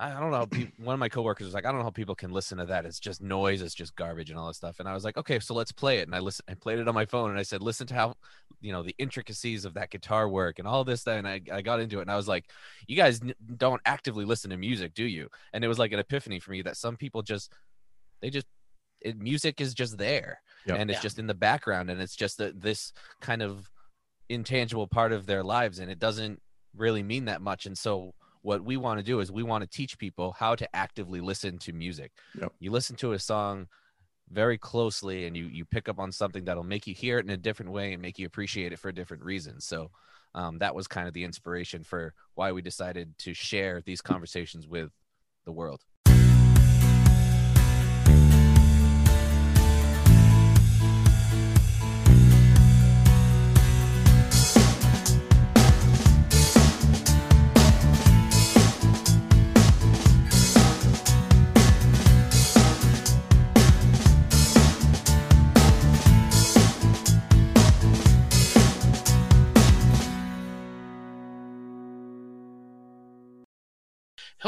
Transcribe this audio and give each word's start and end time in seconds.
I 0.00 0.18
don't 0.18 0.30
know. 0.30 0.38
How 0.38 0.46
people, 0.46 0.72
one 0.84 0.94
of 0.94 0.98
my 0.98 1.10
coworkers 1.10 1.44
was 1.44 1.52
like, 1.54 1.66
I 1.66 1.68
don't 1.70 1.78
know 1.78 1.84
how 1.84 1.90
people 1.90 2.14
can 2.14 2.30
listen 2.30 2.56
to 2.58 2.64
that. 2.66 2.86
It's 2.86 2.98
just 2.98 3.20
noise. 3.20 3.60
It's 3.60 3.74
just 3.74 3.94
garbage 3.96 4.30
and 4.30 4.38
all 4.38 4.46
that 4.46 4.54
stuff. 4.54 4.80
And 4.80 4.88
I 4.88 4.94
was 4.94 5.04
like, 5.04 5.18
okay, 5.18 5.38
so 5.38 5.52
let's 5.52 5.72
play 5.72 5.98
it. 5.98 6.08
And 6.08 6.14
I 6.14 6.20
listened, 6.20 6.46
I 6.48 6.54
played 6.54 6.78
it 6.78 6.88
on 6.88 6.94
my 6.94 7.04
phone 7.04 7.28
and 7.30 7.38
I 7.38 7.42
said, 7.42 7.62
listen 7.62 7.86
to 7.88 7.94
how, 7.94 8.14
you 8.62 8.72
know, 8.72 8.82
the 8.82 8.94
intricacies 8.98 9.66
of 9.66 9.74
that 9.74 9.90
guitar 9.90 10.28
work 10.28 10.58
and 10.58 10.66
all 10.66 10.84
this. 10.84 11.04
That, 11.04 11.18
and 11.18 11.28
I, 11.28 11.42
I 11.52 11.60
got 11.60 11.80
into 11.80 11.98
it 11.98 12.02
and 12.02 12.10
I 12.10 12.16
was 12.16 12.28
like, 12.28 12.50
you 12.88 12.96
guys 12.96 13.20
don't 13.58 13.82
actively 13.84 14.24
listen 14.24 14.50
to 14.50 14.56
music, 14.56 14.94
do 14.94 15.04
you? 15.04 15.28
And 15.52 15.62
it 15.62 15.68
was 15.68 15.78
like 15.78 15.92
an 15.92 15.98
epiphany 15.98 16.40
for 16.40 16.52
me 16.52 16.62
that 16.62 16.78
some 16.78 16.96
people 16.96 17.20
just, 17.20 17.52
they 18.22 18.30
just, 18.30 18.46
it, 19.02 19.18
music 19.18 19.60
is 19.60 19.74
just 19.74 19.98
there 19.98 20.40
Yep. 20.66 20.78
and 20.78 20.90
it's 20.90 20.98
Yeah. 20.98 21.02
just 21.02 21.18
in 21.18 21.26
the 21.26 21.34
background 21.34 21.90
and 21.90 22.00
it's 22.00 22.16
just 22.16 22.40
a, 22.40 22.52
this 22.52 22.92
kind 23.20 23.42
of 23.42 23.70
intangible 24.30 24.86
part 24.86 25.12
of 25.12 25.26
their 25.26 25.42
lives 25.42 25.78
and 25.78 25.90
it 25.90 25.98
doesn't 25.98 26.40
really 26.76 27.02
mean 27.02 27.24
that 27.26 27.42
much 27.42 27.66
and 27.66 27.76
so 27.76 28.14
what 28.42 28.64
we 28.64 28.76
want 28.76 28.98
to 28.98 29.04
do 29.04 29.20
is 29.20 29.30
we 29.30 29.42
want 29.42 29.62
to 29.62 29.68
teach 29.68 29.98
people 29.98 30.32
how 30.32 30.54
to 30.54 30.76
actively 30.76 31.20
listen 31.20 31.58
to 31.58 31.72
music. 31.72 32.12
Yep. 32.40 32.52
you 32.58 32.70
listen 32.70 32.96
to 32.96 33.12
a 33.12 33.18
song 33.18 33.66
very 34.30 34.58
closely 34.58 35.26
and 35.26 35.36
you 35.36 35.46
you 35.46 35.64
pick 35.64 35.88
up 35.88 35.98
on 35.98 36.12
something 36.12 36.44
that'll 36.44 36.62
make 36.62 36.86
you 36.86 36.94
hear 36.94 37.18
it 37.18 37.24
in 37.24 37.30
a 37.30 37.36
different 37.36 37.72
way 37.72 37.92
and 37.92 38.00
make 38.00 38.18
you 38.18 38.26
appreciate 38.26 38.72
it 38.72 38.78
for 38.78 38.88
a 38.88 38.94
different 38.94 39.24
reasons 39.24 39.64
so 39.64 39.90
um, 40.34 40.58
that 40.58 40.74
was 40.74 40.86
kind 40.86 41.08
of 41.08 41.14
the 41.14 41.24
inspiration 41.24 41.82
for 41.82 42.14
why 42.34 42.52
we 42.52 42.62
decided 42.62 43.12
to 43.18 43.34
share 43.34 43.82
these 43.84 44.00
conversations 44.00 44.68
with 44.68 44.90
the 45.44 45.52
world 45.52 45.82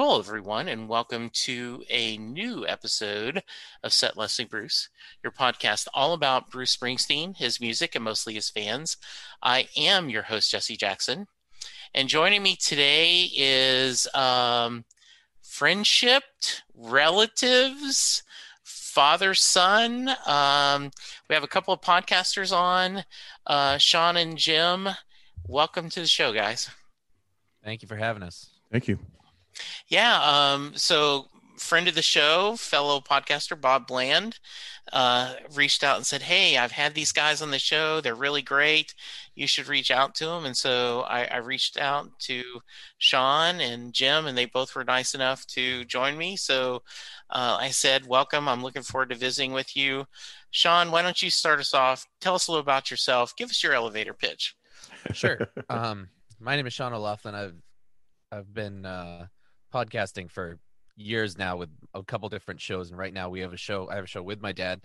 Hello, 0.04 0.18
everyone, 0.18 0.66
and 0.66 0.88
welcome 0.88 1.30
to 1.30 1.84
a 1.88 2.18
new 2.18 2.66
episode 2.66 3.44
of 3.84 3.92
Set 3.92 4.16
Leslie 4.16 4.44
Bruce, 4.44 4.88
your 5.22 5.30
podcast 5.30 5.86
all 5.94 6.12
about 6.12 6.50
Bruce 6.50 6.76
Springsteen, 6.76 7.36
his 7.36 7.60
music, 7.60 7.94
and 7.94 8.02
mostly 8.02 8.34
his 8.34 8.50
fans. 8.50 8.96
I 9.44 9.68
am 9.76 10.10
your 10.10 10.24
host, 10.24 10.50
Jesse 10.50 10.76
Jackson, 10.76 11.28
and 11.94 12.08
joining 12.08 12.42
me 12.42 12.56
today 12.56 13.30
is 13.32 14.08
um, 14.12 14.86
friendship, 15.40 16.24
relatives, 16.74 18.24
father 18.64 19.34
son. 19.34 20.08
Um, 20.26 20.90
we 21.28 21.36
have 21.36 21.44
a 21.44 21.48
couple 21.48 21.72
of 21.72 21.80
podcasters 21.80 22.52
on, 22.52 23.04
uh, 23.46 23.78
Shaun 23.78 24.16
and 24.16 24.36
Jim. 24.36 24.88
Welcome 25.46 25.90
to 25.90 26.00
the 26.00 26.08
show, 26.08 26.32
guys. 26.32 26.70
thank 27.62 27.82
you 27.82 27.86
for 27.86 27.96
having 27.96 28.24
us 28.24 28.48
Thank 28.72 28.88
you. 28.88 28.98
Yeah. 29.92 30.22
Um, 30.22 30.72
so, 30.74 31.26
friend 31.58 31.86
of 31.86 31.94
the 31.94 32.00
show, 32.00 32.56
fellow 32.56 32.98
podcaster 32.98 33.60
Bob 33.60 33.86
Bland, 33.86 34.38
uh, 34.90 35.34
reached 35.54 35.84
out 35.84 35.98
and 35.98 36.06
said, 36.06 36.22
"Hey, 36.22 36.56
I've 36.56 36.72
had 36.72 36.94
these 36.94 37.12
guys 37.12 37.42
on 37.42 37.50
the 37.50 37.58
show. 37.58 38.00
They're 38.00 38.14
really 38.14 38.40
great. 38.40 38.94
You 39.34 39.46
should 39.46 39.68
reach 39.68 39.90
out 39.90 40.14
to 40.14 40.24
them." 40.24 40.46
And 40.46 40.56
so 40.56 41.02
I, 41.02 41.24
I 41.24 41.36
reached 41.36 41.76
out 41.76 42.08
to 42.20 42.62
Shaun 42.96 43.60
and 43.60 43.92
Jim, 43.92 44.26
and 44.26 44.36
they 44.36 44.46
both 44.46 44.74
were 44.74 44.82
nice 44.82 45.14
enough 45.14 45.46
to 45.48 45.84
join 45.84 46.16
me. 46.16 46.36
So 46.36 46.76
uh, 47.28 47.58
I 47.60 47.68
said, 47.68 48.06
"Welcome. 48.06 48.48
I'm 48.48 48.62
looking 48.62 48.82
forward 48.82 49.10
to 49.10 49.14
visiting 49.14 49.52
with 49.52 49.76
you." 49.76 50.06
Shaun, 50.52 50.90
why 50.90 51.02
don't 51.02 51.20
you 51.20 51.28
start 51.28 51.60
us 51.60 51.74
off? 51.74 52.06
Tell 52.18 52.34
us 52.34 52.48
a 52.48 52.50
little 52.50 52.62
about 52.62 52.90
yourself. 52.90 53.36
Give 53.36 53.50
us 53.50 53.62
your 53.62 53.74
elevator 53.74 54.14
pitch. 54.14 54.56
Sure. 55.12 55.38
um, 55.68 56.08
my 56.40 56.56
name 56.56 56.66
is 56.66 56.72
Shaun 56.72 56.94
O'Loughlin. 56.94 57.34
I've 57.34 57.56
I've 58.32 58.54
been 58.54 58.86
uh, 58.86 59.26
podcasting 59.72 60.30
for 60.30 60.58
years 60.96 61.38
now 61.38 61.56
with 61.56 61.70
a 61.94 62.02
couple 62.02 62.28
different 62.28 62.60
shows, 62.60 62.90
and 62.90 62.98
right 62.98 63.14
now 63.14 63.28
we 63.28 63.40
have 63.40 63.52
a 63.52 63.56
show. 63.56 63.88
I 63.90 63.96
have 63.96 64.04
a 64.04 64.08
show 64.08 64.22
with 64.22 64.40
my 64.40 64.52
dad 64.52 64.82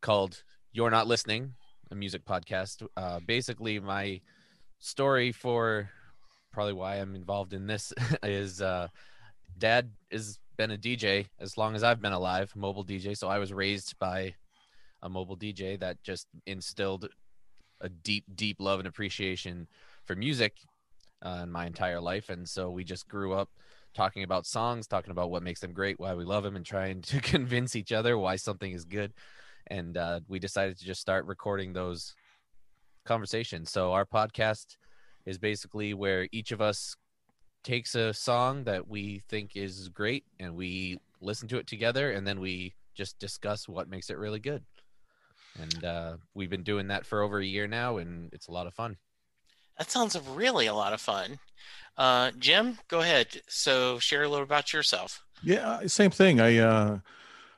called 0.00 0.42
"You're 0.72 0.90
Not 0.90 1.06
Listening," 1.06 1.54
a 1.90 1.94
music 1.94 2.24
podcast. 2.24 2.86
Uh, 2.96 3.20
basically, 3.26 3.80
my 3.80 4.20
story 4.78 5.32
for 5.32 5.90
probably 6.52 6.72
why 6.72 6.96
I'm 6.96 7.14
involved 7.14 7.52
in 7.52 7.66
this 7.66 7.92
is 8.22 8.62
uh, 8.62 8.88
dad 9.58 9.90
has 10.12 10.38
been 10.56 10.70
a 10.70 10.78
DJ 10.78 11.26
as 11.40 11.58
long 11.58 11.74
as 11.74 11.82
I've 11.82 12.00
been 12.00 12.12
alive, 12.12 12.52
mobile 12.54 12.84
DJ. 12.84 13.16
So 13.16 13.28
I 13.28 13.38
was 13.38 13.52
raised 13.52 13.98
by 13.98 14.34
a 15.02 15.08
mobile 15.08 15.36
DJ 15.36 15.78
that 15.80 16.02
just 16.02 16.28
instilled 16.46 17.08
a 17.80 17.88
deep, 17.88 18.24
deep 18.34 18.56
love 18.60 18.78
and 18.78 18.88
appreciation 18.88 19.66
for 20.04 20.14
music 20.14 20.54
uh, 21.24 21.40
in 21.42 21.50
my 21.50 21.66
entire 21.66 22.00
life. 22.00 22.30
And 22.30 22.48
so 22.48 22.70
we 22.70 22.84
just 22.84 23.08
grew 23.08 23.32
up 23.32 23.50
talking 23.94 24.22
about 24.22 24.46
songs, 24.46 24.86
talking 24.86 25.10
about 25.10 25.30
what 25.30 25.42
makes 25.42 25.60
them 25.60 25.72
great, 25.72 25.98
why 25.98 26.14
we 26.14 26.24
love 26.24 26.44
them, 26.44 26.56
and 26.56 26.66
trying 26.66 27.02
to 27.02 27.20
convince 27.22 27.76
each 27.76 27.92
other 27.92 28.18
why 28.18 28.36
something 28.36 28.72
is 28.72 28.84
good. 28.84 29.12
And 29.68 29.96
uh, 29.96 30.20
we 30.28 30.38
decided 30.38 30.78
to 30.78 30.84
just 30.84 31.00
start 31.00 31.26
recording 31.26 31.72
those 31.72 32.14
conversations. 33.06 33.70
So 33.70 33.92
our 33.92 34.04
podcast 34.04 34.76
is 35.26 35.38
basically 35.38 35.94
where 35.94 36.28
each 36.32 36.52
of 36.52 36.60
us 36.60 36.94
takes 37.62 37.94
a 37.94 38.12
song 38.12 38.64
that 38.64 38.86
we 38.86 39.22
think 39.30 39.56
is 39.56 39.88
great 39.88 40.24
and 40.38 40.54
we 40.54 40.98
listen 41.22 41.48
to 41.48 41.56
it 41.56 41.66
together 41.66 42.12
and 42.12 42.26
then 42.26 42.38
we 42.38 42.74
just 42.94 43.18
discuss 43.18 43.66
what 43.68 43.88
makes 43.88 44.10
it 44.10 44.18
really 44.18 44.38
good. 44.38 44.62
And 45.58 45.84
uh, 45.84 46.16
we've 46.34 46.50
been 46.50 46.62
doing 46.62 46.88
that 46.88 47.06
for 47.06 47.22
over 47.22 47.38
a 47.38 47.44
year 47.44 47.68
now, 47.68 47.98
and 47.98 48.28
it's 48.32 48.48
a 48.48 48.52
lot 48.52 48.66
of 48.66 48.74
fun. 48.74 48.96
That 49.78 49.90
sounds 49.90 50.18
really 50.34 50.66
a 50.66 50.74
lot 50.74 50.92
of 50.92 51.00
fun. 51.00 51.38
Uh, 51.96 52.30
Jim, 52.38 52.78
go 52.88 53.00
ahead. 53.00 53.28
So 53.48 53.98
share 53.98 54.22
a 54.22 54.28
little 54.28 54.44
about 54.44 54.72
yourself. 54.72 55.22
Yeah, 55.42 55.80
same 55.86 56.10
thing. 56.10 56.40
I 56.40 56.58
uh, 56.58 56.98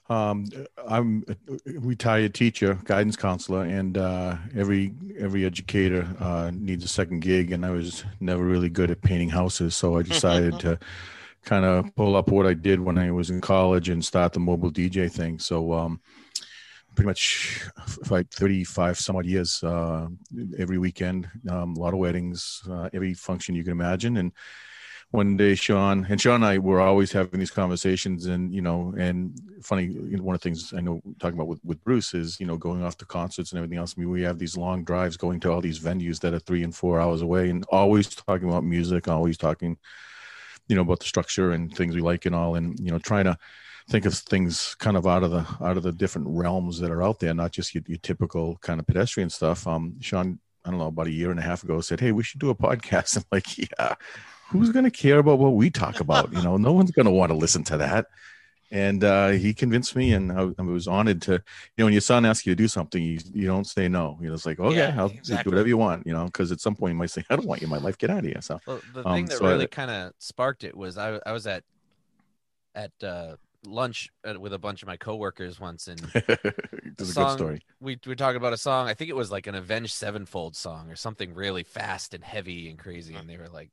um, 0.09 0.47
I'm 0.87 1.25
a 1.29 1.57
retired 1.67 2.35
teacher, 2.35 2.79
guidance 2.85 3.17
counselor, 3.17 3.63
and 3.63 3.99
uh, 3.99 4.37
every 4.55 4.93
every 5.19 5.45
educator 5.45 6.09
uh, 6.21 6.51
needs 6.55 6.85
a 6.85 6.89
second 6.89 7.21
gig. 7.21 7.53
And 7.53 7.65
I 7.65 7.71
was 7.71 8.05
never 8.21 8.45
really 8.45 8.69
good 8.69 8.91
at 8.91 9.03
painting 9.03 9.31
houses, 9.31 9.75
so 9.75 9.97
I 9.97 10.03
decided 10.03 10.59
to 10.61 10.79
kind 11.45 11.65
of 11.65 11.95
pull 11.95 12.17
up 12.17 12.29
what 12.29 12.47
I 12.47 12.55
did 12.55 12.81
when 12.81 12.99
I 12.99 13.11
was 13.11 13.31
in 13.31 13.41
college 13.41 13.89
and 13.89 14.05
start 14.05 14.33
the 14.33 14.41
mobile 14.41 14.71
DJ 14.71 15.11
thing. 15.11 15.39
So 15.39 15.73
um, 15.73 16.01
pretty 16.97 17.07
much 17.07 17.63
like 18.11 18.29
35 18.31 18.99
some 18.99 19.17
odd 19.17 19.27
years 19.27 19.63
uh, 19.63 20.09
every 20.59 20.79
weekend, 20.79 21.29
um, 21.49 21.77
a 21.77 21.79
lot 21.79 21.93
of 21.93 22.01
weddings, 22.01 22.63
uh, 22.69 22.89
every 22.93 23.15
function 23.15 23.55
you 23.55 23.63
can 23.63 23.73
imagine, 23.73 24.17
and 24.17 24.33
one 25.13 25.37
day 25.37 25.55
Shaun 25.55 26.05
and 26.09 26.21
Shaun 26.21 26.37
and 26.37 26.45
i 26.45 26.59
were 26.59 26.81
always 26.81 27.13
having 27.13 27.39
these 27.39 27.51
conversations 27.51 28.27
and 28.27 28.53
you 28.53 28.61
know 28.61 28.93
and 28.99 29.39
funny 29.63 29.85
you 29.85 30.17
know, 30.17 30.23
one 30.25 30.35
of 30.35 30.41
the 30.41 30.49
things 30.49 30.75
i 30.77 30.81
know 30.81 31.01
talking 31.21 31.39
about 31.39 31.47
with, 31.47 31.65
with 31.65 31.83
bruce 31.85 32.13
is 32.13 32.41
you 32.41 32.47
know 32.47 32.57
going 32.57 32.83
off 32.83 32.97
to 32.99 33.05
concerts 33.05 33.53
and 33.53 33.59
everything 33.59 33.79
else. 33.79 33.95
I 33.97 34.01
mean 34.01 34.11
we 34.11 34.23
have 34.23 34.39
these 34.39 34.57
long 34.57 34.83
drives 34.83 35.17
going 35.17 35.39
to 35.41 35.53
all 35.53 35.61
these 35.61 35.79
venues 35.79 36.19
that 36.21 36.35
are 36.35 36.41
three 36.41 36.65
and 36.65 36.75
four 36.75 37.01
hours 37.01 37.23
away 37.23 37.51
and 37.51 37.65
always 37.71 38.09
talking 38.09 38.49
about 38.49 38.65
music 38.65 39.07
always 39.07 39.39
talking 39.39 39.79
you 40.67 40.75
know 40.75 40.83
about 40.83 40.99
the 40.99 41.07
structure 41.07 41.53
and 41.53 41.75
things 41.75 41.95
we 41.95 42.01
like 42.01 42.27
and 42.27 42.35
all 42.35 42.57
and 42.57 42.79
you 42.81 42.91
know 42.91 42.99
trying 42.99 43.25
to 43.25 43.39
think 43.89 44.05
of 44.05 44.15
things 44.15 44.75
kind 44.79 44.97
of 44.97 45.07
out 45.07 45.23
of 45.23 45.31
the 45.31 45.47
out 45.61 45.77
of 45.77 45.83
the 45.83 45.93
different 45.93 46.27
realms 46.29 46.79
that 46.81 46.91
are 46.91 47.03
out 47.03 47.21
there 47.21 47.33
not 47.35 47.53
just 47.53 47.75
your, 47.75 47.85
your 47.87 47.99
typical 47.99 48.57
kind 48.61 48.81
of 48.81 48.87
pedestrian 48.87 49.31
stuff 49.31 49.67
um 49.67 49.95
Shaun 50.01 50.39
i 50.65 50.71
don't 50.71 50.79
know 50.79 50.87
about 50.89 51.07
a 51.07 51.13
year 51.13 51.31
and 51.31 51.39
a 51.39 51.43
half 51.43 51.63
ago 51.63 51.81
said 51.81 52.01
hey 52.01 52.13
we 52.13 52.25
should 52.25 52.41
do 52.41 52.51
a 52.51 52.55
podcast 52.55 53.17
i'm 53.17 53.25
like 53.31 53.57
yeah 53.59 53.95
who's 54.49 54.71
going 54.71 54.85
to 54.85 54.91
care 54.91 55.19
about 55.19 55.39
what 55.39 55.55
we 55.55 55.71
talk 55.71 56.01
about? 56.01 56.33
You 56.33 56.43
know, 56.43 56.57
no 56.57 56.73
one's 56.73 56.91
going 56.93 57.07
to 57.07 57.13
want 57.13 57.31
to 57.31 57.37
listen 57.37 57.65
to 57.65 57.79
that. 57.79 58.07
And 58.71 59.05
uh, 59.05 59.31
he 59.31 59.55
convinced 59.55 59.95
me, 59.95 60.13
and 60.13 60.33
I, 60.33 60.49
I 60.59 60.63
was 60.63 60.89
honored 60.89 61.23
to. 61.23 61.33
You 61.33 61.39
know, 61.79 61.85
when 61.85 61.93
your 61.93 62.01
son 62.01 62.25
asks 62.27 62.47
you 62.47 62.53
to 62.53 62.57
do 62.57 62.67
something, 62.67 63.01
you, 63.01 63.19
you 63.33 63.47
don't 63.47 63.67
say 63.67 63.87
no. 63.87 64.19
You 64.21 64.29
know, 64.29 64.35
it's 64.35 64.45
like, 64.45 64.59
okay, 64.59 64.77
Yeah, 64.77 64.95
I'll 64.99 65.07
exactly. 65.07 65.51
do 65.51 65.55
whatever 65.55 65.69
you 65.69 65.77
want. 65.77 66.05
You 66.05 66.13
know, 66.15 66.25
because 66.25 66.51
at 66.51 66.61
some 66.61 66.75
point 66.75 66.93
you 66.93 66.99
might 66.99 67.11
say, 67.11 67.25
I 67.31 67.37
don't 67.37 67.47
want 67.47 67.61
you 67.61 67.67
in 67.67 67.71
my 67.71 67.79
life. 67.79 67.97
Get 67.97 68.11
out 68.11 68.19
of 68.19 68.25
here. 68.25 68.41
So 68.41 68.59
Well, 68.67 68.81
the 68.93 69.07
Um, 69.07 69.15
thing 69.15 69.27
that 69.27 69.39
so 69.39 69.47
really 69.47 69.69
kind 69.69 69.91
of 69.91 70.13
sparked 70.19 70.65
it 70.65 70.77
was 70.77 70.99
I, 70.99 71.21
I 71.25 71.33
was 71.33 71.47
at 71.47 71.63
at 72.75 72.91
uh, 73.03 73.37
lunch 73.67 74.09
with 74.39 74.53
a 74.53 74.59
bunch 74.59 74.83
of 74.83 74.89
my 74.89 74.97
coworkers 74.97 75.61
once, 75.61 75.89
and 75.89 76.01
it's 76.15 77.11
a 77.11 77.15
good 77.15 77.31
story. 77.31 77.63
we 77.81 77.99
we 78.05 78.11
were 78.11 78.17
talking 78.17 78.37
about 78.37 78.53
a 78.53 78.59
song. 78.59 78.89
I 78.89 78.95
think 78.95 79.11
it 79.11 79.17
was 79.17 79.31
like 79.31 79.47
an 79.47 79.55
Avenged 79.55 79.93
Sevenfold 79.93 80.57
song 80.57 80.91
or 80.91 80.97
something 80.97 81.35
really 81.35 81.65
fast 81.65 82.15
and 82.15 82.25
heavy 82.25 82.71
and 82.71 82.79
crazy. 82.79 83.15
And 83.15 83.29
they 83.29 83.37
were 83.37 83.49
like, 83.49 83.71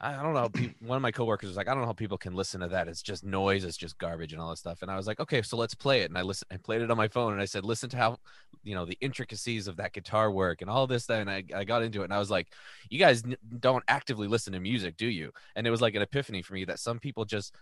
I 0.00 0.22
don't 0.22 0.34
know. 0.34 0.40
How 0.40 0.50
one 0.86 0.96
of 0.96 1.02
my 1.02 1.10
coworkers 1.10 1.48
was 1.48 1.56
like, 1.56 1.68
I 1.68 1.72
don't 1.72 1.80
know 1.80 1.86
how 1.86 1.92
people 1.92 2.18
can 2.18 2.34
listen 2.34 2.60
to 2.60 2.68
that. 2.68 2.88
It's 2.88 3.02
just 3.02 3.24
noise. 3.24 3.64
It's 3.64 3.76
just 3.76 3.98
garbage 3.98 4.32
and 4.32 4.40
all 4.40 4.50
that 4.50 4.58
stuff. 4.58 4.82
And 4.82 4.90
I 4.90 4.96
was 4.96 5.06
like, 5.06 5.20
okay, 5.20 5.42
so 5.42 5.56
let's 5.56 5.74
play 5.74 6.02
it. 6.02 6.10
And 6.10 6.18
I 6.18 6.22
listened 6.22 6.48
I 6.52 6.56
played 6.58 6.82
it 6.82 6.90
on 6.90 6.96
my 6.96 7.08
phone 7.08 7.32
and 7.32 7.40
I 7.40 7.46
said, 7.46 7.64
listen 7.64 7.88
to 7.90 7.96
how, 7.96 8.18
you 8.62 8.74
know, 8.74 8.84
the 8.84 8.98
intricacies 9.00 9.68
of 9.68 9.76
that 9.76 9.92
guitar 9.92 10.30
work 10.30 10.60
and 10.60 10.70
all 10.70 10.86
this. 10.86 11.06
That 11.06 11.20
and 11.20 11.30
I, 11.30 11.44
I 11.54 11.64
got 11.64 11.82
into 11.82 12.02
it 12.02 12.04
and 12.04 12.14
I 12.14 12.18
was 12.18 12.30
like, 12.30 12.48
you 12.90 12.98
guys 12.98 13.24
n- 13.24 13.36
don't 13.58 13.84
actively 13.88 14.28
listen 14.28 14.52
to 14.52 14.60
music, 14.60 14.96
do 14.96 15.06
you? 15.06 15.32
And 15.54 15.66
it 15.66 15.70
was 15.70 15.80
like 15.80 15.94
an 15.94 16.02
epiphany 16.02 16.42
for 16.42 16.54
me 16.54 16.64
that 16.66 16.78
some 16.78 16.98
people 16.98 17.24
just 17.24 17.54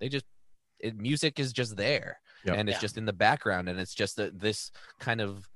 they 0.00 0.08
just 0.08 0.26
it, 0.82 0.96
music 0.98 1.38
is 1.38 1.52
just 1.52 1.76
there 1.76 2.18
Yep. 2.44 2.56
and 2.58 2.68
it's 2.68 2.76
Yeah. 2.78 2.80
just 2.80 2.98
in 2.98 3.04
the 3.06 3.12
background 3.12 3.68
and 3.68 3.78
it's 3.80 3.94
just 3.94 4.18
a, 4.18 4.30
this 4.32 4.70
kind 4.98 5.20
of 5.20 5.48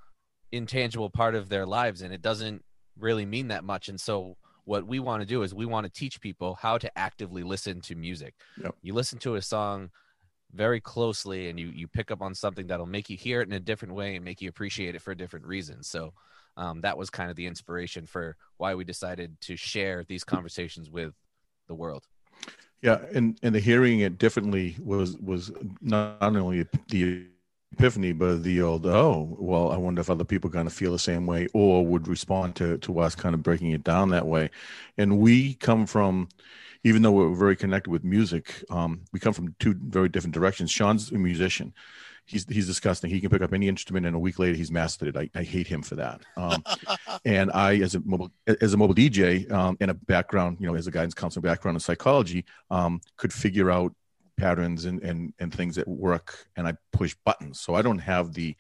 intangible 0.53 1.11
part 1.11 1.35
of 1.35 1.49
their 1.49 1.67
lives 1.67 2.03
and 2.03 2.15
it 2.15 2.23
doesn't 2.23 2.65
really 2.99 3.27
mean 3.27 3.49
that 3.49 3.65
much 3.65 3.89
and 3.89 4.01
so 4.01 4.37
what 4.65 4.87
we 4.87 4.99
want 5.01 5.21
to 5.21 5.27
do 5.27 5.43
is 5.43 5.55
we 5.55 5.67
want 5.67 5.85
to 5.85 5.93
teach 5.93 6.21
people 6.21 6.55
how 6.61 6.79
to 6.79 6.99
actively 6.99 7.43
listen 7.43 7.81
to 7.81 7.95
music 7.95 8.35
Yep. 8.63 8.75
you 8.83 8.95
listen 8.95 9.19
to 9.21 9.35
a 9.35 9.43
song 9.43 9.91
very 10.53 10.81
closely 10.81 11.51
and 11.51 11.59
you 11.59 11.69
you 11.75 11.89
pick 11.89 12.11
up 12.13 12.23
on 12.23 12.35
something 12.35 12.67
that'll 12.69 12.87
make 12.87 13.11
you 13.11 13.17
hear 13.17 13.41
it 13.43 13.49
in 13.49 13.53
a 13.55 13.61
different 13.61 13.93
way 13.95 14.15
and 14.17 14.25
make 14.25 14.41
you 14.41 14.49
appreciate 14.49 14.95
it 14.95 15.03
for 15.03 15.15
different 15.15 15.45
reasons 15.45 15.89
so 15.89 16.13
um, 16.57 16.81
that 16.81 16.97
was 16.97 17.11
kind 17.11 17.29
of 17.29 17.37
the 17.37 17.45
inspiration 17.47 18.07
for 18.07 18.37
why 18.57 18.75
we 18.75 18.85
decided 18.85 19.39
to 19.43 19.57
share 19.57 20.05
these 20.05 20.25
conversations 20.25 20.89
with 20.89 21.13
the 21.69 21.75
world 21.75 22.07
Yeah, 22.83 23.05
and 23.15 23.39
and 23.43 23.55
the 23.55 23.61
hearing 23.61 24.01
it 24.01 24.19
differently 24.19 24.77
was 24.81 25.17
was 25.19 25.51
not 25.81 26.19
only 26.23 26.67
the 26.89 27.27
epiphany, 27.73 28.13
but 28.13 28.43
the 28.43 28.61
uh, 28.61 28.65
old 28.65 28.87
oh 28.87 29.37
well, 29.41 29.73
I 29.73 29.77
wonder 29.77 30.01
if 30.01 30.11
other 30.11 30.25
people 30.25 30.51
kind 30.51 30.67
of 30.67 30.73
feel 30.73 30.93
the 30.93 30.99
same 30.99 31.27
way 31.27 31.49
or 31.55 31.85
would 31.87 32.07
respond 32.07 32.55
to 32.57 32.79
to 32.79 32.99
us 33.01 33.15
kind 33.15 33.35
of 33.35 33.43
breaking 33.43 33.71
it 33.71 33.83
down 33.85 34.11
that 34.11 34.27
way. 34.27 34.51
And 34.99 35.19
we 35.19 35.55
come 35.55 35.87
from, 35.87 36.29
even 36.87 37.03
though 37.03 37.11
we're 37.11 37.35
very 37.35 37.57
connected 37.57 37.91
with 37.91 38.05
music, 38.05 38.63
um, 38.71 39.01
we 39.13 39.19
come 39.19 39.33
from 39.33 39.57
two 39.59 39.75
very 39.75 40.09
different 40.09 40.33
directions. 40.33 40.71
Shaun's 40.71 41.11
a 41.11 41.19
musician. 41.19 41.75
He's 42.27 42.47
he's 42.49 42.69
disgusting. 42.69 43.11
He 43.11 43.21
can 43.21 43.29
pick 43.29 43.43
up 43.43 43.53
any 43.53 43.67
instrument, 43.67 44.07
and 44.07 44.15
a 44.15 44.21
week 44.21 44.39
later 44.39 44.57
he's 44.57 44.71
mastered 44.71 45.09
it. 45.09 45.17
I, 45.17 45.29
I 45.39 45.43
hate 45.43 45.67
him 45.67 45.83
for 45.83 45.97
that. 45.97 46.21
Um, 46.37 46.63
and 47.25 47.51
I, 47.53 47.79
as 47.79 47.97
a 47.97 48.01
mobile 48.05 48.31
as 48.47 48.73
a 48.73 48.77
mobile 48.77 48.95
DJ, 48.95 49.51
um, 49.51 49.77
and 49.81 49.91
a 49.91 49.95
background, 49.95 50.59
you 50.61 50.69
know, 50.69 50.77
as 50.77 50.87
a 50.87 50.93
guidance 50.93 51.15
counselor 51.15 51.43
background 51.43 51.75
in 51.75 51.81
psychology, 51.81 52.45
um, 52.71 53.01
could 53.17 53.33
figure 53.33 53.69
out 53.69 53.93
patterns 54.37 54.85
and 54.85 55.03
and 55.03 55.35
and 55.41 55.53
things 55.53 55.75
that 55.75 55.89
work, 55.89 56.47
and 56.57 56.69
I 56.69 56.75
push 56.93 57.17
buttons. 57.25 57.59
So 57.59 57.75
I 57.75 57.83
don't 57.83 57.99
have 57.99 58.33
the 58.33 58.55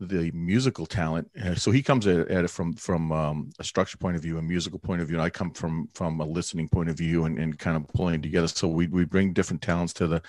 the 0.00 0.30
musical 0.32 0.86
talent. 0.86 1.30
Uh, 1.42 1.54
So 1.54 1.70
he 1.70 1.82
comes 1.82 2.06
at, 2.06 2.30
it 2.30 2.50
from 2.50 2.74
from 2.74 3.12
um, 3.12 3.50
a 3.58 3.64
structure 3.64 3.96
point 3.98 4.16
of 4.16 4.22
view, 4.22 4.38
a 4.38 4.42
musical 4.42 4.78
point 4.78 5.00
of 5.00 5.08
view, 5.08 5.16
and 5.16 5.26
I 5.26 5.30
come 5.30 5.50
from 5.52 5.88
from 5.94 6.20
a 6.20 6.24
listening 6.24 6.68
point 6.68 6.90
of 6.90 6.96
view, 6.96 7.24
and, 7.24 7.38
and 7.38 7.58
kind 7.58 7.76
of 7.76 7.86
pulling 7.88 8.22
together. 8.22 8.48
So 8.48 8.68
we 8.68 8.88
we 8.88 9.04
bring 9.04 9.32
different 9.32 9.62
talents 9.62 9.92
to 9.94 10.06
the 10.06 10.22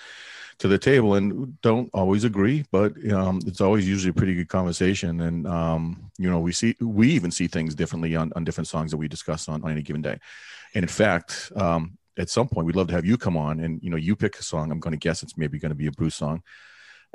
to 0.58 0.68
the 0.68 0.78
table, 0.78 1.14
and 1.14 1.60
don't 1.60 1.90
always 1.92 2.24
agree, 2.24 2.64
but 2.70 2.92
um, 3.12 3.40
it's 3.46 3.60
always 3.60 3.86
usually 3.88 4.10
a 4.10 4.14
pretty 4.14 4.34
good 4.34 4.48
conversation. 4.48 5.20
And 5.20 5.46
um, 5.46 6.10
you 6.18 6.30
know, 6.30 6.40
we 6.40 6.52
see 6.52 6.74
we 6.80 7.10
even 7.10 7.30
see 7.30 7.48
things 7.48 7.74
differently 7.74 8.16
on 8.16 8.32
on 8.36 8.44
different 8.44 8.68
songs 8.68 8.90
that 8.90 8.96
we 8.96 9.08
discuss 9.08 9.48
on, 9.48 9.62
on 9.64 9.70
any 9.70 9.82
given 9.82 10.02
day. 10.02 10.18
And 10.74 10.84
in 10.84 10.88
fact, 10.88 11.52
um, 11.56 11.98
at 12.18 12.30
some 12.30 12.48
point, 12.48 12.66
we'd 12.66 12.76
love 12.76 12.88
to 12.88 12.94
have 12.94 13.04
you 13.04 13.18
come 13.18 13.36
on, 13.36 13.60
and 13.60 13.82
you 13.82 13.90
know, 13.90 13.96
you 13.96 14.16
pick 14.16 14.36
a 14.36 14.42
song. 14.42 14.70
I'm 14.70 14.80
going 14.80 14.92
to 14.92 15.08
guess 15.08 15.22
it's 15.22 15.36
maybe 15.36 15.58
going 15.58 15.70
to 15.70 15.76
be 15.76 15.88
a 15.88 15.92
Bruce 15.92 16.14
song. 16.14 16.42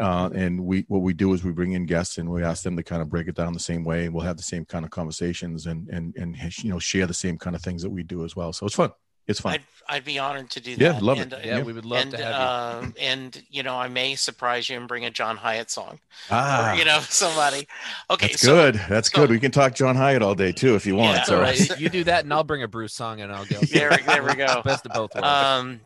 Uh, 0.02 0.30
and 0.34 0.66
we 0.66 0.84
what 0.88 1.04
we 1.04 1.14
do 1.14 1.32
is 1.34 1.44
we 1.44 1.52
bring 1.52 1.74
in 1.74 1.86
guests 1.86 2.18
and 2.18 2.28
we 2.30 2.44
ask 2.44 2.64
them 2.64 2.76
to 2.76 2.84
kind 2.84 3.02
of 3.04 3.10
break 3.10 3.28
it 3.28 3.36
down 3.36 3.54
the 3.54 3.60
same 3.60 3.84
way. 3.84 4.10
We'll 4.10 4.24
have 4.26 4.38
the 4.38 4.44
same 4.44 4.66
kind 4.66 4.84
of 4.84 4.90
conversations 4.92 5.68
and 5.68 5.88
and 5.90 6.16
and 6.18 6.36
you 6.64 6.72
know 6.72 6.80
share 6.80 7.06
the 7.06 7.14
same 7.14 7.38
kind 7.38 7.56
of 7.56 7.62
things 7.62 7.82
that 7.84 7.90
we 7.92 8.02
do 8.04 8.26
as 8.26 8.36
well. 8.36 8.52
So 8.52 8.66
it's 8.66 8.76
fun. 8.76 8.92
It's 9.28 9.40
fun. 9.40 9.54
I'd, 9.54 9.62
I'd 9.88 10.04
be 10.04 10.18
honored 10.18 10.50
to 10.50 10.60
do 10.60 10.76
that. 10.76 10.82
Yeah, 10.84 10.92
that. 10.94 11.04
love 11.04 11.18
it. 11.20 11.22
and, 11.22 11.34
uh, 11.36 11.38
yeah, 11.44 11.58
Yeah. 11.58 11.64
we 11.64 11.74
would 11.74 11.86
love 11.86 12.02
and 12.02 12.12
to 12.12 12.18
have 12.18 12.84
you 12.84 12.88
uh, 12.90 12.92
and 13.00 13.44
you 13.52 13.62
know, 13.62 13.76
I 13.76 13.88
may 13.88 14.16
surprise 14.16 14.68
you 14.68 14.78
and 14.78 14.88
bring 14.88 15.06
a 15.06 15.12
John 15.12 15.38
Hiatt 15.38 15.70
song, 15.70 16.00
ah, 16.32 16.72
or 16.74 16.76
you 16.76 16.84
know, 16.86 17.00
somebody. 17.08 17.68
Okay, 18.10 18.28
that's 18.30 18.42
so 18.42 18.56
good. 18.56 18.82
That's 18.90 19.12
so- 19.12 19.22
good. 19.22 19.30
We 19.30 19.40
can 19.40 19.52
talk 19.52 19.76
John 19.76 19.96
Hiatt 19.96 20.24
all 20.24 20.34
day 20.34 20.52
too 20.52 20.74
if 20.76 20.88
you 20.88 20.96
want. 20.96 21.18
Yeah. 21.18 21.24
so 21.26 21.36
all 21.36 21.42
right 21.44 21.80
you 21.80 21.90
do 21.90 22.04
that 22.06 22.24
and 22.24 22.34
i'll 22.34 22.44
bring 22.44 22.64
a 22.64 22.68
bruce 22.68 22.94
song 22.94 23.22
and 23.22 23.32
i'll 23.32 23.46
go 23.46 23.60
There- 23.72 23.92
there 24.06 24.24
we 24.24 24.34
go. 24.34 24.62
best 24.64 24.88
of 24.88 24.94
both 24.94 25.14
worlds 25.14 25.28
um, 25.28 25.80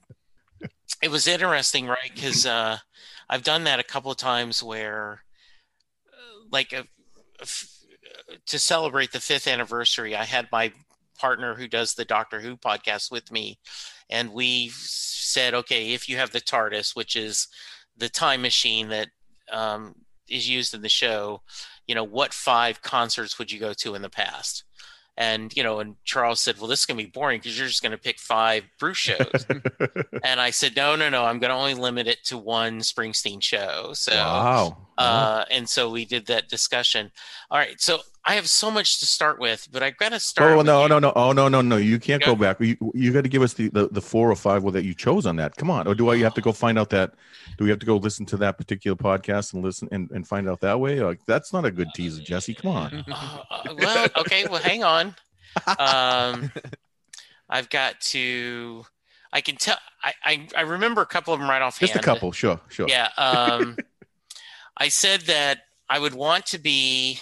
it 1.02 1.12
was 1.12 1.28
interesting, 1.28 1.88
right? 1.88 2.12
Because 2.16 2.46
uh, 2.46 2.78
I've 3.30 3.44
done 3.44 3.64
that 3.66 3.80
a 3.80 3.84
couple 3.84 4.12
of 4.12 4.18
times 4.18 4.62
where, 4.62 5.22
uh, 6.12 6.46
like, 6.52 6.74
f- 7.42 7.70
to 8.48 8.60
celebrate 8.60 9.12
the 9.12 9.20
fifth 9.20 9.48
anniversary, 9.48 10.16
I 10.16 10.26
had 10.26 10.48
my 10.52 10.72
partner 11.18 11.56
who 11.56 11.68
does 11.68 11.94
the 11.94 12.06
Doctor 12.06 12.42
Who 12.42 12.58
podcast 12.58 13.12
with 13.12 13.32
me, 13.32 13.60
and 14.10 14.34
we 14.34 14.70
said, 14.70 15.54
okay, 15.54 15.94
if 15.94 16.08
you 16.08 16.18
have 16.18 16.32
the 16.32 16.42
TARDIS, 16.42 16.96
which 16.96 17.16
is 17.16 17.48
the 17.98 18.10
time 18.10 18.42
machine 18.42 18.90
that 18.90 19.10
um, 19.52 19.96
is 20.30 20.50
used 20.50 20.74
in 20.74 20.82
the 20.82 20.90
show, 20.90 21.42
you 21.88 21.96
know, 21.96 22.04
what 22.04 22.34
five 22.34 22.82
concerts 22.82 23.40
would 23.40 23.52
you 23.52 23.60
go 23.60 23.74
to 23.74 23.96
in 23.96 24.02
the 24.02 24.10
past? 24.10 24.64
And 25.18 25.56
you 25.56 25.64
know, 25.64 25.80
and 25.80 25.96
Charles 26.04 26.42
said, 26.42 26.58
"Well, 26.58 26.68
this 26.68 26.82
is 26.82 26.86
going 26.86 26.98
to 26.98 27.04
be 27.06 27.10
boring 27.10 27.40
because 27.40 27.58
you're 27.58 27.68
just 27.68 27.82
going 27.82 27.94
to 27.94 27.98
pick 27.98 28.20
five 28.20 28.66
Bruce 28.78 28.98
shows." 28.98 29.46
and 30.24 30.42
I 30.42 30.50
said, 30.50 30.76
"No, 30.76 30.96
no, 30.96 31.10
no. 31.10 31.24
I'm 31.24 31.40
going 31.40 31.52
to 31.52 31.56
only 31.56 31.74
limit 31.74 32.08
it 32.08 32.24
to 32.26 32.38
one 32.38 32.80
Springsteen 32.80 33.42
show." 33.42 33.92
So, 33.94 34.14
wow. 34.14 34.78
uh, 34.98 35.46
and 35.50 35.70
so 35.70 35.90
we 35.90 36.04
did 36.04 36.26
that 36.26 36.50
discussion. 36.50 37.12
All 37.50 37.58
right, 37.58 37.80
so 37.80 38.00
I 38.28 38.36
have 38.36 38.50
so 38.50 38.72
much 38.72 39.00
to 39.00 39.06
start 39.06 39.40
with, 39.40 39.68
but 39.72 39.84
I've 39.84 39.98
got 39.98 40.10
to 40.10 40.20
start. 40.20 40.52
Oh 40.52 40.62
no 40.62 40.84
you. 40.84 40.90
no 40.90 41.00
no 41.00 41.14
oh 41.16 41.32
no 41.32 41.48
no 41.48 41.62
no 41.62 41.78
you 41.78 42.00
can't 42.00 42.24
Go. 42.24 42.34
go 42.34 42.42
back 42.42 42.60
you, 42.60 42.76
you 42.94 43.14
got 43.14 43.24
to 43.24 43.30
give 43.30 43.42
us 43.42 43.54
the, 43.54 43.70
the 43.70 43.88
the 43.90 44.02
four 44.02 44.32
or 44.32 44.36
five 44.36 44.64
that 44.74 44.84
you 44.84 44.94
chose 44.94 45.26
on 45.26 45.36
that 45.36 45.56
come 45.56 45.70
on 45.70 45.88
or 45.88 45.94
do 45.94 46.10
I 46.10 46.18
have 46.18 46.34
to 46.34 46.42
go 46.42 46.52
find 46.52 46.80
out 46.80 46.90
that 46.90 47.14
do 47.58 47.64
we 47.64 47.70
have 47.70 47.80
to 47.80 47.86
go 47.86 47.98
listen 47.98 48.26
to 48.28 48.38
that 48.38 48.58
particular 48.58 48.96
podcast 48.96 49.54
and 49.54 49.64
listen 49.64 49.88
and, 49.92 50.10
and 50.12 50.28
find 50.28 50.50
out 50.50 50.60
that 50.62 50.80
way 50.80 51.00
like 51.02 51.24
that's 51.26 51.54
not 51.54 51.66
a 51.66 51.72
good 51.72 51.88
teaser 51.94 52.24
Jesse 52.24 52.56
come 52.56 52.72
on 52.72 53.06
uh, 53.12 53.76
well, 53.78 54.08
okay. 54.18 54.46
Well, 54.48 54.62
hang 54.62 54.84
on. 54.84 55.16
Um, 55.80 56.52
I've 57.50 57.70
got 57.70 58.00
to. 58.02 58.86
I 59.32 59.42
can 59.42 59.56
tell. 59.56 59.78
I, 60.04 60.14
I 60.24 60.48
I 60.58 60.62
remember 60.62 61.02
a 61.02 61.06
couple 61.06 61.34
of 61.34 61.40
them 61.40 61.50
right 61.50 61.62
off. 61.62 61.80
just 61.80 61.96
a 61.96 62.00
couple 62.00 62.32
sure 62.32 62.60
sure 62.70 62.88
Yeah. 62.90 63.10
Um, 63.18 63.78
I 64.78 64.90
said 64.90 65.22
that 65.22 65.60
I 65.90 66.00
would 66.00 66.14
want 66.14 66.48
to 66.48 66.58
be, 66.58 67.20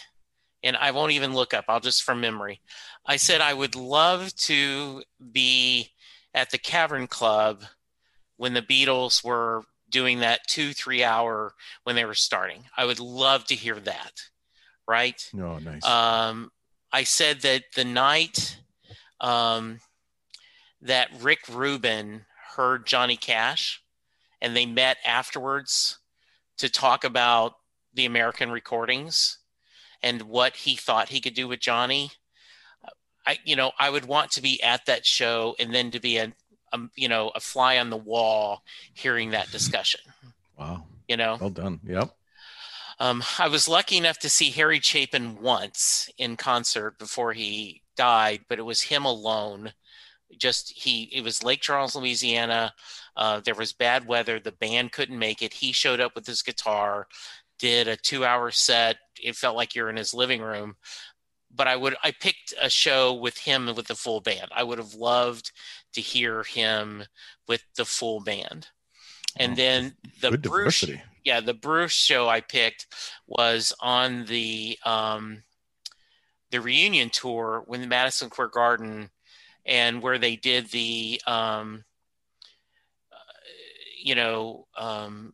and 0.63 0.77
I 0.77 0.91
won't 0.91 1.11
even 1.11 1.33
look 1.33 1.53
up. 1.53 1.65
I'll 1.67 1.79
just 1.79 2.03
from 2.03 2.21
memory. 2.21 2.61
I 3.05 3.17
said 3.17 3.41
I 3.41 3.53
would 3.53 3.75
love 3.75 4.33
to 4.35 5.03
be 5.31 5.91
at 6.33 6.49
the 6.49 6.57
Cavern 6.57 7.07
Club 7.07 7.63
when 8.37 8.53
the 8.53 8.61
Beatles 8.61 9.23
were 9.23 9.63
doing 9.89 10.19
that 10.19 10.47
two 10.47 10.73
three 10.73 11.03
hour 11.03 11.53
when 11.83 11.95
they 11.95 12.05
were 12.05 12.13
starting. 12.13 12.63
I 12.75 12.85
would 12.85 12.99
love 12.99 13.45
to 13.45 13.55
hear 13.55 13.79
that. 13.81 14.21
Right. 14.87 15.29
no 15.33 15.59
nice 15.59 15.85
Um, 15.85 16.51
I 16.91 17.03
said 17.03 17.41
that 17.41 17.63
the 17.75 17.85
night 17.85 18.59
um, 19.21 19.79
that 20.81 21.09
Rick 21.21 21.39
Rubin 21.49 22.25
heard 22.55 22.85
Johnny 22.85 23.15
Cash 23.15 23.81
and 24.41 24.55
they 24.55 24.65
met 24.65 24.97
afterwards 25.05 25.99
to 26.57 26.69
talk 26.69 27.03
about 27.03 27.53
the 27.93 28.05
American 28.05 28.51
recordings 28.51 29.39
and 30.03 30.21
what 30.23 30.55
he 30.55 30.75
thought 30.75 31.09
he 31.09 31.21
could 31.21 31.33
do 31.33 31.47
with 31.47 31.59
Johnny. 31.59 32.11
I, 33.25 33.39
you 33.45 33.55
know, 33.55 33.71
I 33.79 33.89
would 33.89 34.05
want 34.05 34.31
to 34.31 34.41
be 34.41 34.61
at 34.61 34.85
that 34.85 35.05
show 35.05 35.55
and 35.57 35.73
then 35.73 35.91
to 35.91 35.99
be 35.99 36.17
a, 36.17 36.33
a 36.73 36.79
you 36.95 37.07
know, 37.07 37.31
a 37.33 37.39
fly 37.39 37.77
on 37.77 37.89
the 37.89 37.97
wall 37.97 38.63
hearing 38.93 39.31
that 39.31 39.49
discussion, 39.49 40.01
wow 40.59 40.83
you 41.07 41.17
know? 41.17 41.37
well 41.39 41.49
done 41.49 41.79
yep 41.83 42.15
Um, 42.99 43.23
I 43.39 43.47
was 43.47 43.67
lucky 43.67 43.97
enough 43.97 44.19
to 44.19 44.29
see 44.29 44.51
Harry 44.51 44.79
Chapin 44.79 45.41
once 45.41 46.09
in 46.17 46.37
concert 46.37 46.99
before 46.99 47.33
he 47.33 47.81
died, 47.97 48.41
but 48.47 48.59
it 48.59 48.63
was 48.63 48.81
him 48.81 49.05
alone. 49.05 49.73
Just 50.37 50.71
he, 50.71 51.03
it 51.13 51.23
was 51.23 51.43
Lake 51.43 51.61
Charles, 51.61 51.95
Louisiana. 51.95 52.73
Uh, 53.15 53.41
there 53.43 53.55
was 53.55 53.73
bad 53.73 54.07
weather. 54.07 54.39
The 54.39 54.51
band 54.51 54.91
couldn't 54.91 55.19
make 55.19 55.41
it. 55.41 55.53
He 55.53 55.71
showed 55.71 55.99
up 55.99 56.15
with 56.15 56.25
his 56.25 56.41
guitar, 56.41 57.07
did 57.63 57.87
a 57.87 57.95
two-hour 57.95 58.51
set. 58.51 58.97
It 59.23 59.37
felt 59.37 59.55
like 59.55 59.73
you're 59.73 59.89
in 59.89 59.95
his 59.95 60.13
living 60.13 60.41
room. 60.41 60.75
But 61.55 61.69
I 61.69 61.77
would, 61.77 61.95
I 62.03 62.11
picked 62.11 62.53
a 62.61 62.69
show 62.69 63.13
with 63.13 63.37
him 63.37 63.73
with 63.73 63.87
the 63.87 63.95
full 63.95 64.19
band. 64.19 64.49
I 64.51 64.63
would 64.63 64.79
have 64.79 64.95
loved 64.95 65.51
to 65.93 66.01
hear 66.01 66.43
him 66.43 67.03
with 67.47 67.63
the 67.77 67.85
full 67.85 68.19
band. 68.19 68.67
And 69.37 69.55
then 69.55 69.95
the 70.19 70.31
good 70.31 70.41
Bruce, 70.41 70.81
diversity 70.81 71.01
yeah, 71.23 71.39
the 71.39 71.53
Bruce 71.53 71.93
show 71.93 72.27
I 72.27 72.41
picked 72.41 72.87
was 73.27 73.73
on 73.79 74.25
the 74.25 74.77
um, 74.85 75.43
the 76.51 76.59
reunion 76.59 77.09
tour 77.09 77.63
with 77.65 77.87
Madison 77.87 78.29
Square 78.29 78.49
Garden, 78.49 79.09
and 79.65 80.01
where 80.01 80.17
they 80.17 80.35
did 80.35 80.67
the 80.67 81.21
um, 81.25 81.85
uh, 83.11 83.15
you 84.01 84.15
know 84.15 84.67
um, 84.77 85.33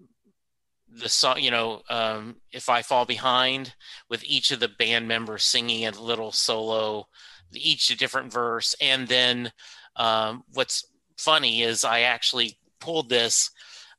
the 0.92 1.10
song, 1.10 1.40
you 1.40 1.52
know, 1.52 1.82
um, 1.90 2.38
if 2.52 2.70
I 2.70 2.82
fall 2.82 3.06
behind, 3.06 3.74
with 4.10 4.24
each 4.24 4.52
of 4.52 4.60
the 4.60 4.68
band 4.68 5.08
members 5.08 5.44
singing 5.44 5.86
a 5.86 5.92
little 5.92 6.32
solo, 6.32 7.08
each 7.54 7.90
a 7.90 7.98
different 7.98 8.32
verse, 8.32 8.76
and 8.82 9.08
then 9.08 9.52
um, 9.96 10.44
what's 10.54 10.86
funny 11.18 11.62
is 11.62 11.84
I 11.84 12.02
actually 12.02 12.58
pulled 12.80 13.10
this. 13.10 13.52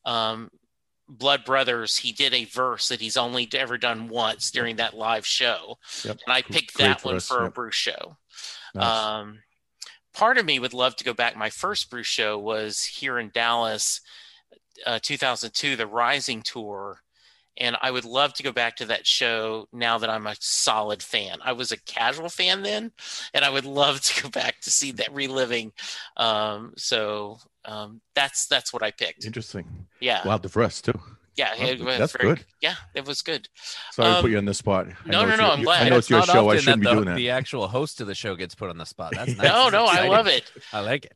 Um, 0.05 0.51
Blood 1.09 1.45
Brothers, 1.45 1.97
he 1.97 2.13
did 2.13 2.33
a 2.35 2.45
verse 2.45 2.89
that 2.89 3.01
he's 3.01 3.17
only 3.17 3.49
ever 3.53 3.77
done 3.77 4.09
once 4.09 4.53
during 4.53 4.77
that 4.77 4.97
live 4.97 5.27
show. 5.27 5.77
Yep. 6.05 6.21
And 6.25 6.33
I 6.33 6.43
picked 6.43 6.75
Great 6.75 6.87
that 6.87 7.01
for 7.01 7.09
one 7.09 7.17
us, 7.17 7.27
for 7.27 7.41
a 7.41 7.45
yep. 7.45 7.55
Bruce 7.55 7.75
show. 7.75 8.17
Nice. 8.77 8.87
Um, 8.87 9.41
part 10.15 10.39
of 10.39 10.47
me 10.47 10.61
would 10.61 10.73
love 10.73 10.95
to 10.97 11.05
go 11.05 11.13
back. 11.13 11.37
My 11.37 11.51
first 11.51 11.91
Bruce 11.91 12.07
show 12.07 12.39
was 12.39 12.85
here 12.85 13.19
in 13.19 13.31
Dallas 13.35 14.01
uh, 14.87 14.99
2002, 15.03 15.77
the 15.77 15.87
Rising 15.87 16.43
Tour, 16.43 17.01
and 17.57 17.77
I 17.83 17.91
would 17.91 18.05
love 18.05 18.33
to 18.35 18.43
go 18.43 18.53
back 18.53 18.77
to 18.77 18.87
that 18.87 19.07
show 19.07 19.69
now 19.73 19.99
that 19.99 20.09
I'm 20.09 20.27
a 20.27 20.37
solid 20.41 21.03
fan. 21.03 21.39
I 21.45 21.53
was 21.53 21.73
a 21.73 21.81
casual 21.81 22.29
fan 22.29 22.63
then, 22.63 22.93
and 23.35 23.45
I 23.45 23.51
would 23.51 23.65
love 23.67 24.01
to 24.01 24.23
go 24.23 24.29
back 24.31 24.61
to 24.63 24.71
see 24.71 24.93
that 24.93 25.13
reliving. 25.13 25.73
Um, 26.17 26.73
so 26.77 27.39
um, 27.65 28.01
that's 28.15 28.47
that's 28.47 28.73
what 28.73 28.83
I 28.83 28.91
picked. 28.93 29.25
Interesting. 29.27 29.87
Yeah. 30.01 30.27
Wow, 30.27 30.39
diverse 30.39 30.81
too. 30.81 30.99
Yeah, 31.37 31.55
Well, 31.59 31.69
it 31.69 31.81
was 31.81 31.99
that's 31.99 32.13
very- 32.13 32.35
good. 32.35 32.45
Yeah, 32.61 32.75
it 32.95 33.07
was 33.07 33.23
good. 33.23 33.49
Sorry 33.93 34.09
to 34.11 34.17
Um, 34.17 34.23
put 34.23 34.31
you 34.31 34.37
on 34.39 34.45
the 34.45 34.53
spot. 34.53 34.89
I 34.89 35.09
no, 35.09 35.25
no, 35.25 35.37
no, 35.37 35.51
I'm 35.53 35.63
glad. 35.63 35.83
I 35.83 35.85
know 35.85 35.87
And 35.87 35.95
it's 35.97 36.11
your 36.11 36.19
not 36.19 36.29
show. 36.29 36.49
I 36.49 36.55
often 36.55 36.61
shouldn't 36.61 36.81
be 36.83 36.85
that 36.87 36.91
the, 36.91 36.95
doing 36.97 37.09
that. 37.09 37.17
The 37.17 37.31
actual 37.31 37.69
host 37.69 38.01
of 38.01 38.09
the 38.09 38.15
show 38.15 38.35
gets 38.37 38.55
put 38.55 38.69
on 38.69 38.77
the 38.79 38.85
spot. 38.85 39.13
That's 39.15 39.37
nice. 39.37 39.47
No, 39.47 39.69
no, 39.71 39.87
I 39.87 40.07
love 40.09 40.27
it. 40.27 40.51
I 40.73 40.81
like 40.81 41.07
it. 41.07 41.15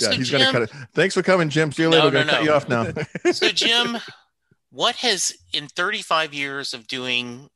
Yeah, 0.00 0.10
so 0.10 0.12
he's 0.12 0.30
gonna 0.30 0.50
cut 0.50 0.62
it. 0.62 0.70
Thanks 0.94 1.14
for 1.14 1.22
coming, 1.22 1.48
Jim. 1.48 1.72
See 1.72 1.82
you 1.82 1.90
No, 1.90 1.96
later. 2.04 2.18
We're 2.18 2.24
no, 2.24 2.30
gonna 2.30 2.30
cut 2.30 2.68
no. 2.68 2.76
you 2.76 2.84
off 2.84 3.24
now. 3.24 3.32
so 3.32 3.48
Jim, 3.48 3.98
what 4.70 4.96
has 4.96 5.32
in 5.52 5.68
35 5.68 6.32
years 6.34 6.72
of 6.74 6.86
doing 6.86 7.48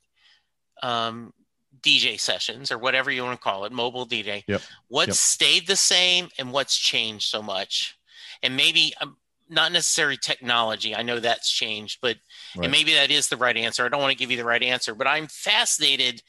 um, 0.82 1.32
DJ 1.80 2.18
sessions 2.20 2.70
or 2.70 2.78
whatever 2.78 3.10
you 3.10 3.22
want 3.22 3.38
to 3.38 3.42
call 3.42 3.64
it, 3.64 3.72
mobile 3.72 4.06
DJ, 4.06 4.44
Yep. 4.46 4.60
what's 4.88 5.08
Yep. 5.08 5.16
stayed 5.16 5.66
the 5.66 5.76
same 5.76 6.28
and 6.38 6.52
what's 6.52 6.76
changed 6.76 7.28
so 7.28 7.42
much? 7.42 7.96
And 8.42 8.56
maybe 8.56 8.92
um, 9.00 9.16
not 9.48 9.72
necessarily 9.72 10.16
technology. 10.16 10.94
I 10.94 11.02
know 11.02 11.20
that's 11.20 11.50
changed, 11.50 11.98
but 12.02 12.16
Right. 12.56 12.64
and 12.64 12.72
maybe 12.72 12.94
that 12.94 13.10
is 13.10 13.28
the 13.28 13.36
right 13.36 13.56
answer. 13.56 13.84
I 13.84 13.88
don't 13.88 14.00
want 14.00 14.10
to 14.12 14.18
give 14.18 14.30
you 14.30 14.36
the 14.36 14.44
right 14.44 14.62
answer, 14.62 14.94
but 14.94 15.06
I'm 15.06 15.28
fascinated. 15.28 16.22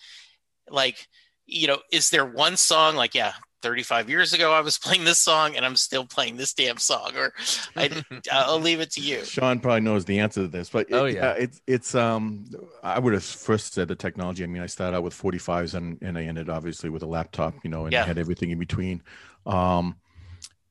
Like, 0.70 1.08
you 1.46 1.68
know, 1.68 1.80
is 1.92 2.10
there 2.10 2.26
one 2.26 2.58
song 2.58 2.96
like, 2.96 3.16
yeah, 3.16 3.34
35 3.62 4.10
years 4.10 4.34
ago 4.34 4.52
I 4.54 4.62
was 4.62 4.78
playing 4.86 5.04
this 5.04 5.20
song 5.20 5.56
and 5.56 5.66
I'm 5.66 5.76
still 5.76 6.06
playing 6.06 6.38
this 6.38 6.54
damn 6.54 6.78
song, 6.78 7.12
or 7.16 7.34
I, 7.76 7.90
I'll 8.32 8.60
leave 8.60 8.80
it 8.80 8.92
to 8.92 9.02
you. 9.02 9.24
Shaun 9.26 9.60
probably 9.60 9.82
knows 9.82 10.06
the 10.06 10.20
answer 10.20 10.42
to 10.42 10.48
this, 10.48 10.70
but 10.70 10.88
Oh, 10.92 11.06
it- 11.06 11.16
yeah. 11.16 11.30
uh, 11.30 11.34
it's 11.34 11.62
it's 11.68 11.96
um 11.96 12.46
I 12.84 13.00
would 13.00 13.14
have 13.14 13.24
first 13.24 13.74
said 13.74 13.88
the 13.88 13.96
technology. 13.96 14.44
I 14.44 14.48
mean, 14.48 14.62
I 14.62 14.68
started 14.68 14.96
out 14.98 15.04
with 15.04 15.14
45s 15.20 15.74
and 15.74 15.98
and 16.02 16.18
I 16.18 16.24
ended 16.24 16.50
obviously 16.50 16.90
with 16.90 17.04
a 17.04 17.08
laptop, 17.08 17.56
you 17.64 17.70
know, 17.70 17.86
and 17.86 17.94
Yeah. 17.94 18.04
I 18.04 18.06
had 18.06 18.18
everything 18.18 18.52
in 18.52 18.60
between. 18.60 19.02
Um, 19.46 19.96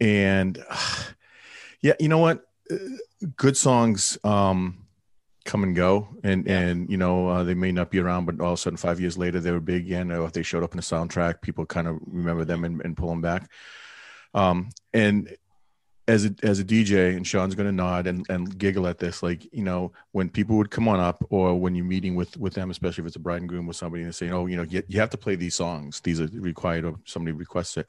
and 0.00 0.62
yeah, 1.80 1.94
you 2.00 2.08
know 2.08 2.18
what? 2.18 2.44
Uh, 2.70 2.76
Good 3.36 3.56
songs 3.56 4.18
um 4.24 4.85
come 5.46 5.62
and 5.62 5.74
go, 5.74 6.08
and 6.22 6.46
Yeah. 6.46 6.58
and 6.58 6.90
you 6.90 6.96
know 6.96 7.28
uh, 7.28 7.44
they 7.44 7.54
may 7.54 7.72
not 7.72 7.90
be 7.90 7.98
around, 8.00 8.26
but 8.26 8.40
all 8.40 8.52
of 8.52 8.58
a 8.58 8.62
sudden 8.62 8.76
five 8.76 9.00
years 9.00 9.16
later 9.16 9.40
they 9.40 9.52
were 9.52 9.60
big 9.60 9.86
again, 9.86 10.12
or 10.12 10.26
if 10.26 10.32
they 10.32 10.42
showed 10.42 10.62
up 10.62 10.72
in 10.72 10.78
a 10.78 10.82
soundtrack, 10.82 11.40
people 11.40 11.64
kind 11.66 11.88
of 11.88 11.98
remember 12.06 12.44
them 12.44 12.64
and, 12.64 12.82
and 12.84 12.96
pull 12.96 13.08
them 13.08 13.22
back. 13.22 13.50
Um, 14.34 14.70
and 14.92 15.36
as 16.08 16.24
a 16.24 16.34
as 16.42 16.60
a 16.60 16.64
DJ, 16.64 17.16
and 17.16 17.26
Shaun's 17.26 17.54
going 17.54 17.66
to 17.66 17.72
nod 17.72 18.06
and, 18.06 18.28
and 18.28 18.56
giggle 18.56 18.86
at 18.86 18.98
this, 18.98 19.22
like 19.22 19.52
you 19.52 19.64
know, 19.64 19.92
when 20.12 20.28
people 20.28 20.56
would 20.56 20.70
come 20.70 20.88
on 20.88 21.00
up, 21.00 21.24
or 21.30 21.58
when 21.58 21.74
you're 21.74 21.84
meeting 21.84 22.14
with 22.14 22.36
with 22.36 22.54
them, 22.54 22.70
especially 22.70 23.02
if 23.02 23.06
it's 23.08 23.16
a 23.16 23.20
bride 23.20 23.40
and 23.40 23.48
groom 23.48 23.66
with 23.66 23.76
somebody, 23.76 24.02
and 24.02 24.12
they 24.12 24.14
say, 24.14 24.30
oh, 24.30 24.46
you 24.46 24.56
know, 24.56 24.62
you, 24.62 24.82
you 24.88 25.00
have 25.00 25.10
to 25.10 25.16
play 25.16 25.34
these 25.34 25.54
songs. 25.54 26.00
These 26.00 26.20
are 26.20 26.28
required, 26.32 26.84
or 26.84 26.96
somebody 27.04 27.32
requests 27.32 27.76
it. 27.76 27.86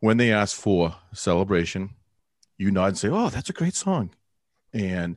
When 0.00 0.16
they 0.16 0.32
ask 0.32 0.56
for 0.56 0.94
celebration, 1.12 1.90
you 2.58 2.70
nod 2.70 2.86
and 2.86 2.98
say, 2.98 3.08
oh, 3.08 3.30
that's 3.30 3.50
a 3.50 3.54
great 3.54 3.74
song, 3.74 4.10
and 4.72 5.16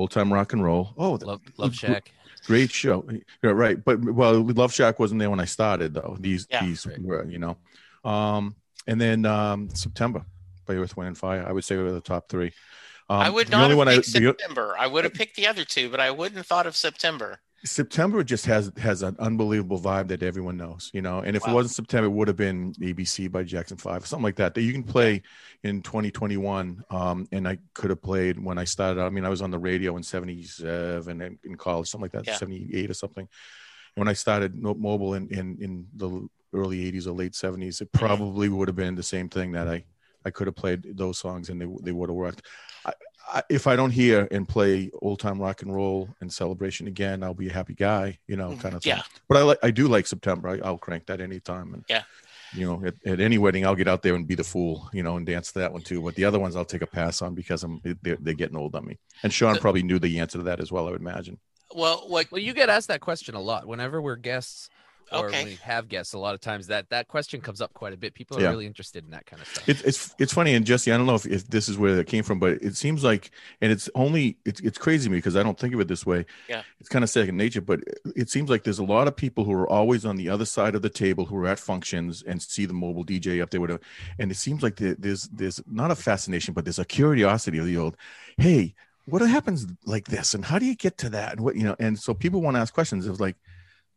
old 0.00 0.10
time 0.10 0.32
rock 0.32 0.52
and 0.52 0.64
roll. 0.64 0.94
Oh, 0.96 1.12
Love, 1.22 1.40
Love 1.58 1.74
Shack. 1.74 2.12
great 2.46 2.70
show. 2.72 3.06
Yeah, 3.42 3.50
right. 3.50 3.82
But 3.84 4.00
well, 4.02 4.42
Love 4.42 4.72
Shack 4.72 4.98
wasn't 4.98 5.20
there 5.20 5.30
when 5.30 5.40
I 5.40 5.44
started 5.44 5.94
though. 5.94 6.16
These 6.18 6.46
Yeah. 6.50 6.64
these 6.64 6.86
Right. 6.86 7.00
were, 7.00 7.24
you 7.26 7.38
know. 7.38 7.56
Um, 8.04 8.56
and 8.86 9.00
then 9.00 9.26
um, 9.26 9.68
September 9.74 10.24
by 10.66 10.74
Earth, 10.74 10.96
Wind 10.96 11.08
and 11.08 11.18
Fire. 11.18 11.44
I 11.46 11.52
would 11.52 11.64
say 11.64 11.76
were 11.76 11.92
the 11.92 12.00
top 12.00 12.28
three. 12.28 12.52
Um, 13.10 13.20
I 13.20 13.28
would 13.30 13.50
not 13.50 13.58
only 13.64 13.70
have 13.70 13.78
one 13.78 13.88
I- 13.88 13.96
picked 13.96 14.12
the- 14.14 14.20
September. 14.22 14.74
I 14.78 14.86
would 14.86 15.04
have 15.04 15.14
picked 15.14 15.36
the 15.36 15.46
other 15.46 15.64
two, 15.64 15.90
but 15.90 16.00
I 16.00 16.10
wouldn't 16.10 16.36
have 16.38 16.46
thought 16.46 16.66
of 16.66 16.76
September. 16.76 17.40
September 17.64 18.24
just 18.24 18.46
has 18.46 18.72
has 18.78 19.02
an 19.02 19.16
unbelievable 19.18 19.78
vibe 19.78 20.08
that 20.08 20.22
everyone 20.22 20.56
knows, 20.56 20.90
you 20.94 21.02
know. 21.02 21.18
And 21.20 21.36
if 21.36 21.42
Wow. 21.44 21.52
it 21.52 21.54
wasn't 21.56 21.74
September, 21.74 22.06
it 22.06 22.10
would 22.12 22.28
have 22.28 22.36
been 22.36 22.72
ABC 22.80 23.30
by 23.30 23.42
Jackson 23.42 23.76
Five, 23.76 24.06
something 24.06 24.24
like 24.24 24.36
that. 24.36 24.54
That 24.54 24.62
you 24.62 24.72
can 24.72 24.82
play 24.82 25.22
in 25.62 25.82
2021. 25.82 26.82
Um, 26.90 27.28
and 27.32 27.46
I 27.46 27.58
could 27.74 27.90
have 27.90 28.00
played 28.00 28.42
when 28.42 28.56
I 28.56 28.64
started. 28.64 29.00
out. 29.00 29.06
I 29.06 29.10
mean, 29.10 29.24
I 29.26 29.28
was 29.28 29.42
on 29.42 29.50
the 29.50 29.58
radio 29.58 29.96
in 29.96 30.02
'77 30.02 31.20
and 31.20 31.38
in 31.44 31.54
college, 31.56 31.88
something 31.88 32.04
like 32.04 32.12
that, 32.12 32.26
Yeah. 32.26 32.36
'78 32.36 32.90
or 32.90 32.94
something. 32.94 33.28
And 33.96 34.00
when 34.00 34.08
I 34.08 34.14
started 34.14 34.54
mobile 34.56 35.14
in, 35.14 35.28
in 35.28 35.58
in 35.60 35.86
the 35.94 36.28
early 36.54 36.90
'80s 36.90 37.06
or 37.06 37.12
late 37.12 37.32
'70s, 37.34 37.82
it 37.82 37.92
probably 37.92 38.48
would 38.48 38.68
have 38.68 38.76
been 38.76 38.94
the 38.94 39.02
same 39.02 39.28
thing 39.28 39.52
that 39.52 39.68
I 39.68 39.84
I 40.24 40.30
could 40.30 40.46
have 40.46 40.56
played 40.56 40.96
those 40.96 41.18
songs 41.18 41.50
and 41.50 41.60
they 41.60 41.66
they 41.82 41.92
would 41.92 42.08
have 42.08 42.16
worked. 42.16 42.46
I, 43.32 43.38
I, 43.38 43.42
if 43.48 43.66
I 43.66 43.76
don't 43.76 43.90
hear 43.90 44.28
and 44.30 44.48
play 44.48 44.90
old 45.02 45.20
time 45.20 45.40
rock 45.40 45.62
and 45.62 45.74
roll 45.74 46.08
and 46.20 46.32
celebration 46.32 46.86
again, 46.86 47.22
I'll 47.22 47.34
be 47.34 47.48
a 47.48 47.52
happy 47.52 47.74
guy, 47.74 48.18
you 48.26 48.36
know, 48.36 48.50
mm-hmm. 48.50 48.60
kind 48.60 48.74
of 48.74 48.82
thing. 48.82 48.96
Yeah. 48.96 49.02
But 49.28 49.38
I 49.38 49.42
like 49.42 49.58
I 49.62 49.70
do 49.70 49.88
like 49.88 50.06
September. 50.06 50.48
I, 50.48 50.60
I'll 50.66 50.78
crank 50.78 51.06
that 51.06 51.20
anytime. 51.20 51.74
And 51.74 51.84
Yeah. 51.88 52.02
you 52.54 52.66
know, 52.66 52.84
at, 52.86 52.94
at 53.06 53.20
any 53.20 53.38
wedding, 53.38 53.64
I'll 53.64 53.74
get 53.74 53.88
out 53.88 54.02
there 54.02 54.14
and 54.14 54.26
be 54.26 54.34
the 54.34 54.44
fool, 54.44 54.88
you 54.92 55.02
know, 55.02 55.16
and 55.16 55.26
dance 55.26 55.52
to 55.52 55.60
that 55.60 55.72
one 55.72 55.82
too. 55.82 56.02
But 56.02 56.14
the 56.14 56.24
other 56.24 56.38
ones, 56.38 56.56
I'll 56.56 56.64
take 56.64 56.82
a 56.82 56.86
pass 56.86 57.22
on 57.22 57.34
because 57.34 57.62
I'm 57.62 57.80
they're, 58.02 58.18
they're 58.20 58.34
getting 58.34 58.56
old 58.56 58.74
on 58.74 58.86
me. 58.86 58.98
And 59.22 59.32
Shaun 59.32 59.56
probably 59.58 59.82
knew 59.82 59.98
the 59.98 60.18
answer 60.18 60.38
to 60.38 60.44
that 60.44 60.60
as 60.60 60.72
well. 60.72 60.88
I 60.88 60.90
would 60.90 61.00
imagine. 61.00 61.38
Well, 61.72 62.06
like, 62.08 62.32
Well, 62.32 62.40
you 62.42 62.52
get 62.52 62.68
asked 62.68 62.88
that 62.88 63.00
question 63.00 63.36
a 63.36 63.40
lot 63.40 63.66
whenever 63.66 64.02
we're 64.02 64.16
guests 64.16 64.70
or 65.12 65.26
Okay. 65.26 65.38
when 65.38 65.46
we 65.46 65.54
have 65.62 65.88
guests. 65.88 66.12
A 66.14 66.18
lot 66.18 66.34
of 66.34 66.40
times 66.40 66.66
that 66.68 66.88
that 66.90 67.08
question 67.08 67.40
comes 67.40 67.60
up 67.60 67.72
quite 67.74 67.92
a 67.92 67.96
bit. 67.96 68.14
People 68.14 68.38
are 68.38 68.42
Yeah. 68.42 68.50
really 68.50 68.66
interested 68.66 69.04
in 69.04 69.10
that 69.10 69.26
kind 69.26 69.42
of 69.42 69.48
stuff. 69.48 69.68
It's 69.68 69.82
it's 69.82 70.14
it's 70.18 70.32
funny 70.32 70.54
and 70.54 70.64
Jesse, 70.64 70.92
I 70.92 70.96
don't 70.96 71.06
know 71.06 71.14
if, 71.14 71.26
if 71.26 71.46
this 71.48 71.68
is 71.68 71.76
where 71.78 71.94
that 71.96 72.06
came 72.06 72.22
from, 72.24 72.38
but 72.38 72.52
it 72.62 72.76
seems 72.76 73.02
like, 73.04 73.30
and 73.60 73.72
it's 73.72 73.88
only 73.94 74.36
it's 74.44 74.60
it's 74.60 74.78
crazy 74.78 75.04
to 75.04 75.10
me 75.10 75.18
because 75.18 75.36
I 75.36 75.42
don't 75.42 75.58
think 75.58 75.74
of 75.74 75.80
it 75.80 75.88
this 75.88 76.04
way. 76.06 76.26
Yeah. 76.48 76.62
it's 76.78 76.88
kind 76.88 77.02
of 77.02 77.10
second 77.10 77.36
nature, 77.36 77.60
but 77.60 77.80
it 78.16 78.30
seems 78.30 78.48
like 78.50 78.64
there's 78.64 78.78
a 78.78 78.84
lot 78.84 79.08
of 79.08 79.16
people 79.16 79.44
who 79.44 79.52
are 79.52 79.68
always 79.68 80.04
on 80.04 80.16
the 80.16 80.28
other 80.28 80.44
side 80.44 80.74
of 80.74 80.82
the 80.82 80.90
table 80.90 81.24
who 81.26 81.36
are 81.36 81.46
at 81.46 81.58
functions 81.58 82.22
and 82.22 82.40
see 82.42 82.66
the 82.66 82.72
mobile 82.74 83.04
DJ 83.04 83.40
up 83.42 83.50
there, 83.50 83.60
whatever. 83.60 83.80
And 84.18 84.30
it 84.30 84.36
seems 84.36 84.62
like 84.62 84.76
there, 84.76 84.94
there's 84.98 85.24
there's 85.32 85.60
not 85.70 85.90
a 85.90 85.96
fascination, 85.96 86.54
but 86.54 86.64
there's 86.64 86.78
a 86.78 86.84
curiosity 86.84 87.58
of 87.58 87.66
the 87.66 87.76
old, 87.76 87.96
hey, 88.38 88.74
what 89.06 89.22
happens 89.22 89.66
like 89.84 90.06
this, 90.06 90.34
and 90.34 90.44
how 90.44 90.58
do 90.58 90.66
you 90.66 90.76
get 90.76 90.96
to 90.98 91.10
that, 91.10 91.32
and 91.32 91.40
what 91.40 91.56
you 91.56 91.64
know? 91.64 91.74
And 91.80 91.98
so 91.98 92.14
people 92.14 92.40
want 92.42 92.54
to 92.56 92.60
ask 92.60 92.72
questions. 92.72 93.06
It 93.06 93.10
was 93.10 93.20
like. 93.20 93.36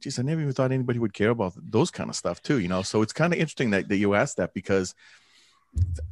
Geez, 0.03 0.19
I 0.19 0.21
never 0.21 0.41
even 0.41 0.51
thought 0.51 0.73
anybody 0.73 0.99
would 0.99 1.13
care 1.13 1.29
about 1.29 1.53
those 1.55 1.89
kind 1.89 2.09
of 2.09 2.15
stuff 2.17 2.41
too, 2.41 2.59
you 2.59 2.67
know. 2.67 2.81
So 2.81 3.01
it's 3.01 3.13
kind 3.13 3.31
of 3.31 3.39
interesting 3.39 3.69
that, 3.69 3.87
that 3.87 3.95
you 3.95 4.15
asked 4.15 4.35
that 4.35 4.53
because 4.53 4.93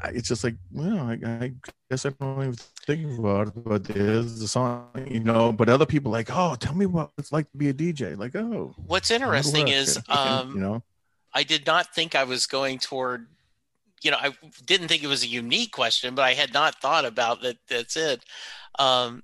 it's 0.06 0.30
just 0.30 0.46
like, 0.46 0.56
well, 0.72 0.98
I, 0.98 1.20
I 1.26 1.54
guess 1.90 2.06
I 2.06 2.12
don't 2.12 2.42
even 2.42 2.56
think 2.86 3.20
about 3.20 3.48
it, 3.48 3.64
but 3.66 3.84
there's 3.84 4.40
the 4.40 4.48
song, 4.48 4.88
you 5.10 5.20
know. 5.20 5.52
But 5.52 5.68
other 5.68 5.86
people 5.86 6.10
like, 6.10 6.30
oh, 6.32 6.56
tell 6.56 6.74
me 6.74 6.86
what 6.86 7.12
it's 7.18 7.34
like 7.34 7.52
to 7.52 7.58
be 7.58 7.68
a 7.68 7.74
DJ. 7.74 8.18
Like, 8.18 8.34
oh, 8.34 8.74
What's 8.88 9.12
interesting 9.12 9.68
is, 9.68 9.98
you 10.08 10.16
um, 10.16 10.58
know, 10.58 10.84
I 11.34 11.44
did 11.44 11.66
not 11.66 11.94
think 11.94 12.16
I 12.16 12.24
was 12.24 12.48
going 12.48 12.80
toward. 12.80 13.28
You 14.02 14.12
know, 14.12 14.18
I 14.20 14.32
didn't 14.66 14.88
think 14.88 15.04
it 15.04 15.08
was 15.08 15.24
a 15.24 15.28
unique 15.28 15.74
question, 15.74 16.16
but 16.16 16.24
I 16.24 16.34
had 16.34 16.54
not 16.54 16.82
thought 16.82 17.04
about 17.04 17.42
that. 17.42 17.58
That's 17.68 17.98
it. 17.98 18.24
Um, 18.80 19.22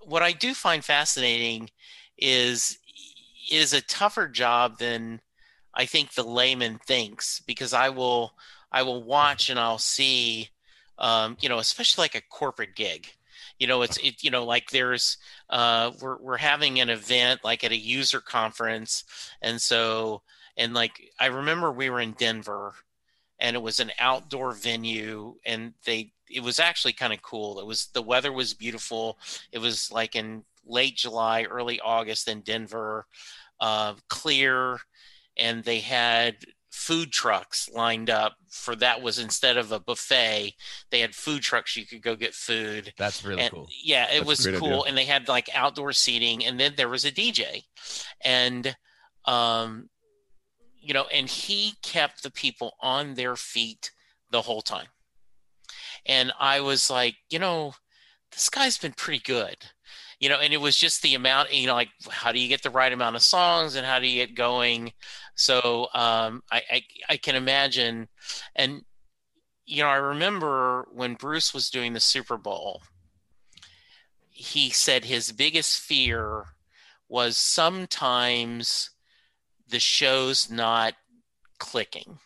what 0.00 0.22
I 0.22 0.32
do 0.32 0.54
find 0.54 0.82
fascinating 0.82 1.68
is 2.18 2.78
is 3.50 3.72
a 3.72 3.80
tougher 3.80 4.28
job 4.28 4.78
than 4.78 5.20
I 5.74 5.86
think 5.86 6.14
the 6.14 6.24
layman 6.24 6.78
thinks 6.78 7.40
because 7.40 7.72
I 7.72 7.90
will 7.90 8.32
I 8.72 8.82
will 8.82 9.02
watch 9.02 9.50
and 9.50 9.58
I'll 9.58 9.78
see, 9.78 10.50
um, 10.98 11.36
you 11.40 11.48
know, 11.48 11.58
especially 11.58 12.02
like 12.04 12.14
a 12.14 12.20
corporate 12.20 12.74
gig. 12.74 13.08
You 13.58 13.66
know, 13.66 13.82
it's 13.82 13.96
it. 13.98 14.22
You 14.22 14.30
know, 14.30 14.44
like 14.44 14.70
there's 14.70 15.18
uh, 15.48 15.92
we're 16.00 16.18
we're 16.18 16.36
having 16.36 16.80
an 16.80 16.90
event 16.90 17.42
like 17.44 17.64
at 17.64 17.72
a 17.72 17.76
user 17.76 18.20
conference, 18.20 19.04
and 19.40 19.60
so 19.60 20.22
and 20.56 20.74
like 20.74 21.10
I 21.18 21.26
remember 21.26 21.72
we 21.72 21.88
were 21.88 22.00
in 22.00 22.12
Denver, 22.12 22.74
and 23.38 23.56
it 23.56 23.62
was 23.62 23.80
an 23.80 23.92
outdoor 23.98 24.52
venue, 24.52 25.36
and 25.46 25.72
they 25.84 26.12
it 26.28 26.42
was 26.42 26.58
actually 26.58 26.92
kind 26.92 27.12
of 27.12 27.22
cool. 27.22 27.58
It 27.58 27.66
was 27.66 27.86
the 27.86 28.02
weather 28.02 28.32
was 28.32 28.52
beautiful. 28.52 29.18
It 29.52 29.58
was 29.58 29.90
like 29.90 30.16
in 30.16 30.44
late 30.66 30.96
July, 30.96 31.44
early 31.44 31.80
August 31.80 32.28
in 32.28 32.40
Denver, 32.42 33.06
uh, 33.60 33.94
clear, 34.08 34.78
and 35.36 35.62
they 35.64 35.80
had 35.80 36.36
food 36.72 37.10
trucks 37.10 37.70
lined 37.72 38.10
up 38.10 38.34
for 38.50 38.76
that 38.76 39.00
was 39.00 39.18
instead 39.18 39.56
of 39.56 39.72
a 39.72 39.80
buffet 39.80 40.52
they 40.90 41.00
had 41.00 41.14
food 41.14 41.40
trucks 41.40 41.74
you 41.74 41.86
could 41.86 42.02
go 42.02 42.14
get 42.14 42.34
food 42.34 42.92
That's 42.98 43.24
really 43.24 43.40
and 43.40 43.50
cool. 43.50 43.66
yeah 43.82 44.08
it 44.12 44.16
That's 44.18 44.26
was 44.26 44.46
cool 44.58 44.82
idea. 44.82 44.82
and 44.88 44.98
they 44.98 45.06
had 45.06 45.26
like 45.26 45.48
outdoor 45.54 45.92
seating 45.94 46.44
and 46.44 46.60
then 46.60 46.74
there 46.76 46.90
was 46.90 47.06
a 47.06 47.10
dj 47.10 47.62
and 48.22 48.76
um 49.24 49.88
you 50.78 50.92
know 50.92 51.06
and 51.06 51.30
he 51.30 51.72
kept 51.82 52.22
the 52.22 52.30
people 52.30 52.74
on 52.82 53.14
their 53.14 53.36
feet 53.36 53.90
the 54.30 54.42
whole 54.42 54.60
time 54.62 54.88
and 56.04 56.30
i 56.38 56.60
was 56.60 56.90
like 56.90 57.14
you 57.30 57.38
know 57.38 57.72
this 58.32 58.50
guy's 58.50 58.76
been 58.76 58.92
pretty 58.92 59.22
good 59.24 59.56
you 60.18 60.28
know 60.28 60.38
and 60.40 60.52
it 60.52 60.60
was 60.60 60.76
just 60.76 61.02
the 61.02 61.14
amount 61.14 61.52
you 61.52 61.66
know 61.66 61.74
like 61.74 61.90
how 62.10 62.32
do 62.32 62.38
you 62.38 62.48
get 62.48 62.62
the 62.62 62.70
right 62.70 62.92
amount 62.92 63.16
of 63.16 63.22
songs 63.22 63.74
and 63.74 63.86
how 63.86 63.98
do 63.98 64.06
you 64.06 64.24
get 64.24 64.34
going? 64.34 64.92
So 65.34 65.88
um 65.94 66.42
i 66.50 66.62
i, 66.70 66.82
I 67.10 67.16
can 67.16 67.34
imagine 67.34 68.08
and 68.54 68.82
you 69.66 69.82
know 69.82 69.88
i 69.88 69.96
remember 69.96 70.86
when 70.92 71.14
bruce 71.14 71.52
was 71.52 71.70
doing 71.70 71.92
the 71.92 72.00
super 72.00 72.38
bowl 72.38 72.82
he 74.30 74.70
said 74.70 75.04
his 75.04 75.32
biggest 75.32 75.80
fear 75.80 76.44
was 77.08 77.36
sometimes 77.36 78.90
the 79.68 79.80
show's 79.80 80.50
not 80.50 80.94
clicking 81.58 82.18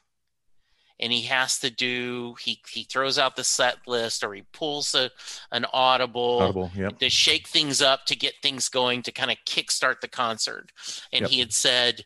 and 1.01 1.13
he 1.13 1.23
has 1.23 1.59
to 1.59 1.71
do 1.71 2.35
he 2.41 2.61
he 2.71 2.85
throws 2.85 3.19
out 3.19 3.35
the 3.35 3.43
set 3.45 3.79
list 3.87 4.23
or 4.23 4.35
he 4.35 4.43
pulls 4.53 4.95
a, 4.95 5.11
an 5.51 5.65
audible, 5.73 6.41
Audible, 6.43 6.71
yep. 6.77 6.99
to 6.99 7.09
shake 7.11 7.49
things 7.49 7.81
up 7.83 8.05
to 8.07 8.15
get 8.15 8.35
things 8.43 8.69
going 8.69 9.03
to 9.03 9.13
kind 9.13 9.31
of 9.31 9.39
kickstart 9.47 10.01
the 10.01 10.09
concert. 10.09 10.71
And 11.13 11.23
Yep. 11.23 11.31
he 11.31 11.41
had 11.41 11.53
said 11.53 12.05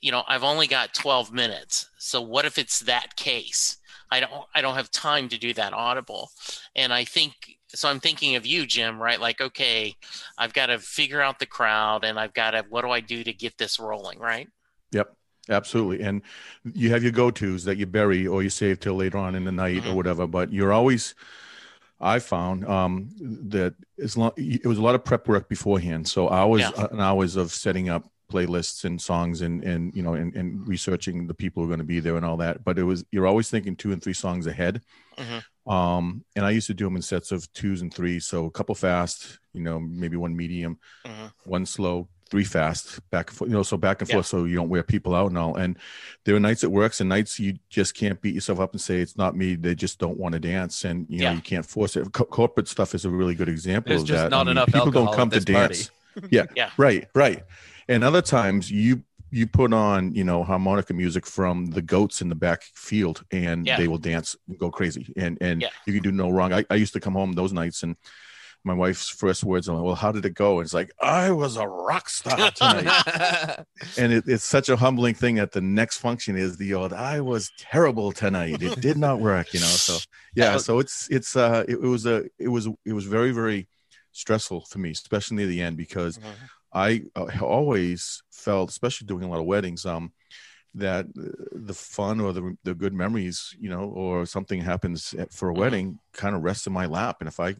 you 0.00 0.12
know 0.12 0.22
i've 0.28 0.44
only 0.44 0.66
got 0.66 0.92
12 0.92 1.32
minutes 1.32 1.88
so 1.98 2.20
what 2.20 2.44
if 2.44 2.58
it's 2.58 2.80
that 2.80 3.16
case? 3.16 3.78
I 4.10 4.20
don't 4.20 4.32
i 4.54 4.60
don't 4.60 4.74
have 4.74 4.90
time 4.90 5.28
to 5.30 5.38
do 5.38 5.54
that 5.54 5.72
audible. 5.72 6.30
And 6.76 6.92
i 6.92 7.04
think 7.04 7.32
so 7.68 7.88
i'm 7.88 8.00
thinking 8.00 8.36
of 8.36 8.44
you 8.46 8.66
jim 8.66 9.00
right? 9.00 9.18
Like 9.20 9.40
okay 9.40 9.94
i've 10.36 10.52
got 10.52 10.66
to 10.66 10.78
figure 10.78 11.22
out 11.22 11.38
the 11.38 11.46
crowd 11.46 12.04
and 12.04 12.20
i've 12.20 12.34
got 12.34 12.50
to 12.50 12.64
what 12.68 12.82
do 12.82 12.90
i 12.90 13.00
do 13.00 13.24
to 13.24 13.32
get 13.32 13.56
this 13.56 13.80
rolling 13.80 14.18
right? 14.18 14.48
Yep, 14.92 15.16
absolutely. 15.48 16.04
And 16.04 16.22
you 16.74 16.90
have 16.90 17.02
your 17.02 17.12
go 17.12 17.30
tos 17.30 17.64
that 17.64 17.76
you 17.76 17.86
bury 17.86 18.26
or 18.26 18.42
you 18.42 18.50
save 18.50 18.80
till 18.80 18.94
later 18.94 19.18
on 19.18 19.34
in 19.34 19.44
the 19.44 19.52
night 19.52 19.82
Mhm. 19.82 19.90
or 19.92 19.94
whatever. 19.94 20.26
But 20.26 20.52
you're 20.52 20.72
always, 20.72 21.14
I 22.00 22.18
found 22.18 22.66
um, 22.66 23.08
that 23.50 23.74
as 24.02 24.16
long 24.16 24.32
it 24.36 24.66
was 24.66 24.78
a 24.78 24.82
lot 24.82 24.94
of 24.94 25.04
prep 25.04 25.28
work 25.28 25.48
beforehand. 25.48 26.08
So 26.08 26.28
hours 26.30 26.62
Yeah. 26.62 26.70
uh, 26.70 26.88
and 26.90 27.00
hours 27.00 27.36
of 27.36 27.50
setting 27.52 27.88
up 27.88 28.10
playlists 28.32 28.84
and 28.84 29.00
songs 29.00 29.42
and 29.42 29.62
and 29.62 29.94
you 29.94 30.02
know 30.02 30.14
and, 30.14 30.34
and 30.34 30.66
researching 30.66 31.26
the 31.26 31.34
people 31.34 31.62
who 31.62 31.68
are 31.68 31.72
going 31.76 31.78
to 31.78 31.84
be 31.84 32.00
there 32.00 32.16
and 32.16 32.24
all 32.24 32.38
that. 32.38 32.64
But 32.64 32.78
it 32.78 32.84
was 32.84 33.04
you're 33.12 33.26
always 33.26 33.48
thinking 33.50 33.76
two 33.76 33.92
and 33.92 34.02
three 34.02 34.14
songs 34.14 34.46
ahead. 34.46 34.82
Mhm. 35.18 35.44
Um, 35.70 36.24
and 36.36 36.44
I 36.44 36.50
used 36.50 36.66
to 36.66 36.74
do 36.74 36.84
them 36.84 36.96
in 36.96 37.02
sets 37.02 37.32
of 37.32 37.50
twos 37.52 37.80
and 37.80 37.92
threes. 37.92 38.26
So 38.26 38.46
a 38.46 38.50
couple 38.50 38.74
fast, 38.74 39.38
you 39.52 39.62
know, 39.62 39.78
maybe 39.80 40.16
one 40.16 40.36
medium, 40.36 40.78
Mhm. 41.06 41.32
one 41.44 41.64
slow, 41.66 42.08
three 42.34 42.42
fast, 42.42 42.98
back 43.10 43.30
and 43.30 43.36
forth, 43.38 43.48
you 43.48 43.56
know, 43.56 43.62
so 43.62 43.76
back 43.76 44.00
and 44.00 44.08
Yeah. 44.08 44.16
forth, 44.16 44.26
so 44.26 44.42
you 44.44 44.56
don't 44.56 44.68
wear 44.68 44.82
people 44.82 45.14
out 45.14 45.28
and 45.28 45.38
all. 45.38 45.54
And 45.54 45.78
there 46.24 46.34
are 46.34 46.40
nights 46.40 46.64
it 46.64 46.72
works, 46.72 46.98
and 47.00 47.08
nights 47.08 47.38
you 47.38 47.54
just 47.70 47.94
can't 47.94 48.20
beat 48.20 48.34
yourself 48.34 48.58
up 48.58 48.72
and 48.72 48.80
say 48.80 48.98
it's 48.98 49.16
not 49.16 49.36
me. 49.36 49.54
They 49.54 49.76
just 49.76 50.00
don't 50.00 50.18
want 50.18 50.32
to 50.32 50.40
dance, 50.40 50.84
and 50.84 51.06
you 51.08 51.18
know 51.20 51.26
Yeah. 51.30 51.34
you 51.34 51.40
can't 51.42 51.64
force 51.64 51.94
it. 51.94 52.10
Co- 52.12 52.24
corporate 52.24 52.66
stuff 52.66 52.92
is 52.92 53.04
a 53.04 53.10
really 53.10 53.36
good 53.36 53.48
example 53.48 53.90
There's 53.90 54.02
of 54.02 54.08
that. 54.08 54.30
not 54.32 54.40
I 54.40 54.44
mean, 54.44 54.50
enough 54.52 54.66
people 54.72 54.90
don't 54.90 55.14
come 55.14 55.30
to 55.30 55.38
dance. 55.38 55.92
yeah, 56.28 56.46
Yeah. 56.56 56.70
right, 56.76 57.06
right. 57.14 57.44
And 57.88 58.02
other 58.02 58.20
times 58.22 58.68
you 58.68 59.04
you 59.30 59.46
put 59.46 59.72
on 59.72 60.12
you 60.12 60.24
know 60.24 60.42
harmonica 60.42 60.92
music 60.92 61.24
from 61.26 61.66
the 61.66 61.82
goats 61.82 62.20
in 62.20 62.28
the 62.28 62.34
back 62.36 62.62
field 62.74 63.24
and 63.30 63.64
Yeah. 63.64 63.76
they 63.76 63.86
will 63.86 63.98
dance 63.98 64.34
and 64.48 64.58
go 64.58 64.70
crazy 64.72 65.12
and 65.16 65.38
and 65.40 65.62
Yeah. 65.62 65.68
you 65.86 65.92
can 65.92 66.02
do 66.02 66.10
no 66.12 66.30
wrong 66.30 66.52
I, 66.52 66.64
I 66.70 66.74
used 66.76 66.92
to 66.94 67.00
come 67.00 67.14
home 67.14 67.32
those 67.32 67.52
nights 67.52 67.82
and 67.84 67.96
my 68.64 68.74
wife's 68.74 69.08
first 69.08 69.44
words 69.44 69.68
are 69.68 69.74
like, 69.76 69.84
well 69.84 69.94
how 69.94 70.12
did 70.12 70.24
it 70.24 70.34
go 70.34 70.58
and 70.58 70.64
it's 70.66 70.74
like 70.74 70.90
i 71.00 71.30
was 71.30 71.56
a 71.56 71.66
rock 71.66 72.08
star 72.08 72.50
tonight 72.50 72.96
and 73.96 74.12
it, 74.12 74.24
it's 74.26 74.44
such 74.44 74.68
a 74.68 74.76
humbling 74.76 75.14
thing 75.14 75.36
that 75.36 75.52
the 75.52 75.60
next 75.60 75.98
function 75.98 76.36
is 76.36 76.56
the 76.56 76.74
old 76.74 76.92
i 76.92 77.20
was 77.20 77.50
terrible 77.58 78.12
tonight 78.12 78.62
it 78.62 78.78
did 78.80 78.96
not 78.96 79.20
work 79.20 79.52
you 79.52 79.60
know 79.60 79.76
so 79.76 80.02
yeah 80.34 80.56
so 80.56 80.78
it's 80.78 81.08
it's 81.10 81.36
uh 81.36 81.64
it, 81.68 81.74
it 81.74 81.88
was 81.88 82.06
a 82.06 82.24
it 82.38 82.48
was 82.48 82.68
it 82.84 82.92
was 82.92 83.04
very 83.04 83.32
very 83.32 83.68
stressful 84.12 84.60
for 84.62 84.78
me 84.78 84.90
especially 84.90 85.36
near 85.36 85.46
the 85.46 85.60
end 85.60 85.76
because 85.76 86.18
Mhm. 86.18 86.48
I 86.72 87.04
uh, 87.16 87.28
always 87.40 88.22
felt, 88.32 88.68
especially 88.70 89.06
doing 89.06 89.24
a 89.24 89.28
lot 89.30 89.40
of 89.40 89.46
weddings, 89.46 89.86
um, 89.86 90.12
that 90.74 91.06
the 91.14 91.74
fun 91.74 92.20
or 92.20 92.32
the 92.32 92.56
the 92.64 92.74
good 92.74 92.92
memories, 92.92 93.54
you 93.60 93.70
know, 93.70 93.84
or 93.90 94.26
something 94.26 94.60
happens 94.60 95.14
for 95.30 95.48
a 95.48 95.54
Mhm. 95.54 95.54
wedding, 95.54 96.00
kind 96.12 96.34
of 96.34 96.42
rests 96.42 96.66
in 96.66 96.72
my 96.72 96.86
lap. 96.86 97.18
And 97.20 97.28
if 97.28 97.40
I 97.40 97.56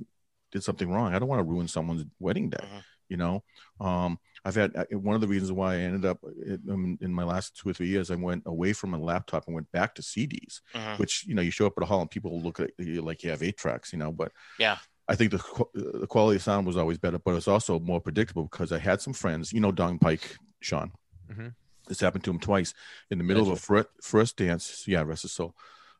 did 0.54 0.62
something 0.64 0.90
wrong, 0.90 1.12
I 1.14 1.18
don't 1.18 1.28
want 1.28 1.40
to 1.40 1.44
ruin 1.52 1.68
someone's 1.68 2.04
wedding 2.18 2.48
day. 2.48 2.56
Mhm. 2.62 2.82
You 3.10 3.18
know, 3.18 3.44
um, 3.80 4.18
I've 4.46 4.54
had 4.54 4.74
uh, 4.74 4.86
one 4.98 5.14
of 5.14 5.20
the 5.20 5.28
reasons 5.28 5.52
why 5.52 5.74
I 5.74 5.78
ended 5.80 6.06
up 6.06 6.20
in, 6.24 6.62
um, 6.70 6.98
in 7.02 7.12
my 7.12 7.24
last 7.24 7.54
two 7.58 7.68
or 7.68 7.74
three 7.74 7.88
years, 7.88 8.10
I 8.10 8.14
went 8.14 8.44
away 8.46 8.72
from 8.72 8.94
a 8.94 8.98
laptop 8.98 9.44
and 9.46 9.54
went 9.54 9.70
back 9.72 9.94
to 9.96 10.02
CDs, 10.02 10.62
Mhm. 10.74 10.98
which 10.98 11.26
you 11.26 11.34
know, 11.34 11.42
you 11.42 11.50
show 11.50 11.66
up 11.66 11.74
at 11.76 11.82
a 11.82 11.86
hall 11.86 12.00
and 12.00 12.10
people 12.10 12.40
look 12.40 12.60
at 12.60 12.70
you 12.78 13.02
like 13.02 13.22
you 13.22 13.30
have 13.30 13.42
eight 13.42 13.58
tracks, 13.58 13.92
you 13.92 13.98
know, 13.98 14.10
but 14.10 14.32
Yeah. 14.58 14.78
I 15.06 15.16
think 15.16 15.32
the 15.32 15.42
the 15.74 16.06
quality 16.06 16.36
of 16.36 16.42
sound 16.42 16.66
was 16.66 16.78
always 16.78 16.96
better, 16.98 17.18
but 17.18 17.32
it 17.32 17.34
was 17.34 17.48
also 17.48 17.78
more 17.78 18.00
predictable 18.00 18.44
because 18.44 18.72
I 18.72 18.78
had 18.78 19.02
some 19.02 19.12
friends, 19.12 19.52
you 19.52 19.60
know, 19.60 19.70
Don 19.72 19.98
Pike, 19.98 20.38
Shaun. 20.62 20.92
Mhm. 21.30 21.54
This 21.88 22.00
happened 22.00 22.24
to 22.24 22.30
him 22.30 22.40
twice 22.40 22.72
in 23.10 23.18
the 23.18 23.24
middle 23.24 23.42
of 23.42 23.50
a 23.50 23.56
fir- 23.56 23.90
first 24.00 24.38
dance. 24.38 24.88
Yeah, 24.88 25.02
rest 25.02 25.22
his 25.22 25.32
soul. 25.32 25.54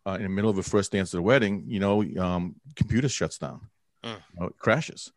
Uh, 0.06 0.12
in 0.16 0.22
the 0.22 0.28
middle 0.30 0.50
of 0.50 0.56
a 0.56 0.62
first 0.62 0.92
dance 0.92 1.12
at 1.12 1.18
a 1.18 1.22
wedding, 1.22 1.64
you 1.66 1.80
know, 1.80 2.02
um, 2.18 2.56
computer 2.76 3.08
shuts 3.10 3.36
down, 3.38 3.68
Mm. 4.04 4.16
you 4.34 4.40
know, 4.40 4.46
it 4.46 4.58
crashes. 4.58 5.12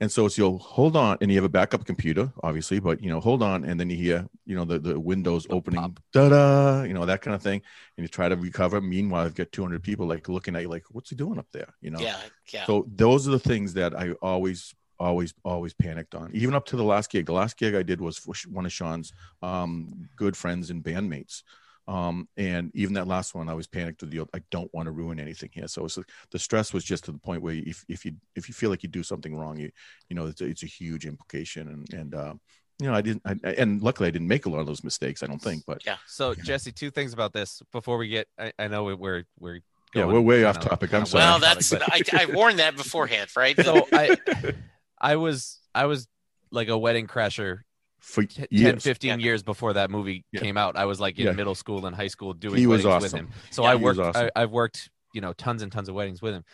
And 0.00 0.12
so 0.12 0.26
it's 0.26 0.38
you'll 0.38 0.58
hold 0.58 0.96
on, 0.96 1.18
and 1.20 1.28
you 1.28 1.36
have 1.38 1.44
a 1.44 1.48
backup 1.48 1.84
computer, 1.84 2.32
obviously, 2.44 2.78
but 2.78 3.02
you 3.02 3.10
know, 3.10 3.18
hold 3.18 3.42
on, 3.42 3.64
and 3.64 3.80
then 3.80 3.90
you 3.90 3.96
hear, 3.96 4.28
you 4.46 4.54
know, 4.54 4.64
the, 4.64 4.78
the 4.78 4.98
windows 4.98 5.42
The 5.44 5.54
opening, 5.54 5.96
da 6.12 6.28
da, 6.28 6.82
you 6.84 6.94
know, 6.94 7.04
that 7.04 7.20
kind 7.20 7.34
of 7.34 7.42
thing, 7.42 7.60
and 7.96 8.04
you 8.04 8.08
try 8.08 8.28
to 8.28 8.36
recover. 8.36 8.80
Meanwhile, 8.80 9.24
I've 9.26 9.34
got 9.34 9.50
200 9.50 9.82
people 9.82 10.06
like 10.06 10.28
looking 10.28 10.54
at 10.54 10.62
you, 10.62 10.68
like, 10.68 10.84
what's 10.92 11.10
he 11.10 11.16
doing 11.16 11.36
up 11.36 11.48
there? 11.52 11.74
You 11.80 11.90
know, 11.90 11.98
Yeah. 11.98 12.16
Yeah. 12.52 12.66
so 12.66 12.86
those 12.94 13.26
are 13.26 13.32
the 13.32 13.40
things 13.40 13.74
that 13.74 13.92
I 13.98 14.12
always, 14.22 14.72
always, 15.00 15.34
always 15.44 15.74
panicked 15.74 16.14
on. 16.14 16.30
Even 16.32 16.54
up 16.54 16.66
to 16.66 16.76
the 16.76 16.84
last 16.84 17.10
gig. 17.10 17.26
The 17.26 17.32
last 17.32 17.58
gig 17.58 17.74
I 17.74 17.82
did 17.82 18.00
was 18.00 18.18
for 18.18 18.34
one 18.50 18.66
of 18.66 18.72
Shaun's 18.72 19.12
um, 19.42 20.08
good 20.14 20.36
friends 20.36 20.70
and 20.70 20.80
bandmates. 20.82 21.42
Um, 21.88 22.28
and 22.36 22.70
even 22.74 22.94
that 22.94 23.06
last 23.08 23.34
one, 23.34 23.48
I 23.48 23.54
was 23.54 23.66
panicked 23.66 24.02
with 24.02 24.10
the. 24.10 24.20
I 24.34 24.42
don't 24.50 24.72
want 24.74 24.86
to 24.86 24.92
ruin 24.92 25.18
anything 25.18 25.48
here. 25.52 25.66
So 25.68 25.86
it's, 25.86 25.98
the 26.30 26.38
stress 26.38 26.74
was 26.74 26.84
just 26.84 27.04
to 27.06 27.12
the 27.12 27.18
point 27.18 27.40
where 27.40 27.54
if, 27.54 27.82
if 27.88 28.04
you 28.04 28.12
if 28.36 28.46
you 28.46 28.52
feel 28.52 28.68
like 28.68 28.82
you 28.82 28.90
do 28.90 29.02
something 29.02 29.34
wrong, 29.34 29.56
you 29.56 29.70
you 30.10 30.14
know 30.14 30.26
it's 30.26 30.42
a, 30.42 30.44
it's 30.44 30.62
a 30.62 30.66
huge 30.66 31.06
implication. 31.06 31.66
And 31.68 31.94
and 31.94 32.14
uh, 32.14 32.34
you 32.78 32.88
know 32.88 32.94
I 32.94 33.00
didn't. 33.00 33.22
I, 33.24 33.36
and 33.56 33.82
luckily 33.82 34.08
I 34.08 34.10
didn't 34.10 34.28
make 34.28 34.44
a 34.44 34.50
lot 34.50 34.60
of 34.60 34.66
those 34.66 34.84
mistakes. 34.84 35.22
I 35.22 35.26
don't 35.26 35.40
think. 35.40 35.64
But 35.66 35.84
yeah. 35.86 35.96
So 36.06 36.32
Yeah. 36.32 36.42
Jesse, 36.44 36.72
two 36.72 36.90
things 36.90 37.14
about 37.14 37.32
this 37.32 37.62
before 37.72 37.96
we 37.96 38.08
get. 38.08 38.28
I, 38.38 38.52
I 38.58 38.68
know 38.68 38.84
we're 38.94 39.24
we're 39.40 39.60
yeah, 39.94 40.04
we're 40.04 40.20
way 40.20 40.44
off 40.44 40.56
kinda- 40.56 40.68
topic. 40.68 40.92
I'm 40.92 41.06
kinda 41.06 41.10
sorry. 41.10 41.22
well, 41.24 41.38
that's 41.38 41.72
I, 41.72 42.02
I 42.12 42.26
warned 42.26 42.58
that 42.58 42.76
beforehand, 42.76 43.30
right? 43.34 43.56
so 43.58 43.88
I 43.90 44.14
I 45.00 45.16
was 45.16 45.58
I 45.74 45.86
was 45.86 46.06
like 46.50 46.68
a 46.68 46.76
wedding 46.76 47.06
crasher 47.06 47.60
for 48.00 48.22
t- 48.24 48.42
10 48.46 48.46
years. 48.50 48.82
15 48.82 49.08
Yeah. 49.08 49.16
years 49.24 49.42
before 49.42 49.72
that 49.74 49.90
movie 49.90 50.24
Yeah. 50.32 50.40
came 50.40 50.56
out 50.56 50.76
i 50.76 50.84
was 50.84 51.00
like 51.00 51.18
in 51.18 51.26
Yeah. 51.26 51.32
middle 51.32 51.54
school 51.54 51.84
and 51.86 51.94
high 51.96 52.06
school 52.08 52.32
doing 52.32 52.56
He 52.56 52.66
was 52.66 52.84
weddings 52.84 53.02
with 53.04 53.12
him 53.12 53.28
so 53.50 53.62
Yeah, 53.64 53.70
i 53.70 53.74
worked 53.74 53.98
awesome. 54.00 54.30
I, 54.36 54.42
i've 54.42 54.50
worked 54.50 54.90
you 55.14 55.20
know 55.20 55.32
tons 55.32 55.62
and 55.62 55.72
tons 55.72 55.88
of 55.88 55.94
weddings 55.94 56.22
with 56.22 56.34
him 56.34 56.44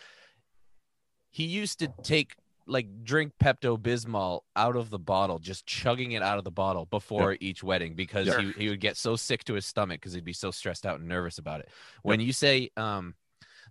he 1.29 1.45
used 1.45 1.79
to 1.79 1.87
take 2.03 2.35
like 2.67 2.87
drink 3.03 3.33
pepto 3.41 3.77
bismol 3.77 4.39
out 4.55 4.75
of 4.75 4.89
the 4.89 4.97
bottle 4.97 5.37
just 5.37 5.67
chugging 5.67 6.13
it 6.13 6.23
out 6.23 6.39
of 6.39 6.43
the 6.43 6.51
bottle 6.51 6.85
before 6.87 7.37
each 7.39 7.63
wedding 7.63 7.93
because 7.93 8.25
Sure. 8.27 8.41
he, 8.41 8.51
he 8.53 8.69
would 8.69 8.79
get 8.81 8.97
so 8.97 9.15
sick 9.15 9.43
to 9.43 9.53
his 9.53 9.65
stomach 9.67 9.99
because 10.01 10.13
he'd 10.13 10.25
be 10.25 10.33
so 10.33 10.49
stressed 10.49 10.85
out 10.85 10.99
and 10.99 11.07
nervous 11.07 11.37
about 11.37 11.59
it 11.59 11.69
when 12.01 12.19
you 12.19 12.33
say 12.33 12.71
um 12.75 13.13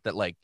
that 0.04 0.14
like 0.14 0.36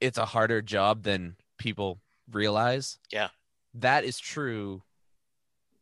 it's 0.00 0.16
a 0.16 0.24
harder 0.24 0.62
job 0.62 1.02
than 1.02 1.36
people 1.58 2.00
realize 2.32 2.98
Yeah. 3.12 3.28
that 3.74 4.04
is 4.04 4.18
true 4.18 4.82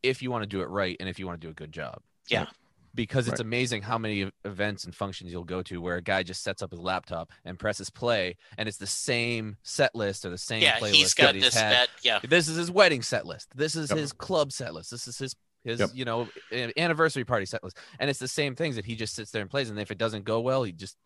if 0.03 0.23
you 0.23 0.31
want 0.31 0.43
to 0.43 0.47
do 0.49 0.61
it 0.63 0.69
right 0.69 0.97
and 1.01 1.09
if 1.09 1.19
you 1.19 1.27
want 1.27 1.41
to 1.41 1.47
do 1.47 1.51
a 1.51 1.55
good 1.55 1.73
job 1.73 2.01
Yeah. 2.29 2.47
because 2.95 3.27
it's 3.29 3.41
Right. 3.41 3.47
amazing 3.47 3.83
how 3.83 3.99
many 3.99 4.31
events 4.45 4.85
and 4.85 4.95
functions 4.95 5.31
you'll 5.33 5.45
go 5.45 5.63
to 5.63 5.81
where 5.81 5.97
a 5.97 6.03
guy 6.03 6.23
just 6.23 6.43
sets 6.43 6.63
up 6.63 6.71
his 6.71 6.81
laptop 6.81 7.31
and 7.45 7.59
presses 7.59 7.91
play 7.91 8.37
and 8.57 8.69
it's 8.69 8.79
the 8.79 8.87
same 8.87 9.57
set 9.63 9.95
list 9.95 10.25
or 10.25 10.31
the 10.31 10.39
same 10.39 10.63
yeah, 10.63 10.79
playlist 10.79 10.93
he's 10.95 11.15
got 11.15 11.27
that 11.27 11.35
he's 11.35 11.45
this 11.45 11.55
had. 11.55 11.73
that 11.73 11.89
yeah. 12.03 12.21
this 12.29 12.49
is 12.49 12.57
his 12.57 12.71
wedding 12.71 13.03
set 13.03 13.27
list 13.27 13.49
this 13.55 13.77
is 13.77 13.91
Yep. 13.91 13.99
his 13.99 14.13
club 14.13 14.53
set 14.53 14.75
list 14.75 14.91
this 14.91 15.07
is 15.09 15.19
his 15.19 15.37
his 15.65 15.81
Yep. 15.81 15.91
you 15.95 16.05
know 16.05 16.29
anniversary 16.77 17.25
party 17.25 17.45
set 17.47 17.63
list 17.65 17.77
and 17.99 18.09
it's 18.09 18.19
the 18.21 18.29
same 18.29 18.55
things 18.55 18.77
that 18.77 18.85
he 18.85 18.95
just 18.97 19.15
sits 19.15 19.31
there 19.31 19.43
and 19.43 19.51
plays 19.51 19.71
and 19.71 19.79
if 19.79 19.91
it 19.91 19.99
doesn't 19.99 20.25
go 20.25 20.41
well 20.41 20.63
he 20.63 20.73
just 20.73 20.97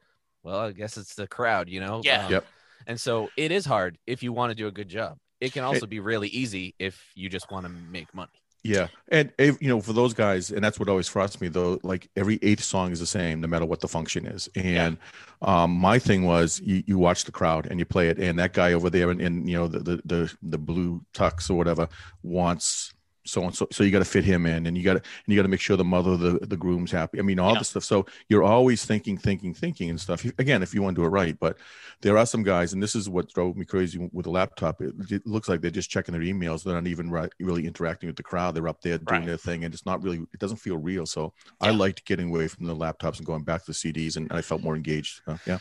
well 0.42 0.58
i 0.58 0.72
guess 0.72 0.96
it's 0.96 1.14
the 1.14 1.26
crowd 1.26 1.68
you 1.68 1.80
know 1.80 2.00
Yeah. 2.04 2.26
Um, 2.26 2.32
yep. 2.32 2.46
and 2.86 3.00
so 3.00 3.30
it 3.36 3.50
is 3.50 3.64
hard 3.64 3.98
if 4.06 4.22
you 4.22 4.32
want 4.32 4.50
to 4.50 4.54
do 4.54 4.66
a 4.66 4.70
good 4.72 4.88
job 4.88 5.16
it 5.40 5.52
can 5.52 5.64
also 5.64 5.86
be 5.86 5.98
really 5.98 6.28
easy 6.28 6.74
if 6.78 7.10
you 7.16 7.28
just 7.28 7.50
want 7.50 7.64
to 7.66 7.68
make 7.70 8.14
money 8.14 8.30
Yeah, 8.64 8.88
and 9.08 9.32
you 9.38 9.56
know, 9.62 9.80
for 9.80 9.92
those 9.92 10.14
guys, 10.14 10.52
and 10.52 10.62
that's 10.62 10.78
what 10.78 10.88
always 10.88 11.08
frustrates 11.08 11.40
me 11.40 11.48
though. 11.48 11.80
Like 11.82 12.08
every 12.14 12.38
eighth 12.42 12.62
song 12.62 12.92
is 12.92 13.00
the 13.00 13.06
same, 13.06 13.40
no 13.40 13.48
matter 13.48 13.66
what 13.66 13.80
the 13.80 13.88
function 13.88 14.24
is. 14.24 14.48
And 14.54 14.98
um, 15.40 15.72
my 15.72 15.98
thing 15.98 16.24
was, 16.26 16.60
you, 16.60 16.84
you 16.86 16.96
watch 16.96 17.24
the 17.24 17.32
crowd 17.32 17.66
and 17.68 17.80
you 17.80 17.84
play 17.84 18.08
it, 18.08 18.20
and 18.20 18.38
that 18.38 18.52
guy 18.52 18.72
over 18.72 18.88
there 18.88 19.10
in, 19.10 19.20
in 19.20 19.48
you 19.48 19.56
know 19.56 19.66
the, 19.66 19.80
the 19.80 20.02
the 20.04 20.36
the 20.42 20.58
blue 20.58 21.04
tux 21.12 21.50
or 21.50 21.54
whatever 21.54 21.88
wants 22.22 22.91
so 23.24 23.42
and 23.44 23.54
so. 23.54 23.66
So 23.70 23.84
you 23.84 23.90
got 23.90 24.00
to 24.00 24.04
fit 24.04 24.24
him 24.24 24.46
in, 24.46 24.66
and 24.66 24.76
you 24.76 24.82
got 24.82 24.94
to 24.94 24.98
and 25.00 25.26
you 25.28 25.36
got 25.36 25.42
to 25.42 25.48
make 25.48 25.60
sure 25.60 25.76
the 25.76 25.84
mother 25.84 26.12
of 26.12 26.20
the 26.20 26.38
the 26.46 26.56
groom's 26.56 26.90
happy. 26.90 27.18
I 27.18 27.22
mean, 27.22 27.38
all 27.38 27.52
Yeah. 27.52 27.58
this 27.60 27.68
stuff. 27.68 27.84
So 27.84 28.06
you're 28.28 28.42
always 28.42 28.84
thinking, 28.84 29.16
thinking, 29.16 29.54
thinking, 29.54 29.90
and 29.90 30.00
stuff. 30.00 30.24
Again, 30.38 30.62
if 30.62 30.74
you 30.74 30.82
want 30.82 30.96
to 30.96 31.02
do 31.02 31.06
it 31.06 31.10
right, 31.10 31.38
but 31.38 31.56
there 32.00 32.18
are 32.18 32.26
some 32.26 32.42
guys, 32.42 32.72
and 32.72 32.82
this 32.82 32.96
is 32.96 33.08
what 33.08 33.32
drove 33.32 33.56
me 33.56 33.64
crazy 33.64 34.08
with 34.12 34.24
the 34.24 34.30
laptop. 34.30 34.80
It, 34.82 34.94
it 35.10 35.26
looks 35.26 35.48
like 35.48 35.60
they're 35.60 35.70
just 35.70 35.90
checking 35.90 36.12
their 36.12 36.22
emails. 36.22 36.64
They're 36.64 36.74
not 36.74 36.86
even 36.88 37.10
ri- 37.10 37.28
really 37.38 37.66
interacting 37.66 38.08
with 38.08 38.16
the 38.16 38.22
crowd. 38.24 38.54
They're 38.56 38.66
up 38.68 38.80
there 38.82 38.98
doing 38.98 39.20
Right. 39.20 39.26
their 39.26 39.36
thing, 39.36 39.64
and 39.64 39.72
it's 39.72 39.86
not 39.86 40.02
really. 40.02 40.18
It 40.32 40.40
doesn't 40.40 40.56
feel 40.58 40.76
real. 40.78 41.06
So 41.06 41.32
I 41.60 41.70
liked 41.70 42.04
getting 42.04 42.28
away 42.30 42.48
from 42.48 42.66
the 42.66 42.74
laptops 42.74 43.18
and 43.18 43.26
going 43.26 43.44
back 43.44 43.64
to 43.64 43.72
the 43.72 43.74
CDs, 43.74 44.16
and 44.16 44.32
I 44.32 44.42
felt 44.42 44.62
more 44.62 44.74
engaged. 44.76 45.20
Yeah, 45.46 45.58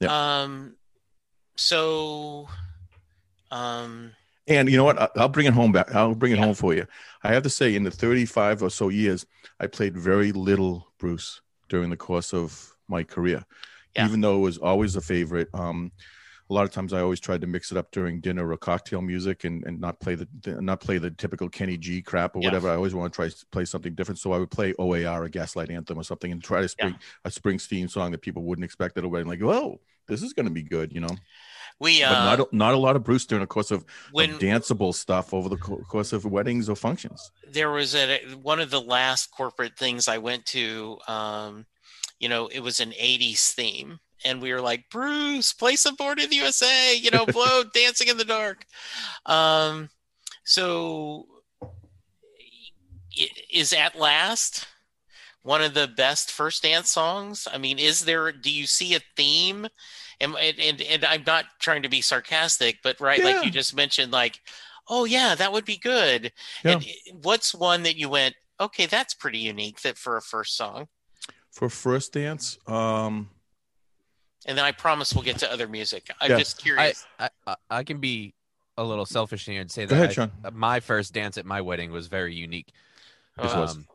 Yeah. 0.00 0.42
Um, 0.42 0.76
so, 1.56 2.48
um, 3.50 4.12
And 4.48 4.68
you 4.70 4.76
know 4.78 4.84
what? 4.84 5.16
I'll 5.16 5.28
bring 5.28 5.46
it 5.46 5.52
home 5.52 5.72
back. 5.72 5.94
I'll 5.94 6.14
bring 6.14 6.32
it 6.32 6.38
Yeah. 6.38 6.46
home 6.46 6.54
for 6.54 6.74
you. 6.74 6.86
I 7.22 7.32
have 7.34 7.42
to 7.42 7.50
say, 7.50 7.74
in 7.74 7.84
the 7.84 7.90
35 7.90 8.62
or 8.62 8.70
so 8.70 8.88
years, 8.88 9.26
I 9.60 9.66
played 9.66 9.96
very 9.96 10.32
little 10.32 10.90
Bruce 10.98 11.42
during 11.68 11.90
the 11.90 11.96
course 11.96 12.32
of 12.32 12.72
my 12.88 13.04
career, 13.04 13.44
Yeah. 13.94 14.06
even 14.06 14.22
though 14.22 14.36
it 14.38 14.40
was 14.42 14.56
always 14.58 14.96
a 14.96 15.00
favorite. 15.02 15.48
Um, 15.52 15.92
a 16.50 16.54
lot 16.54 16.64
of 16.64 16.70
times, 16.70 16.94
I 16.94 17.00
always 17.02 17.20
tried 17.20 17.42
to 17.42 17.46
mix 17.46 17.70
it 17.72 17.76
up 17.76 17.90
during 17.90 18.20
dinner 18.22 18.50
or 18.50 18.56
cocktail 18.56 19.02
music, 19.02 19.44
and, 19.44 19.62
and 19.66 19.78
not 19.78 20.00
play 20.00 20.14
the 20.14 20.26
not 20.62 20.80
play 20.80 20.96
the 20.96 21.10
typical 21.10 21.50
Kenny 21.50 21.76
G 21.76 22.00
crap 22.00 22.34
or 22.34 22.40
Yeah. 22.40 22.48
whatever. 22.48 22.70
I 22.70 22.74
always 22.76 22.94
want 22.94 23.12
to 23.12 23.14
try 23.14 23.28
to 23.28 23.46
play 23.52 23.66
something 23.66 23.94
different. 23.94 24.18
So 24.18 24.32
I 24.32 24.38
would 24.38 24.50
play 24.50 24.72
OAR, 24.78 25.24
a 25.24 25.28
Gaslight 25.28 25.70
Anthem, 25.70 25.98
or 25.98 26.04
something, 26.04 26.32
and 26.32 26.42
try 26.42 26.62
to 26.62 26.68
spring 26.68 26.96
a 27.26 27.28
Springsteen 27.28 27.90
song 27.90 28.12
that 28.12 28.22
people 28.22 28.44
wouldn't 28.44 28.64
expect 28.64 28.96
at 28.96 29.04
a 29.04 29.08
wedding. 29.08 29.28
Like, 29.28 29.42
whoa, 29.42 29.78
this 30.06 30.22
is 30.22 30.32
going 30.32 30.46
to 30.46 30.52
be 30.52 30.62
good, 30.62 30.94
you 30.94 31.00
know. 31.00 31.14
We 31.80 32.00
But 32.02 32.12
uh, 32.12 32.24
not 32.24 32.40
a, 32.40 32.48
not 32.52 32.74
a 32.74 32.76
lot 32.76 32.96
of 32.96 33.04
Bruce 33.04 33.24
during 33.24 33.42
the 33.42 33.46
course 33.46 33.70
of 33.70 33.84
when 34.10 34.32
of 34.32 34.38
danceable 34.40 34.92
stuff 34.94 35.32
over 35.32 35.48
the 35.48 35.56
course 35.56 36.12
of 36.12 36.24
weddings 36.24 36.68
or 36.68 36.74
functions. 36.74 37.30
there 37.50 37.70
was 37.70 37.94
a 37.94 38.20
one 38.42 38.60
of 38.60 38.70
the 38.70 38.80
last 38.80 39.30
corporate 39.30 39.76
things 39.76 40.08
I 40.08 40.18
went 40.18 40.44
to. 40.46 40.98
Um, 41.06 41.66
you 42.18 42.28
know, 42.28 42.48
it 42.48 42.60
was 42.60 42.80
an 42.80 42.90
'80s 42.90 43.52
theme, 43.52 44.00
and 44.24 44.42
we 44.42 44.52
were 44.52 44.60
like, 44.60 44.90
"Bruce, 44.90 45.52
play 45.52 45.76
some 45.76 45.94
Born 45.94 46.18
in 46.18 46.30
the 46.30 46.36
USA." 46.36 46.96
You 46.96 47.12
know, 47.12 47.26
blow 47.26 47.62
"Dancing 47.74 48.08
in 48.08 48.16
the 48.16 48.24
Dark." 48.24 48.64
Um, 49.24 49.88
so, 50.44 51.26
is 53.52 53.72
"At 53.72 53.96
Last" 53.96 54.66
one 55.42 55.62
of 55.62 55.74
the 55.74 55.88
best 55.88 56.32
first 56.32 56.64
dance 56.64 56.90
songs? 56.90 57.46
I 57.52 57.58
mean, 57.58 57.78
is 57.78 58.00
there? 58.00 58.32
Do 58.32 58.50
you 58.50 58.66
see 58.66 58.94
a 58.94 59.00
theme? 59.16 59.68
And 60.20 60.34
and 60.36 60.58
and, 60.60 60.80
and 60.82 61.04
I'm 61.04 61.22
not 61.26 61.44
trying 61.60 61.82
to 61.82 61.88
be 61.88 62.00
sarcastic, 62.00 62.78
but 62.82 63.00
right, 63.00 63.22
like 63.22 63.44
you 63.44 63.50
just 63.50 63.74
mentioned, 63.76 64.10
like, 64.12 64.40
oh 64.88 65.04
yeah, 65.04 65.34
that 65.36 65.52
would 65.52 65.64
be 65.64 65.76
good. 65.76 66.32
Yeah. 66.64 66.72
And 66.72 66.86
what's 67.22 67.54
one 67.54 67.84
that 67.84 67.96
you 67.96 68.08
went, 68.08 68.34
okay, 68.60 68.86
that's 68.86 69.14
pretty 69.14 69.38
unique 69.38 69.80
that 69.82 69.96
for 69.96 70.16
a 70.16 70.22
first 70.22 70.56
song? 70.56 70.88
For 71.52 71.68
first 71.68 72.12
dance, 72.12 72.58
um, 72.66 73.30
And 74.46 74.56
then 74.56 74.64
I 74.64 74.72
promise 74.72 75.12
we'll 75.14 75.24
get 75.24 75.38
to 75.38 75.52
other 75.52 75.68
music. 75.68 76.08
I'm 76.20 76.30
Yeah. 76.30 76.38
just 76.38 76.60
curious. 76.62 77.06
I 77.18 77.30
I- 77.46 77.56
I 77.70 77.84
can 77.84 77.98
be 78.00 78.34
a 78.76 78.82
little 78.84 79.06
selfish 79.06 79.44
here 79.46 79.60
and 79.60 79.70
say 79.70 79.86
Go 79.86 79.94
that 79.96 80.04
ahead, 80.04 80.10
I- 80.10 80.12
Shaun. 80.14 80.32
my 80.54 80.80
first 80.80 81.12
dance 81.12 81.36
at 81.38 81.44
my 81.46 81.60
wedding 81.60 81.90
was 81.92 82.06
very 82.08 82.34
unique. 82.34 82.72
This 83.40 83.54
was. 83.54 83.76
Um, 83.76 83.86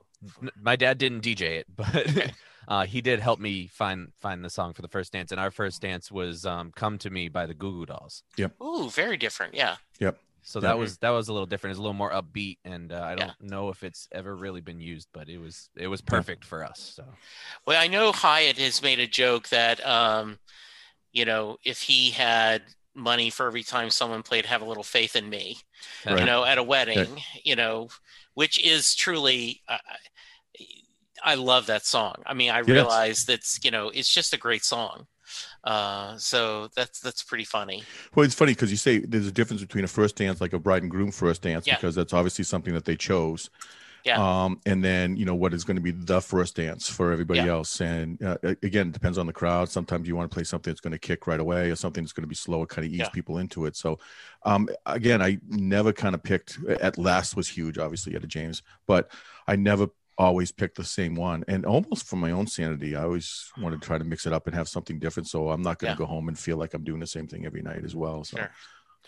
n- 0.41 0.51
my 0.61 0.75
dad 0.75 0.97
didn't 0.97 1.21
DJ 1.21 1.59
it, 1.59 1.67
but 1.75 2.05
uh, 2.67 2.85
he 2.85 3.01
did 3.01 3.19
help 3.19 3.39
me 3.39 3.67
find 3.67 4.11
find 4.19 4.43
the 4.43 4.49
song 4.49 4.73
for 4.73 4.81
the 4.81 4.87
first 4.87 5.11
dance. 5.13 5.31
And 5.31 5.39
our 5.39 5.51
first 5.51 5.81
dance 5.81 6.11
was 6.11 6.45
um, 6.45 6.71
"Come 6.75 6.97
to 6.99 7.09
Me" 7.09 7.29
by 7.29 7.45
the 7.45 7.53
Goo 7.53 7.71
Goo 7.71 7.85
Dolls. 7.85 8.23
Yep. 8.37 8.61
Ooh, 8.61 8.89
very 8.89 9.17
different. 9.17 9.53
Yeah. 9.53 9.77
Yep. 9.99 10.17
So 10.43 10.59
Yeah. 10.59 10.69
that 10.69 10.77
was 10.77 10.97
that 10.97 11.09
was 11.11 11.29
a 11.29 11.33
little 11.33 11.45
different. 11.45 11.71
It's 11.71 11.79
a 11.79 11.81
little 11.81 11.93
more 11.93 12.11
upbeat, 12.11 12.57
and 12.65 12.91
uh, 12.91 13.01
I 13.01 13.15
don't 13.15 13.31
know 13.41 13.69
if 13.69 13.83
it's 13.83 14.07
ever 14.11 14.35
really 14.35 14.61
been 14.61 14.79
used, 14.79 15.07
but 15.13 15.29
it 15.29 15.37
was 15.37 15.69
it 15.75 15.87
was 15.87 16.01
perfect 16.01 16.43
for 16.45 16.63
us. 16.63 16.93
So 16.95 17.05
Well, 17.65 17.81
I 17.81 17.87
know 17.87 18.11
Hiatt 18.11 18.57
has 18.57 18.81
made 18.81 18.99
a 18.99 19.07
joke 19.07 19.49
that, 19.49 19.85
um, 19.85 20.37
you 21.11 21.25
know, 21.25 21.57
if 21.63 21.81
he 21.81 22.11
had 22.11 22.63
money 22.93 23.29
for 23.29 23.47
every 23.47 23.63
time 23.63 23.89
someone 23.89 24.21
played 24.21 24.45
"Have 24.45 24.61
a 24.61 24.65
Little 24.65 24.83
Faith 24.83 25.15
in 25.15 25.29
Me," 25.29 25.57
you 26.05 26.25
know, 26.25 26.43
at 26.43 26.57
a 26.57 26.63
wedding, 26.63 27.21
you 27.43 27.55
know, 27.55 27.89
which 28.33 28.59
is 28.59 28.95
truly. 28.95 29.61
Uh, 29.67 29.77
I 31.23 31.35
love 31.35 31.67
that 31.67 31.85
song. 31.85 32.15
I 32.25 32.33
mean, 32.33 32.51
I 32.51 32.59
realize 32.59 33.25
that's 33.25 33.59
you 33.63 33.71
know 33.71 33.89
it's 33.89 34.09
just 34.13 34.33
a 34.33 34.37
great 34.37 34.63
song. 34.63 35.07
Uh, 35.63 36.17
so 36.17 36.67
that's 36.75 36.99
that's 36.99 37.23
pretty 37.23 37.45
funny. 37.45 37.83
well, 38.13 38.25
it's 38.25 38.35
funny 38.35 38.51
because 38.51 38.69
you 38.71 38.77
say 38.77 38.99
there's 38.99 39.27
a 39.27 39.31
difference 39.31 39.61
between 39.61 39.83
a 39.83 39.87
first 39.87 40.15
dance, 40.15 40.41
like 40.41 40.53
a 40.53 40.59
bride 40.59 40.81
and 40.83 40.91
groom 40.91 41.11
first 41.11 41.41
dance, 41.41 41.65
Yeah. 41.65 41.75
because 41.75 41.95
that's 41.95 42.13
obviously 42.13 42.43
something 42.43 42.73
that 42.73 42.85
they 42.85 42.95
chose. 42.95 43.49
Yeah. 44.03 44.19
Um, 44.43 44.59
and 44.65 44.83
then 44.83 45.15
you 45.15 45.23
know 45.25 45.33
what 45.33 45.53
is 45.53 45.63
going 45.63 45.77
to 45.77 45.81
be 45.81 45.91
the 45.91 46.19
first 46.21 46.57
dance 46.57 46.89
for 46.89 47.13
everybody 47.13 47.39
Yeah. 47.39 47.53
else, 47.53 47.79
and 47.79 48.21
uh, 48.21 48.35
again, 48.61 48.87
it 48.89 48.91
depends 48.93 49.17
on 49.17 49.25
the 49.27 49.33
crowd. 49.33 49.69
Sometimes 49.69 50.07
you 50.09 50.15
want 50.17 50.29
to 50.29 50.35
play 50.35 50.43
something 50.43 50.71
that's 50.71 50.81
going 50.81 50.91
to 50.91 50.99
kick 50.99 51.25
right 51.25 51.39
away, 51.39 51.71
or 51.71 51.75
something 51.77 52.03
that's 52.03 52.11
going 52.13 52.23
to 52.23 52.27
be 52.27 52.35
slow, 52.35 52.65
kind 52.65 52.85
of 52.85 52.91
ease 52.91 52.99
Yeah. 52.99 53.09
people 53.09 53.37
into 53.37 53.65
it. 53.65 53.77
So, 53.77 53.99
um, 54.43 54.67
again, 54.85 55.21
I 55.21 55.39
never 55.47 55.93
kind 55.93 56.13
of 56.15 56.21
picked. 56.21 56.59
At 56.81 56.97
last 56.97 57.37
was 57.37 57.47
huge, 57.47 57.77
obviously, 57.77 58.13
Etta 58.13 58.27
James, 58.27 58.61
but 58.87 59.09
I 59.47 59.55
never 59.55 59.87
always 60.17 60.51
pick 60.51 60.75
the 60.75 60.83
same 60.83 61.15
one 61.15 61.43
and 61.47 61.65
almost 61.65 62.05
for 62.07 62.17
my 62.17 62.31
own 62.31 62.45
sanity 62.47 62.95
i 62.95 63.03
always 63.03 63.51
want 63.57 63.73
to 63.79 63.85
try 63.85 63.97
to 63.97 64.03
mix 64.03 64.25
it 64.27 64.33
up 64.33 64.45
and 64.47 64.55
have 64.55 64.69
something 64.69 64.99
different 64.99 65.27
so 65.27 65.49
i'm 65.49 65.61
not 65.61 65.79
going 65.79 65.89
to 65.89 65.93
Yeah. 65.93 65.97
go 65.97 66.05
home 66.05 66.27
and 66.27 66.37
feel 66.37 66.57
like 66.57 66.73
i'm 66.73 66.83
doing 66.83 66.99
the 66.99 67.07
same 67.07 67.27
thing 67.27 67.45
every 67.45 67.61
night 67.61 67.83
as 67.83 67.95
well 67.95 68.23
so 68.23 68.37
Sure. 68.37 68.51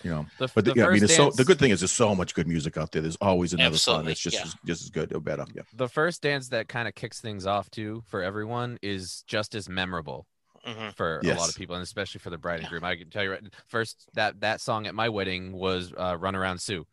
you 0.03 0.09
know 0.09 0.25
the, 0.37 0.47
but 0.55 0.65
the 0.65 0.73
yeah, 0.75 0.85
i 0.85 0.89
mean 0.89 1.01
first 1.01 1.03
it's 1.03 1.13
so 1.15 1.29
the 1.31 1.45
good 1.45 1.59
thing 1.59 1.71
is 1.71 1.79
there's 1.79 1.91
so 1.91 2.15
much 2.15 2.33
good 2.33 2.47
music 2.47 2.77
out 2.77 2.91
there 2.91 3.01
there's 3.01 3.17
always 3.17 3.53
another 3.53 3.77
song 3.77 3.97
Absolutely, 3.97 4.11
that's 4.11 4.19
just 4.19 4.35
yeah. 4.37 4.45
as, 4.45 4.55
just 4.65 4.81
as 4.83 4.89
good 4.89 5.13
or 5.13 5.19
better 5.19 5.45
yeah 5.55 5.61
the 5.73 5.87
first 5.87 6.21
dance 6.21 6.49
that 6.49 6.67
kind 6.67 6.87
of 6.87 6.95
kicks 6.95 7.21
things 7.21 7.45
off 7.45 7.69
too 7.69 8.01
for 8.07 8.23
everyone 8.23 8.77
is 8.81 9.23
just 9.27 9.55
as 9.55 9.69
memorable 9.69 10.25
hmm 10.63 10.89
for 10.95 11.19
a 11.19 11.33
lot 11.33 11.49
of 11.49 11.55
people 11.55 11.75
and 11.75 11.83
especially 11.83 12.19
for 12.19 12.29
the 12.31 12.37
bride 12.37 12.59
and 12.59 12.63
Yeah. 12.63 12.69
groom 12.69 12.83
i 12.83 12.95
can 12.95 13.09
tell 13.09 13.23
you 13.23 13.31
right 13.31 13.43
first 13.67 14.07
that 14.13 14.39
that 14.41 14.59
song 14.61 14.87
at 14.87 14.95
my 14.95 15.09
wedding 15.09 15.51
was 15.53 15.93
uh, 15.97 16.15
run 16.19 16.35
around 16.35 16.59
sue 16.59 16.85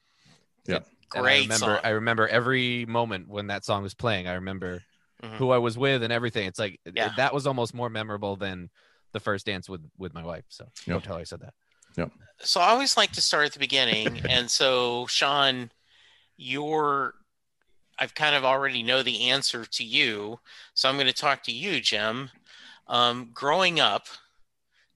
Yeah. 0.67 0.81
And 1.15 1.27
I 1.27 1.39
remember 1.39 1.77
song. 1.77 1.81
I 1.85 1.89
remember 1.91 2.29
every 2.29 2.87
moment 2.87 3.29
when 3.29 3.49
that 3.49 3.65
song 3.65 3.83
was 3.83 3.95
playing. 3.95 4.27
I 4.29 4.35
remember 4.35 4.83
Mhm. 5.23 5.39
who 5.39 5.51
I 5.51 5.59
was 5.59 5.79
with 5.79 6.03
and 6.03 6.13
everything. 6.13 6.47
It's 6.47 6.59
like 6.59 6.81
Yeah. 6.95 7.11
that 7.17 7.35
was 7.35 7.47
almost 7.47 7.75
more 7.75 7.91
memorable 7.91 8.37
than 8.37 8.71
the 9.13 9.21
first 9.21 9.47
dance 9.47 9.69
with 9.69 9.83
with 9.99 10.15
my 10.15 10.25
wife. 10.25 10.45
So 10.49 10.67
Yeah. 10.87 10.95
don't 10.95 11.05
tell 11.05 11.15
her 11.17 11.21
I 11.21 11.25
said 11.25 11.41
that. 11.41 11.55
So 12.41 12.61
I 12.61 12.71
always 12.71 12.97
like 12.97 13.13
to 13.13 13.21
start 13.21 13.47
at 13.47 13.53
the 13.53 13.59
beginning, 13.61 14.21
and 14.29 14.51
so 14.51 15.07
Shaun, 15.07 15.71
your 16.37 17.15
I've 17.99 18.15
kind 18.15 18.35
of 18.35 18.45
already 18.45 18.83
know 18.83 19.03
the 19.03 19.31
answer 19.31 19.65
to 19.65 19.85
you, 19.85 20.41
so 20.75 20.89
I'm 20.89 20.97
going 20.97 21.07
to 21.07 21.13
talk 21.13 21.43
to 21.45 21.53
you, 21.53 21.81
Jim. 21.81 22.31
Um, 22.89 23.31
growing 23.33 23.81
up, 23.81 24.09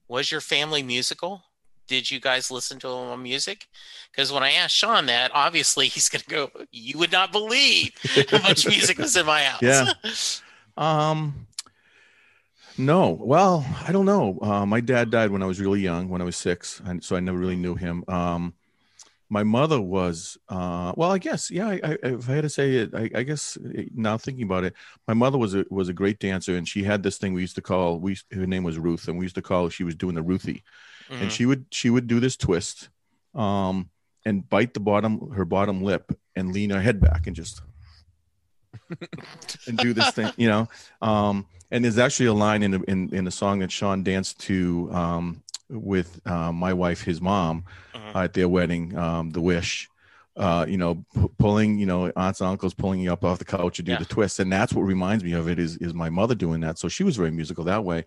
was 0.07 0.31
your 0.31 0.41
family 0.41 0.83
musical? 0.83 1.43
Did 1.87 2.09
you 2.11 2.19
guys 2.19 2.51
listen 2.51 2.79
to 2.79 2.89
lot 2.89 3.13
of 3.13 3.19
music? 3.19 3.67
Because 4.11 4.31
when 4.31 4.43
I 4.43 4.51
asked 4.51 4.75
Shaun 4.75 5.05
that, 5.07 5.31
obviously 5.33 5.87
he's 5.89 6.09
going 6.09 6.21
to 6.21 6.29
go, 6.29 6.51
"You 6.71 6.97
would 6.99 7.11
not 7.11 7.31
believe 7.31 7.91
how 8.29 8.39
much 8.39 8.67
music 8.67 8.97
was 8.97 9.15
in 9.15 9.25
my 9.25 9.43
house." 9.43 9.61
Yeah. 9.61 9.93
Um, 10.77 11.47
no. 12.77 13.11
Well, 13.11 13.65
I 13.87 13.91
don't 13.91 14.05
know. 14.05 14.37
Uh, 14.41 14.65
my 14.65 14.79
dad 14.79 15.09
died 15.09 15.31
when 15.31 15.41
I 15.41 15.47
was 15.47 15.59
really 15.59 15.81
young, 15.81 16.09
when 16.09 16.21
I 16.21 16.25
was 16.25 16.35
six, 16.35 16.81
and 16.85 17.03
so 17.03 17.15
I 17.15 17.19
never 17.19 17.37
really 17.37 17.55
knew 17.55 17.75
him. 17.75 18.03
Um, 18.07 18.53
my 19.29 19.43
mother 19.43 19.81
was, 19.81 20.37
uh, 20.47 20.93
well, 20.95 21.11
I 21.11 21.17
guess, 21.17 21.51
yeah. 21.51 21.67
I, 21.67 21.79
I, 21.83 21.97
if 22.03 22.29
I 22.29 22.33
had 22.33 22.43
to 22.43 22.49
say 22.49 22.75
it, 22.75 22.91
I, 22.93 23.09
I 23.13 23.23
guess 23.23 23.57
now 23.93 24.17
thinking 24.17 24.43
about 24.43 24.63
it, 24.63 24.73
my 25.07 25.13
mother 25.13 25.37
was 25.37 25.53
a 25.53 25.65
was 25.69 25.89
a 25.89 25.93
great 25.93 26.19
dancer, 26.19 26.55
and 26.55 26.67
she 26.67 26.83
had 26.83 27.03
this 27.03 27.17
thing 27.17 27.33
we 27.33 27.41
used 27.41 27.55
to 27.55 27.61
call. 27.61 27.99
We 27.99 28.17
her 28.31 28.47
name 28.47 28.63
was 28.63 28.77
Ruth, 28.77 29.07
and 29.07 29.17
we 29.17 29.25
used 29.25 29.35
to 29.35 29.41
call 29.41 29.69
she 29.69 29.83
was 29.83 29.95
doing 29.95 30.15
the 30.15 30.23
Ruthie, 30.23 30.63
Mhm. 31.09 31.21
and 31.21 31.31
she 31.31 31.45
would 31.45 31.65
she 31.71 31.89
would 31.89 32.07
do 32.07 32.19
this 32.19 32.35
twist, 32.37 32.89
um, 33.33 33.89
and 34.25 34.47
bite 34.49 34.73
the 34.73 34.79
bottom 34.79 35.31
her 35.31 35.45
bottom 35.45 35.83
lip 35.83 36.17
and 36.35 36.53
lean 36.53 36.69
her 36.71 36.81
head 36.81 36.99
back 36.99 37.27
and 37.27 37.35
just 37.35 37.61
and 39.67 39.77
do 39.77 39.93
this 39.93 40.11
thing, 40.11 40.31
you 40.37 40.47
know. 40.47 40.67
Um, 41.01 41.45
and 41.71 41.83
there's 41.83 41.97
actually 41.97 42.27
a 42.27 42.33
line 42.33 42.63
in 42.63 42.83
in 42.85 43.13
in 43.13 43.25
the 43.25 43.31
song 43.31 43.59
that 43.59 43.71
Shaun 43.71 44.03
danced 44.03 44.39
to 44.41 44.89
um, 44.93 45.43
with 45.69 46.19
uh, 46.25 46.51
my 46.51 46.73
wife, 46.73 47.01
his 47.03 47.19
mom, 47.21 47.65
Mhm. 47.93 48.15
uh, 48.15 48.19
at 48.19 48.33
their 48.33 48.47
wedding, 48.49 48.97
um, 48.97 49.31
"The 49.31 49.41
Wish." 49.41 49.89
Uh, 50.35 50.67
you 50.69 50.77
know, 50.77 51.03
p- 51.15 51.27
pulling, 51.39 51.79
you 51.79 51.87
know, 51.87 52.11
aunts 52.15 52.41
and 52.41 52.47
uncles 52.51 52.71
pulling 52.75 52.99
you 52.99 53.11
up 53.11 53.23
off 53.25 53.39
the 53.39 53.43
couch 53.45 53.77
to 53.77 53.81
do 53.81 53.93
Yeah. 53.93 53.97
the 53.97 54.05
twist, 54.05 54.37
and 54.39 54.53
that's 54.53 54.71
what 54.71 54.83
reminds 54.83 55.23
me 55.23 55.31
of 55.31 55.47
it. 55.49 55.57
Is 55.57 55.77
is 55.77 55.95
my 55.95 56.11
mother 56.11 56.35
doing 56.35 56.61
that? 56.61 56.77
So 56.77 56.87
she 56.89 57.03
was 57.03 57.15
very 57.17 57.31
musical 57.31 57.63
that 57.63 57.83
way. 57.83 58.05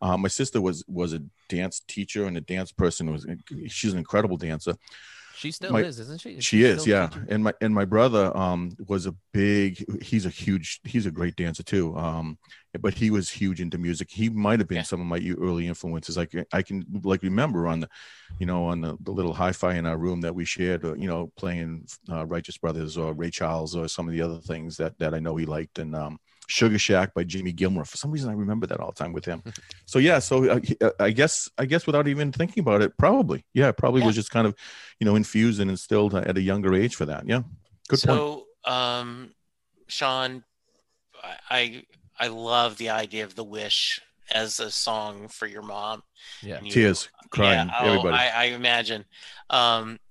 Uh, 0.00 0.16
my 0.16 0.28
sister 0.28 0.60
was 0.60 0.84
was 0.86 1.12
a 1.12 1.22
dance 1.48 1.80
teacher 1.88 2.26
and 2.26 2.36
a 2.36 2.40
dance 2.40 2.72
person. 2.72 3.10
Was 3.12 3.26
she's 3.68 3.92
an 3.92 3.98
incredible 3.98 4.36
dancer. 4.36 4.74
She 5.36 5.50
still 5.50 5.70
My- 5.72 5.82
is, 5.82 6.00
isn't 6.00 6.22
she? 6.22 6.40
She 6.40 6.64
is, 6.64 6.86
yeah. 6.86 7.10
And 7.28 7.44
my 7.44 7.52
and 7.60 7.74
my 7.74 7.84
brother 7.84 8.34
um 8.34 8.74
was 8.88 9.04
a 9.06 9.14
big 9.34 9.84
he's 10.02 10.24
a 10.24 10.30
huge 10.30 10.80
he's 10.84 11.04
a 11.04 11.10
great 11.10 11.36
dancer 11.36 11.62
too. 11.62 11.94
Um 11.96 12.38
but 12.80 12.94
he 12.94 13.10
was 13.10 13.28
huge 13.30 13.60
into 13.60 13.76
music. 13.78 14.10
He 14.10 14.30
might 14.30 14.60
have 14.60 14.68
been 14.68 14.76
Yeah. 14.76 14.82
some 14.82 15.00
of 15.00 15.06
my 15.06 15.20
early 15.38 15.66
influences. 15.66 16.16
Like 16.16 16.32
I 16.52 16.62
can 16.62 16.86
like 17.02 17.22
remember 17.22 17.66
on 17.66 17.80
the 17.80 17.88
you 18.38 18.46
know 18.46 18.64
on 18.64 18.80
the, 18.80 18.96
the 19.00 19.12
little 19.12 19.34
hi-fi 19.34 19.74
in 19.74 19.84
our 19.84 19.98
room 19.98 20.22
that 20.22 20.34
we 20.34 20.46
shared, 20.46 20.84
uh, 20.86 20.94
you 20.94 21.06
know, 21.06 21.30
playing 21.36 21.86
uh, 22.10 22.24
Righteous 22.26 22.56
Brothers 22.56 22.96
or 22.96 23.12
Ray 23.12 23.30
Charles 23.30 23.76
or 23.76 23.88
some 23.88 24.08
of 24.08 24.12
the 24.14 24.22
other 24.22 24.40
things 24.40 24.78
that 24.78 24.98
that 24.98 25.12
I 25.14 25.18
know 25.20 25.36
he 25.36 25.44
liked 25.44 25.78
and 25.78 25.94
um 25.94 26.18
Sugar 26.48 26.78
Shack 26.78 27.12
by 27.14 27.24
Jimmy 27.24 27.52
Gilmer. 27.52 27.84
For 27.84 27.96
some 27.96 28.10
reason 28.10 28.30
I 28.30 28.34
remember 28.34 28.66
that 28.68 28.78
all 28.80 28.90
the 28.92 28.94
time 29.02 29.12
with 29.12 29.24
him. 29.24 29.42
so 29.86 29.98
yeah, 29.98 30.18
so 30.20 30.48
uh, 30.50 30.60
he- 30.62 30.76
uh, 30.80 30.90
I 31.00 31.10
guess 31.10 31.48
I 31.58 31.64
guess 31.66 31.86
without 31.86 32.06
even 32.08 32.32
thinking 32.32 32.60
about 32.60 32.82
it, 32.82 32.96
probably. 32.98 33.44
Yeah, 33.54 33.72
probably 33.72 34.00
Yeah. 34.02 34.06
was 34.08 34.16
just 34.16 34.30
kind 34.30 34.46
of 34.46 34.54
you 35.00 35.04
know 35.04 35.16
infused 35.16 35.60
and 35.60 35.70
instilled 35.70 36.14
at 36.14 36.36
a 36.36 36.40
younger 36.40 36.74
age 36.74 36.94
for 36.94 37.06
that. 37.06 37.26
Yeah. 37.26 37.42
Good 37.88 38.00
point. 38.02 38.18
so, 38.18 38.44
um, 38.64 39.32
Shaun, 39.88 40.44
I- 41.22 41.36
I 41.50 41.82
I 42.18 42.26
love 42.28 42.76
the 42.78 42.90
idea 42.90 43.24
of 43.24 43.34
the 43.34 43.44
wish 43.44 44.00
as 44.32 44.58
a 44.58 44.70
song 44.70 45.28
for 45.28 45.46
your 45.46 45.62
mom. 45.62 46.02
Yeah. 46.42 46.60
You- 46.62 46.70
Tears, 46.72 47.08
crying, 47.30 47.68
Yeah, 47.68 47.78
oh, 47.80 47.86
everybody. 47.88 48.16
I, 48.16 48.42
I 48.42 48.44
imagine. 48.46 49.04
Um, 49.50 49.98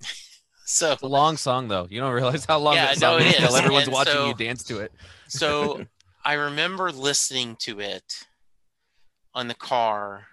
So 0.67 0.93
It's 0.93 1.03
a 1.03 1.07
long 1.07 1.37
song 1.37 1.67
though. 1.67 1.85
You 1.87 1.99
don't 2.01 2.11
realize 2.11 2.43
how 2.43 2.57
long 2.57 2.73
Yeah, 2.73 2.87
that 2.87 2.99
no, 2.99 3.19
song 3.19 3.21
it 3.21 3.27
is 3.27 3.33
until 3.35 3.49
is. 3.49 3.55
everyone's 3.61 3.83
And 3.85 3.93
watching 3.93 4.13
so- 4.13 4.27
you 4.29 4.33
dance 4.33 4.63
to 4.63 4.79
it. 4.79 4.91
so 5.27 5.85
I 6.25 6.33
remember 6.33 6.91
listening 6.91 7.55
to 7.57 7.79
it 7.79 8.25
on 9.33 9.47
the 9.47 9.53
car 9.53 10.25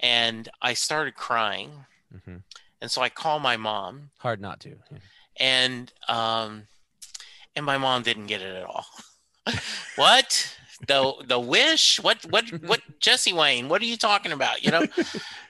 and 0.00 0.48
I 0.62 0.72
started 0.74 1.14
crying. 1.14 1.70
hmm 2.24 2.36
And 2.80 2.90
so 2.90 3.02
I 3.02 3.08
call 3.10 3.38
my 3.38 3.56
mom 3.56 4.10
Hard 4.18 4.40
not 4.40 4.60
to. 4.60 4.70
Yeah. 4.90 4.98
and 5.38 5.92
um 6.08 6.68
and 7.54 7.66
my 7.66 7.76
mom 7.76 8.02
didn't 8.02 8.26
get 8.26 8.40
it 8.40 8.54
at 8.54 8.64
all. 8.64 8.86
what? 9.96 10.56
The 10.86 11.12
the 11.26 11.40
wish? 11.40 12.00
What 12.00 12.24
what 12.30 12.44
what 12.62 12.80
Jesse 13.00 13.32
Wayne, 13.32 13.68
what 13.68 13.82
are 13.82 13.86
you 13.86 13.96
talking 13.96 14.32
about? 14.32 14.62
You 14.64 14.70
know? 14.70 14.86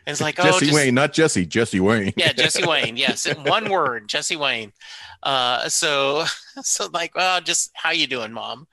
It's 0.06 0.22
like, 0.22 0.38
oh 0.38 0.44
Jesse 0.44 0.66
just, 0.66 0.74
Wayne, 0.74 0.94
not 0.94 1.12
Jesse, 1.12 1.44
Jesse 1.44 1.80
Wayne. 1.80 2.14
yeah, 2.16 2.32
Jesse 2.32 2.66
Wayne. 2.66 2.96
Yes, 2.96 3.26
in 3.26 3.44
one 3.44 3.68
word, 3.68 4.08
Jesse 4.08 4.36
Wayne. 4.36 4.72
Uh, 5.22 5.68
so, 5.68 6.24
so 6.62 6.88
like, 6.94 7.14
well, 7.14 7.42
just 7.42 7.70
how 7.74 7.90
you 7.90 8.06
doing, 8.06 8.32
mom? 8.32 8.66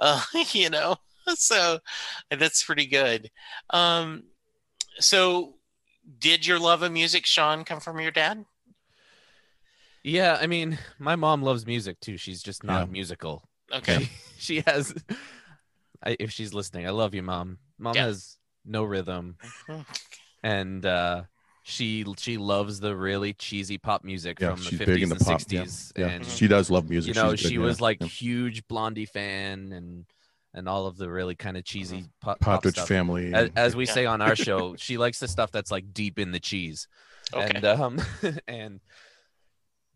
Uh, 0.00 0.20
you 0.52 0.68
know, 0.68 0.96
so 1.28 1.78
that's 2.28 2.64
pretty 2.64 2.86
good. 2.86 3.30
Um, 3.70 4.24
so, 4.98 5.54
did 6.18 6.44
your 6.44 6.58
love 6.58 6.82
of 6.82 6.90
music, 6.90 7.24
Shaun, 7.24 7.62
come 7.62 7.78
from 7.78 8.00
your 8.00 8.10
dad? 8.10 8.44
Yeah, 10.02 10.38
I 10.40 10.48
mean, 10.48 10.76
my 10.98 11.14
mom 11.14 11.42
loves 11.42 11.66
music 11.66 12.00
too. 12.00 12.16
She's 12.16 12.42
just 12.42 12.64
not 12.64 12.88
Yeah. 12.88 12.92
musical. 12.92 13.48
Okay. 13.72 14.08
she 14.38 14.64
has 14.66 14.92
I, 16.04 16.16
if 16.18 16.30
she's 16.30 16.54
listening 16.54 16.86
i 16.86 16.90
love 16.90 17.14
you 17.14 17.22
mom 17.22 17.58
mom 17.78 17.96
Yeah. 17.96 18.06
has 18.06 18.36
no 18.64 18.84
rhythm 18.84 19.36
Mhm. 19.68 19.84
and 20.42 20.86
uh 20.86 21.22
she 21.62 22.04
she 22.18 22.36
loves 22.36 22.80
the 22.80 22.96
really 22.96 23.32
cheesy 23.34 23.78
pop 23.78 24.02
music 24.04 24.40
Yeah, 24.40 24.50
from 24.50 24.58
the 24.64 24.70
she's 24.70 24.78
50s 24.78 24.86
big 24.86 25.02
into 25.02 25.14
and 25.14 25.20
pop, 25.20 25.42
yeah, 25.50 25.60
60s 25.62 25.92
Yeah, 25.96 26.06
and 26.08 26.24
she 26.24 26.48
does 26.48 26.70
love 26.70 26.88
music. 26.88 27.14
you 27.14 27.20
know 27.20 27.30
She's 27.32 27.42
big, 27.42 27.50
she 27.52 27.58
yeah, 27.58 27.64
was 27.64 27.80
like 27.80 28.00
yeah. 28.00 28.06
huge 28.06 28.66
blondie 28.68 29.06
fan 29.06 29.72
and 29.72 30.06
and 30.52 30.68
all 30.68 30.86
of 30.86 30.96
the 30.96 31.08
really 31.08 31.36
kind 31.36 31.56
of 31.56 31.64
cheesy 31.64 32.06
pop, 32.20 32.40
pop 32.40 32.54
Partridge 32.54 32.74
stuff. 32.74 32.88
Family. 32.88 33.32
As, 33.32 33.50
as 33.54 33.76
we 33.76 33.86
Yeah. 33.86 33.92
say 33.92 34.06
on 34.06 34.20
our 34.20 34.34
show 34.34 34.74
she 34.78 34.96
likes 34.98 35.20
the 35.20 35.28
stuff 35.28 35.50
that's 35.52 35.70
like 35.70 35.92
deep 35.92 36.18
in 36.18 36.32
the 36.32 36.40
cheese 36.40 36.88
Okay. 37.34 37.46
and 37.46 37.64
um 37.64 37.98
and 38.48 38.80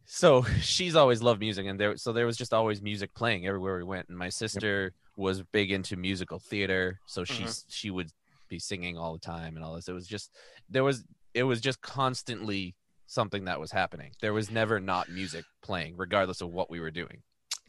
so 0.04 0.42
she's 0.60 0.94
always 0.94 1.22
loved 1.22 1.40
music 1.40 1.66
and 1.66 1.80
there 1.80 1.96
so 1.96 2.12
there 2.12 2.26
was 2.26 2.36
just 2.36 2.52
always 2.52 2.82
music 2.82 3.14
playing 3.14 3.46
everywhere 3.46 3.76
we 3.78 3.84
went 3.84 4.08
and 4.08 4.18
my 4.18 4.28
sister 4.28 4.92
was 5.16 5.42
big 5.42 5.70
into 5.70 5.96
musical 5.96 6.38
theater 6.38 6.98
so 7.06 7.24
she's 7.24 7.64
she 7.68 7.90
would 7.90 8.10
be 8.48 8.58
singing 8.58 8.98
all 8.98 9.12
the 9.12 9.18
time 9.18 9.56
and 9.56 9.64
all 9.64 9.74
this 9.74 9.88
it 9.88 9.92
was 9.92 10.06
just 10.06 10.30
there 10.68 10.84
was 10.84 11.04
it 11.34 11.42
was 11.44 11.60
just 11.60 11.80
constantly 11.80 12.74
something 13.06 13.44
that 13.44 13.60
was 13.60 13.70
happening 13.70 14.10
there 14.20 14.32
was 14.32 14.50
never 14.50 14.80
not 14.80 15.08
music 15.08 15.44
playing 15.62 15.94
regardless 15.96 16.40
of 16.40 16.50
what 16.50 16.70
we 16.70 16.80
were 16.80 16.90
doing 16.90 17.22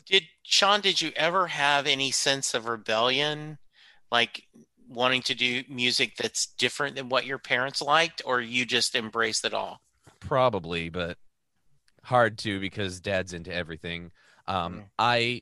Did 0.06 0.24
Shaun? 0.44 0.82
Did 0.82 1.02
you 1.02 1.12
ever 1.16 1.48
have 1.48 1.88
any 1.88 2.12
sense 2.12 2.54
of 2.54 2.68
rebellion, 2.68 3.58
like 4.12 4.44
wanting 4.88 5.22
to 5.24 5.34
do 5.36 5.64
music 5.68 6.16
that's 6.16 6.46
different 6.46 6.96
than 6.96 7.10
what 7.10 7.26
your 7.26 7.40
parents 7.40 7.82
liked, 7.82 8.22
or 8.24 8.40
you 8.40 8.66
just 8.66 8.96
embraced 8.96 9.44
it 9.46 9.54
all? 9.54 9.82
probably 10.20 10.90
but 10.90 11.18
hard 12.04 12.38
to 12.38 12.60
because 12.60 13.00
dad's 13.00 13.34
into 13.34 13.54
everything 13.54 14.12
um 14.48 14.74
Mm. 14.76 14.84
i 15.00 15.42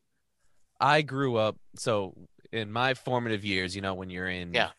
i 0.84 1.02
grew 1.02 1.36
up 1.38 1.56
so 1.76 2.14
in 2.52 2.72
my 2.72 2.94
formative 2.94 3.44
years 3.44 3.76
you 3.76 3.82
know 3.82 3.94
when 3.96 4.10
you're 4.10 4.28
in 4.30 4.54
Yeah. 4.54 4.70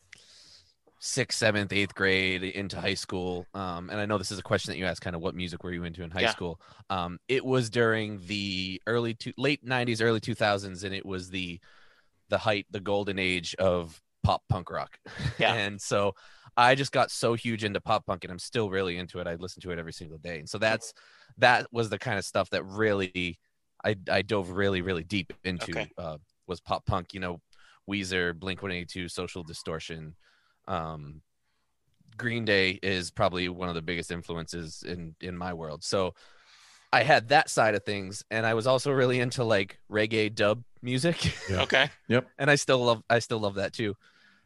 sixth 1.00 1.38
seventh 1.38 1.72
eighth 1.72 1.94
grade 1.94 2.42
into 2.42 2.80
high 2.80 2.94
school 2.94 3.46
um 3.54 3.90
and 3.90 3.98
i 4.00 4.06
know 4.06 4.16
this 4.18 4.30
is 4.30 4.38
a 4.38 4.42
question 4.42 4.70
that 4.72 4.78
you 4.78 4.86
asked 4.86 5.00
kind 5.02 5.16
of 5.16 5.22
what 5.22 5.34
music 5.34 5.62
were 5.64 5.72
you 5.72 5.84
into 5.84 6.02
in 6.02 6.10
high 6.10 6.22
Yeah. 6.22 6.30
school 6.30 6.60
um 6.88 7.18
it 7.28 7.44
was 7.44 7.68
during 7.68 8.20
the 8.26 8.80
early 8.86 9.14
to 9.14 9.32
late 9.36 9.64
90s 9.66 10.00
early 10.02 10.20
2000s 10.20 10.84
and 10.84 10.94
it 10.94 11.04
was 11.04 11.30
the 11.30 11.60
the 12.30 12.38
height 12.38 12.66
the 12.70 12.80
golden 12.80 13.18
age 13.18 13.54
of 13.56 14.00
pop 14.22 14.42
punk 14.48 14.70
rock 14.70 14.98
Yeah. 15.38 15.52
and 15.54 15.80
so 15.80 16.14
i 16.56 16.74
just 16.74 16.92
got 16.92 17.10
so 17.10 17.34
huge 17.34 17.64
into 17.64 17.80
pop 17.80 18.06
punk 18.06 18.24
and 18.24 18.30
i'm 18.32 18.38
still 18.38 18.70
really 18.70 18.96
into 18.96 19.18
it 19.20 19.26
i 19.26 19.34
listen 19.34 19.60
to 19.62 19.70
it 19.72 19.78
every 19.78 19.92
single 19.92 20.18
day 20.18 20.38
and 20.38 20.48
so 20.48 20.58
that's 20.58 20.94
that 21.38 21.66
was 21.72 21.90
the 21.90 21.98
kind 21.98 22.18
of 22.18 22.24
stuff 22.24 22.48
that 22.50 22.64
really 22.64 23.38
i 23.84 23.94
i 24.10 24.22
dove 24.22 24.50
really 24.50 24.82
really 24.82 25.04
deep 25.04 25.32
into 25.44 25.72
Okay. 25.72 25.90
uh 25.98 26.16
was 26.46 26.60
pop 26.60 26.84
punk 26.86 27.14
you 27.14 27.20
know 27.20 27.40
weezer 27.88 28.38
blink 28.38 28.62
182 28.62 29.08
social 29.08 29.42
distortion 29.42 30.14
um 30.68 31.20
green 32.16 32.44
day 32.44 32.78
is 32.82 33.10
probably 33.10 33.48
one 33.48 33.68
of 33.68 33.74
the 33.74 33.82
biggest 33.82 34.10
influences 34.10 34.84
in 34.86 35.14
in 35.20 35.36
my 35.36 35.52
world 35.52 35.82
so 35.82 36.14
i 36.92 37.02
had 37.02 37.28
that 37.28 37.50
side 37.50 37.74
of 37.74 37.82
things 37.84 38.24
and 38.30 38.46
i 38.46 38.54
was 38.54 38.66
also 38.66 38.92
really 38.92 39.20
into 39.20 39.42
like 39.44 39.78
reggae 39.90 40.32
dub 40.34 40.62
music 40.82 41.34
Yeah. 41.50 41.62
Okay. 41.62 41.90
Yep. 42.08 42.28
And 42.38 42.50
I 42.50 42.54
still 42.56 42.84
love 42.84 43.02
I 43.08 43.18
still 43.18 43.38
love 43.38 43.54
that 43.54 43.72
too. 43.72 43.96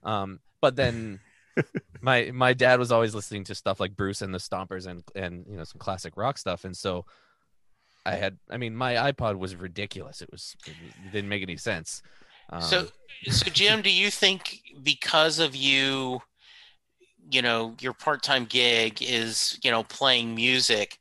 Um, 0.04 0.38
but 0.60 0.76
then 0.76 1.18
my 2.00 2.30
my 2.32 2.52
dad 2.54 2.78
was 2.78 2.92
always 2.92 3.14
listening 3.14 3.42
to 3.44 3.54
stuff 3.56 3.80
like 3.80 3.96
Bruce 3.96 4.22
and 4.22 4.32
the 4.32 4.38
Stompers 4.38 4.86
and 4.86 5.02
and 5.16 5.44
you 5.48 5.56
know 5.56 5.64
some 5.64 5.80
classic 5.80 6.16
rock 6.16 6.38
stuff, 6.38 6.64
and 6.64 6.76
so 6.76 7.04
I 8.08 8.16
had 8.16 8.38
I 8.50 8.56
mean 8.56 8.74
my 8.76 8.94
iPod 8.94 9.38
was 9.38 9.56
ridiculous. 9.56 10.22
It 10.22 10.30
was 10.32 10.56
it 10.66 10.76
didn't 11.10 11.28
make 11.28 11.42
any 11.42 11.56
sense. 11.56 12.02
Um, 12.50 12.62
So, 12.62 12.88
so 13.30 13.50
Jim, 13.50 13.82
do 13.82 13.90
you 13.90 14.10
think 14.10 14.60
because 14.82 15.38
of 15.38 15.54
you, 15.56 16.22
you 17.30 17.42
know, 17.42 17.74
your 17.80 17.92
part-time 17.92 18.44
gig 18.46 19.02
is, 19.02 19.58
you 19.62 19.70
know, 19.70 19.84
playing 19.84 20.34
music, 20.34 20.98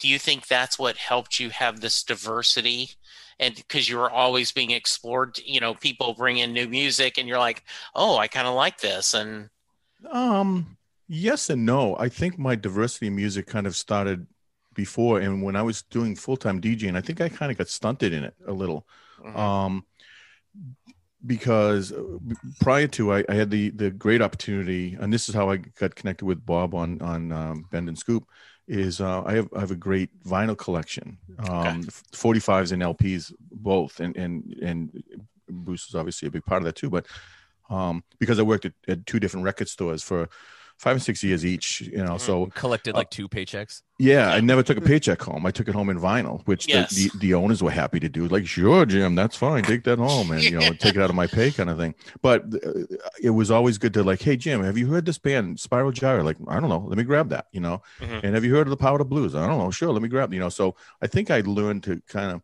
do 0.00 0.08
you 0.08 0.18
think 0.18 0.46
that's 0.46 0.78
what 0.78 0.96
helped 0.96 1.38
you 1.40 1.50
have 1.50 1.80
this 1.80 2.02
diversity? 2.02 2.90
And 3.40 3.54
because 3.54 3.88
you 3.88 3.96
were 3.98 4.10
always 4.10 4.50
being 4.52 4.72
explored, 4.72 5.38
you 5.44 5.60
know, 5.60 5.74
people 5.74 6.14
bring 6.14 6.38
in 6.38 6.52
new 6.52 6.68
music 6.68 7.18
and 7.18 7.28
you're 7.28 7.38
like, 7.38 7.64
oh, 7.94 8.16
I 8.18 8.26
kind 8.28 8.48
of 8.48 8.54
like 8.54 8.78
this. 8.80 9.14
And 9.14 9.50
Um, 10.10 10.76
yes 11.08 11.50
and 11.50 11.66
no. 11.66 11.96
I 11.98 12.08
think 12.08 12.38
my 12.38 12.54
diversity 12.54 13.08
in 13.08 13.16
music 13.16 13.46
kind 13.46 13.66
of 13.66 13.76
started 13.76 14.26
before, 14.78 15.18
and 15.18 15.42
when 15.42 15.56
I 15.56 15.62
was 15.62 15.82
doing 15.82 16.14
full 16.14 16.36
time 16.36 16.60
DJing, 16.60 16.96
I 16.96 17.00
think 17.00 17.20
I 17.20 17.28
kind 17.28 17.50
of 17.50 17.58
got 17.58 17.68
stunted 17.68 18.12
in 18.12 18.22
it 18.22 18.34
a 18.46 18.52
little. 18.52 18.86
Um, 19.34 19.84
because 21.26 21.90
uh, 21.90 22.04
prior 22.60 22.86
to 22.86 23.12
I, 23.12 23.24
I 23.28 23.34
had 23.34 23.50
the 23.50 23.70
the 23.70 23.90
great 23.90 24.22
opportunity, 24.22 24.96
and 25.00 25.12
this 25.12 25.28
is 25.28 25.34
how 25.34 25.50
I 25.50 25.56
got 25.56 25.96
connected 25.96 26.24
with 26.24 26.46
Bob 26.46 26.76
on 26.76 27.02
on 27.02 27.32
um, 27.32 27.66
Bend 27.72 27.88
and 27.88 27.98
Scoop. 27.98 28.24
Is 28.68 29.00
uh, 29.00 29.24
I 29.26 29.32
have 29.34 29.48
I 29.56 29.60
have 29.60 29.72
a 29.72 29.82
great 29.88 30.10
vinyl 30.24 30.56
collection, 30.56 31.18
um, 31.48 31.82
45s 32.12 32.70
and 32.70 32.82
LPs 32.82 33.32
both, 33.50 33.98
and 33.98 34.16
and 34.16 34.54
and 34.62 35.02
Bruce 35.50 35.88
is 35.88 35.96
obviously 35.96 36.28
a 36.28 36.30
big 36.30 36.44
part 36.44 36.62
of 36.62 36.66
that 36.66 36.76
too. 36.76 36.88
But 36.88 37.06
um, 37.68 38.04
because 38.20 38.38
I 38.38 38.42
worked 38.42 38.66
at, 38.66 38.74
at 38.86 39.06
two 39.06 39.18
different 39.18 39.44
record 39.44 39.68
stores 39.68 40.04
for 40.04 40.28
five 40.78 40.92
and 40.94 41.02
six 41.02 41.22
years 41.24 41.44
each, 41.44 41.80
you 41.80 41.98
know, 41.98 42.12
Mhm. 42.14 42.20
so 42.20 42.46
collected 42.54 42.94
like 42.94 43.10
two 43.10 43.28
paychecks. 43.28 43.82
yeah, 43.98 44.30
I 44.30 44.38
never 44.40 44.62
took 44.62 44.78
a 44.78 44.80
paycheck 44.80 45.20
home. 45.20 45.44
I 45.44 45.50
took 45.50 45.66
it 45.68 45.74
home 45.74 45.90
in 45.90 45.98
vinyl, 45.98 46.40
which 46.46 46.68
Yes. 46.68 46.94
the, 46.94 47.08
the, 47.08 47.18
the 47.18 47.34
owners 47.34 47.62
were 47.64 47.72
happy 47.72 47.98
to 47.98 48.08
do. 48.08 48.28
Like, 48.28 48.46
sure, 48.46 48.86
Jim, 48.86 49.16
that's 49.16 49.34
fine. 49.36 49.64
Take 49.64 49.82
that 49.84 49.98
home 49.98 50.30
and, 50.30 50.40
you 50.42 50.52
know, 50.52 50.72
take 50.72 50.94
it 50.94 51.02
out 51.02 51.10
of 51.10 51.16
my 51.16 51.26
pay 51.26 51.50
kind 51.50 51.68
of 51.68 51.78
thing. 51.78 51.94
But 52.22 52.44
uh, 52.64 52.84
it 53.20 53.30
was 53.30 53.50
always 53.50 53.76
good 53.76 53.92
to 53.94 54.04
like, 54.04 54.22
hey, 54.22 54.36
Jim, 54.36 54.62
have 54.62 54.78
you 54.78 54.86
heard 54.86 55.04
this 55.04 55.18
band, 55.18 55.58
Spiral 55.58 55.90
Gyre? 55.90 56.22
Like, 56.22 56.36
I 56.46 56.60
don't 56.60 56.70
know. 56.70 56.84
Let 56.88 56.96
me 56.96 57.02
grab 57.04 57.28
that, 57.30 57.46
you 57.50 57.60
know. 57.60 57.82
Mhm. 58.00 58.22
And 58.22 58.34
have 58.36 58.44
you 58.44 58.54
heard 58.54 58.68
of 58.68 58.70
the 58.70 58.76
Power 58.76 59.00
of 59.00 59.08
Blues? 59.08 59.34
I 59.34 59.46
don't 59.48 59.58
know. 59.58 59.72
Sure, 59.72 59.92
let 59.92 60.00
me 60.00 60.08
grab, 60.08 60.32
you 60.32 60.38
know. 60.40 60.48
So 60.48 60.76
I 61.02 61.08
think 61.08 61.30
I 61.32 61.40
learned 61.40 61.82
to 61.84 62.00
kind 62.08 62.30
of 62.30 62.42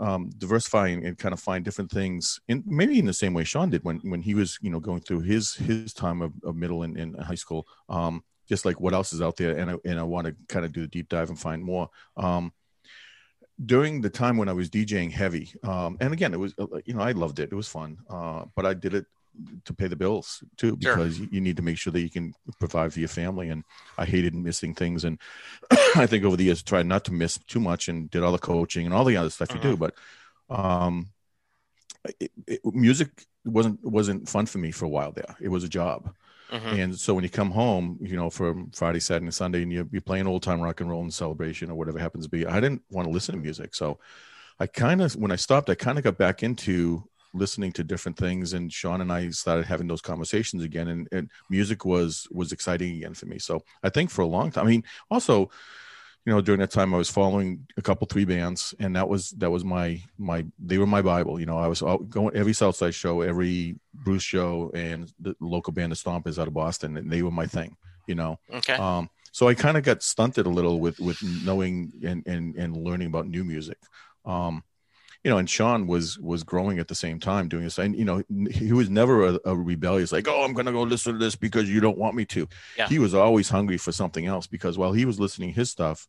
um, 0.00 0.30
diversify 0.38 0.88
and, 0.88 1.04
and 1.04 1.18
kind 1.18 1.32
of 1.32 1.40
find 1.40 1.64
different 1.64 1.90
things 1.90 2.40
in 2.48 2.64
maybe 2.66 2.98
in 2.98 3.06
the 3.06 3.12
same 3.12 3.34
way 3.34 3.44
Shaun 3.44 3.70
did 3.70 3.84
when 3.84 3.98
when 3.98 4.22
he 4.22 4.34
was 4.34 4.58
you 4.62 4.70
know 4.70 4.80
going 4.80 5.00
through 5.00 5.20
his 5.20 5.54
his 5.54 5.92
time 5.92 6.22
of, 6.22 6.32
of 6.42 6.56
middle 6.56 6.82
and, 6.82 6.96
and 6.96 7.18
high 7.20 7.34
school. 7.34 7.66
Um, 7.88 8.24
just 8.48 8.64
like 8.64 8.80
what 8.80 8.94
else 8.94 9.12
is 9.12 9.22
out 9.22 9.36
there, 9.36 9.56
and 9.56 9.70
I, 9.70 9.76
and 9.84 10.00
I 10.00 10.02
want 10.02 10.26
to 10.26 10.34
kind 10.48 10.64
of 10.64 10.72
do 10.72 10.82
a 10.82 10.86
deep 10.88 11.08
dive 11.08 11.28
and 11.28 11.38
find 11.38 11.62
more. 11.62 11.88
Um, 12.16 12.52
during 13.64 14.00
the 14.00 14.10
time 14.10 14.36
when 14.36 14.48
I 14.48 14.52
was 14.54 14.68
DJing 14.70 15.12
heavy, 15.12 15.52
um, 15.62 15.96
and 16.00 16.12
again, 16.12 16.34
it 16.34 16.40
was 16.40 16.54
uh, 16.58 16.66
you 16.84 16.94
know 16.94 17.02
I 17.02 17.12
loved 17.12 17.38
it. 17.38 17.52
It 17.52 17.54
was 17.54 17.68
fun, 17.68 17.98
uh, 18.08 18.46
but 18.56 18.66
I 18.66 18.74
did 18.74 18.94
it 18.94 19.06
to 19.64 19.72
pay 19.72 19.86
the 19.88 19.96
bills 19.96 20.42
too 20.56 20.76
because 20.76 21.18
you- 21.20 21.28
you 21.30 21.40
need 21.40 21.56
to 21.56 21.62
make 21.62 21.78
sure 21.78 21.92
that 21.92 22.00
you 22.00 22.10
can 22.10 22.34
provide 22.58 22.92
for 22.92 22.98
your 23.00 23.08
family 23.08 23.48
and 23.48 23.64
i 23.96 24.04
hated 24.04 24.34
missing 24.34 24.74
things 24.74 25.04
and 25.04 25.18
i 25.96 26.06
think 26.06 26.24
over 26.24 26.36
the 26.36 26.44
years 26.44 26.62
tried 26.62 26.86
not 26.86 27.04
to 27.04 27.12
miss 27.12 27.38
too 27.46 27.60
much 27.60 27.88
and 27.88 28.10
did 28.10 28.22
all 28.22 28.32
the 28.32 28.38
coaching 28.38 28.84
and 28.86 28.94
all 28.94 29.04
the 29.04 29.16
other 29.16 29.30
stuff 29.30 29.54
you 29.54 29.60
do 29.60 29.76
but 29.76 29.94
um 30.50 31.06
it, 32.18 32.32
it, 32.46 32.60
music 32.64 33.26
wasn't 33.44 33.82
wasn't 33.84 34.28
fun 34.28 34.46
for 34.46 34.58
me 34.58 34.70
for 34.70 34.84
a 34.86 34.88
while 34.88 35.12
there 35.12 35.36
it 35.40 35.48
was 35.48 35.64
a 35.64 35.68
job 35.68 36.14
Mhm. 36.52 36.80
and 36.80 36.98
so 36.98 37.14
when 37.14 37.22
you 37.22 37.30
come 37.30 37.52
home, 37.52 37.96
you 38.02 38.16
know, 38.16 38.28
from 38.28 38.72
Friday, 38.72 38.98
Saturday, 38.98 39.26
and 39.26 39.34
Sunday, 39.34 39.62
and 39.62 39.70
you're, 39.72 39.86
you're 39.92 40.02
playing 40.02 40.26
old 40.26 40.42
time 40.42 40.60
rock 40.60 40.80
and 40.80 40.90
roll 40.90 41.00
and 41.02 41.14
celebration 41.14 41.70
or 41.70 41.76
whatever 41.76 42.00
happens 42.00 42.24
to 42.24 42.28
be, 42.28 42.44
I 42.44 42.58
didn't 42.58 42.82
want 42.90 43.06
to 43.06 43.12
listen 43.14 43.36
to 43.36 43.40
music. 43.40 43.72
So 43.72 44.00
I 44.58 44.66
kind 44.66 45.00
of, 45.00 45.14
when 45.14 45.30
I 45.30 45.36
stopped, 45.36 45.70
I 45.70 45.76
kind 45.76 45.96
of 45.96 46.02
got 46.02 46.18
back 46.18 46.42
into 46.42 47.04
listening 47.32 47.72
to 47.72 47.84
different 47.84 48.16
things. 48.16 48.52
And 48.52 48.72
Shaun 48.72 49.00
and 49.00 49.12
I 49.12 49.30
started 49.30 49.66
having 49.66 49.86
those 49.86 50.00
conversations 50.00 50.62
again. 50.64 50.88
And, 50.88 51.08
and 51.12 51.30
music 51.48 51.84
was, 51.84 52.26
was 52.30 52.52
exciting 52.52 52.96
again 52.96 53.14
for 53.14 53.26
me. 53.26 53.38
So 53.38 53.62
I 53.82 53.88
think 53.88 54.10
for 54.10 54.22
a 54.22 54.26
long 54.26 54.50
time, 54.50 54.66
I 54.66 54.70
mean, 54.70 54.84
also, 55.10 55.50
you 56.26 56.32
know, 56.32 56.40
during 56.42 56.60
that 56.60 56.70
time, 56.70 56.92
I 56.92 56.98
was 56.98 57.08
following 57.08 57.66
a 57.78 57.82
couple 57.82 58.06
three 58.06 58.26
bands, 58.26 58.74
and 58.78 58.94
that 58.94 59.08
was 59.08 59.30
that 59.30 59.50
was 59.50 59.64
my 59.64 60.02
my 60.18 60.44
they 60.58 60.76
were 60.76 60.86
my 60.86 61.00
bible. 61.00 61.40
You 61.40 61.46
know, 61.46 61.56
I 61.56 61.66
was 61.66 61.80
going 61.80 62.36
every 62.36 62.52
Southside 62.52 62.94
show, 62.94 63.22
every 63.22 63.76
Bruce 63.94 64.22
show, 64.22 64.70
and 64.74 65.10
the 65.18 65.34
local 65.40 65.72
band, 65.72 65.92
the 65.92 65.96
Stomp, 65.96 66.26
is 66.26 66.38
out 66.38 66.46
of 66.46 66.52
Boston, 66.52 66.98
and 66.98 67.10
they 67.10 67.22
were 67.22 67.30
my 67.30 67.46
thing. 67.46 67.74
You 68.06 68.16
know, 68.16 68.38
Okay. 68.52 68.74
um, 68.74 69.08
so 69.32 69.48
I 69.48 69.54
kind 69.54 69.78
of 69.78 69.82
got 69.82 70.02
stunted 70.02 70.44
a 70.44 70.50
little 70.50 70.78
with 70.78 71.00
with 71.00 71.16
knowing 71.22 71.90
and 72.04 72.22
and 72.26 72.54
and 72.54 72.76
learning 72.76 73.06
about 73.08 73.26
new 73.26 73.42
music. 73.42 73.78
Um, 74.26 74.62
you 75.24 75.30
know, 75.30 75.38
and 75.38 75.48
Shaun 75.50 75.86
was 75.86 76.18
was 76.18 76.42
growing 76.44 76.78
at 76.78 76.88
the 76.88 76.94
same 76.94 77.20
time 77.20 77.48
doing 77.48 77.64
this, 77.64 77.78
and 77.78 77.94
you 77.94 78.04
know, 78.04 78.22
he 78.50 78.72
was 78.72 78.88
never 78.88 79.26
a, 79.26 79.40
a 79.44 79.56
rebellious 79.56 80.12
like, 80.12 80.26
oh, 80.28 80.44
I'm 80.44 80.54
gonna 80.54 80.72
go 80.72 80.82
listen 80.82 81.12
to 81.12 81.18
this 81.18 81.36
because 81.36 81.68
you 81.68 81.80
don't 81.80 81.98
want 81.98 82.14
me 82.16 82.24
to. 82.26 82.48
Yeah. 82.78 82.88
He 82.88 82.98
was 82.98 83.14
always 83.14 83.48
hungry 83.50 83.76
for 83.76 83.92
something 83.92 84.26
else 84.26 84.46
because 84.46 84.78
while 84.78 84.92
he 84.92 85.04
was 85.04 85.20
listening 85.20 85.52
his 85.52 85.70
stuff, 85.70 86.08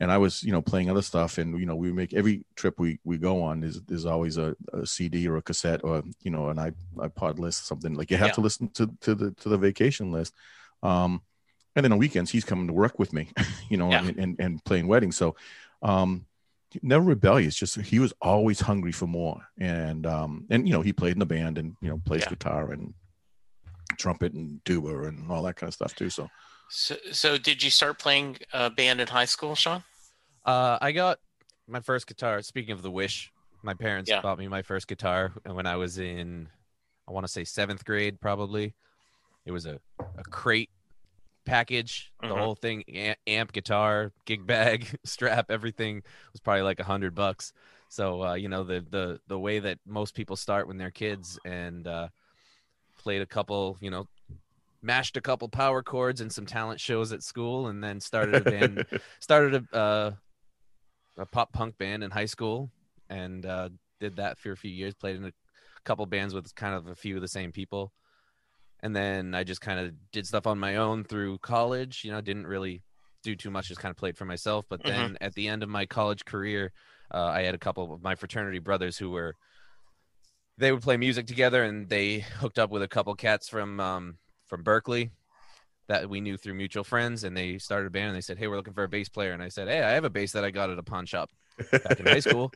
and 0.00 0.12
I 0.12 0.18
was 0.18 0.42
you 0.42 0.52
know 0.52 0.60
playing 0.60 0.90
other 0.90 1.00
stuff, 1.00 1.38
and 1.38 1.58
you 1.58 1.64
know, 1.64 1.76
we 1.76 1.90
make 1.92 2.12
every 2.12 2.44
trip 2.56 2.78
we 2.78 2.98
we 3.04 3.16
go 3.16 3.42
on 3.42 3.64
is 3.64 3.80
there's 3.88 4.04
always 4.04 4.36
a, 4.36 4.54
a 4.74 4.84
CD 4.84 5.26
or 5.28 5.38
a 5.38 5.42
cassette 5.42 5.80
or 5.82 6.02
you 6.22 6.30
know 6.30 6.50
an 6.50 6.58
iPod 6.98 7.38
list 7.38 7.66
something 7.66 7.94
like 7.94 8.10
you 8.10 8.18
have 8.18 8.28
Yeah. 8.28 8.32
to 8.34 8.40
listen 8.42 8.68
to 8.74 8.90
to 9.00 9.14
the 9.14 9.30
to 9.32 9.48
the 9.48 9.56
vacation 9.58 10.12
list. 10.12 10.34
Um, 10.82 11.22
and 11.74 11.84
then 11.84 11.92
on 11.92 11.98
weekends 11.98 12.30
he's 12.30 12.44
coming 12.44 12.66
to 12.66 12.72
work 12.74 12.98
with 12.98 13.12
me 13.14 13.28
you 13.70 13.76
know 13.78 13.90
Yeah. 13.90 14.04
and, 14.04 14.18
and 14.18 14.36
and 14.38 14.64
playing 14.64 14.86
weddings 14.88 15.16
so 15.16 15.36
um 15.82 16.26
never 16.82 17.04
rebellious 17.04 17.54
just 17.54 17.76
he 17.80 17.98
was 17.98 18.12
always 18.20 18.60
hungry 18.60 18.92
for 18.92 19.06
more 19.06 19.40
and 19.58 20.06
um 20.06 20.46
and 20.50 20.66
you 20.68 20.74
know 20.74 20.82
he 20.82 20.92
played 20.92 21.12
in 21.12 21.18
the 21.18 21.26
band 21.26 21.58
and 21.58 21.76
you 21.80 21.88
know 21.88 21.98
plays 22.04 22.22
Yeah. 22.22 22.30
guitar 22.30 22.72
and 22.72 22.94
trumpet 23.98 24.32
and 24.32 24.60
tuba 24.64 25.04
and 25.04 25.30
all 25.30 25.42
that 25.42 25.56
kind 25.56 25.68
of 25.68 25.74
stuff 25.74 25.94
too 25.94 26.10
so 26.10 26.28
So, 26.68 26.96
so 27.12 27.38
did 27.38 27.62
you 27.62 27.70
start 27.70 27.98
playing 27.98 28.38
uh, 28.52 28.70
band 28.70 29.00
in 29.00 29.06
high 29.06 29.24
school, 29.26 29.54
Shaun? 29.54 29.84
Uh, 30.44 30.78
I 30.80 30.90
got 30.92 31.18
my 31.68 31.80
first 31.80 32.08
guitar. 32.08 32.42
Speaking 32.42 32.72
of 32.72 32.82
the 32.82 32.90
wish, 32.90 33.30
my 33.62 33.74
parents 33.74 34.10
Yeah. 34.10 34.20
bought 34.20 34.38
me 34.38 34.48
my 34.48 34.62
first 34.62 34.88
guitar 34.88 35.32
when 35.44 35.66
I 35.66 35.76
was 35.76 35.98
in, 35.98 36.48
I 37.08 37.12
want 37.12 37.24
to 37.24 37.32
say 37.32 37.44
seventh 37.44 37.84
grade, 37.84 38.20
probably. 38.20 38.74
It 39.44 39.52
was 39.52 39.64
a, 39.66 39.78
a 40.00 40.24
crate 40.28 40.70
package, 41.46 42.12
the 42.28 42.34
Mhm. 42.34 42.36
whole 42.36 42.54
thing, 42.56 42.84
amp, 43.26 43.52
guitar, 43.52 44.12
gig 44.26 44.46
bag, 44.46 44.86
strap, 45.04 45.50
everything 45.50 46.02
was 46.32 46.40
probably 46.40 46.62
like 46.62 46.80
a 46.80 46.84
hundred 46.84 47.14
bucks. 47.14 47.52
So 47.88 48.22
uh, 48.24 48.34
you 48.34 48.48
know 48.48 48.64
the 48.64 48.84
the 48.90 49.20
the 49.28 49.38
way 49.38 49.60
that 49.60 49.78
most 49.86 50.14
people 50.14 50.36
start 50.36 50.68
when 50.68 50.78
they're 50.78 50.90
kids, 50.90 51.38
and 51.44 51.86
uh, 51.86 52.08
played 52.98 53.22
a 53.22 53.26
couple, 53.26 53.78
you 53.80 53.90
know, 53.90 54.08
mashed 54.82 55.16
a 55.16 55.20
couple 55.20 55.48
power 55.48 55.82
chords 55.82 56.20
and 56.20 56.32
some 56.32 56.46
talent 56.46 56.80
shows 56.80 57.12
at 57.12 57.22
school, 57.22 57.68
and 57.68 57.82
then 57.82 58.00
started 58.00 58.40
a 58.40 58.44
band 58.44 58.84
started 59.20 59.64
a 59.72 59.76
uh, 59.76 60.12
a 61.18 61.26
pop 61.26 61.52
punk 61.52 61.78
band 61.78 62.04
in 62.04 62.10
high 62.10 62.26
school 62.26 62.70
and 63.08 63.46
uh, 63.46 63.68
did 64.00 64.16
that 64.16 64.38
for 64.38 64.52
a 64.52 64.56
few 64.56 64.70
years. 64.70 64.94
Played 64.94 65.16
in 65.16 65.24
a 65.24 65.32
couple 65.84 66.04
bands 66.06 66.34
with 66.34 66.54
kind 66.54 66.74
of 66.74 66.86
a 66.88 66.94
few 66.94 67.16
of 67.16 67.22
the 67.22 67.28
same 67.28 67.52
people, 67.52 67.92
and 68.86 68.94
then 68.94 69.34
I 69.34 69.42
just 69.42 69.60
kind 69.60 69.80
of 69.80 69.92
did 70.12 70.26
stuff 70.26 70.46
on 70.46 70.58
my 70.60 70.76
own 70.76 71.02
through 71.04 71.38
college. 71.38 72.02
You 72.04 72.12
know, 72.12 72.20
didn't 72.20 72.46
really 72.46 72.82
do 73.24 73.34
too 73.34 73.50
much. 73.50 73.66
Just 73.68 73.80
kind 73.80 73.90
of 73.90 73.96
played 73.96 74.16
for 74.16 74.24
myself. 74.24 74.64
But 74.68 74.84
Mhm. 74.84 74.86
then 74.86 75.18
at 75.20 75.34
the 75.34 75.48
end 75.48 75.64
of 75.64 75.68
my 75.68 75.86
college 75.86 76.24
career, 76.24 76.72
uh, 77.12 77.26
I 77.26 77.42
had 77.42 77.54
a 77.54 77.58
couple 77.58 77.92
of 77.92 78.02
my 78.02 78.14
fraternity 78.14 78.60
brothers 78.60 78.96
who 78.96 79.10
were 79.10 79.34
they 80.58 80.72
would 80.72 80.82
play 80.82 80.96
music 80.96 81.26
together, 81.26 81.64
and 81.64 81.88
they 81.88 82.20
hooked 82.20 82.58
up 82.58 82.70
with 82.70 82.82
a 82.82 82.88
couple 82.88 83.14
cats 83.16 83.48
from 83.48 83.80
um, 83.80 84.18
from 84.46 84.62
Berklee 84.62 85.10
that 85.88 86.08
we 86.08 86.20
knew 86.20 86.36
through 86.36 86.54
mutual 86.54 86.84
friends 86.84 87.24
and 87.24 87.36
they 87.36 87.58
started 87.58 87.86
a 87.86 87.90
band 87.90 88.08
and 88.08 88.16
they 88.16 88.20
said 88.20 88.38
hey 88.38 88.48
we're 88.48 88.56
looking 88.56 88.74
for 88.74 88.84
a 88.84 88.88
bass 88.88 89.08
player 89.08 89.32
and 89.32 89.42
i 89.42 89.48
said 89.48 89.68
hey 89.68 89.82
i 89.82 89.90
have 89.90 90.04
a 90.04 90.10
bass 90.10 90.32
that 90.32 90.44
i 90.44 90.50
got 90.50 90.70
at 90.70 90.78
a 90.78 90.82
pawn 90.82 91.06
shop 91.06 91.30
back 91.84 92.00
in 92.00 92.06
high 92.06 92.18
school 92.20 92.52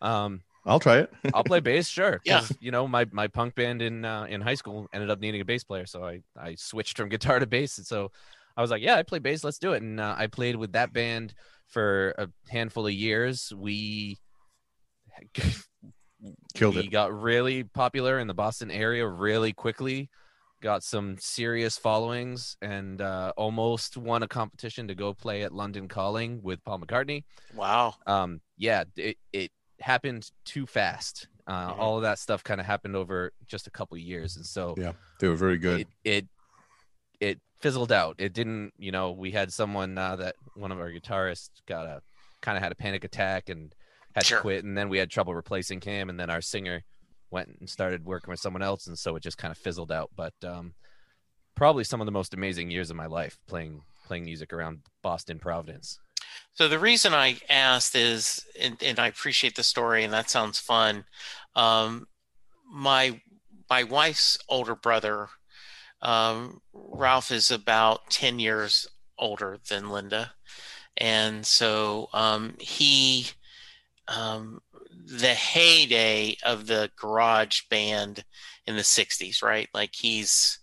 um 0.00 0.40
i'll 0.64 0.80
try 0.80 0.98
it 0.98 1.12
i'll 1.34 1.44
play 1.44 1.60
bass 1.70 1.88
sure. 1.88 2.20
Yeah. 2.24 2.44
you 2.60 2.70
know 2.70 2.86
my 2.86 3.06
my 3.10 3.28
punk 3.28 3.54
band 3.54 3.82
in 3.82 4.04
uh, 4.04 4.26
in 4.28 4.40
high 4.40 4.54
school 4.54 4.88
ended 4.92 5.10
up 5.10 5.20
needing 5.20 5.40
a 5.40 5.44
bass 5.44 5.64
player 5.64 5.86
so 5.86 6.04
i 6.04 6.20
i 6.36 6.54
switched 6.54 6.96
from 6.96 7.08
guitar 7.08 7.38
to 7.38 7.46
bass 7.46 7.78
and 7.78 7.86
so 7.86 8.10
i 8.56 8.60
was 8.60 8.70
like 8.70 8.82
yeah 8.82 8.96
i 8.96 9.02
play 9.02 9.18
bass 9.18 9.44
let's 9.44 9.58
do 9.58 9.72
it 9.72 9.82
and 9.82 9.98
uh, 10.00 10.14
i 10.16 10.26
played 10.26 10.56
with 10.56 10.72
that 10.72 10.92
band 10.92 11.34
for 11.68 12.14
a 12.18 12.28
handful 12.50 12.86
of 12.86 12.92
years 12.92 13.52
we 13.56 14.18
killed 16.54 16.76
we 16.76 16.82
it 16.82 16.90
got 16.90 17.12
really 17.18 17.64
popular 17.64 18.18
in 18.18 18.26
the 18.26 18.34
Boston 18.34 18.70
area 18.70 19.06
really 19.06 19.52
quickly. 19.52 20.10
Got 20.60 20.84
some 20.84 21.16
serious 21.18 21.76
followings 21.76 22.56
and 22.62 23.00
uh, 23.00 23.32
almost 23.36 23.96
won 23.96 24.22
a 24.22 24.28
competition 24.28 24.86
to 24.88 24.94
go 24.94 25.12
play 25.12 25.42
at 25.42 25.52
London 25.52 25.88
Calling 25.88 26.40
with 26.42 26.64
Paul 26.64 26.80
McCartney. 26.80 27.24
Wow. 27.54 27.94
Um, 28.06 28.40
yeah, 28.56 28.84
it, 28.96 29.16
it 29.32 29.50
happened 29.82 30.30
too 30.44 30.66
fast. 30.66 31.28
Uh, 31.46 31.72
Mhm. 31.72 31.78
All 31.78 31.96
of 31.96 32.02
that 32.02 32.18
stuff 32.18 32.42
kind 32.44 32.60
of 32.60 32.66
happened 32.66 32.94
over 32.96 33.32
just 33.46 33.66
a 33.66 33.70
couple 33.70 33.96
years, 33.98 34.36
and 34.36 34.46
so 34.46 34.74
yeah 34.78 34.92
they 35.18 35.28
were 35.28 35.36
very 35.36 35.58
good 35.58 35.80
it 35.80 35.88
it 36.04 36.28
it 37.20 37.40
fizzled 37.60 37.92
out. 37.92 38.16
It 38.18 38.32
didn't, 38.32 38.72
you 38.78 38.90
know. 38.90 39.12
We 39.12 39.30
had 39.30 39.52
someone 39.52 39.96
uh, 39.98 40.16
that 40.16 40.34
one 40.54 40.72
of 40.72 40.80
our 40.80 40.90
guitarists 40.90 41.50
got 41.66 41.86
a 41.86 42.02
kind 42.40 42.56
of 42.56 42.62
had 42.62 42.72
a 42.72 42.74
panic 42.74 43.04
attack 43.04 43.48
and 43.48 43.72
had 44.14 44.26
Sure. 44.26 44.38
to 44.38 44.42
quit, 44.42 44.64
and 44.64 44.76
then 44.76 44.88
we 44.88 44.98
had 44.98 45.10
trouble 45.10 45.34
replacing 45.34 45.80
him, 45.80 46.10
and 46.10 46.18
then 46.18 46.28
our 46.30 46.40
singer 46.40 46.82
went 47.30 47.48
and 47.60 47.70
started 47.70 48.04
working 48.04 48.30
with 48.30 48.40
someone 48.40 48.62
else, 48.62 48.86
and 48.88 48.98
so 48.98 49.14
it 49.16 49.22
just 49.22 49.38
kind 49.38 49.52
of 49.52 49.58
fizzled 49.58 49.92
out. 49.92 50.10
But 50.16 50.34
um, 50.44 50.74
probably 51.54 51.84
some 51.84 52.00
of 52.00 52.06
the 52.06 52.12
most 52.12 52.34
amazing 52.34 52.70
years 52.70 52.90
of 52.90 52.96
my 52.96 53.06
life 53.06 53.38
playing 53.46 53.82
playing 54.04 54.24
music 54.24 54.52
around 54.52 54.80
Boston, 55.02 55.38
Providence. 55.38 55.98
So 56.54 56.68
the 56.68 56.78
reason 56.78 57.14
I 57.14 57.38
asked 57.48 57.94
is, 57.94 58.44
and, 58.60 58.76
and 58.82 58.98
I 58.98 59.06
appreciate 59.08 59.56
the 59.56 59.62
story, 59.62 60.04
and 60.04 60.12
that 60.12 60.30
sounds 60.30 60.58
fun. 60.58 61.04
Um, 61.56 62.06
my 62.70 63.20
my 63.70 63.84
wife's 63.84 64.38
older 64.48 64.74
brother, 64.74 65.28
um, 66.02 66.60
Ralph, 66.72 67.30
is 67.30 67.50
about 67.50 68.10
ten 68.10 68.38
years 68.38 68.86
older 69.18 69.58
than 69.68 69.90
Linda, 69.90 70.34
and 70.96 71.46
so 71.46 72.08
um, 72.12 72.56
he, 72.60 73.28
um, 74.08 74.60
the 75.06 75.34
heyday 75.34 76.36
of 76.44 76.66
the 76.66 76.90
garage 76.96 77.62
band 77.70 78.24
in 78.66 78.76
the 78.76 78.82
'60s, 78.82 79.42
right? 79.42 79.68
Like 79.74 79.94
he's 79.94 80.58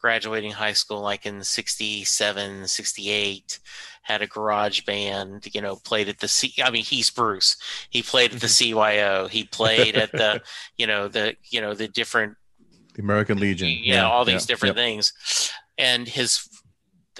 graduating 0.00 0.52
high 0.52 0.72
school 0.72 1.00
like 1.00 1.26
in 1.26 1.42
67 1.44 2.66
68 2.66 3.58
had 4.02 4.22
a 4.22 4.26
garage 4.26 4.80
band, 4.82 5.46
you 5.54 5.60
know, 5.60 5.76
played 5.76 6.08
at 6.08 6.18
the 6.18 6.28
C. 6.28 6.54
I 6.62 6.70
mean, 6.70 6.84
he's 6.84 7.10
Bruce. 7.10 7.56
He 7.90 8.02
played 8.02 8.34
at 8.34 8.40
the 8.40 8.46
CYO. 8.46 9.28
He 9.28 9.44
played 9.44 9.94
at 9.94 10.10
the, 10.10 10.42
you 10.76 10.86
know, 10.86 11.08
the, 11.08 11.36
you 11.50 11.60
know, 11.60 11.74
the 11.74 11.88
different, 11.88 12.36
the 12.94 13.02
american 13.02 13.38
legion 13.38 13.68
you 13.68 13.94
know, 13.94 14.08
all 14.08 14.24
these 14.24 14.42
yeah, 14.42 14.46
different 14.52 14.76
things. 14.76 15.12
And 15.78 16.08
his, 16.08 16.48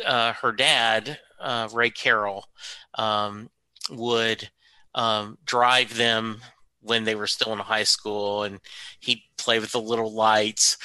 uh, 0.05 0.33
her 0.35 0.53
dad, 0.53 1.19
uh, 1.41 1.69
Ray 1.73 1.91
Carroll, 1.91 2.47
um, 2.95 3.51
would 3.91 4.51
um, 4.95 5.39
drive 5.45 5.97
them 5.97 6.41
when 6.83 7.05
they 7.05 7.15
were 7.15 7.27
still 7.27 7.53
in 7.53 7.59
high 7.59 7.85
school, 7.85 8.43
and 8.45 8.61
he'd 9.01 9.23
play 9.37 9.59
with 9.59 9.73
the 9.73 9.81
little 9.81 10.13
lights. 10.13 10.77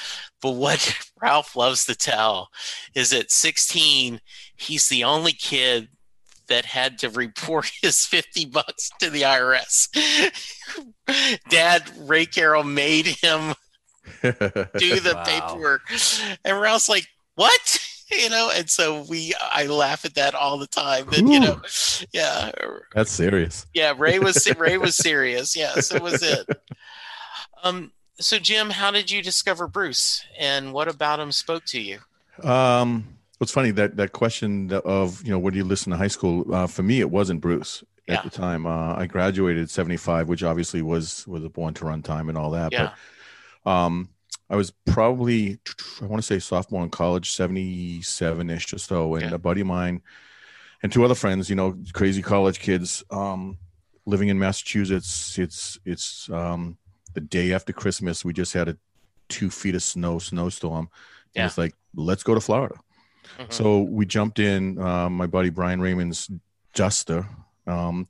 But 0.41 0.51
what 0.51 0.97
Ralph 1.21 1.55
loves 1.55 1.85
to 1.85 1.95
tell 1.95 2.49
is 2.93 3.13
at 3.13 3.31
16, 3.31 4.19
he's 4.55 4.87
the 4.87 5.03
only 5.03 5.31
kid 5.33 5.89
that 6.47 6.65
had 6.65 6.99
to 6.99 7.09
report 7.09 7.71
his 7.81 8.05
50 8.05 8.45
bucks 8.45 8.91
to 8.99 9.09
the 9.09 9.23
IRS. 9.23 9.89
Dad, 11.49 11.83
Ray 11.97 12.25
Carroll 12.25 12.63
made 12.63 13.07
him 13.07 13.55
do 14.21 14.99
the 14.99 15.13
Wow. 15.15 15.23
paperwork. 15.25 15.81
And 16.43 16.59
Ralph's 16.59 16.89
like, 16.89 17.07
what? 17.35 17.79
You 18.11 18.29
know, 18.29 18.51
and 18.55 18.69
so 18.69 19.03
we, 19.09 19.33
I 19.41 19.65
laugh 19.65 20.05
at 20.05 20.13
that 20.13 20.35
all 20.35 20.59
the 20.59 20.67
time. 20.67 21.07
That 21.07 21.17
you 21.19 21.39
know, 21.39 21.59
yeah, 22.13 22.51
that's 22.93 23.11
serious 23.11 23.65
yeah. 23.73 23.93
Ray 23.97 24.19
was 24.19 24.47
Ray 24.59 24.77
was 24.77 24.95
serious. 25.07 25.55
Yes, 25.55 25.91
it 25.91 26.01
was 26.03 26.21
it. 26.21 26.47
Um. 27.63 27.91
So 28.19 28.37
Jim, 28.37 28.69
how 28.69 28.91
did 28.91 29.09
you 29.09 29.21
discover 29.23 29.67
Bruce, 29.67 30.23
and 30.39 30.71
what 30.71 30.87
about 30.87 31.19
him 31.19 31.31
spoke 31.31 31.65
to 31.65 31.81
you? 31.81 31.99
Um, 32.47 33.17
it's 33.41 33.51
funny 33.51 33.71
that 33.71 33.97
that 33.97 34.11
question 34.13 34.71
of 34.71 35.23
you 35.23 35.31
know 35.31 35.39
when 35.39 35.55
you 35.55 35.63
listen 35.63 35.91
to 35.91 35.97
high 35.97 36.07
school. 36.07 36.53
Uh, 36.53 36.67
for 36.67 36.83
me, 36.83 36.99
it 36.99 37.09
wasn't 37.09 37.41
Bruce 37.41 37.83
Yeah. 38.07 38.19
at 38.19 38.23
the 38.23 38.29
time. 38.29 38.67
Uh, 38.67 38.95
I 38.95 39.07
graduated 39.07 39.69
seventy 39.69 39.97
five, 39.97 40.27
which 40.29 40.43
obviously 40.43 40.81
was 40.83 41.27
was 41.27 41.43
a 41.43 41.49
born 41.49 41.73
to 41.75 41.85
run 41.85 42.03
time 42.03 42.29
and 42.29 42.37
all 42.37 42.51
that. 42.51 42.71
Yeah. 42.71 42.91
But 43.63 43.71
um, 43.71 44.09
I 44.49 44.55
was 44.55 44.71
probably 44.85 45.59
I 46.01 46.05
want 46.05 46.21
to 46.21 46.25
say 46.25 46.39
sophomore 46.39 46.83
in 46.83 46.89
college, 46.89 47.31
seventy 47.31 48.01
seven 48.01 48.49
ish 48.49 48.73
or 48.73 48.77
so, 48.77 49.15
and 49.15 49.29
Yeah. 49.29 49.35
a 49.35 49.37
buddy 49.39 49.61
of 49.61 49.67
mine 49.67 50.01
and 50.83 50.91
two 50.91 51.03
other 51.03 51.15
friends, 51.15 51.49
you 51.49 51.55
know, 51.55 51.75
crazy 51.93 52.21
college 52.21 52.59
kids, 52.59 53.03
um, 53.09 53.57
living 54.05 54.29
in 54.29 54.37
Massachusetts. 54.37 55.37
It's 55.39 55.79
it's 55.85 56.29
um, 56.29 56.77
the 57.13 57.21
day 57.21 57.53
after 57.53 57.73
Christmas. 57.73 58.23
We 58.23 58.33
just 58.33 58.53
had 58.53 58.67
a 58.69 58.77
two 59.29 59.49
feet 59.49 59.73
of 59.75 59.81
snow 59.83 60.19
snowstorm. 60.19 60.89
And 61.35 61.41
Yeah. 61.41 61.45
it's 61.47 61.57
like, 61.57 61.73
let's 61.95 62.23
go 62.23 62.35
to 62.35 62.39
Florida. 62.41 62.75
Mhm. 63.39 63.51
So 63.51 63.81
we 63.81 64.05
jumped 64.05 64.37
in. 64.39 64.79
Uh, 64.79 65.09
my 65.09 65.25
buddy 65.25 65.49
Brian 65.49 65.81
Raymond's 65.81 66.29
adjuster. 66.73 67.27
Um, 67.65 68.07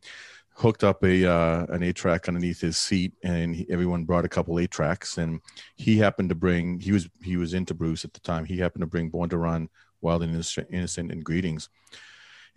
hooked 0.56 0.84
up 0.84 1.04
a 1.04 1.30
uh, 1.30 1.66
an 1.70 1.84
eight 1.84 1.96
track 1.96 2.28
underneath 2.28 2.62
his 2.62 2.78
seat, 2.78 3.14
and 3.24 3.56
he, 3.56 3.66
everyone 3.70 4.06
brought 4.06 4.26
a 4.26 4.30
couple 4.30 4.60
eight 4.60 4.72
tracks. 4.72 5.18
And 5.18 5.42
he 5.76 5.98
happened 5.98 6.30
to 6.30 6.36
bring 6.36 6.80
he 6.80 6.92
was 6.92 7.10
he 7.22 7.38
was 7.38 7.54
into 7.54 7.74
Bruce 7.74 8.06
at 8.06 8.14
the 8.14 8.20
time. 8.22 8.46
He 8.46 8.58
happened 8.58 8.82
to 8.82 8.88
bring 8.88 9.10
Born 9.10 9.30
to 9.30 9.38
Run, 9.38 9.70
Wild 10.02 10.24
and 10.24 10.46
Innocent, 10.70 11.12
and 11.12 11.24
Greetings. 11.24 11.70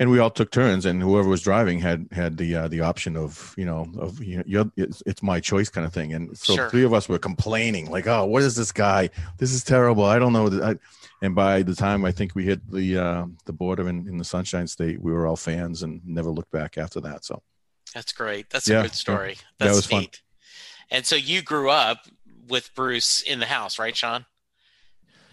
And 0.01 0.13
we 0.13 0.21
all 0.21 0.31
took 0.31 0.53
turns, 0.53 0.87
and 0.87 1.03
whoever 1.03 1.29
was 1.29 1.43
driving 1.43 1.81
had 1.81 2.07
had 2.13 2.37
the 2.37 2.55
uh, 2.55 2.69
the 2.69 2.83
option 2.83 3.17
of 3.17 3.53
you 3.57 3.65
know 3.65 3.85
of 3.99 4.23
you 4.23 4.45
know 4.47 4.71
it's, 4.77 5.03
it's 5.07 5.25
my 5.25 5.41
choice 5.41 5.69
kind 5.69 5.85
of 5.85 5.93
thing. 5.93 6.13
And 6.15 6.39
so 6.39 6.55
Sure. 6.55 6.71
three 6.71 6.85
of 6.85 6.95
us 6.95 7.09
were 7.09 7.19
complaining 7.19 7.91
like, 7.91 8.07
"Oh, 8.07 8.25
what 8.25 8.45
is 8.45 8.55
this 8.55 8.71
guy? 8.71 9.11
This 9.39 9.53
is 9.53 9.65
terrible. 9.65 10.05
I 10.05 10.21
don't 10.21 10.33
know." 10.33 10.47
I, 10.63 10.77
and 11.21 11.35
by 11.35 11.65
the 11.65 11.75
time 11.75 12.05
I 12.05 12.13
think 12.13 12.37
we 12.37 12.45
hit 12.45 12.61
the 12.71 12.97
uh, 12.97 13.27
the 13.47 13.53
border 13.53 13.89
in, 13.89 14.07
in 14.07 14.19
the 14.19 14.25
Sunshine 14.25 14.69
State, 14.69 15.03
we 15.03 15.11
were 15.13 15.27
all 15.27 15.35
fans 15.35 15.83
and 15.83 16.01
never 16.07 16.31
looked 16.31 16.53
back 16.53 16.79
after 16.79 17.01
that. 17.01 17.25
So 17.25 17.43
That's 17.99 18.13
great. 18.13 18.49
That's 18.51 18.69
Yeah, 18.69 18.79
a 18.79 18.83
good 18.83 18.95
story. 18.95 19.35
that 19.59 19.65
That's 19.65 19.75
was 19.75 19.87
fun. 19.87 20.07
And 20.89 21.05
so 21.05 21.17
you 21.17 21.43
grew 21.43 21.69
up 21.69 22.07
with 22.47 22.73
Bruce 22.77 23.21
in 23.21 23.41
the 23.41 23.47
house, 23.47 23.77
right, 23.77 23.97
Shaun? 23.97 24.25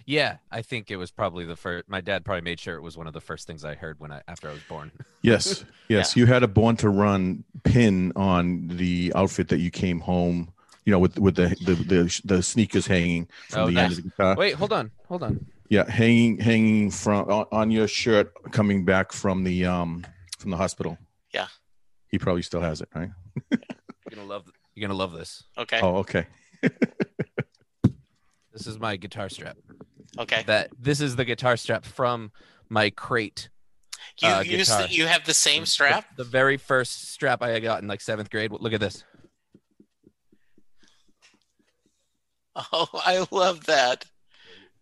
Yeah, 0.07 0.37
I 0.49 0.63
think 0.63 0.89
it 0.89 0.95
was 0.95 1.11
probably 1.11 1.45
the 1.45 1.55
first. 1.55 1.87
My 1.87 2.01
dad 2.01 2.25
probably 2.25 2.41
made 2.41 2.59
sure 2.59 2.75
it 2.75 2.81
was 2.81 2.97
one 2.97 3.05
of 3.05 3.13
the 3.13 3.21
first 3.21 3.45
things 3.45 3.63
I 3.63 3.75
heard 3.75 3.99
when 3.99 4.11
I 4.11 4.23
after 4.27 4.49
I 4.49 4.53
was 4.53 4.63
born. 4.67 4.91
yes, 5.21 5.63
yes, 5.89 6.15
you 6.15 6.25
had 6.25 6.41
a 6.41 6.47
Born 6.47 6.75
to 6.77 6.89
Run 6.89 7.43
pin 7.63 8.11
on 8.15 8.67
the 8.67 9.13
outfit 9.15 9.49
that 9.49 9.59
you 9.59 9.69
came 9.69 9.99
home. 9.99 10.51
You 10.85 10.91
know, 10.91 10.97
with 10.99 11.19
with 11.19 11.35
the 11.35 11.49
the 11.63 11.75
the, 11.75 12.21
the 12.25 12.41
sneakers 12.41 12.87
hanging 12.87 13.27
from 13.47 13.61
Oh, 13.61 13.67
the 13.69 13.77
end 13.77 13.91
of 13.91 13.97
the 13.97 14.09
guitar. 14.09 14.35
Wait, 14.35 14.55
hold 14.55 14.73
on, 14.73 14.89
hold 15.07 15.21
on. 15.21 15.45
Yeah, 15.69 15.87
hanging 15.87 16.39
hanging 16.39 16.89
from 16.89 17.29
on, 17.29 17.45
on 17.51 17.69
your 17.69 17.87
shirt 17.87 18.33
coming 18.51 18.85
back 18.85 19.11
from 19.11 19.43
the 19.43 19.65
um 19.65 20.03
from 20.39 20.49
the 20.49 20.57
hospital. 20.57 20.97
Yeah. 21.31 21.47
He 22.15 22.19
probably 22.19 22.43
still 22.43 22.61
has 22.61 22.79
it, 22.79 22.87
right? 22.95 23.09
You're 23.51 23.59
gonna 24.09 24.23
love. 24.23 24.49
You're 24.73 24.87
gonna 24.87 24.97
love 24.97 25.11
this. 25.11 25.43
Okay. 25.57 25.81
Oh, 25.83 25.97
okay. 25.97 26.27
This 28.53 28.67
is 28.67 28.79
my 28.79 28.95
guitar 28.95 29.27
strap. 29.27 29.57
Okay. 30.17 30.43
That 30.47 30.69
this 30.79 31.01
is 31.01 31.17
the 31.17 31.25
guitar 31.25 31.57
strap 31.57 31.83
from 31.83 32.31
my 32.69 32.89
crate. 32.89 33.49
You 34.21 34.29
uh, 34.29 34.39
use 34.43 34.69
guitar. 34.69 34.83
the, 34.87 34.93
you 34.93 35.07
have 35.07 35.25
the 35.25 35.33
same 35.33 35.65
strap? 35.65 36.05
The, 36.15 36.23
very 36.23 36.55
first 36.55 37.09
strap 37.09 37.41
I 37.43 37.59
got 37.59 37.81
in 37.81 37.89
like 37.89 37.99
seventh 37.99 38.29
grade. 38.29 38.53
Look 38.53 38.71
at 38.71 38.79
this. 38.79 39.03
Oh, 42.71 42.87
I 42.93 43.25
love 43.29 43.65
that. 43.65 44.05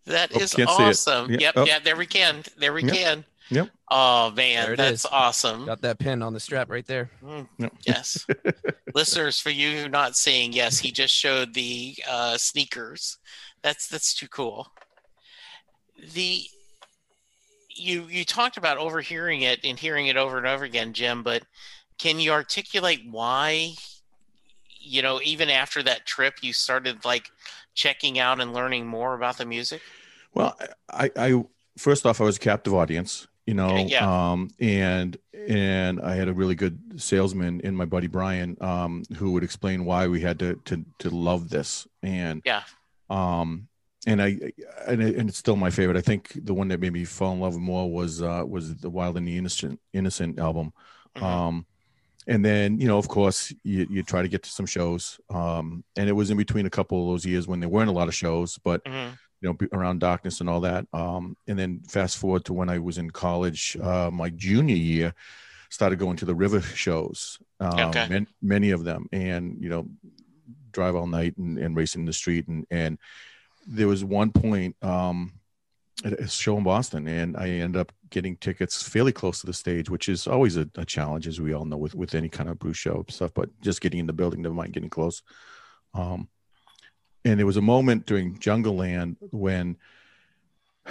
That 0.05 0.29
Oh, 0.36 0.39
is 0.39 0.53
can't 0.53 0.69
see 0.69 0.84
it. 0.84 0.89
awesome. 0.89 1.31
Yeah, 1.31 1.38
Yep, 1.39 1.53
oh. 1.57 1.65
yeah, 1.65 1.79
there 1.79 1.95
we 1.95 2.05
can. 2.05 2.43
There 2.57 2.73
we 2.73 2.84
Yep. 2.84 2.93
can. 2.93 3.25
Yep. 3.50 3.70
Oh 3.89 4.32
man, 4.32 4.76
that's 4.76 5.06
is. 5.06 5.12
awesome. 5.12 5.66
Got 5.66 5.82
that 5.82 6.00
pin 6.00 6.22
on 6.22 6.34
the 6.34 6.39
strap 6.39 6.70
right 6.70 6.86
there. 6.86 7.12
Mm, 7.24 7.48
Yep. 7.58 7.74
Yes. 7.86 8.26
Listeners, 8.96 9.39
for 9.39 9.50
you 9.50 9.78
who 9.78 9.89
not 9.89 10.16
seeing, 10.16 10.54
yes, 10.54 10.80
he 10.80 10.91
just 10.91 11.14
showed 11.14 11.54
the 11.54 11.96
uh, 12.08 12.38
sneakers. 12.38 13.18
That's 13.62 13.88
that's 13.88 14.14
too 14.14 14.28
cool. 14.28 14.68
The 16.14 16.44
you 17.76 18.08
you 18.10 18.24
talked 18.24 18.58
about 18.58 18.78
overhearing 18.78 19.41
it 19.41 19.62
and 19.64 19.80
hearing 19.80 20.08
it 20.08 20.18
over 20.18 20.38
and 20.38 20.48
over 20.48 20.64
again, 20.64 20.94
Jim, 20.94 21.24
but 21.24 21.44
can 21.98 22.20
you 22.20 22.32
articulate 22.32 23.02
why 23.10 23.74
you 24.84 25.02
know, 25.02 25.22
even 25.24 25.50
after 25.50 25.82
that 25.84 26.06
trip 26.06 26.36
you 26.41 26.54
started 26.54 27.06
like 27.06 27.32
checking 27.74 28.20
out 28.20 28.41
and 28.41 28.54
learning 28.54 28.86
more 28.86 29.16
about 29.16 29.38
the 29.38 29.46
music? 29.46 29.82
Well, 30.34 30.58
I, 30.91 31.10
I 31.16 31.44
first 31.78 32.06
off, 32.06 32.20
I 32.20 32.26
was 32.26 32.38
a 32.38 32.39
captive 32.39 32.74
audience, 32.74 33.28
you 33.46 33.54
know, 33.54 33.76
yeah. 33.88 34.32
um, 34.32 34.50
and 34.60 35.18
and 35.48 36.00
I 36.02 36.16
had 36.16 36.28
a 36.30 36.34
really 36.34 36.56
good 36.56 36.80
salesman 37.02 37.60
in 37.62 37.76
my 37.76 37.86
buddy 37.86 38.08
Brian, 38.08 38.58
um, 38.62 39.04
who 39.18 39.32
would 39.32 39.44
explain 39.44 39.86
why 39.86 40.08
we 40.08 40.22
had 40.22 40.39
to 40.39 40.56
to 40.66 40.86
to 41.00 41.10
love 41.10 41.50
this, 41.50 41.88
and 42.02 42.41
Yeah. 42.46 42.64
um, 43.10 43.68
and 44.08 44.22
I 44.22 44.38
and, 44.88 45.02
and 45.02 45.30
it's 45.30 45.38
still 45.38 45.56
my 45.58 45.70
favorite. 45.70 45.98
I 45.98 46.02
think 46.02 46.32
the 46.46 46.54
one 46.54 46.68
that 46.70 46.80
made 46.80 46.94
me 46.94 47.06
fall 47.06 47.34
in 47.34 47.39
love 47.39 47.58
more 47.58 47.89
was 47.91 48.22
uh, 48.22 48.44
was 48.48 48.76
the 48.78 48.89
Wild 48.89 49.18
and 49.18 49.28
the 49.28 49.38
Innocent 49.38 49.80
Innocent 49.94 50.39
album. 50.39 50.72
Mhm. 51.18 51.24
Um, 51.24 51.66
and 52.26 52.44
then, 52.46 52.80
you 52.80 52.88
know, 52.88 52.98
of 52.98 53.10
course, 53.10 53.54
you, 53.64 53.86
you 53.89 54.02
try 54.02 54.22
to 54.22 54.30
get 54.30 54.44
to 54.44 54.50
some 54.50 54.66
shows. 54.66 55.20
Um, 55.30 55.84
and 55.98 56.08
it 56.08 56.14
was 56.14 56.30
in 56.32 56.38
between 56.38 56.66
a 56.66 56.70
couple 56.70 57.02
of 57.02 57.12
those 57.14 57.26
years 57.26 57.48
when 57.50 57.60
there 57.60 57.68
weren't 57.68 57.89
a 57.89 57.94
lot 57.94 58.08
of 58.08 58.16
shows, 58.16 58.58
but, 58.64 58.82
Mhm. 58.86 59.18
You 59.44 59.50
know, 59.50 59.68
around 59.78 60.00
darkness 60.00 60.39
and 60.39 60.50
all 60.50 60.62
that. 60.62 60.88
Um, 60.94 61.36
and 61.48 61.60
then 61.60 61.82
fast 61.88 62.18
forward 62.18 62.46
to 62.46 62.54
when 62.54 62.70
I 62.70 62.80
was 62.80 62.98
in 62.98 63.12
college, 63.12 63.78
uh, 63.82 64.10
my 64.12 64.30
junior 64.30 64.76
year, 64.76 65.14
started 65.70 66.00
going 66.00 66.18
to 66.18 66.26
the 66.26 66.36
river 66.36 66.62
shows, 66.62 67.39
um, 67.60 67.89
Okay. 67.89 68.08
man, 68.08 68.28
many 68.41 68.72
of 68.72 68.84
them, 68.84 69.08
and, 69.12 69.58
you 69.62 69.70
know, 69.70 69.88
drive 70.72 70.96
all 70.96 71.08
night 71.08 71.36
and, 71.38 71.58
and 71.58 71.76
race 71.76 71.96
in 71.96 72.06
the 72.06 72.14
street. 72.14 72.48
And, 72.48 72.66
and 72.72 72.98
there 73.68 73.88
was 73.88 74.04
one 74.06 74.32
point, 74.32 74.76
um, 74.82 75.34
at 76.06 76.20
a 76.20 76.28
show 76.28 76.58
in 76.58 76.64
Boston, 76.64 77.08
and 77.08 77.38
I 77.38 77.50
ended 77.50 77.80
up 77.80 77.91
getting 78.10 78.36
tickets 78.38 78.84
fairly 78.84 79.12
close 79.12 79.39
to 79.41 79.46
the 79.46 79.54
stage, 79.54 79.89
which 79.89 80.10
is 80.10 80.28
always 80.28 80.58
a, 80.58 80.70
a 80.76 80.86
challenge, 80.86 81.28
as 81.28 81.39
we 81.39 81.54
all 81.54 81.66
know, 81.66 81.78
with 81.78 81.96
with 81.96 82.14
any 82.16 82.30
kind 82.30 82.50
of 82.50 82.60
Bruce 82.60 82.78
show 82.78 83.06
stuff. 83.10 83.32
But 83.34 83.50
just 83.62 83.80
getting 83.80 84.00
in 84.00 84.08
the 84.08 84.14
building, 84.14 84.41
never 84.41 84.56
mind 84.56 84.74
getting 84.74 84.89
close. 84.89 85.22
Um, 85.94 86.28
and 87.26 87.39
there 87.39 87.45
was 87.45 87.57
a 87.57 87.61
moment 87.61 88.05
during 88.05 88.38
Jungleland 88.38 89.17
when 89.32 89.78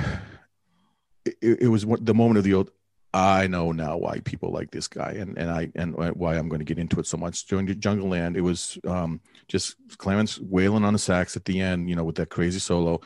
it, 1.25 1.37
it 1.43 1.69
was 1.69 1.85
the 2.01 2.15
moment 2.15 2.39
of 2.39 2.45
the 2.45 2.55
old. 2.55 2.71
I 3.15 3.47
know 3.47 3.73
now 3.73 3.99
why 3.99 4.21
people 4.21 4.51
like 4.53 4.71
this 4.71 4.89
guy, 4.89 5.13
and 5.13 5.37
and 5.37 5.51
I 5.51 5.71
and 5.75 5.95
why 5.95 6.37
I'm 6.37 6.49
going 6.49 6.61
to 6.61 6.65
get 6.65 6.79
into 6.79 6.99
it 6.99 7.07
so 7.07 7.19
much. 7.19 7.45
During 7.47 7.67
Jungleland, 7.67 8.37
it 8.37 8.41
was 8.41 8.79
um, 8.87 9.21
just 9.49 9.77
Clarence 9.99 10.39
wailing 10.41 10.83
on 10.85 10.95
the 10.95 10.99
sax 10.99 11.37
at 11.37 11.45
the 11.45 11.61
end, 11.61 11.91
you 11.91 11.97
know, 11.97 12.05
with 12.05 12.17
that 12.17 12.31
crazy 12.31 12.59
solo. 12.59 13.01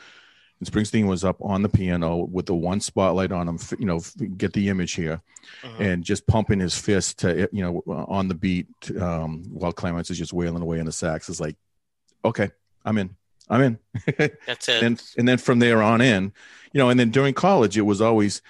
And 0.59 0.71
Springsteen 0.71 1.07
was 1.07 1.23
up 1.25 1.37
on 1.41 1.61
the 1.61 1.69
piano 1.69 2.15
with 2.15 2.45
the 2.47 2.55
one 2.55 2.79
spotlight 2.79 3.31
on 3.33 3.47
him, 3.49 3.59
you 3.77 3.85
know, 3.85 3.99
get 4.37 4.53
the 4.53 4.69
image 4.69 4.93
here, 4.93 5.21
Mhm. 5.61 5.79
and 5.79 6.03
just 6.03 6.25
pumping 6.25 6.59
his 6.61 6.75
fist 6.75 7.19
to, 7.19 7.47
you 7.51 7.61
know, 7.61 7.83
on 8.07 8.27
the 8.27 8.33
beat 8.33 8.67
um, 8.99 9.43
while 9.51 9.73
Clarence 9.73 10.09
is 10.09 10.17
just 10.17 10.33
wailing 10.33 10.63
away 10.63 10.79
on 10.79 10.85
the 10.87 10.91
sax. 10.91 11.27
Is 11.29 11.41
like, 11.41 11.57
okay, 12.25 12.49
I'm 12.87 12.97
in, 12.97 13.15
I'm 13.49 13.61
in. 13.61 13.79
That's 14.47 14.69
it. 14.69 14.83
and 14.83 15.01
and 15.17 15.27
then 15.27 15.37
from 15.37 15.59
there 15.59 15.83
on 15.83 16.01
in, 16.01 16.33
you 16.71 16.79
know, 16.79 16.89
and 16.89 16.99
then 16.99 17.11
during 17.11 17.33
college, 17.33 17.77
it 17.77 17.81
was 17.81 18.01
always 18.01 18.41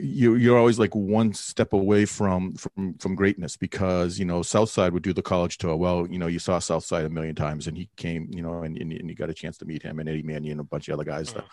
you 0.00 0.34
you're 0.36 0.58
always 0.58 0.78
like 0.78 0.94
one 0.94 1.34
step 1.34 1.72
away 1.72 2.04
from 2.06 2.54
from 2.54 2.94
from 2.98 3.14
greatness 3.14 3.56
because 3.56 4.18
you 4.18 4.24
know 4.24 4.42
Southside 4.42 4.92
would 4.92 5.02
do 5.02 5.12
the 5.12 5.22
college 5.22 5.58
tour. 5.58 5.76
Well, 5.76 6.06
you 6.10 6.18
know, 6.18 6.26
you 6.26 6.38
saw 6.38 6.58
Southside 6.58 7.04
a 7.04 7.10
million 7.10 7.34
times, 7.34 7.66
and 7.66 7.76
he 7.76 7.88
came, 7.96 8.28
you 8.32 8.42
know, 8.42 8.62
and 8.62 8.76
and, 8.78 8.92
and 8.92 9.08
you 9.08 9.14
got 9.14 9.30
a 9.30 9.34
chance 9.34 9.58
to 9.58 9.64
meet 9.64 9.82
him 9.82 9.98
and 9.98 10.08
Eddie 10.08 10.22
Manion 10.22 10.52
and 10.52 10.60
a 10.60 10.64
bunch 10.64 10.88
of 10.88 10.94
other 10.94 11.04
guys. 11.04 11.32
Mhm. 11.32 11.44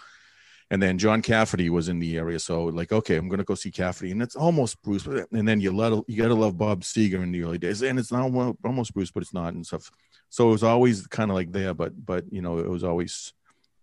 And 0.71 0.81
then 0.81 0.97
John 0.97 1.21
Cafferty 1.21 1.69
was 1.69 1.89
in 1.89 1.99
the 1.99 2.17
area, 2.17 2.39
so 2.39 2.63
like, 2.65 2.91
okay, 2.91 3.17
I'm 3.17 3.27
gonna 3.29 3.43
go 3.43 3.55
see 3.55 3.69
Cafferty, 3.69 4.11
and 4.11 4.21
it's 4.21 4.35
almost 4.35 4.81
Bruce. 4.81 5.05
And 5.05 5.47
then 5.47 5.59
you 5.59 5.71
let 5.75 5.91
you 6.07 6.17
gotta 6.17 6.33
love 6.33 6.57
Bob 6.57 6.81
Seger 6.81 7.21
in 7.21 7.31
the 7.31 7.43
early 7.43 7.57
days, 7.57 7.83
and 7.83 7.99
it's 7.99 8.11
not 8.11 8.31
almost 8.63 8.93
Bruce, 8.93 9.11
but 9.11 9.21
it's 9.21 9.33
not 9.33 9.53
and 9.53 9.65
stuff. 9.65 9.91
So 10.33 10.47
it 10.47 10.51
was 10.51 10.63
always 10.63 11.05
kind 11.05 11.29
of 11.29 11.35
like 11.35 11.51
there, 11.51 11.75
but 11.75 11.93
but 12.03 12.25
you 12.33 12.41
know, 12.41 12.57
it 12.57 12.67
was 12.67 12.83
always 12.83 13.33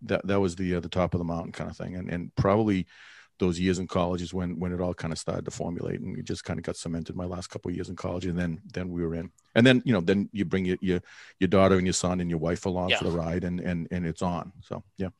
that 0.02 0.26
that 0.26 0.40
was 0.40 0.56
the 0.56 0.74
uh, 0.74 0.80
the 0.80 0.88
top 0.88 1.14
of 1.14 1.18
the 1.18 1.24
mountain 1.24 1.52
kind 1.52 1.70
of 1.70 1.76
thing, 1.76 1.94
and 1.94 2.10
and 2.10 2.34
probably 2.34 2.86
those 3.38 3.60
years 3.60 3.78
in 3.78 3.86
college 3.86 4.20
is 4.20 4.34
when 4.34 4.58
when 4.58 4.72
it 4.72 4.80
all 4.80 4.92
kind 4.92 5.12
of 5.12 5.18
started 5.20 5.44
to 5.44 5.52
formulate, 5.52 6.00
and 6.00 6.18
it 6.18 6.24
just 6.24 6.44
kind 6.44 6.58
of 6.58 6.64
got 6.64 6.74
cemented. 6.76 7.14
My 7.14 7.24
last 7.24 7.50
couple 7.50 7.68
of 7.70 7.76
years 7.76 7.88
in 7.88 7.94
college, 7.94 8.26
and 8.26 8.36
then 8.36 8.60
then 8.74 8.90
we 8.90 9.06
were 9.06 9.14
in, 9.14 9.30
and 9.54 9.64
then 9.64 9.80
you 9.84 9.92
know 9.92 10.00
then 10.00 10.28
you 10.32 10.44
bring 10.44 10.64
your 10.64 10.76
your, 10.80 11.00
your 11.38 11.46
daughter 11.46 11.76
and 11.76 11.86
your 11.86 11.92
son 11.92 12.20
and 12.20 12.28
your 12.28 12.40
wife 12.40 12.66
along 12.66 12.88
Yeah. 12.90 12.98
for 12.98 13.04
the 13.04 13.12
ride, 13.12 13.44
and 13.44 13.60
and 13.60 13.86
and 13.92 14.04
it's 14.04 14.20
on. 14.20 14.50
So 14.62 14.82
yeah. 14.96 15.10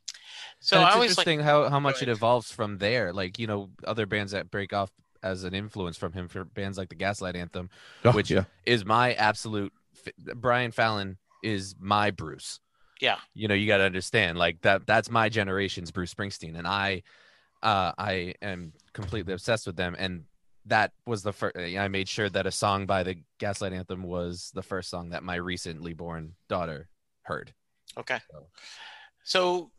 so 0.59 0.79
And 0.79 0.85
I 0.85 0.89
it's 0.89 0.97
always 0.97 1.17
like 1.17 1.41
how, 1.41 1.69
how 1.69 1.79
much 1.79 2.03
it 2.03 2.09
evolves 2.09 2.51
from 2.51 2.79
there. 2.79 3.13
Like, 3.13 3.39
you 3.39 3.47
know, 3.47 3.71
other 3.87 4.05
bands 4.07 4.33
that 4.33 4.51
break 4.51 4.73
off 4.73 4.91
as 5.23 5.45
an 5.45 5.55
influence 5.55 5.97
from 5.97 6.13
him 6.13 6.27
for 6.27 6.43
bands 6.45 6.77
like 6.77 6.89
the 6.89 6.97
Gaslight 6.97 7.37
Anthem 7.37 7.71
Oh, 8.05 8.11
Which- 8.11 8.33
yeah, 8.33 8.45
is 8.67 8.85
my 8.85 9.13
absolute 9.13 9.73
fi- 9.95 10.35
Brian 10.35 10.73
Fallon 10.73 11.19
is 11.43 11.75
my 11.79 12.11
Bruce. 12.11 12.61
Yeah. 13.01 13.17
You 13.35 13.49
know, 13.49 13.55
you 13.55 13.67
got 13.67 13.79
to 13.79 13.85
understand 13.85 14.39
like 14.39 14.61
that 14.63 14.87
that's 14.87 15.11
my 15.11 15.29
generation's 15.29 15.91
Bruce 15.91 16.13
Springsteen 16.15 16.57
and 16.59 16.67
I 16.67 17.03
uh 17.63 17.93
I 17.99 18.35
am 18.43 18.73
completely 18.93 19.33
obsessed 19.33 19.67
with 19.67 19.77
them 19.77 19.97
and 19.99 20.25
that 20.67 20.93
was 21.07 21.23
the 21.23 21.33
first 21.33 21.57
I 21.57 21.89
made 21.89 22.09
sure 22.09 22.29
that 22.29 22.47
a 22.47 22.51
song 22.51 22.85
by 22.87 23.03
the 23.03 23.17
Gaslight 23.39 23.73
Anthem 23.73 24.03
was 24.03 24.51
the 24.55 24.63
first 24.63 24.91
song 24.91 25.11
that 25.11 25.23
my 25.23 25.37
recently 25.37 25.95
born 25.95 26.35
daughter 26.49 26.89
heard. 27.23 27.53
Okay. 27.99 28.19
So- 28.31 28.47
So 29.25 29.71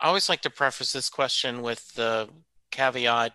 I 0.00 0.06
always 0.08 0.28
like 0.28 0.42
to 0.42 0.50
preface 0.50 0.92
this 0.92 1.08
question 1.10 1.62
with 1.62 1.94
the 1.94 2.28
caveat 2.70 3.32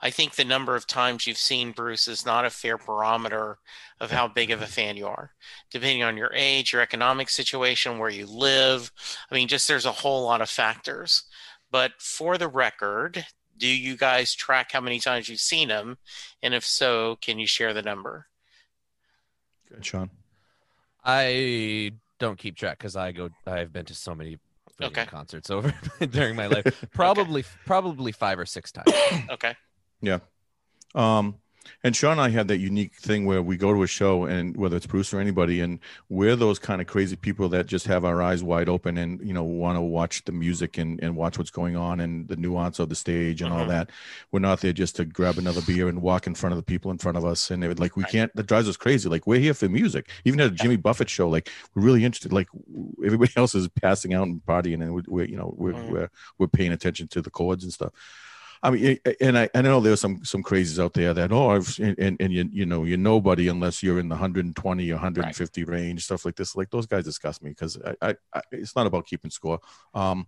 I 0.00 0.10
think 0.10 0.34
the 0.34 0.44
number 0.44 0.76
of 0.76 0.86
times 0.86 1.26
you've 1.26 1.38
seen 1.38 1.72
Bruce 1.72 2.06
is 2.06 2.26
not 2.26 2.44
a 2.44 2.50
fair 2.50 2.76
barometer 2.76 3.58
of 3.98 4.10
how 4.10 4.28
big 4.28 4.50
of 4.50 4.60
a 4.60 4.64
mm-hmm. 4.64 4.72
fan 4.72 4.96
you 4.96 5.06
are, 5.06 5.30
depending 5.70 6.02
on 6.02 6.16
your 6.16 6.30
age, 6.34 6.72
your 6.72 6.82
economic 6.82 7.30
situation, 7.30 7.98
where 7.98 8.10
you 8.10 8.26
live. 8.26 8.92
I 9.30 9.34
mean, 9.34 9.48
just 9.48 9.66
there's 9.68 9.86
a 9.86 9.92
whole 9.92 10.24
lot 10.24 10.42
of 10.42 10.50
factors. 10.50 11.24
But 11.70 11.92
for 11.98 12.36
the 12.36 12.48
record, 12.48 13.24
do 13.56 13.66
you 13.66 13.96
guys 13.96 14.34
track 14.34 14.72
how 14.72 14.80
many 14.80 15.00
times 15.00 15.28
you've 15.28 15.40
seen 15.40 15.70
him? 15.70 15.96
And 16.42 16.52
if 16.54 16.64
so, 16.64 17.16
can 17.22 17.38
you 17.38 17.46
share 17.46 17.72
the 17.72 17.82
number? 17.82 18.26
Good, 19.68 19.84
Shaun. 19.84 20.10
I 21.02 21.92
don't 22.18 22.38
keep 22.38 22.56
track 22.56 22.78
because 22.78 22.96
I 22.96 23.12
go. 23.12 23.30
I've 23.46 23.72
been 23.72 23.86
to 23.86 23.94
so 23.94 24.14
many 24.14 24.38
Okay. 24.82 25.06
concerts 25.06 25.48
over 25.50 25.72
during 26.10 26.36
my 26.36 26.48
life. 26.48 26.84
Probably, 26.92 27.44
probably 27.64 28.12
five 28.12 28.38
or 28.38 28.44
six 28.44 28.70
times. 28.72 28.92
Okay. 29.30 29.54
Um, 30.94 31.36
and 31.82 31.96
Shaun 31.96 32.12
and 32.12 32.20
I 32.20 32.28
have 32.30 32.46
that 32.46 32.58
unique 32.58 32.94
thing 32.94 33.26
where 33.26 33.42
we 33.42 33.56
go 33.56 33.74
to 33.74 33.82
a 33.82 33.88
show, 33.88 34.24
and 34.24 34.56
whether 34.56 34.76
it's 34.76 34.86
Bruce 34.86 35.12
or 35.12 35.18
anybody, 35.20 35.60
and 35.60 35.80
we're 36.08 36.36
those 36.36 36.60
kind 36.60 36.80
of 36.80 36.86
crazy 36.86 37.16
people 37.16 37.48
that 37.48 37.66
just 37.66 37.86
have 37.88 38.04
our 38.04 38.22
eyes 38.22 38.40
wide 38.40 38.68
open 38.68 38.96
and 38.96 39.20
you 39.20 39.32
know 39.34 39.42
want 39.42 39.76
to 39.76 39.80
watch 39.80 40.24
the 40.26 40.32
music 40.32 40.78
and, 40.78 41.02
and 41.02 41.16
watch 41.16 41.38
what's 41.38 41.50
going 41.50 41.74
on 41.76 41.98
and 41.98 42.28
the 42.28 42.36
nuance 42.36 42.78
of 42.78 42.88
the 42.88 42.94
stage 42.94 43.42
and 43.42 43.52
all 43.52 43.64
Mhm. 43.64 43.68
that. 43.68 43.90
We're 44.30 44.38
not 44.38 44.60
there 44.60 44.72
just 44.72 44.94
to 44.96 45.04
grab 45.04 45.38
another 45.38 45.60
beer 45.62 45.88
and 45.88 46.00
walk 46.02 46.28
in 46.28 46.36
front 46.36 46.52
of 46.52 46.56
the 46.56 46.62
people 46.62 46.92
in 46.92 46.98
front 46.98 47.18
of 47.18 47.24
us, 47.24 47.50
and 47.50 47.64
it, 47.64 47.80
like 47.80 47.96
we 47.96 48.04
can't. 48.04 48.34
That 48.36 48.46
drives 48.46 48.68
us 48.68 48.76
crazy. 48.76 49.08
Like 49.08 49.26
we're 49.26 49.40
here 49.40 49.54
for 49.54 49.68
music. 49.68 50.08
Even 50.24 50.40
at 50.40 50.46
a 50.46 50.54
Jimmy 50.54 50.76
Buffett 50.76 51.10
show, 51.10 51.28
like 51.28 51.50
we're 51.74 51.82
really 51.82 52.04
interested. 52.04 52.32
Like 52.32 52.48
everybody 53.04 53.32
else 53.36 53.56
is 53.56 53.66
passing 53.68 54.14
out 54.14 54.28
and 54.28 54.40
partying, 54.46 54.82
and 54.84 54.94
we're, 54.94 55.02
we're 55.08 55.26
you 55.26 55.36
know 55.36 55.52
we're, 55.58 55.72
Mhm. 55.72 55.90
we're 55.90 56.10
we're 56.38 56.46
paying 56.48 56.70
attention 56.72 57.08
to 57.08 57.20
the 57.20 57.30
chords 57.30 57.64
and 57.64 57.72
stuff. 57.72 57.92
I 58.66 58.70
mean, 58.70 58.98
and 59.20 59.38
I, 59.38 59.48
I 59.54 59.62
know 59.62 59.78
there's 59.78 60.00
some 60.00 60.24
some 60.24 60.42
crazies 60.42 60.82
out 60.82 60.92
there 60.92 61.14
that 61.14 61.30
oh 61.30 61.50
I've 61.50 61.78
and, 61.78 62.16
and 62.20 62.32
you 62.32 62.48
you 62.50 62.66
know 62.66 62.82
you're 62.82 62.98
nobody 62.98 63.46
unless 63.46 63.80
you're 63.80 64.00
in 64.00 64.08
the 64.08 64.16
120 64.16 64.90
or 64.90 64.94
150 64.94 65.64
range 65.64 66.04
stuff 66.04 66.24
like 66.24 66.34
this 66.34 66.56
like 66.56 66.70
those 66.70 66.86
guys 66.86 67.04
disgust 67.04 67.44
me 67.44 67.50
because 67.50 67.78
I, 67.80 68.08
I, 68.08 68.14
I 68.34 68.42
it's 68.50 68.74
not 68.74 68.88
about 68.88 69.06
keeping 69.06 69.30
score. 69.30 69.60
Um, 69.94 70.26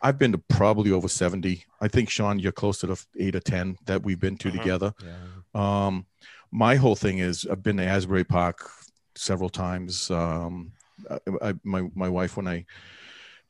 I've 0.00 0.18
been 0.18 0.32
to 0.32 0.38
probably 0.38 0.92
over 0.92 1.08
70. 1.08 1.64
I 1.80 1.88
think 1.88 2.08
Shaun, 2.08 2.38
you're 2.38 2.52
close 2.52 2.78
to 2.80 2.86
the 2.86 3.04
eight 3.18 3.34
or 3.36 3.40
10 3.40 3.78
that 3.86 4.02
we've 4.02 4.18
been 4.18 4.36
to 4.38 4.48
Mhm. 4.48 4.58
together. 4.58 4.94
Yeah. 5.04 5.86
Um, 5.86 6.06
my 6.52 6.76
whole 6.76 6.96
thing 6.96 7.18
is 7.18 7.46
I've 7.50 7.62
been 7.62 7.78
to 7.78 7.84
Asbury 7.84 8.24
Park 8.24 8.68
several 9.16 9.48
times. 9.50 10.08
Um, 10.10 10.72
I, 11.10 11.18
I, 11.48 11.54
my 11.64 11.88
my 11.94 12.08
wife 12.08 12.36
when 12.36 12.46
I 12.46 12.64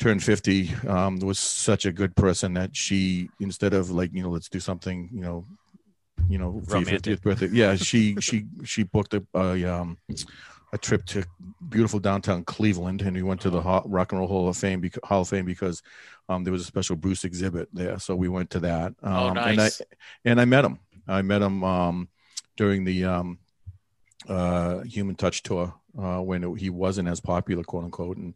turned 0.03 0.23
50 0.23 0.75
um, 0.89 1.19
was 1.21 1.39
such 1.39 1.87
a 1.87 1.93
good 1.93 2.15
person 2.17 2.55
that 2.55 2.75
she 2.77 3.29
instead 3.41 3.73
of 3.73 3.91
like 3.91 4.13
you 4.13 4.23
know 4.23 4.31
let's 4.31 4.49
do 4.49 4.61
something 4.61 5.09
you 5.13 5.21
know 5.21 5.45
you 6.29 6.39
know 6.39 6.61
for 6.69 6.77
your 6.79 6.85
Romantic. 6.87 7.19
50th 7.19 7.23
birthday 7.23 7.49
yeah 7.53 7.75
she 7.77 8.17
she 8.21 8.47
she 8.65 8.83
booked 8.83 9.15
a, 9.15 9.23
a 9.35 9.65
um 9.65 9.97
a 10.75 10.79
trip 10.79 11.05
to 11.05 11.23
beautiful 11.69 12.01
downtown 12.01 12.45
Cleveland, 12.45 13.03
and 13.03 13.15
we 13.15 13.23
went 13.23 13.43
to 13.43 13.51
the 13.51 13.61
Rock 13.61 14.13
and 14.13 14.19
Roll 14.19 14.27
Hall 14.29 14.49
of 14.49 14.57
Fame, 14.57 14.81
bec- 14.81 15.05
Hall 15.05 15.21
of 15.21 15.29
Fame 15.29 15.45
because 15.45 15.83
um, 16.31 16.45
there 16.45 16.53
was 16.53 16.63
a 16.63 16.65
special 16.65 16.97
Bruce 16.97 17.25
exhibit 17.25 17.69
there, 17.75 17.99
so 17.99 18.17
we 18.17 18.29
went 18.31 18.49
to 18.51 18.61
that. 18.61 18.95
Um, 19.03 19.13
Oh, 19.13 19.29
And 19.29 19.61
I 19.61 19.69
and 20.25 20.41
I 20.41 20.47
met 20.47 20.65
him. 20.65 20.79
I 21.07 21.21
met 21.21 21.43
him 21.43 21.63
um, 21.63 22.09
during 22.57 22.85
the 22.85 23.05
um, 23.05 23.39
uh, 24.29 24.81
Human 24.81 25.15
Touch 25.17 25.43
tour 25.43 25.75
uh, 25.99 26.21
when 26.21 26.45
it, 26.45 26.59
he 26.59 26.71
wasn't 26.71 27.09
as 27.09 27.21
popular, 27.21 27.63
quote 27.65 27.85
unquote, 27.85 28.17
and 28.17 28.35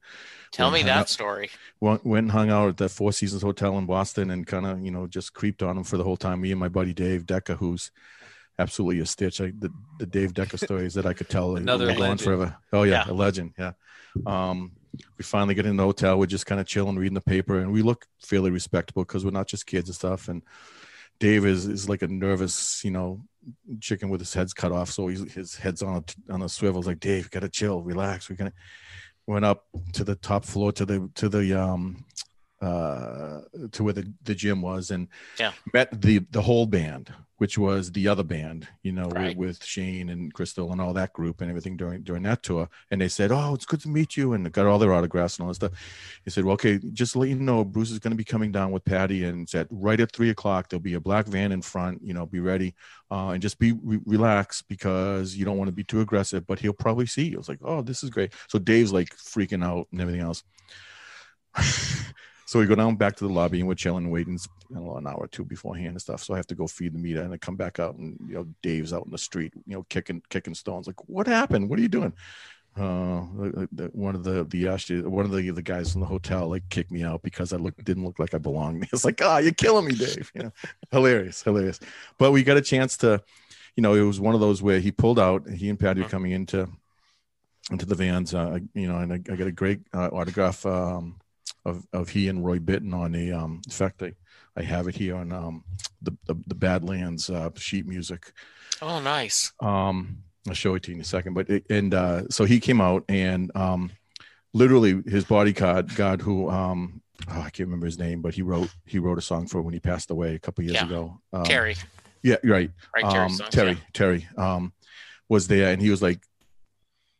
Tell 0.52 0.70
me 0.70 0.82
that 0.84 0.98
out- 0.98 1.08
story. 1.08 1.50
went, 1.80 2.04
went 2.04 2.24
and 2.24 2.32
hung 2.32 2.50
out 2.50 2.68
at 2.68 2.76
the 2.76 2.88
Four 2.88 3.12
Seasons 3.12 3.42
Hotel 3.42 3.76
in 3.78 3.86
Boston 3.86 4.30
and 4.30 4.46
kind 4.46 4.66
of, 4.66 4.80
you 4.84 4.90
know, 4.90 5.06
just 5.06 5.34
creeped 5.34 5.62
on 5.62 5.76
him 5.76 5.84
for 5.84 5.96
the 5.96 6.04
whole 6.04 6.16
time. 6.16 6.40
Me 6.40 6.50
and 6.50 6.60
my 6.60 6.68
buddy 6.68 6.92
Dave 6.92 7.26
Decker, 7.26 7.54
who's 7.54 7.90
absolutely 8.58 9.00
a 9.00 9.06
stitch. 9.06 9.40
I, 9.40 9.52
the, 9.58 9.70
the 9.98 10.06
Dave 10.06 10.32
Decker 10.34 10.56
stories 10.56 10.94
that 10.94 11.06
I 11.06 11.12
could 11.12 11.28
tell 11.28 11.56
Another 11.56 11.86
will 11.86 11.94
legend. 11.96 12.20
forever. 12.22 12.56
Oh 12.72 12.84
yeah, 12.84 13.04
Yeah. 13.06 13.12
a 13.12 13.14
legend. 13.14 13.52
Yeah. 13.58 13.72
Um, 14.26 14.72
we 15.18 15.24
finally 15.24 15.54
get 15.54 15.66
in 15.66 15.76
the 15.76 15.82
hotel. 15.82 16.18
We're 16.18 16.24
just 16.26 16.46
kind 16.46 16.58
of 16.60 16.66
chilling, 16.66 16.96
reading 16.96 17.12
the 17.14 17.20
paper, 17.20 17.58
and 17.60 17.70
we 17.70 17.82
look 17.82 18.06
fairly 18.18 18.50
respectable 18.50 19.02
because 19.02 19.26
we're 19.26 19.30
not 19.30 19.46
just 19.46 19.66
kids 19.66 19.90
and 19.90 19.94
stuff. 19.96 20.28
And 20.28 20.40
Dave 21.18 21.46
is 21.46 21.66
is 21.66 21.88
like 21.88 22.02
a 22.02 22.08
nervous, 22.08 22.84
you 22.84 22.90
know, 22.90 23.22
chicken 23.80 24.08
with 24.08 24.20
his 24.20 24.34
head's 24.34 24.52
cut 24.52 24.72
off, 24.72 24.90
so 24.90 25.08
he's, 25.08 25.32
his 25.32 25.56
head's 25.56 25.82
on 25.82 25.96
a 25.96 26.32
on 26.32 26.42
a 26.42 26.48
swivel. 26.48 26.82
Like 26.82 27.00
Dave, 27.00 27.30
gotta 27.30 27.48
chill, 27.48 27.82
relax. 27.82 28.28
We're 28.28 28.36
gonna 28.36 28.52
went 29.26 29.44
up 29.44 29.66
to 29.92 30.04
the 30.04 30.14
top 30.14 30.44
floor 30.44 30.72
to 30.72 30.84
the 30.84 31.10
to 31.14 31.28
the 31.28 31.60
um 31.60 32.04
uh 32.62 33.40
to 33.72 33.84
where 33.84 33.92
the, 33.92 34.10
the 34.22 34.34
gym 34.34 34.62
was 34.62 34.90
and 34.90 35.08
Yeah. 35.38 35.52
met 35.74 36.00
the 36.00 36.20
the 36.30 36.40
whole 36.40 36.66
band 36.66 37.12
which 37.38 37.58
was 37.58 37.92
the 37.92 38.08
other 38.08 38.22
band 38.22 38.66
you 38.82 38.92
know 38.92 39.08
Right. 39.10 39.36
with, 39.36 39.48
with 39.58 39.64
shane 39.64 40.08
and 40.08 40.32
crystal 40.32 40.72
and 40.72 40.80
all 40.80 40.94
that 40.94 41.12
group 41.12 41.42
and 41.42 41.50
everything 41.50 41.76
during 41.76 42.00
during 42.02 42.22
that 42.22 42.42
tour. 42.42 42.70
And 42.90 42.98
they 42.98 43.08
said 43.08 43.30
oh 43.30 43.52
it's 43.52 43.66
good 43.66 43.80
to 43.82 43.90
meet 43.90 44.16
you 44.16 44.32
and 44.32 44.50
got 44.50 44.64
all 44.64 44.78
their 44.78 44.94
autographs 44.94 45.36
and 45.36 45.42
all 45.44 45.48
that 45.48 45.56
stuff. 45.56 45.72
He 46.24 46.30
said 46.30 46.44
well 46.46 46.54
okay 46.54 46.78
just 46.94 47.12
to 47.12 47.18
let 47.18 47.28
you 47.28 47.34
know 47.34 47.62
bruce 47.62 47.90
is 47.90 47.98
going 47.98 48.12
to 48.12 48.16
be 48.16 48.24
coming 48.24 48.52
down 48.52 48.70
with 48.72 48.86
patty 48.86 49.24
and 49.24 49.46
said 49.46 49.68
right 49.70 50.00
at 50.00 50.12
three 50.12 50.30
o'clock. 50.30 50.70
There'll 50.70 50.80
be 50.80 50.94
a 50.94 51.00
black 51.00 51.26
van 51.26 51.52
in 51.52 51.60
front 51.60 52.00
you 52.02 52.14
know 52.14 52.24
be 52.24 52.40
ready 52.40 52.74
uh, 53.10 53.28
and 53.32 53.42
just 53.42 53.58
be 53.58 53.72
re- 53.72 54.00
relaxed 54.06 54.66
because 54.66 55.36
you 55.36 55.44
don't 55.44 55.58
want 55.58 55.68
to 55.68 55.72
be 55.76 55.84
too 55.84 56.00
aggressive 56.00 56.46
but 56.46 56.58
he'll 56.60 56.72
probably 56.72 57.04
see 57.04 57.26
you. 57.28 57.34
I 57.34 57.38
was 57.38 57.50
like 57.50 57.60
oh 57.62 57.82
this 57.82 58.02
is 58.02 58.08
great. 58.08 58.32
So 58.48 58.58
dave's 58.58 58.94
like 58.94 59.14
freaking 59.14 59.62
out 59.62 59.88
and 59.92 60.00
everything 60.00 60.22
else 60.22 60.42
so 62.46 62.58
we 62.60 62.66
go 62.66 62.76
down 62.76 62.96
back 62.96 63.16
to 63.16 63.26
the 63.26 63.32
lobby 63.32 63.58
and 63.58 63.68
we're 63.68 63.74
chilling, 63.74 64.08
waiting 64.10 64.38
an 64.70 65.06
hour 65.06 65.16
or 65.16 65.28
two 65.28 65.44
beforehand 65.44 65.90
and 65.90 66.00
stuff. 66.00 66.22
So 66.22 66.32
I 66.32 66.36
have 66.36 66.46
to 66.46 66.54
go 66.54 66.66
feed 66.66 66.94
the 66.94 66.98
meter 66.98 67.22
and 67.22 67.34
I 67.34 67.36
come 67.36 67.56
back 67.56 67.78
out 67.80 67.96
and 67.96 68.16
you 68.26 68.34
know 68.34 68.46
Dave's 68.62 68.92
out 68.92 69.04
in 69.04 69.10
the 69.10 69.18
street, 69.18 69.52
you 69.66 69.74
know, 69.74 69.84
kicking 69.88 70.22
kicking 70.30 70.54
stones. 70.54 70.86
Like, 70.86 71.08
what 71.08 71.26
happened? 71.26 71.68
What 71.68 71.78
are 71.78 71.82
you 71.82 71.88
doing? 71.88 72.12
Uh, 72.76 73.20
one 73.20 74.14
of 74.14 74.22
the 74.22 74.44
the 74.52 75.08
one 75.08 75.24
of 75.24 75.30
the 75.30 75.50
the 75.50 75.62
guys 75.62 75.94
in 75.94 76.00
the 76.00 76.06
hotel 76.06 76.48
like 76.48 76.68
kicked 76.68 76.90
me 76.90 77.02
out 77.02 77.22
because 77.22 77.52
I 77.52 77.56
looked 77.56 77.82
didn't 77.84 78.04
look 78.04 78.18
like 78.18 78.34
I 78.34 78.38
belonged. 78.38 78.86
It's 78.92 79.04
like, 79.04 79.20
ah, 79.22 79.38
you're 79.38 79.52
killing 79.52 79.86
me, 79.86 79.94
Dave. 79.94 80.30
You 80.34 80.42
know, 80.44 80.52
hilarious, 80.92 81.42
hilarious. 81.42 81.80
But 82.18 82.32
we 82.32 82.42
got 82.42 82.58
a 82.58 82.62
chance 82.62 82.96
to, 82.98 83.22
you 83.76 83.82
know, 83.82 83.94
it 83.94 84.02
was 84.02 84.20
one 84.20 84.34
of 84.34 84.40
those 84.40 84.62
where 84.62 84.78
he 84.78 84.92
pulled 84.92 85.18
out. 85.18 85.48
He 85.48 85.68
and 85.70 85.78
Patty 85.80 86.02
were 86.02 86.06
Mhm. 86.06 86.10
coming 86.10 86.32
into 86.32 86.68
into 87.70 87.86
the 87.86 87.94
vans, 87.94 88.34
uh, 88.34 88.58
you 88.74 88.86
know, 88.86 88.98
and 88.98 89.12
I, 89.12 89.16
I 89.16 89.36
got 89.36 89.48
a 89.48 89.52
great 89.52 89.80
uh, 89.92 90.08
autograph 90.12 90.64
um, 90.66 91.16
of 91.64 91.86
of 91.92 92.08
he 92.10 92.28
and 92.28 92.44
Roy 92.44 92.58
Bittan 92.58 92.94
on 92.94 93.14
a. 93.14 93.32
Um, 93.32 93.60
in 93.66 93.72
fact, 93.72 94.02
I 94.02 94.12
I 94.56 94.62
have 94.62 94.88
it 94.88 94.96
here 94.96 95.16
on 95.16 95.32
um, 95.32 95.64
the, 96.02 96.16
the 96.26 96.34
the 96.46 96.54
Badlands 96.54 97.28
uh, 97.30 97.50
sheet 97.56 97.86
music. 97.86 98.32
Oh, 98.82 99.00
nice. 99.00 99.52
Um, 99.60 100.18
I'll 100.48 100.54
show 100.54 100.74
it 100.74 100.82
to 100.84 100.90
you 100.90 100.96
in 100.96 101.00
a 101.00 101.04
second. 101.04 101.34
But 101.34 101.48
it, 101.50 101.66
and 101.70 101.92
uh, 101.92 102.28
so 102.28 102.44
he 102.44 102.60
came 102.60 102.80
out 102.80 103.04
and 103.08 103.50
um, 103.56 103.90
literally 104.52 105.02
his 105.06 105.24
bodyguard 105.24 105.94
guard 105.96 106.22
who 106.22 106.48
um, 106.50 107.02
oh, 107.30 107.40
I 107.40 107.50
can't 107.50 107.60
remember 107.68 107.86
his 107.86 107.98
name, 107.98 108.22
but 108.22 108.34
he 108.34 108.42
wrote 108.42 108.70
he 108.84 108.98
wrote 108.98 109.18
a 109.18 109.22
song 109.22 109.46
for 109.46 109.60
when 109.62 109.74
he 109.74 109.80
passed 109.80 110.10
away 110.10 110.34
a 110.34 110.38
couple 110.38 110.64
years 110.64 110.76
Yeah. 110.76 110.86
ago. 110.86 111.20
Um, 111.32 111.44
Terry, 111.44 111.76
Yeah, 112.22 112.36
right 112.44 112.70
right? 112.94 113.10
Terry, 113.10 113.24
um, 113.26 113.36
Terry, 113.50 113.70
yeah. 113.72 113.76
Terry, 113.92 114.28
um, 114.36 114.72
was 115.28 115.48
there, 115.48 115.72
and 115.72 115.82
he 115.82 115.90
was 115.90 116.00
like 116.02 116.20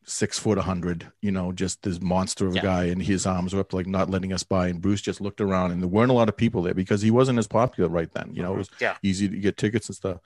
six 0.07 0.39
foot, 0.39 0.57
a 0.57 0.63
hundred, 0.63 1.11
you 1.21 1.33
know, 1.33 1.53
just 1.53 1.83
this 1.83 2.01
monster 2.01 2.47
of 2.47 2.53
a 2.53 2.57
Yeah. 2.57 2.63
guy, 2.63 2.85
and 2.85 3.03
his 3.03 3.27
arms 3.27 3.53
were 3.53 3.61
up, 3.61 3.73
like 3.73 3.87
not 3.87 4.09
letting 4.09 4.33
us 4.33 4.45
by. 4.45 4.69
And 4.69 4.81
Bruce 4.81 5.01
just 5.01 5.21
looked 5.21 5.41
around, 5.41 5.73
and 5.73 5.83
there 5.83 5.89
weren't 5.89 6.13
a 6.13 6.15
lot 6.15 6.29
of 6.29 6.37
people 6.37 6.63
there 6.63 6.75
because 6.75 7.03
he 7.03 7.11
wasn't 7.11 7.39
as 7.39 7.49
popular 7.49 7.91
right 7.91 8.13
then. 8.15 8.31
You 8.33 8.43
know, 8.43 8.55
it 8.55 8.59
was 8.59 8.71
Yeah. 8.81 8.97
easy 9.03 9.29
to 9.29 9.37
get 9.37 9.57
tickets 9.57 9.89
and 9.89 9.97
stuff. 9.97 10.19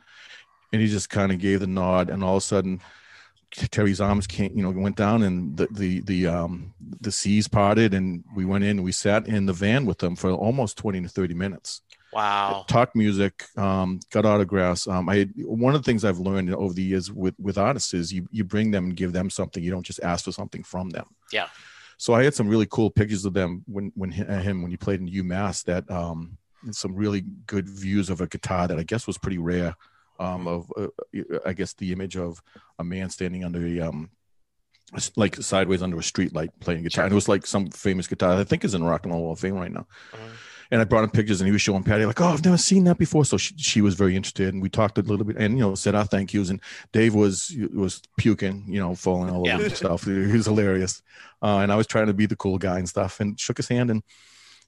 And 0.73 0.81
he 0.83 0.89
just 0.89 1.09
kind 1.11 1.33
of 1.33 1.39
gave 1.39 1.61
the 1.61 1.67
nod, 1.67 2.11
and 2.11 2.23
all 2.23 2.37
of 2.37 2.43
a 2.43 2.47
sudden, 2.47 2.81
Terry's 3.53 4.01
arms 4.01 4.27
came, 4.29 4.53
you 4.55 4.63
know, 4.63 4.71
went 4.71 4.97
down, 4.97 5.23
and 5.23 5.57
the 5.57 5.67
the 5.71 6.01
the 6.01 6.27
um 6.27 6.75
the 7.01 7.11
seas 7.11 7.49
parted, 7.49 7.95
and 7.95 8.23
we 8.37 8.45
went 8.45 8.65
in. 8.65 8.71
and 8.71 8.85
We 8.85 8.93
sat 8.93 9.27
in 9.27 9.47
the 9.47 9.53
van 9.53 9.87
with 9.87 9.99
them 9.99 10.15
for 10.15 10.31
almost 10.31 10.77
twenty 10.77 11.01
to 11.01 11.09
thirty 11.09 11.35
minutes 11.35 11.83
Wow. 12.13 12.65
talk 12.69 12.97
music, 12.97 13.45
um, 13.57 14.01
got 14.11 14.25
autographs. 14.27 14.89
Um, 14.89 15.09
I 15.09 15.29
one 15.37 15.75
of 15.75 15.81
the 15.83 15.85
things 15.87 16.05
I've 16.05 16.19
learned 16.19 16.53
over 16.55 16.75
the 16.75 16.83
years 16.83 17.13
with 17.13 17.35
with 17.39 17.57
artists 17.57 17.95
is 17.95 18.13
you 18.13 18.27
you 18.31 18.43
bring 18.45 18.71
them 18.71 18.87
and 18.87 18.97
give 18.97 19.13
them 19.13 19.31
something. 19.31 19.63
You 19.63 19.71
don't 19.71 19.87
just 19.87 20.01
ask 20.03 20.25
for 20.25 20.33
something 20.33 20.65
from 20.65 20.91
them. 20.91 21.07
Yeah. 21.33 21.47
So 21.99 22.15
I 22.15 22.25
had 22.25 22.35
some 22.35 22.49
really 22.49 22.67
cool 22.71 22.91
pictures 22.91 23.25
of 23.25 23.35
them 23.35 23.63
when 23.67 23.93
when 23.95 24.11
him 24.11 24.63
when 24.63 24.71
he 24.71 24.77
played 24.77 25.01
in 25.01 25.09
UMass 25.09 25.63
that 25.65 25.89
um 25.91 26.39
some 26.73 26.95
really 26.95 27.23
good 27.47 27.69
views 27.69 28.11
of 28.11 28.21
a 28.21 28.27
guitar 28.27 28.67
that 28.69 28.79
I 28.79 28.83
guess 28.83 29.07
was 29.07 29.17
pretty 29.19 29.39
rare. 29.39 29.77
Um, 30.19 30.47
of 30.47 30.71
uh, 30.77 30.89
I 31.47 31.53
guess 31.55 31.73
the 31.75 31.93
image 31.93 32.17
of 32.17 32.43
a 32.79 32.85
man 32.85 33.09
standing 33.09 33.45
under 33.45 33.65
a 33.67 33.81
um 33.81 34.11
like 35.17 35.37
sideways 35.37 35.83
under 35.83 35.99
a 35.99 36.03
street 36.03 36.35
light 36.35 36.51
playing 36.61 36.83
guitar. 36.83 37.03
Sure. 37.03 37.05
And 37.05 37.13
it 37.13 37.15
was 37.15 37.29
like 37.29 37.47
some 37.47 37.71
famous 37.71 38.07
guitar 38.09 38.33
I 38.33 38.45
think 38.45 38.65
is 38.65 38.75
in 38.75 38.83
Rock 38.83 39.05
and 39.05 39.13
Roll 39.15 39.23
Hall 39.23 39.33
of 39.33 39.39
Fame 39.39 39.55
right 39.55 39.71
now 39.71 39.87
Mhm. 40.13 40.31
And 40.71 40.81
I 40.81 40.85
brought 40.85 41.05
him 41.05 41.11
pictures, 41.11 41.41
and 41.41 41.47
he 41.49 41.53
was 41.53 41.63
showing 41.63 41.83
Patty 41.83 42.05
like, 42.07 42.21
"Oh, 42.21 42.27
I've 42.27 42.45
never 42.45 42.57
seen 42.59 42.85
that 42.85 42.99
before." 42.99 43.25
So 43.25 43.37
she, 43.37 43.55
she 43.57 43.81
was 43.81 43.95
very 43.95 44.15
interested, 44.17 44.53
and 44.53 44.63
we 44.63 44.69
talked 44.69 44.99
a 44.99 45.03
little 45.03 45.25
bit, 45.25 45.37
and 45.37 45.55
you 45.59 45.61
know, 45.65 45.75
said 45.75 45.95
our 45.95 46.05
thank 46.05 46.33
yous. 46.33 46.51
And 46.51 46.61
Dave 46.93 47.15
was 47.15 47.55
was 47.75 48.03
puking, 48.17 48.65
you 48.69 48.79
know, 48.81 48.95
falling 48.95 49.31
all 49.31 49.47
Yeah. 49.47 49.55
over 49.57 49.65
himself. 49.65 50.05
He 50.05 50.13
was 50.13 50.47
hilarious, 50.47 51.03
uh, 51.43 51.59
and 51.59 51.73
I 51.73 51.77
was 51.77 51.87
trying 51.87 52.07
to 52.07 52.15
be 52.15 52.27
the 52.27 52.37
cool 52.37 52.59
guy 52.59 52.79
and 52.79 52.89
stuff, 52.89 53.21
and 53.21 53.39
shook 53.39 53.57
his 53.57 53.69
hand 53.69 53.91
and. 53.91 54.03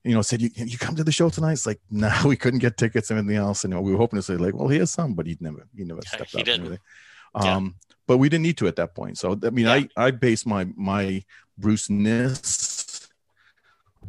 You 0.05 0.15
know, 0.17 0.23
said 0.23 0.43
you 0.43 0.51
you 0.57 0.79
come 0.79 0.97
to 0.97 1.05
the 1.05 1.13
show 1.13 1.29
tonight. 1.29 1.53
It's 1.53 1.65
like 1.65 1.79
no, 1.93 2.11
we 2.27 2.35
couldn't 2.35 2.59
get 2.59 2.77
tickets 2.77 3.11
and 3.11 3.21
everything 3.21 3.37
else. 3.37 3.63
And 3.63 3.71
you 3.73 3.77
know, 3.77 3.83
we 3.83 3.93
were 3.93 3.99
hoping 3.99 4.19
to 4.19 4.23
say 4.25 4.35
like, 4.37 4.53
well, 4.53 4.67
here's 4.67 4.91
some, 4.91 5.15
but 5.15 5.29
he 5.29 5.37
never 5.39 5.65
he 5.77 5.85
never 5.85 6.01
Yeah, 6.03 6.09
stepped 6.17 6.33
he 6.33 6.41
up. 6.41 6.45
didn't. 6.45 6.67
And. 6.67 6.79
Yeah. 7.41 7.55
Um, 7.55 7.77
but 8.09 8.19
we 8.19 8.29
didn't 8.29 8.43
need 8.43 8.57
to 8.59 8.67
at 8.67 8.75
that 8.75 8.97
point. 8.97 9.17
So 9.19 9.39
I 9.45 9.51
mean, 9.51 9.67
Yeah. 9.67 9.75
I 9.75 9.89
I 9.97 10.11
base 10.11 10.45
my 10.45 10.67
my 10.75 11.23
Bruce 11.57 11.89
ness 11.89 12.82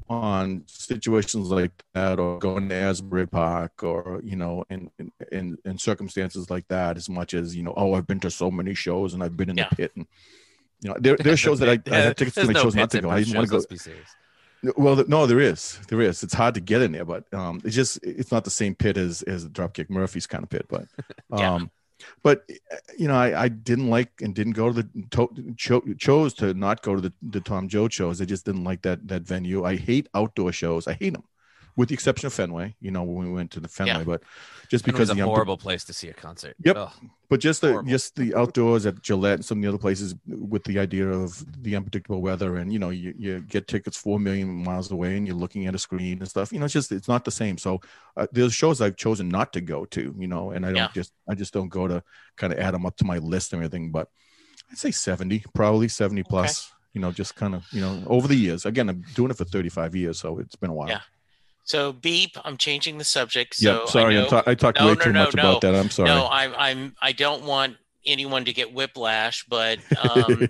on 0.09 0.63
situations 0.67 1.49
like 1.49 1.71
that 1.93 2.19
or 2.19 2.37
going 2.39 2.69
to 2.69 2.75
Asbury 2.75 3.27
Park 3.27 3.83
or 3.83 4.21
you 4.23 4.35
know 4.35 4.63
in 4.69 4.89
in 5.31 5.57
in 5.65 5.77
circumstances 5.77 6.49
like 6.49 6.67
that 6.67 6.97
as 6.97 7.09
much 7.09 7.33
as 7.33 7.55
you 7.55 7.63
know 7.63 7.73
oh 7.77 7.93
I've 7.93 8.07
been 8.07 8.19
to 8.21 8.31
so 8.31 8.51
many 8.51 8.73
shows 8.73 9.13
and 9.13 9.23
I've 9.23 9.37
been 9.37 9.49
in 9.49 9.57
Yeah. 9.57 9.69
the 9.69 9.75
pit 9.75 9.91
and 9.95 10.05
you 10.81 10.89
know 10.89 10.97
there 10.99 11.15
there 11.17 11.33
are 11.33 11.37
shows 11.37 11.59
that 11.59 11.69
I, 11.69 11.79
I 11.95 11.99
had 11.99 12.17
tickets 12.17 12.35
to 12.35 12.41
and 12.41 12.57
I 12.57 12.61
chose 12.61 12.75
not 12.75 12.91
to 12.91 13.01
go 13.01 13.09
I 13.09 13.19
didn't 13.19 13.35
want 13.35 13.47
to 13.47 13.51
go 13.51 13.55
let's 13.57 13.65
be 13.67 13.77
serious. 13.77 14.09
well, 14.77 15.03
no, 15.07 15.25
there 15.25 15.41
is, 15.41 15.77
there 15.89 15.99
is. 15.99 16.23
It's 16.23 16.33
hard 16.33 16.53
to 16.55 16.61
get 16.61 16.81
in 16.81 16.93
there, 16.93 17.03
but 17.03 17.25
um, 17.33 17.59
it's 17.65 17.75
just 17.75 17.99
it's 18.01 18.31
not 18.31 18.45
the 18.45 18.49
same 18.49 18.75
pit 18.75 18.95
as 18.97 19.21
as 19.23 19.43
the 19.43 19.49
Dropkick 19.49 19.89
Murphys 19.89 20.25
kind 20.25 20.43
of 20.43 20.49
pit, 20.49 20.65
but 20.69 20.85
Yeah. 21.37 21.59
But 22.24 22.43
uh, 22.72 22.78
you 22.97 23.08
know, 23.08 23.16
I, 23.16 23.43
I 23.43 23.47
didn't 23.49 23.89
like 23.89 24.22
and 24.22 24.34
didn't 24.36 24.54
go 24.54 24.72
to 24.72 24.84
the 24.84 24.89
to, 25.12 25.54
cho- 25.58 25.84
chose 25.97 26.34
to 26.36 26.54
not 26.54 26.82
go 26.82 26.95
to 26.95 27.01
the 27.01 27.14
the 27.22 27.41
Tom 27.41 27.68
Joad 27.68 27.93
shows. 27.93 28.22
I 28.22 28.26
just 28.26 28.45
didn't 28.45 28.64
like 28.64 28.82
that 28.84 29.08
that 29.08 29.24
venue. 29.24 29.64
I 29.64 29.76
hate 29.78 30.08
outdoor 30.14 30.51
shows. 30.51 30.88
I 30.88 30.93
hate 30.93 31.14
them, 31.14 31.24
with 31.76 31.89
the 31.89 31.93
exception 31.95 32.28
of 32.28 32.34
Fenway. 32.34 32.76
You 32.82 32.91
know, 32.91 33.03
when 33.03 33.28
we 33.28 33.34
went 33.34 33.51
to 33.51 33.59
the 33.59 33.67
Fenway, 33.67 33.93
Yeah. 33.99 34.03
but 34.03 34.21
just 34.69 34.86
Because 34.86 35.09
because 35.09 35.19
a 35.19 35.24
horrible 35.26 35.57
place 35.57 35.84
to 35.86 35.93
see 35.93 36.09
a 36.09 36.13
concert. 36.13 36.55
Yep. 36.63 36.76
Ugh. 36.78 36.91
but 37.30 37.39
just 37.39 37.61
the 37.61 37.69
Horrible. 37.71 37.89
just 37.89 38.15
the 38.15 38.34
outdoors 38.36 38.86
at 38.86 39.01
Gillette 39.01 39.36
and 39.36 39.45
some 39.45 39.57
of 39.57 39.61
the 39.63 39.67
other 39.69 39.78
places 39.78 40.15
with 40.28 40.63
the 40.65 40.78
idea 40.80 41.07
of 41.09 41.43
the 41.63 41.76
unpredictable 41.76 42.21
weather 42.21 42.57
and 42.57 42.71
you 42.71 42.80
know 42.80 42.89
you, 42.91 43.13
you 43.17 43.39
get 43.41 43.67
tickets 43.67 43.97
four 43.97 44.19
million 44.19 44.47
miles 44.63 44.91
away 44.91 45.17
and 45.17 45.26
you're 45.28 45.36
looking 45.36 45.65
at 45.67 45.74
a 45.76 45.80
screen 45.80 46.19
and 46.19 46.28
stuff 46.28 46.51
you 46.53 46.59
know 46.59 46.65
it's 46.65 46.74
just 46.74 46.91
it's 46.91 47.07
not 47.07 47.26
the 47.26 47.32
same 47.32 47.57
so 47.57 47.82
uh, 48.17 48.28
there's 48.32 48.53
shows 48.53 48.82
I've 48.82 48.95
chosen 48.97 49.30
not 49.30 49.51
to 49.53 49.61
go 49.61 49.86
to 49.86 50.13
you 50.17 50.28
know 50.28 50.51
and 50.51 50.63
I 50.65 50.69
don't 50.69 50.76
Yeah. 50.78 50.88
just 50.93 51.11
I 51.28 51.34
just 51.36 51.53
don't 51.53 51.69
go 51.69 51.88
to 51.88 52.03
kind 52.38 52.53
of 52.53 52.59
add 52.59 52.74
them 52.76 52.86
up 52.86 52.95
to 52.97 53.05
my 53.05 53.17
list 53.17 53.51
and 53.53 53.63
everything 53.63 53.91
but 53.91 54.09
I'd 54.71 54.78
say 54.78 54.91
70 54.91 55.43
probably 55.55 55.88
70 55.88 56.24
plus 56.24 56.71
you 56.93 57.01
know 57.01 57.11
just 57.11 57.36
kind 57.36 57.55
of 57.55 57.65
you 57.71 57.82
know 57.82 58.03
over 58.07 58.28
the 58.28 58.36
years 58.36 58.65
again 58.65 58.89
I'm 58.89 59.03
doing 59.15 59.32
it 59.32 59.38
for 59.38 59.45
35 59.45 59.95
years 59.95 60.19
so 60.19 60.38
it's 60.39 60.55
been 60.55 60.69
a 60.69 60.74
while 60.74 60.89
Yeah. 60.89 61.01
So 61.66 61.93
beep, 61.93 62.36
I'm 62.43 62.57
changing 62.57 62.97
the 62.97 63.03
subject. 63.03 63.55
So 63.55 63.82
yeah 63.82 63.86
sorry 63.86 64.18
I 64.18 64.20
I, 64.20 64.24
know, 64.24 64.30
ta- 64.30 64.43
I 64.45 64.55
talked 64.55 64.80
No, 64.80 64.88
way 64.88 64.93
no, 64.93 64.99
too 64.99 65.14
no, 65.14 65.24
much 65.26 65.36
no. 65.36 65.41
about 65.41 65.61
that 65.61 65.76
I'm 65.76 65.89
sorry 65.89 66.09
no, 66.09 66.28
I'm 66.30 66.53
I'm 66.57 66.95
I 67.01 67.11
don't 67.14 67.45
want 67.45 67.78
anyone 68.05 68.45
to 68.45 68.53
get 68.53 68.74
whiplash, 68.74 69.45
but 69.45 69.80
um, 70.03 70.49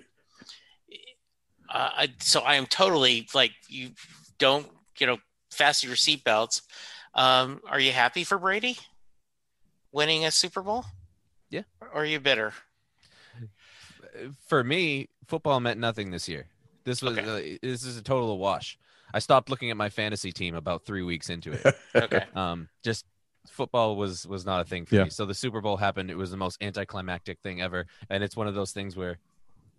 uh, 1.68 1.90
I, 1.96 2.08
so 2.18 2.40
I 2.40 2.56
am 2.56 2.66
totally 2.66 3.28
like 3.34 3.52
you. 3.68 3.90
Don't 4.38 4.66
you 4.98 5.06
know? 5.06 5.18
Fasten 5.52 5.88
your 5.88 5.96
seatbelts. 5.96 6.62
Um, 7.14 7.60
are 7.68 7.78
you 7.78 7.92
happy 7.92 8.24
for 8.24 8.38
Brady 8.38 8.76
winning 9.92 10.24
a 10.24 10.32
Super 10.32 10.62
Bowl? 10.62 10.84
Yeah. 11.48 11.62
Or 11.80 11.88
are 11.94 12.04
you 12.04 12.18
bitter? 12.18 12.52
For 14.46 14.64
me, 14.64 15.08
football 15.28 15.60
meant 15.60 15.78
nothing 15.78 16.10
this 16.10 16.28
year. 16.28 16.46
This 16.82 17.02
was 17.02 17.16
uh, 17.18 17.40
this 17.62 17.84
is 17.84 17.96
a 17.96 18.02
total 18.02 18.36
wash. 18.38 18.78
I 19.14 19.20
stopped 19.20 19.48
looking 19.48 19.70
at 19.70 19.76
my 19.76 19.88
fantasy 19.88 20.32
team 20.32 20.54
about 20.56 20.84
three 20.84 21.02
weeks 21.02 21.30
into 21.30 21.52
it. 21.52 21.74
Okay. 21.94 22.24
um, 22.34 22.68
just 22.82 23.06
football 23.48 23.96
was 23.96 24.26
was 24.26 24.44
not 24.44 24.60
a 24.60 24.64
thing 24.64 24.84
for 24.86 24.96
Yeah. 24.96 25.04
me. 25.04 25.10
So 25.10 25.24
the 25.24 25.34
Super 25.34 25.60
Bowl 25.60 25.76
happened. 25.76 26.10
It 26.10 26.16
was 26.16 26.30
the 26.30 26.36
most 26.36 26.62
anticlimactic 26.62 27.38
thing 27.40 27.62
ever, 27.62 27.86
and 28.10 28.24
it's 28.24 28.36
one 28.36 28.48
of 28.48 28.54
those 28.54 28.72
things 28.72 28.96
where 28.96 29.18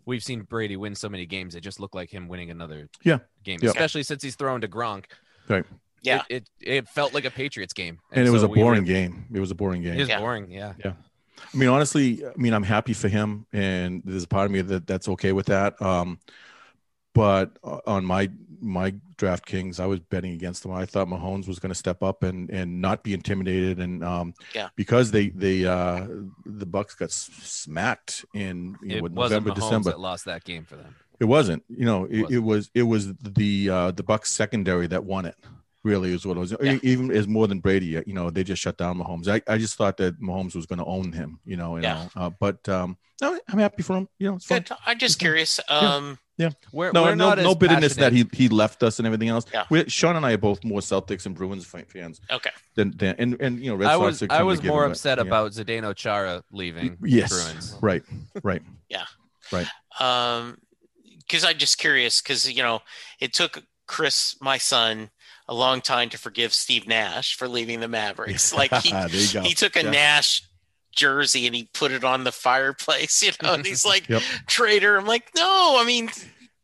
we've 0.06 0.24
seen 0.24 0.44
Brady 0.44 0.78
win 0.78 0.96
so 0.96 1.10
many 1.10 1.26
games. 1.26 1.54
It 1.56 1.62
just 1.62 1.80
looked 1.80 1.96
like 1.96 2.10
him 2.12 2.28
winning 2.28 2.50
another 2.50 2.88
Yeah. 3.04 3.20
game, 3.44 3.60
Yeah. 3.62 3.70
especially 3.72 4.04
since 4.04 4.24
he's 4.24 4.36
thrown 4.36 4.62
to 4.62 4.68
Gronk. 4.68 5.06
Right. 5.50 5.66
Yeah. 6.02 6.22
It, 6.30 6.48
it 6.62 6.68
it 6.78 6.88
felt 6.88 7.14
like 7.14 7.26
a 7.26 7.32
Patriots 7.32 7.74
game, 7.74 8.00
and 8.14 8.26
it 8.28 8.32
was 8.32 8.42
so 8.42 8.48
a 8.48 8.50
we 8.50 8.60
boring 8.62 8.86
game 8.86 9.26
it 9.34 9.40
was 9.40 9.52
a 9.52 9.56
boring 9.56 9.82
game 9.82 9.96
It 9.96 10.00
was 10.02 10.10
Yeah. 10.10 10.20
boring. 10.20 10.50
Yeah. 10.50 10.74
I 10.86 11.58
mean, 11.58 11.68
honestly, 11.70 12.26
I 12.26 12.32
mean, 12.38 12.54
I'm 12.54 12.64
happy 12.64 12.94
for 12.94 13.10
him, 13.10 13.46
and 13.52 14.02
there's 14.06 14.24
a 14.24 14.28
part 14.28 14.46
of 14.46 14.52
me 14.52 14.62
that 14.62 14.88
that's 14.88 15.10
okay 15.10 15.34
with 15.34 15.48
that. 15.48 15.80
Um, 15.82 16.20
but 17.16 17.58
uh, 17.64 17.80
on 17.88 18.06
my 18.06 18.30
my 18.62 18.94
DraftKings, 19.18 19.80
I 19.80 19.86
was 19.86 20.00
betting 20.00 20.34
against 20.34 20.64
them. 20.64 20.72
I 20.74 20.86
thought 20.86 21.08
Mahomes 21.08 21.48
was 21.48 21.58
going 21.60 21.70
to 21.72 21.76
step 21.76 22.04
up 22.04 22.22
and 22.24 22.50
and 22.52 22.82
not 22.82 23.04
be 23.04 23.14
intimidated, 23.14 23.80
and 23.80 24.04
um, 24.04 24.34
Yeah. 24.54 24.70
because 24.76 25.10
they 25.12 25.30
they 25.30 25.66
uh 25.66 26.06
the 26.46 26.68
Bucs 26.68 26.96
got 26.98 27.12
smacked 27.12 28.26
in 28.34 28.76
you 28.84 28.90
know, 28.90 28.96
It 28.98 29.12
wasn't 29.12 29.16
November 29.16 29.50
Mahomes 29.52 29.56
December. 29.56 29.90
that 29.92 30.00
lost 30.00 30.26
that 30.26 30.44
game 30.44 30.66
for 30.66 30.76
them. 30.76 30.96
It 31.20 31.26
wasn't. 31.26 31.64
You 31.70 31.86
know, 31.86 32.06
it, 32.06 32.22
Wasn't. 32.24 32.32
it 32.32 32.40
was 32.40 32.72
it 32.74 32.84
was 32.84 33.14
the 33.16 33.70
uh 33.70 33.92
the 33.92 34.04
Bucs 34.04 34.28
secondary 34.28 34.88
that 34.88 35.04
won 35.06 35.26
it. 35.26 35.36
Really 35.84 36.14
is 36.14 36.26
what 36.26 36.36
it 36.36 36.40
was. 36.40 36.56
Yeah. 36.62 36.80
Even 36.82 37.12
as 37.12 37.28
more 37.28 37.48
than 37.48 37.60
Brady, 37.60 38.02
you 38.08 38.14
know, 38.14 38.32
they 38.32 38.44
just 38.44 38.60
shut 38.62 38.76
down 38.76 38.98
Mahomes. 38.98 39.28
I, 39.28 39.40
I 39.52 39.60
just 39.60 39.76
thought 39.78 39.98
that 39.98 40.20
Mahomes 40.20 40.56
was 40.56 40.66
going 40.66 40.80
to 40.80 40.86
own 40.86 41.12
him. 41.12 41.40
You 41.46 41.58
know, 41.58 41.76
you 41.78 41.84
Yeah. 41.84 41.94
know. 41.94 42.10
Uh, 42.16 42.30
but 42.40 42.68
um, 42.68 42.98
no, 43.22 43.40
I'm 43.48 43.60
happy 43.60 43.84
for 43.84 43.96
him. 43.96 44.10
You 44.18 44.30
know, 44.32 44.36
it's 44.38 44.46
fun. 44.46 44.64
Good. 44.64 44.76
I'm 44.86 44.98
just 44.98 45.18
Okay. 45.18 45.26
curious. 45.26 45.60
Um, 45.70 46.18
We're, 46.72 46.92
No, 46.92 47.04
we're 47.04 47.16
no, 47.16 47.30
not 47.30 47.38
no 47.40 47.56
bitterness 47.56 47.96
that 47.96 48.12
he 48.12 48.28
he 48.34 48.50
left 48.50 48.84
us 48.84 49.00
and 49.00 49.06
everything 49.06 49.30
else. 49.30 49.46
Yeah. 49.54 49.66
We're, 49.70 49.88
Shaun 49.88 50.16
and 50.16 50.26
I 50.26 50.34
are 50.34 50.38
both 50.38 50.64
more 50.64 50.82
Celtics 50.82 51.26
and 51.26 51.36
Bruins 51.36 51.66
fans 51.66 52.20
okay. 52.32 52.50
than, 52.76 52.92
than 52.98 53.16
and 53.18 53.42
and 53.42 53.60
you 53.60 53.70
know 53.70 53.76
Red 53.76 53.90
I 53.90 53.94
Sox. 53.94 54.04
was 54.04 54.24
are 54.24 54.32
I 54.32 54.44
was 54.44 54.62
more 54.64 54.86
upset 54.86 55.18
yeah. 55.18 55.24
about 55.24 55.52
Zdeno 55.52 55.96
Chara 55.96 56.44
leaving. 56.52 56.98
Yes, 57.04 57.32
Bruins. 57.32 57.78
right, 57.82 58.04
right. 58.44 58.62
Yeah. 58.90 59.06
Right. 59.52 59.68
Um, 60.00 60.58
because 61.20 61.44
I'm 61.44 61.58
just 61.58 61.78
curious 61.80 62.22
because 62.22 62.52
you 62.52 62.62
know 62.62 62.82
it 63.20 63.34
took 63.34 63.64
Chris, 63.88 64.36
my 64.42 64.58
son, 64.58 65.10
a 65.48 65.54
long 65.54 65.82
time 65.82 66.10
to 66.10 66.18
forgive 66.18 66.54
Steve 66.54 66.88
Nash 66.88 67.36
for 67.36 67.48
leaving 67.48 67.80
the 67.80 67.88
Mavericks. 67.88 68.54
Like 68.54 68.74
he 68.76 68.92
there 68.92 69.10
you 69.10 69.34
go. 69.34 69.42
he 69.42 69.54
took 69.54 69.76
a 69.76 69.84
Yeah. 69.84 69.92
Nash 69.92 70.44
jersey 70.96 71.46
and 71.46 71.56
he 71.56 71.70
put 71.74 71.92
it 71.92 72.04
on 72.04 72.24
the 72.24 72.32
fireplace, 72.32 73.22
you 73.26 73.32
know, 73.44 73.54
and 73.54 73.66
he's 73.66 73.86
like 73.94 74.08
Yep. 74.10 74.22
traitor. 74.48 74.98
I'm 74.98 75.06
like, 75.06 75.30
no, 75.36 75.78
I 75.80 75.86
mean 75.86 76.10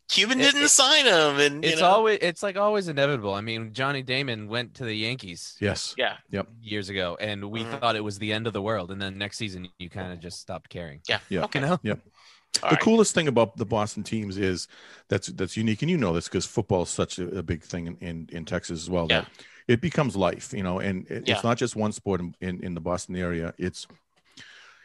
Cuban 0.09 0.41
It- 0.41 0.43
didn't 0.43 0.63
it- 0.63 0.69
sign 0.69 1.05
him, 1.05 1.39
and 1.39 1.63
you 1.63 1.69
It's 1.71 1.79
know, 1.81 1.87
always 1.87 2.19
it's 2.21 2.43
like 2.43 2.57
always 2.57 2.87
inevitable. 2.89 3.33
I 3.33 3.39
mean, 3.41 3.71
Johnny 3.73 4.01
Damon 4.03 4.47
went 4.49 4.73
to 4.75 4.83
the 4.83 4.93
Yankees 4.93 5.55
Yes. 5.61 5.95
yeah, 5.97 6.17
years 6.61 6.89
ago, 6.89 7.17
and 7.19 7.49
we 7.49 7.63
Mhm. 7.63 7.79
thought 7.79 7.95
it 7.95 8.03
was 8.03 8.19
the 8.19 8.33
end 8.33 8.45
of 8.47 8.51
the 8.53 8.61
world. 8.61 8.91
And 8.91 9.01
then 9.01 9.17
next 9.17 9.37
season, 9.37 9.69
you 9.79 9.89
kind 9.89 10.11
of 10.11 10.19
just 10.19 10.41
stopped 10.41 10.69
caring. 10.69 10.99
yeah, 11.07 11.19
Yeah. 11.29 11.43
okay. 11.45 11.59
You 11.61 11.65
know? 11.65 11.99
All 12.63 12.69
the 12.71 12.75
right. 12.75 12.79
coolest 12.81 13.13
thing 13.15 13.29
about 13.29 13.55
the 13.55 13.65
Boston 13.65 14.03
teams 14.03 14.37
is 14.37 14.67
that's 15.07 15.27
that's 15.27 15.55
unique, 15.55 15.81
and 15.81 15.89
you 15.89 15.95
know 15.97 16.11
this 16.11 16.27
because 16.27 16.45
football 16.45 16.81
is 16.83 16.89
such 16.89 17.17
a, 17.17 17.37
a 17.37 17.43
big 17.43 17.63
thing 17.63 17.87
in, 17.87 17.95
in, 18.01 18.29
in 18.33 18.43
Texas 18.43 18.81
as 18.81 18.89
well. 18.89 19.07
Yeah. 19.09 19.21
That 19.21 19.29
it 19.69 19.79
becomes 19.79 20.17
life, 20.17 20.51
you 20.53 20.61
know, 20.63 20.79
and 20.79 21.09
it, 21.09 21.25
Yeah. 21.27 21.35
it's 21.35 21.43
not 21.45 21.57
just 21.57 21.77
one 21.77 21.93
sport 21.93 22.19
in, 22.19 22.35
in, 22.41 22.61
in 22.61 22.73
the 22.73 22.81
Boston 22.81 23.15
area. 23.15 23.53
It's 23.57 23.87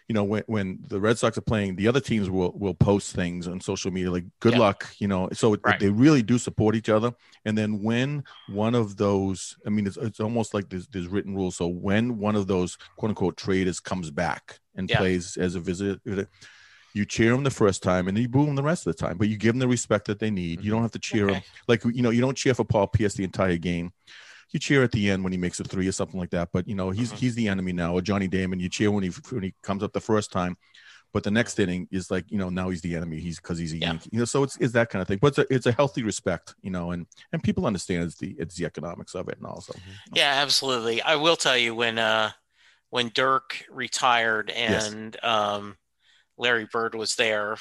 you 0.09 0.15
know 0.15 0.25
when 0.25 0.45
when 0.47 0.79
the 0.87 1.01
Red 1.01 1.19
Sox 1.19 1.37
are 1.37 1.43
playing, 1.43 1.77
the 1.77 1.89
other 1.89 2.01
teams 2.01 2.31
will 2.31 2.53
will 2.57 2.75
post 2.75 3.15
things 3.15 3.49
on 3.49 3.61
social 3.61 3.91
media 3.91 4.11
like 4.11 4.25
"Good 4.41 4.55
Yeah. 4.55 4.61
luck," 4.61 4.89
you 4.99 5.09
know. 5.09 5.29
So 5.33 5.55
it, 5.55 5.61
Right. 5.65 5.81
they 5.81 5.91
really 5.91 6.23
do 6.23 6.39
support 6.39 6.77
each 6.77 6.89
other. 6.89 7.13
And 7.45 7.59
then 7.59 7.83
when 7.83 8.25
one 8.49 8.75
of 8.75 8.97
those, 8.97 9.57
I 9.67 9.71
mean, 9.71 9.87
it's 9.87 9.97
it's 9.97 10.21
almost 10.21 10.55
like 10.55 10.69
there's 10.69 10.87
there's 10.89 11.09
written 11.09 11.35
rules. 11.35 11.57
So 11.57 11.67
when 11.67 12.19
one 12.19 12.37
of 12.37 12.47
those 12.47 12.79
quote 12.97 13.11
unquote 13.11 13.37
traitors 13.37 13.81
comes 13.81 14.11
back 14.11 14.61
and 14.77 14.89
Yeah. 14.89 14.99
plays 14.99 15.37
as 15.37 15.55
a 15.55 15.61
visitor 15.61 16.29
you 16.95 17.05
cheer 17.05 17.31
them 17.33 17.45
the 17.45 17.51
first 17.51 17.83
time 17.83 18.09
and 18.09 18.17
then 18.17 18.23
you 18.23 18.29
boo 18.29 18.47
them 18.47 18.55
the 18.55 18.63
rest 18.63 18.87
of 18.87 18.97
the 18.97 19.07
time 19.07 19.19
but 19.19 19.29
you 19.29 19.37
give 19.37 19.53
them 19.53 19.59
the 19.59 19.69
respect 19.69 20.07
that 20.07 20.19
they 20.19 20.31
need 20.31 20.61
you 20.63 20.71
mm-hmm. 20.71 20.71
don't 20.71 20.83
have 20.83 20.91
to 20.91 20.99
cheer 20.99 21.27
them 21.27 21.43
like 21.69 21.85
you 21.85 22.01
know 22.01 22.09
you 22.09 22.23
don't 22.23 22.39
cheer 22.39 22.55
for 22.55 22.65
paul 22.65 22.87
pierce 22.87 23.13
the 23.15 23.23
entire 23.25 23.59
game 23.59 23.93
you 24.51 24.61
cheer 24.61 24.83
at 24.83 24.93
the 24.93 25.11
end 25.11 25.23
when 25.25 25.33
he 25.33 25.39
makes 25.39 25.61
a 25.61 25.65
three 25.65 25.89
or 25.89 25.93
something 25.93 26.19
like 26.21 26.31
that 26.31 26.49
but 26.53 26.67
you 26.69 26.75
know 26.75 26.91
he's 26.91 27.13
Mhm. 27.13 27.19
he's 27.19 27.35
the 27.35 27.49
enemy 27.49 27.73
now 27.73 27.93
or 27.95 28.01
johnny 28.01 28.29
damon 28.29 28.61
you 28.61 28.69
cheer 28.69 28.91
when 28.91 29.03
he 29.05 29.11
when 29.31 29.43
he 29.43 29.55
comes 29.63 29.83
up 29.83 29.93
the 29.93 30.01
first 30.01 30.33
time 30.33 30.57
but 31.13 31.23
the 31.23 31.31
next 31.31 31.59
inning 31.59 31.89
is 31.91 32.11
like 32.11 32.25
you 32.31 32.39
know 32.39 32.49
now 32.51 32.69
he's 32.69 32.83
the 32.83 32.95
enemy 32.95 33.19
he's 33.19 33.37
because 33.39 33.59
he's 33.59 33.73
a 33.73 33.77
Yeah. 33.79 33.89
yankee 33.89 34.11
you 34.13 34.19
know 34.19 34.25
so 34.25 34.43
it's, 34.43 34.57
it's 34.59 34.73
that 34.73 34.91
kind 34.91 35.01
of 35.03 35.09
thing 35.09 35.19
but 35.21 35.29
it's 35.29 35.39
a, 35.39 35.55
it's 35.55 35.67
a 35.67 35.73
healthy 35.73 36.03
respect 36.03 36.55
you 36.63 36.71
know 36.71 36.91
and 36.93 37.07
and 37.33 37.43
people 37.43 37.67
understand 37.67 38.05
it's 38.05 38.17
the 38.17 38.35
it's 38.39 38.55
the 38.57 38.65
economics 38.67 39.15
of 39.15 39.29
it 39.29 39.37
and 39.39 39.47
also 39.47 39.75
Yeah, 40.15 40.33
absolutely. 40.43 41.03
I 41.03 41.17
will 41.17 41.37
tell 41.37 41.57
you 41.57 41.75
when 41.75 41.99
uh 41.99 42.31
when 42.91 43.11
Dirk 43.15 43.65
retired 43.71 44.51
Yes. 44.51 44.93
and 44.93 45.25
um 45.25 45.77
Larry 46.39 46.67
Bird 46.71 46.95
was 46.95 47.15
there 47.17 47.57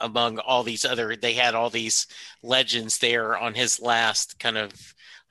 among 0.00 0.38
all 0.38 0.62
these 0.62 0.84
other 0.84 1.14
they 1.16 1.34
had 1.34 1.54
all 1.54 1.70
these 1.70 2.06
legends 2.42 2.98
there 2.98 3.36
on 3.36 3.54
his 3.54 3.80
last 3.80 4.38
kind 4.38 4.56
of 4.58 4.72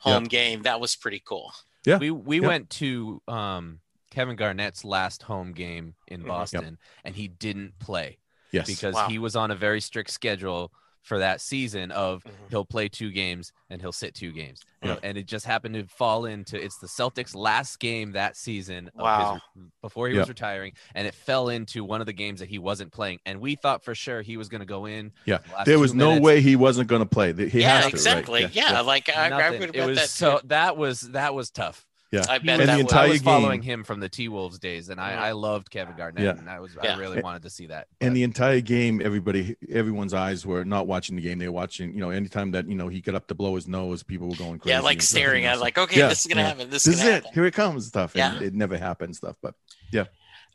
home 0.01 0.25
game. 0.25 0.63
That 0.63 0.79
was 0.79 0.95
pretty 0.95 1.21
cool. 1.25 1.51
Yeah. 1.85 1.97
We 1.97 2.11
we 2.11 2.39
Yeah. 2.41 2.47
went 2.47 2.69
to 2.71 3.21
um, 3.27 3.79
Kevin 4.11 4.35
Garnett's 4.35 4.83
last 4.83 5.23
home 5.23 5.53
game 5.53 5.95
in 6.07 6.23
Mhm. 6.23 6.27
Boston, 6.27 6.77
and 7.03 7.15
he 7.15 7.27
didn't 7.27 7.79
play 7.79 8.17
yes 8.51 8.67
because 8.67 8.93
Wow. 8.95 9.07
he 9.07 9.17
was 9.19 9.35
on 9.35 9.51
a 9.51 9.55
very 9.55 9.79
strict 9.81 10.09
schedule 10.11 10.71
for 11.01 11.17
that 11.19 11.41
season 11.41 11.89
of 11.91 12.23
Mhm. 12.23 12.31
he'll 12.49 12.65
play 12.65 12.87
two 12.87 13.11
games 13.11 13.51
and 13.69 13.81
he'll 13.81 13.91
sit 13.91 14.13
two 14.13 14.31
games. 14.31 14.61
You 14.83 14.89
know, 14.89 14.99
and 15.03 15.17
it 15.17 15.27
just 15.27 15.45
happened 15.45 15.75
to 15.75 15.85
fall 15.87 16.25
into 16.25 16.59
it's 16.63 16.77
the 16.79 16.87
Celtics' 16.87 17.35
last 17.35 17.79
game 17.79 18.11
that 18.13 18.35
season 18.35 18.87
of 18.89 18.93
his- 18.93 19.01
Wow. 19.03 19.39
before 19.81 20.07
he 20.07 20.13
Yeah. 20.15 20.21
was 20.21 20.29
retiring, 20.29 20.73
and 20.95 21.07
it 21.07 21.13
fell 21.13 21.49
into 21.49 21.83
one 21.83 22.01
of 22.01 22.07
the 22.07 22.13
games 22.13 22.39
that 22.39 22.49
he 22.49 22.57
wasn't 22.59 22.91
playing, 22.91 23.19
and 23.25 23.39
we 23.41 23.55
thought 23.55 23.83
for 23.83 23.93
sure 23.95 24.21
he 24.21 24.37
was 24.37 24.49
going 24.49 24.61
to 24.61 24.65
go 24.65 24.85
in. 24.85 25.11
Yeah. 25.25 25.37
the 25.39 25.63
there 25.65 25.79
was 25.79 25.93
no 25.93 26.09
minutes. 26.09 26.23
way 26.23 26.41
he 26.41 26.55
wasn't 26.55 26.87
going 26.87 27.01
to 27.01 27.05
play 27.07 27.31
he 27.33 27.61
yeah, 27.61 27.69
has 27.69 27.79
to, 27.81 27.85
right? 27.85 27.93
exactly. 27.93 28.45
Yeah, 28.53 28.81
like 28.81 29.09
I, 29.09 29.25
I 29.25 29.29
Nothing. 29.29 29.59
would 29.59 29.75
it 29.75 29.85
was 29.85 29.97
that 29.97 30.09
so 30.09 30.41
that 30.45 30.77
was 30.77 31.01
that 31.11 31.33
was 31.35 31.49
tough. 31.51 31.85
Yeah. 32.11 32.25
I 32.27 32.39
bet 32.39 32.59
And 32.59 32.67
that 32.69 32.77
the 32.77 32.83
was, 32.83 32.93
I 32.93 32.97
entire 32.97 33.09
was 33.09 33.21
following 33.21 33.61
him 33.61 33.85
from 33.85 34.01
the 34.01 34.09
T 34.09 34.27
Wolves 34.27 34.59
days, 34.59 34.89
and 34.89 34.99
I. 34.99 35.13
I 35.13 35.31
loved 35.31 35.69
Kevin 35.71 35.95
Garnett, 35.95 36.23
Yeah. 36.23 36.31
and 36.37 36.49
I 36.49 36.59
was 36.59 36.75
Yeah. 36.83 36.95
I 36.95 36.99
really 36.99 37.21
wanted 37.21 37.43
to 37.43 37.49
see 37.49 37.67
that. 37.67 37.87
And 38.01 38.13
the 38.13 38.23
entire 38.23 38.59
game, 38.59 39.01
everybody, 39.01 39.55
everyone's 39.69 40.13
eyes 40.13 40.45
were 40.45 40.65
not 40.65 40.87
watching 40.87 41.15
the 41.15 41.21
game. 41.21 41.39
They 41.39 41.47
were 41.47 41.53
watching, 41.53 41.93
you 41.93 41.99
know, 42.01 42.09
anytime 42.09 42.51
that, 42.51 42.67
you 42.67 42.75
know, 42.75 42.89
he 42.89 42.99
got 42.99 43.15
up 43.15 43.27
to 43.27 43.33
blow 43.35 43.55
his 43.55 43.65
nose, 43.67 44.03
people 44.03 44.27
were 44.27 44.35
going 44.35 44.59
crazy. 44.59 44.73
yeah, 44.73 44.81
like 44.81 45.01
staring 45.01 45.43
you 45.43 45.47
know, 45.47 45.53
at, 45.53 45.57
so- 45.59 45.61
like, 45.63 45.77
okay, 45.77 45.99
Yeah, 45.99 46.07
this 46.09 46.21
is 46.21 46.27
gonna 46.27 46.41
yeah. 46.41 46.47
happen. 46.49 46.69
This, 46.69 46.83
this 46.83 46.95
is 46.95 47.01
is 47.01 47.07
it. 47.07 47.25
Here 47.33 47.45
it 47.45 47.53
comes, 47.53 47.87
stuff. 47.87 48.13
And 48.15 48.41
Yeah. 48.41 48.47
it 48.47 48.53
never 48.53 48.77
happened, 48.77 49.15
stuff. 49.15 49.37
But 49.41 49.55
yeah, 49.93 50.05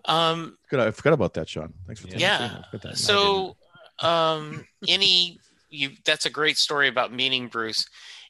Um, 0.05 0.59
good, 0.69 0.81
I 0.81 0.91
forgot 0.91 1.15
about 1.15 1.33
that, 1.35 1.49
Shaun. 1.49 1.73
Thanks 1.87 2.01
for 2.03 2.09
telling 2.09 2.21
Yeah. 2.21 2.39
me. 2.39 2.45
I 2.45 2.65
forgot 2.71 2.83
that. 2.83 2.99
so, 2.99 3.57
um, 4.01 4.67
any 4.87 5.39
you? 5.71 5.91
That's 6.05 6.27
a 6.27 6.31
great 6.31 6.59
story 6.59 6.89
about 6.89 7.13
meeting 7.13 7.49
Bruce. 7.49 7.87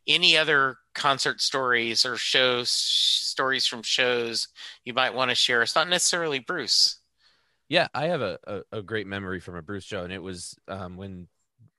Any 0.07 0.37
other 0.37 0.77
concert 0.95 1.41
stories 1.41 2.07
or 2.07 2.17
shows 2.17 2.71
stories 2.71 3.67
from 3.67 3.83
shows 3.83 4.49
you 4.85 4.95
might 4.95 5.15
want 5.15 5.31
to 5.31 5.35
share? 5.35 5.63
It's 5.63 5.75
not 5.75 5.89
necessarily 5.89 6.39
Bruce. 6.39 7.01
Yeah, 7.69 7.89
I 7.93 8.07
have 8.07 8.21
a, 8.21 8.39
a, 8.47 8.79
a 8.79 8.83
great 8.83 9.07
memory 9.07 9.41
from 9.41 9.57
a 9.57 9.63
Bruce 9.63 9.85
show, 9.85 10.05
and 10.05 10.13
it 10.13 10.23
was 10.23 10.57
um, 10.69 10.97
when 10.97 11.27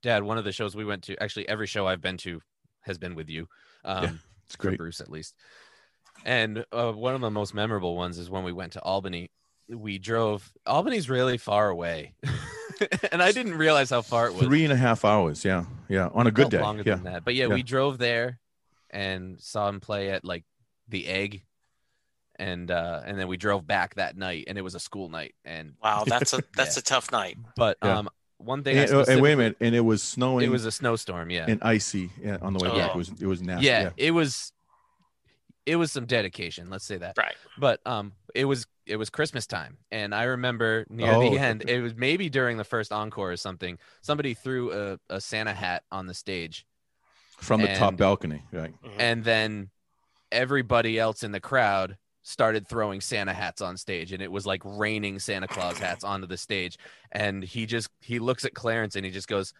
Dad, 0.01 0.23
one 0.23 0.37
of 0.37 0.43
the 0.43 0.51
shows 0.51 0.75
we 0.75 0.85
went 0.85 1.03
to, 1.03 1.21
actually 1.21 1.47
every 1.47 1.67
show 1.67 1.87
I've 1.87 2.01
been 2.01 2.17
to 2.17 2.41
has 2.81 2.97
been 2.97 3.15
with 3.15 3.29
you, 3.29 3.47
um, 3.85 4.19
it's 4.45 4.55
for 4.55 4.63
great. 4.63 4.77
Bruce 4.77 4.99
at 4.99 5.09
least. 5.09 5.33
And 6.25 6.65
uh, 6.71 6.91
one 6.91 7.15
of 7.15 7.21
the 7.21 7.31
most 7.31 7.53
memorable 7.53 7.95
ones 7.95 8.17
is 8.17 8.29
when 8.29 8.43
we 8.43 8.51
went 8.51 8.73
to 8.73 8.81
Albany. 8.81 9.31
We 9.69 9.97
drove. 9.97 10.51
Albany's 10.65 11.09
really 11.09 11.37
far 11.37 11.69
away, 11.69 12.15
and 13.11 13.21
I 13.23 13.31
didn't 13.31 13.55
realize 13.55 13.89
how 13.89 14.01
far 14.01 14.27
it 14.27 14.33
was. 14.33 14.43
Three 14.43 14.63
and 14.63 14.73
a 14.73 14.77
half 14.77 15.05
hours. 15.05 15.43
Yeah. 15.45 15.65
Yeah. 15.89 16.09
On 16.13 16.27
a 16.27 16.31
good 16.31 16.49
day. 16.49 16.61
longer 16.61 16.83
Yeah. 16.85 16.95
than 16.95 17.03
that. 17.05 17.25
But 17.25 17.35
yeah, 17.35 17.47
Yeah. 17.47 17.53
we 17.55 17.63
drove 17.63 17.97
there 17.97 18.39
and 18.89 19.39
saw 19.41 19.67
him 19.69 19.79
play 19.79 20.09
at 20.11 20.23
like 20.25 20.43
the 20.87 21.07
Egg, 21.07 21.43
and 22.39 22.69
uh, 22.71 23.01
and 23.05 23.19
then 23.19 23.27
we 23.27 23.37
drove 23.37 23.65
back 23.67 23.95
that 23.95 24.15
night, 24.15 24.45
and 24.47 24.57
it 24.57 24.61
was 24.61 24.75
a 24.75 24.79
school 24.79 25.09
night. 25.09 25.35
And 25.43 25.73
Wow, 25.83 26.03
that's 26.07 26.33
a 26.33 26.41
that's 26.55 26.77
a 26.77 26.81
tough 26.81 27.11
night. 27.11 27.37
but 27.55 27.77
Yeah. 27.83 27.99
um, 27.99 28.09
one 28.37 28.63
thing 28.63 28.77
And, 28.77 28.91
uh, 28.91 29.05
and 29.07 29.21
wait 29.21 29.33
a 29.33 29.37
minute. 29.37 29.57
And 29.59 29.73
it 29.73 29.79
was 29.81 30.03
snowing 30.03 30.45
it 30.45 30.49
was 30.51 30.63
a 30.65 30.71
snowstorm. 30.71 31.29
Yeah, 31.31 31.45
and 31.47 31.61
icy 31.63 32.11
yeah, 32.21 32.37
on 32.41 32.53
the 32.53 32.59
way 32.63 32.69
Oh. 32.69 32.77
back. 32.77 32.91
It 32.91 32.97
was, 32.97 33.09
it 33.19 33.25
was 33.25 33.41
nasty. 33.41 33.65
yeah, 33.65 33.81
Yeah. 33.81 33.89
it 33.97 34.11
was. 34.11 34.51
It 35.65 35.75
was 35.75 35.91
some 35.91 36.05
dedication, 36.05 36.69
let's 36.69 36.85
say 36.85 36.97
that. 36.97 37.17
Right. 37.17 37.35
But 37.57 37.81
um, 37.85 38.13
it 38.33 38.45
was 38.45 38.65
it 38.87 38.95
was 38.97 39.09
Christmas 39.09 39.45
time, 39.47 39.77
and 39.91 40.13
I 40.15 40.23
remember 40.23 40.85
near 40.89 41.11
Oh. 41.13 41.29
the 41.29 41.37
end, 41.39 41.69
it 41.69 41.81
was 41.81 41.95
maybe 41.95 42.29
during 42.29 42.57
the 42.57 42.63
first 42.63 42.91
encore 42.91 43.31
or 43.31 43.37
something. 43.37 43.77
Somebody 44.01 44.33
threw 44.33 44.71
a, 44.71 44.99
a 45.09 45.19
Santa 45.21 45.53
hat 45.53 45.83
on 45.91 46.07
the 46.07 46.13
stage, 46.13 46.65
From 47.37 47.61
the 47.61 47.73
top 47.75 47.97
balcony. 47.97 48.43
Right. 48.51 48.73
Mhm. 48.83 48.95
and 48.99 49.23
then 49.23 49.69
everybody 50.31 50.99
else 50.99 51.23
in 51.23 51.31
the 51.31 51.39
crowd 51.39 51.97
started 52.21 52.67
throwing 52.67 52.99
Santa 52.99 53.33
hats 53.33 53.61
on 53.61 53.77
stage 53.77 54.11
and 54.11 54.21
it 54.21 54.29
was 54.31 54.45
like 54.45 54.61
raining 54.65 55.17
Santa 55.19 55.47
Claus 55.47 55.77
hats 55.77 56.03
onto 56.03 56.27
the 56.27 56.35
stage 56.35 56.77
and 57.13 57.41
he 57.43 57.65
just 57.65 57.89
he 58.01 58.19
looks 58.19 58.43
at 58.43 58.53
Clarence 58.53 58.97
and 58.97 59.05
he 59.05 59.11
just 59.11 59.29
goes 59.29 59.53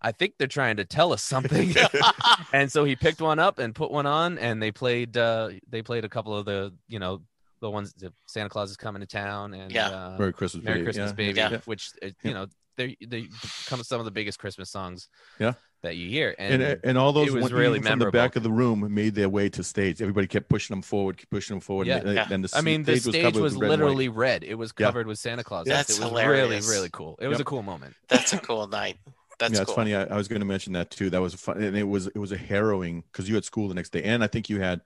I 0.00 0.12
think 0.12 0.34
they're 0.38 0.46
trying 0.46 0.76
to 0.76 0.84
tell 0.84 1.12
us 1.12 1.22
something 1.22 1.74
and 2.52 2.70
so 2.70 2.84
he 2.84 2.94
picked 2.94 3.20
one 3.20 3.40
up 3.40 3.58
and 3.58 3.74
put 3.74 3.90
one 3.90 4.06
on 4.06 4.38
and 4.38 4.62
they 4.62 4.70
played 4.70 5.16
uh 5.16 5.50
they 5.68 5.82
played 5.82 6.04
a 6.04 6.08
couple 6.08 6.36
of 6.36 6.44
the 6.44 6.72
you 6.88 7.00
know 7.00 7.22
the 7.62 7.70
ones 7.70 7.94
that 7.94 8.12
Santa 8.26 8.50
Claus 8.50 8.70
is 8.70 8.76
coming 8.76 9.00
to 9.00 9.06
town 9.06 9.54
and 9.54 9.72
Yeah. 9.72 9.88
uh, 9.88 10.16
Merry 10.18 10.34
Christmas, 10.34 10.62
Merry 10.64 10.78
baby. 10.80 10.84
Christmas 10.84 11.10
Yeah. 11.10 11.14
baby 11.14 11.38
Yeah. 11.38 11.58
which 11.64 11.90
uh, 12.02 12.06
Yeah. 12.06 12.12
you 12.22 12.34
know 12.34 12.46
they 12.76 12.96
they 13.00 13.22
become 13.22 13.82
some 13.84 13.98
of 14.00 14.04
the 14.04 14.10
biggest 14.10 14.38
Christmas 14.38 14.68
songs 14.70 15.08
Yeah. 15.38 15.54
that 15.82 15.96
you 15.96 16.08
hear 16.10 16.34
And, 16.38 16.62
and, 16.62 16.80
and 16.84 16.98
all 16.98 17.12
those 17.12 17.28
it 17.28 17.34
was 17.34 17.52
really 17.52 17.80
from 17.80 17.98
the 17.98 18.10
back 18.10 18.34
of 18.36 18.42
the 18.42 18.50
room 18.50 18.92
made 18.92 19.14
their 19.14 19.28
way 19.28 19.48
to 19.50 19.62
stage. 19.62 20.00
Everybody 20.02 20.26
kept 20.26 20.48
pushing 20.48 20.74
them 20.74 20.82
forward, 20.82 21.18
keep 21.18 21.30
pushing 21.30 21.54
them 21.54 21.60
forward. 21.60 21.86
Yeah. 21.86 21.98
and, 21.98 22.14
Yeah. 22.14 22.28
and 22.30 22.44
the 22.44 22.56
I 22.56 22.60
mean, 22.62 22.82
the 22.82 22.96
stage 22.98 23.12
stage 23.14 23.22
covered 23.24 23.42
was 23.42 23.54
red 23.54 23.62
and 23.62 23.70
white. 23.70 23.78
literally 23.78 24.08
red. 24.08 24.42
It 24.44 24.54
was 24.56 24.72
Yeah. 24.78 24.86
covered 24.86 25.06
with 25.06 25.18
Santa 25.18 25.44
Claus. 25.44 25.66
That's 25.66 25.90
it 25.90 26.00
was 26.00 26.08
hilarious. 26.08 26.64
really, 26.66 26.76
really 26.76 26.90
cool. 26.90 27.16
It 27.20 27.28
was 27.28 27.38
Yep. 27.38 27.46
a 27.46 27.50
cool 27.50 27.62
moment. 27.62 27.94
That's 28.08 28.32
a 28.32 28.38
cool 28.38 28.66
night. 28.66 28.96
That's 29.38 29.58
yeah, 29.58 29.64
cool. 29.64 29.74
funny. 29.74 29.94
I, 29.94 30.04
I 30.04 30.16
was 30.16 30.28
going 30.28 30.40
to 30.40 30.46
mention 30.46 30.72
that 30.74 30.90
too. 30.90 31.10
That 31.10 31.20
was 31.20 31.34
fun, 31.34 31.62
and 31.62 31.76
it 31.76 31.82
was 31.88 32.06
it 32.06 32.18
was 32.18 32.32
a 32.32 32.36
harrowing 32.36 33.02
because 33.12 33.28
you 33.28 33.34
had 33.34 33.44
school 33.44 33.68
the 33.68 33.74
next 33.74 33.90
day, 33.90 34.02
and 34.02 34.22
I 34.24 34.28
think 34.28 34.48
you 34.48 34.60
had 34.60 34.80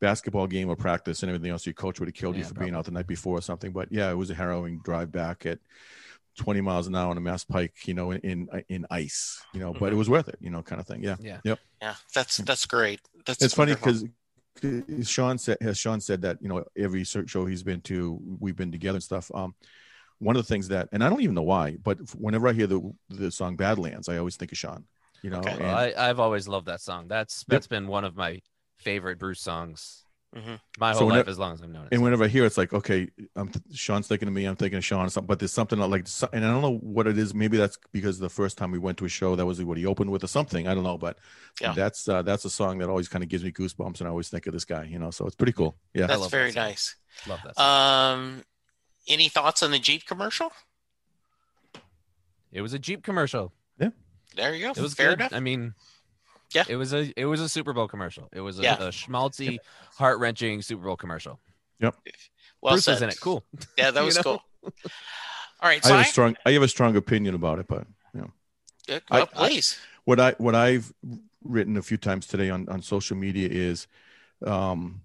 basketball 0.00 0.46
game 0.46 0.68
or 0.68 0.76
practice 0.76 1.22
and 1.22 1.30
everything 1.30 1.50
else. 1.50 1.66
Your 1.66 1.72
coach 1.72 2.00
would 2.00 2.08
have 2.08 2.14
killed 2.14 2.36
you 2.36 2.42
Yeah, 2.42 2.48
for 2.48 2.54
being 2.54 2.74
out 2.74 2.84
the 2.84 2.90
night 2.90 3.06
before 3.06 3.38
or 3.38 3.42
something. 3.42 3.72
But 3.72 3.90
yeah, 3.90 4.10
it 4.10 4.14
was 4.14 4.30
a 4.30 4.34
harrowing 4.34 4.80
drive 4.84 5.10
back 5.12 5.46
at 5.46 5.58
20 6.38 6.60
miles 6.60 6.86
an 6.86 6.94
hour 6.94 7.10
on 7.10 7.16
a 7.16 7.20
Mass 7.20 7.44
Pike, 7.44 7.74
you 7.86 7.94
know, 7.94 8.12
in 8.12 8.20
in, 8.20 8.48
uh, 8.52 8.60
in 8.68 8.86
ice, 8.90 9.42
you 9.52 9.60
know. 9.60 9.72
But 9.72 9.86
it 9.86 9.88
mm-hmm. 9.90 9.98
was 9.98 10.10
worth 10.10 10.28
it, 10.28 10.38
you 10.40 10.50
know, 10.50 10.62
kind 10.62 10.80
of 10.80 10.86
thing. 10.86 11.02
Yeah, 11.02 11.16
Yeah. 11.20 11.56
yeah, 11.82 11.94
that's 12.14 12.38
hmm. 12.38 12.44
that's 12.44 12.66
great. 12.66 13.00
That's 13.26 13.42
it's 13.42 13.54
funny 13.54 13.74
because 13.74 14.04
uh, 14.64 15.02
Shaun 15.02 15.38
said 15.38 15.58
has 15.60 15.78
Shaun 15.78 16.00
said 16.00 16.22
that 16.22 16.38
you 16.40 16.48
know 16.48 16.64
every 16.76 17.04
search 17.04 17.30
show 17.30 17.44
he's 17.46 17.62
been 17.62 17.80
to, 17.82 18.18
we've 18.40 18.56
been 18.56 18.72
together 18.72 18.96
and 18.96 19.02
stuff. 19.02 19.30
Um, 19.34 19.54
one 20.20 20.34
of 20.36 20.42
the 20.42 20.48
things 20.48 20.68
that, 20.68 20.88
and 20.90 21.04
I 21.04 21.08
don't 21.08 21.20
even 21.20 21.36
know 21.36 21.42
why, 21.42 21.76
but 21.82 21.98
whenever 22.16 22.48
I 22.48 22.52
hear 22.52 22.66
the 22.66 22.92
the 23.08 23.30
song 23.30 23.56
Badlands, 23.56 24.08
I 24.08 24.18
always 24.18 24.36
think 24.36 24.52
of 24.52 24.58
Shaun. 24.58 24.84
You 25.22 25.30
know, 25.30 25.38
Okay. 25.38 25.50
and- 25.50 25.60
Well, 25.60 25.76
I, 25.76 25.92
I've 25.96 26.20
always 26.20 26.46
loved 26.46 26.66
that 26.66 26.80
song. 26.80 27.08
That's 27.08 27.44
that's 27.48 27.66
been 27.66 27.88
one 27.88 28.04
of 28.04 28.16
my 28.16 28.40
favorite 28.78 29.18
Bruce 29.18 29.40
songs 29.40 30.04
Mhm. 30.36 30.60
my 30.78 30.92
So 30.92 30.98
whole 30.98 31.06
whenever- 31.08 31.22
life 31.24 31.28
as 31.30 31.38
long 31.38 31.54
as 31.54 31.62
I've 31.62 31.70
known 31.70 31.84
it. 31.84 31.88
and 31.92 32.00
So- 32.00 32.04
whenever 32.04 32.24
I 32.24 32.28
hear 32.28 32.44
it, 32.44 32.48
it's 32.48 32.58
like, 32.58 32.74
okay, 32.74 33.08
I'm 33.34 33.48
th- 33.48 33.64
Shaun's 33.74 34.06
thinking 34.08 34.28
of 34.28 34.34
me, 34.34 34.44
I'm 34.44 34.56
thinking 34.56 34.76
of 34.76 34.84
Shaun, 34.84 35.06
or 35.06 35.08
something, 35.08 35.26
but 35.26 35.38
there's 35.38 35.52
something 35.54 35.78
like, 35.78 36.06
and 36.34 36.44
I 36.44 36.48
don't 36.50 36.60
know 36.60 36.76
what 36.78 37.06
it 37.06 37.16
is. 37.16 37.32
Maybe 37.34 37.56
that's 37.56 37.78
because 37.92 38.18
the 38.18 38.28
first 38.28 38.58
time 38.58 38.70
we 38.70 38.78
went 38.78 38.98
to 38.98 39.06
a 39.06 39.08
show, 39.08 39.36
that 39.36 39.46
was 39.46 39.62
what 39.64 39.78
he 39.78 39.86
opened 39.86 40.10
with, 40.10 40.22
or 40.22 40.26
something. 40.26 40.68
I 40.68 40.74
don't 40.74 40.84
know, 40.84 40.98
but 40.98 41.18
Yeah. 41.62 41.72
that's 41.72 42.06
uh, 42.10 42.20
that's 42.20 42.44
a 42.44 42.50
song 42.50 42.76
that 42.78 42.90
always 42.90 43.08
kind 43.08 43.24
of 43.24 43.30
gives 43.30 43.42
me 43.42 43.52
goosebumps, 43.52 44.00
and 44.00 44.06
I 44.06 44.10
always 44.10 44.28
think 44.28 44.46
of 44.46 44.52
this 44.52 44.66
guy, 44.66 44.84
you 44.84 44.98
know. 44.98 45.10
So 45.10 45.26
it's 45.26 45.34
pretty 45.36 45.52
cool. 45.52 45.78
Yeah, 45.94 46.06
That's 46.06 46.20
love 46.20 46.30
very 46.30 46.50
that 46.50 46.60
nice. 46.68 46.94
love 47.26 47.40
that. 47.44 47.56
Song. 47.56 48.12
Um, 48.12 48.44
any 49.06 49.30
thoughts 49.30 49.62
on 49.62 49.70
the 49.70 49.78
Jeep 49.78 50.04
commercial? 50.04 50.52
it 52.52 52.60
was 52.60 52.72
a 52.74 52.78
Jeep 52.78 53.02
commercial. 53.02 53.52
Yeah. 53.78 53.90
There 54.36 54.54
you 54.54 54.62
go. 54.66 54.70
It 54.72 54.78
was 54.78 54.94
Fair 54.94 55.10
good. 55.10 55.20
enough. 55.20 55.32
I 55.32 55.40
mean, 55.40 55.74
Yeah. 56.54 56.64
it 56.68 56.76
was 56.76 56.92
a 56.94 57.12
it 57.16 57.26
was 57.26 57.40
a 57.40 57.48
Super 57.48 57.72
Bowl 57.72 57.88
commercial. 57.88 58.28
It 58.32 58.40
was 58.40 58.58
a, 58.58 58.62
Yeah. 58.62 58.74
a 58.76 58.88
schmaltzy, 58.90 59.58
heart 59.96 60.18
wrenching 60.18 60.62
Super 60.62 60.84
Bowl 60.84 60.96
commercial. 60.96 61.38
Yep. 61.80 61.96
Well 62.62 62.74
Bruce 62.74 62.84
said. 62.84 62.92
was 62.92 63.02
in 63.02 63.08
it. 63.10 63.20
Cool. 63.20 63.44
Yeah, 63.76 63.90
that 63.90 64.00
You 64.00 64.06
was 64.06 64.16
know? 64.16 64.22
cool. 64.22 64.42
All 65.60 65.68
right, 65.68 65.84
I 65.84 65.88
have 65.88 65.98
I, 65.98 66.02
a 66.02 66.04
strong, 66.06 66.36
I 66.46 66.52
have 66.52 66.62
a 66.62 66.68
strong 66.68 66.96
opinion 66.96 67.34
about 67.34 67.58
it, 67.58 67.66
but 67.68 67.86
you 68.14 68.20
know, 68.20 68.30
uh, 68.94 69.00
I- 69.10 69.16
well, 69.18 69.26
please. 69.26 69.78
what 70.04 70.20
I 70.20 70.32
what 70.38 70.54
I've 70.54 70.92
written 71.44 71.76
a 71.76 71.82
few 71.82 71.96
times 71.96 72.26
today 72.26 72.48
on 72.50 72.68
on 72.68 72.80
social 72.82 73.16
media 73.16 73.48
is, 73.50 73.86
um, 74.46 75.02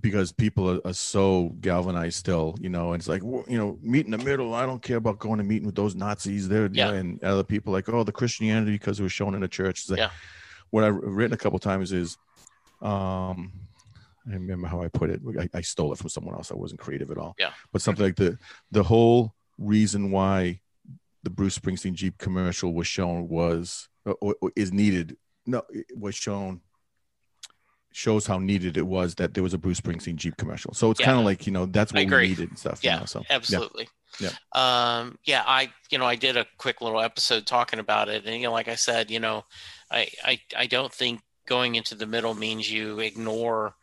because 0.00 0.32
people 0.32 0.68
are, 0.68 0.80
are 0.84 0.92
so 0.92 1.50
galvanized 1.60 2.16
still, 2.16 2.56
you 2.60 2.68
know, 2.68 2.92
and 2.92 3.00
it's 3.00 3.08
like 3.08 3.22
well, 3.24 3.44
you 3.48 3.56
know, 3.56 3.78
meet 3.82 4.04
in 4.04 4.10
the 4.10 4.18
middle. 4.18 4.54
I 4.54 4.66
don't 4.66 4.82
care 4.82 4.96
about 4.96 5.18
going 5.20 5.38
to 5.38 5.44
meeting 5.44 5.66
with 5.66 5.76
those 5.76 5.94
Nazis. 5.94 6.48
There, 6.48 6.68
Yeah. 6.72 6.90
and 6.92 7.22
other 7.22 7.44
people 7.44 7.72
like, 7.72 7.88
oh, 7.88 8.02
the 8.04 8.12
Christianity 8.12 8.72
because 8.72 8.98
it 8.98 9.04
was 9.04 9.12
shown 9.12 9.34
in 9.34 9.40
the 9.40 9.48
church. 9.48 9.80
It's 9.82 9.90
like, 9.90 9.98
Yeah. 10.00 10.10
What 10.74 10.82
I've 10.82 10.96
written 10.96 11.34
a 11.34 11.36
couple 11.36 11.60
times 11.60 11.92
is, 11.92 12.18
um, 12.82 13.52
I 14.28 14.32
remember 14.32 14.66
how 14.66 14.82
I 14.82 14.88
put 14.88 15.08
it. 15.08 15.20
I, 15.38 15.48
I 15.58 15.60
stole 15.60 15.92
it 15.92 15.98
from 16.00 16.08
someone 16.08 16.34
else. 16.34 16.50
I 16.50 16.56
wasn't 16.56 16.80
creative 16.80 17.12
at 17.12 17.16
all. 17.16 17.36
Yeah. 17.38 17.52
But 17.72 17.80
something 17.80 18.04
like 18.04 18.16
the 18.16 18.36
the 18.72 18.82
whole 18.82 19.34
reason 19.56 20.10
why 20.10 20.60
the 21.22 21.30
Bruce 21.30 21.56
Springsteen 21.56 21.92
Jeep 21.94 22.18
commercial 22.18 22.74
was 22.74 22.88
shown 22.88 23.28
was 23.28 23.88
or, 24.04 24.34
or 24.40 24.50
is 24.56 24.72
needed. 24.72 25.16
No, 25.46 25.62
it 25.70 25.86
was 25.96 26.16
shown 26.16 26.60
shows 27.92 28.26
how 28.26 28.38
needed 28.40 28.76
it 28.76 28.86
was 28.86 29.14
that 29.14 29.32
there 29.34 29.44
was 29.44 29.54
a 29.54 29.58
Bruce 29.58 29.80
Springsteen 29.80 30.16
Jeep 30.16 30.36
commercial. 30.36 30.74
So 30.74 30.90
it's 30.90 30.98
Yeah. 30.98 31.06
kind 31.06 31.20
of 31.20 31.24
like 31.24 31.46
you 31.46 31.52
know 31.52 31.66
that's 31.66 31.92
I 31.94 32.02
what 32.02 32.10
we 32.10 32.28
needed 32.28 32.48
and 32.48 32.58
stuff. 32.58 32.82
Yeah, 32.82 32.94
You 32.94 33.00
know, 33.00 33.06
so 33.06 33.22
Absolutely. 33.30 33.86
Yeah. 34.20 34.30
Um, 34.52 35.18
yeah, 35.24 35.42
I, 35.46 35.72
you 35.90 35.98
know, 35.98 36.06
I 36.06 36.14
did 36.14 36.36
a 36.36 36.46
quick 36.58 36.80
little 36.80 37.00
episode 37.00 37.46
talking 37.46 37.80
about 37.80 38.08
it. 38.08 38.24
And, 38.24 38.36
you 38.36 38.44
know, 38.44 38.52
like 38.52 38.68
I 38.68 38.74
said, 38.76 39.10
you 39.10 39.20
know, 39.20 39.44
I, 39.90 40.08
I, 40.24 40.40
I 40.56 40.66
don't 40.66 40.92
think 40.92 41.20
going 41.46 41.74
into 41.74 41.94
the 41.94 42.06
middle 42.06 42.34
means 42.34 42.70
you 42.70 43.00
ignore 43.00 43.74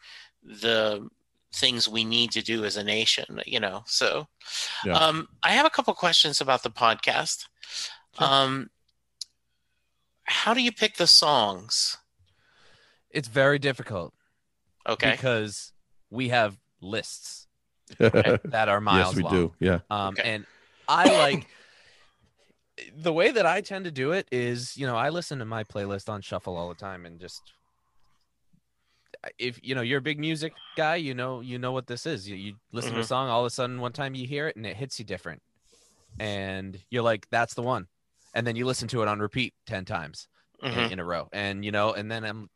the 0.44 1.08
things 1.54 1.88
we 1.88 2.04
need 2.04 2.32
to 2.32 2.42
do 2.42 2.64
as 2.66 2.78
a 2.78 2.84
nation, 2.84 3.40
you 3.46 3.60
know? 3.60 3.84
So, 3.86 4.28
Yeah. 4.86 4.94
um, 4.94 5.28
I 5.44 5.52
have 5.52 5.66
a 5.66 5.70
couple 5.70 5.94
questions 5.94 6.42
about 6.42 6.64
the 6.64 6.70
podcast. 6.72 7.46
Sure. 8.18 8.28
Um, 8.28 8.70
how 10.24 10.54
do 10.54 10.62
you 10.62 10.72
pick 10.72 10.96
the 10.96 11.08
songs? 11.08 11.98
It's 13.10 13.28
very 13.28 13.60
difficult 13.60 14.14
Okay. 14.88 15.12
because 15.12 15.74
we 16.10 16.30
have 16.30 16.58
lists 16.82 17.48
yeah. 18.00 18.38
that 18.46 18.70
are 18.70 18.82
miles 18.82 19.10
yes, 19.10 19.16
we 19.16 19.24
long. 19.24 19.34
do. 19.34 19.54
Yeah. 19.60 19.80
Um, 19.90 20.14
Okay. 20.14 20.24
and 20.36 20.46
I 20.88 21.18
like 21.18 21.48
the 22.96 23.14
way 23.14 23.32
that 23.32 23.46
I 23.46 23.62
tend 23.62 23.86
to 23.86 23.92
do 23.92 24.12
it 24.12 24.28
is, 24.32 24.76
you 24.78 24.86
know, 24.88 24.96
I 24.96 25.10
listen 25.10 25.40
to 25.40 25.46
my 25.46 25.64
playlist 25.64 26.10
on 26.10 26.22
shuffle 26.22 26.58
all 26.58 26.70
the 26.70 26.76
time 26.76 27.06
and 27.06 27.20
just 27.20 27.42
if 29.38 29.60
you 29.62 29.76
know 29.76 29.82
you're 29.82 30.00
a 30.00 30.02
big 30.02 30.20
music 30.20 30.54
guy, 30.76 30.96
you 30.96 31.14
know 31.14 31.42
you 31.42 31.60
know 31.60 31.72
what 31.72 31.88
this 31.88 32.06
is. 32.06 32.28
You, 32.28 32.36
you 32.36 32.56
listen 32.72 32.94
to 32.94 33.00
a 33.00 33.04
Mhm. 33.04 33.08
song, 33.08 33.30
all 33.30 33.42
of 33.42 33.46
a 33.46 33.50
sudden 33.52 33.80
one 33.80 33.94
time 33.94 34.16
you 34.16 34.26
hear 34.28 34.48
it 34.48 34.56
and 34.56 34.66
it 34.66 34.76
hits 34.76 34.98
you 35.00 35.06
different, 35.06 35.42
and 36.20 36.80
you're 36.90 37.04
like, 37.04 37.28
"That's 37.30 37.54
the 37.54 37.62
one," 37.62 37.88
and 38.34 38.48
then 38.48 38.56
you 38.56 38.66
listen 38.66 38.88
to 38.90 39.02
it 39.02 39.08
on 39.08 39.20
repeat 39.20 39.54
ten 39.68 39.86
times 39.86 40.28
in- 40.64 40.72
Mhm. 40.72 40.92
in, 40.94 41.00
a 41.00 41.06
row, 41.06 41.30
and 41.32 41.64
you 41.64 41.72
know, 41.72 41.94
and 41.94 42.12
then 42.12 42.24
I'm 42.24 42.50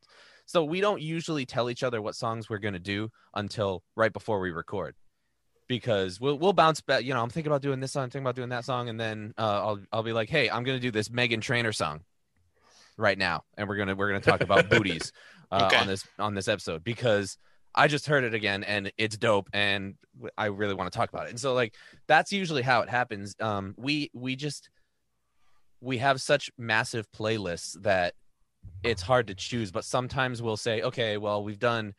So 0.47 0.63
we 0.63 0.79
don't 0.79 1.01
usually 1.01 1.45
tell 1.45 1.69
each 1.71 1.81
other 1.83 2.01
what 2.01 2.15
songs 2.15 2.49
we're 2.49 2.59
gonna 2.59 2.77
do 2.79 3.09
until 3.33 3.83
right 3.95 4.13
before 4.13 4.39
we 4.39 4.51
record, 4.51 4.95
because 5.67 6.19
we'll 6.19 6.37
we'll 6.37 6.53
bounce 6.53 6.81
back. 6.81 7.03
You 7.03 7.13
know, 7.13 7.21
I'm 7.21 7.29
thinking 7.29 7.51
about 7.51 7.61
doing 7.61 7.79
this 7.79 7.91
song, 7.91 8.03
I'm 8.03 8.09
thinking 8.09 8.25
about 8.25 8.35
doing 8.35 8.49
that 8.49 8.65
song, 8.65 8.89
and 8.89 8.99
then 8.99 9.33
uh, 9.37 9.41
I'll 9.41 9.79
I'll 9.91 10.03
be 10.03 10.13
like, 10.13 10.29
hey, 10.29 10.49
I'm 10.49 10.63
gonna 10.63 10.79
do 10.79 10.91
this 10.91 11.09
Meghan 11.09 11.41
Trainor 11.41 11.71
song 11.71 12.01
right 12.97 13.17
now, 13.17 13.43
and 13.57 13.67
we're 13.67 13.77
gonna 13.77 13.95
we're 13.95 14.07
gonna 14.07 14.21
talk 14.21 14.41
about 14.41 14.69
booties 14.69 15.11
uh, 15.51 15.55
Okay. 15.67 15.75
on 15.77 15.87
this 15.87 16.03
on 16.19 16.33
this 16.33 16.47
episode 16.47 16.83
because 16.83 17.37
I 17.73 17.87
just 17.87 18.07
heard 18.07 18.23
it 18.23 18.33
again 18.33 18.63
and 18.63 18.91
it's 18.97 19.17
dope 19.17 19.49
and 19.51 19.95
I 20.37 20.45
really 20.45 20.73
want 20.73 20.91
to 20.91 20.97
talk 20.97 21.09
about 21.09 21.27
it. 21.27 21.31
And 21.31 21.39
so 21.39 21.53
like 21.53 21.75
that's 22.07 22.31
usually 22.31 22.61
how 22.61 22.81
it 22.81 22.89
happens. 22.89 23.35
Um, 23.39 23.75
we 23.77 24.09
we 24.13 24.35
just 24.37 24.69
we 25.81 25.97
have 25.97 26.21
such 26.21 26.49
massive 26.57 27.05
playlists 27.11 27.79
that 27.81 28.13
it's 28.81 29.01
hard 29.01 29.27
to 29.27 29.35
choose. 29.35 29.71
But 29.71 29.83
sometimes 29.83 30.41
we'll 30.41 30.57
say, 30.57 30.81
okay, 30.83 31.17
well 31.17 31.43
we've 31.43 31.59
done 31.59 31.93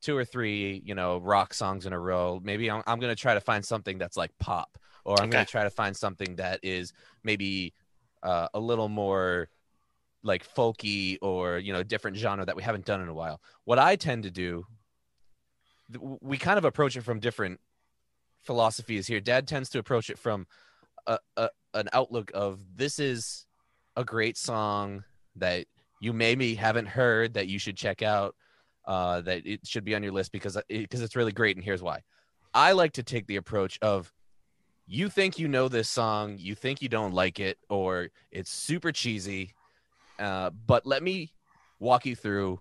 two 0.00 0.16
or 0.16 0.24
three 0.24 0.82
you 0.84 0.94
know 0.94 1.18
rock 1.18 1.54
songs 1.54 1.86
in 1.86 1.92
a 1.92 1.98
row. 1.98 2.40
Maybe 2.42 2.70
I'm, 2.70 2.82
I'm 2.86 3.00
gonna 3.00 3.16
try 3.16 3.34
to 3.34 3.40
find 3.40 3.64
something 3.64 3.98
that's 3.98 4.16
like 4.16 4.30
pop, 4.38 4.78
or 5.04 5.20
I'm 5.20 5.30
gonna 5.30 5.44
try 5.44 5.64
to 5.64 5.70
find 5.70 5.96
something 5.96 6.36
that 6.36 6.60
is 6.62 6.92
maybe 7.22 7.74
uh, 8.22 8.48
a 8.54 8.60
little 8.60 8.88
more 8.88 9.48
like 10.22 10.46
folky 10.54 11.16
or 11.22 11.58
you 11.58 11.72
know 11.72 11.82
different 11.82 12.16
genre 12.16 12.44
that 12.44 12.56
we 12.56 12.62
haven't 12.62 12.84
done 12.84 13.00
in 13.00 13.08
a 13.08 13.14
while. 13.14 13.40
What 13.64 13.78
i 13.78 13.96
tend 13.96 14.24
to 14.24 14.30
do 14.30 14.64
we 16.20 16.36
kind 16.36 16.58
of 16.58 16.64
approach 16.64 16.96
it 16.96 17.02
from 17.02 17.20
different 17.20 17.60
philosophies 18.44 19.06
here. 19.06 19.20
Dad 19.20 19.48
tends 19.48 19.70
to 19.70 19.78
approach 19.78 20.10
it 20.10 20.18
from 20.18 20.46
a, 21.06 21.18
a, 21.36 21.48
an 21.74 21.88
outlook 21.92 22.30
of 22.34 22.60
this 22.76 22.98
is 22.98 23.46
a 23.96 24.04
great 24.04 24.36
song 24.36 25.04
that 25.36 25.66
you 26.00 26.12
maybe 26.12 26.54
haven't 26.54 26.86
heard 26.86 27.34
that 27.34 27.48
you 27.48 27.58
should 27.58 27.76
check 27.76 28.02
out 28.02 28.34
uh, 28.88 29.20
that 29.22 29.46
it 29.46 29.60
should 29.64 29.84
be 29.84 29.94
on 29.94 30.02
your 30.02 30.12
list 30.12 30.32
because 30.32 30.58
because 30.68 31.02
it's 31.02 31.16
really 31.16 31.32
great 31.32 31.56
and 31.56 31.64
here's 31.64 31.82
why 31.82 32.00
i 32.54 32.72
like 32.72 32.92
to 32.92 33.04
take 33.04 33.26
the 33.28 33.36
approach 33.36 33.78
of 33.82 34.12
you 34.86 35.08
think 35.10 35.38
you 35.38 35.48
know 35.48 35.68
this 35.68 35.88
song 35.88 36.36
you 36.38 36.54
think 36.54 36.82
you 36.82 36.88
don't 36.88 37.12
like 37.12 37.38
it 37.40 37.58
or 37.68 38.08
it's 38.32 38.50
super 38.50 38.92
cheesy 38.92 39.54
uh, 40.18 40.50
but 40.50 40.86
let 40.86 41.02
me 41.02 41.32
walk 41.78 42.06
you 42.06 42.16
through 42.16 42.60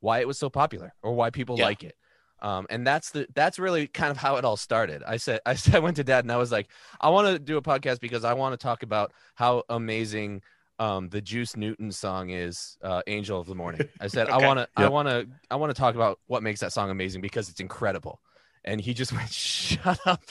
why 0.00 0.20
it 0.20 0.26
was 0.26 0.38
so 0.38 0.50
popular 0.50 0.92
or 1.02 1.14
why 1.14 1.30
people 1.30 1.56
Yeah. 1.56 1.64
like 1.64 1.84
it. 1.84 1.94
Um, 2.42 2.66
and 2.68 2.86
that's 2.86 3.10
the 3.10 3.26
that's 3.34 3.58
really 3.58 3.86
kind 3.86 4.10
of 4.10 4.16
how 4.18 4.36
it 4.36 4.44
all 4.44 4.56
started. 4.56 5.02
I 5.06 5.16
said 5.16 5.40
I 5.46 5.54
said 5.54 5.74
I 5.74 5.78
went 5.78 5.96
to 5.96 6.04
dad 6.04 6.24
and 6.24 6.32
I 6.32 6.36
was 6.36 6.52
like, 6.52 6.68
I 7.00 7.08
want 7.08 7.28
to 7.28 7.38
do 7.38 7.56
a 7.56 7.62
podcast 7.62 8.00
because 8.00 8.24
I 8.24 8.34
want 8.34 8.52
to 8.52 8.62
talk 8.62 8.82
about 8.82 9.12
how 9.34 9.62
amazing 9.68 10.42
um, 10.78 11.08
the 11.08 11.20
Juice 11.20 11.56
Newton 11.56 11.90
song 11.92 12.30
is, 12.30 12.76
uh, 12.82 13.02
"Angel 13.06 13.40
of 13.40 13.46
the 13.46 13.54
Morning." 13.54 13.88
I 14.00 14.08
said 14.08 14.28
I 14.28 14.46
want 14.46 14.58
to 14.58 14.68
I 14.76 14.88
want 14.88 15.08
to 15.08 15.26
I 15.50 15.56
want 15.56 15.70
to 15.70 15.78
talk 15.78 15.94
about 15.94 16.18
what 16.26 16.42
makes 16.42 16.60
that 16.60 16.72
song 16.72 16.90
amazing 16.90 17.20
because 17.20 17.48
it's 17.48 17.60
incredible. 17.60 18.20
And 18.64 18.80
he 18.80 18.94
just 18.94 19.12
went, 19.14 19.30
"Shut 19.30 19.98
up, 20.06 20.22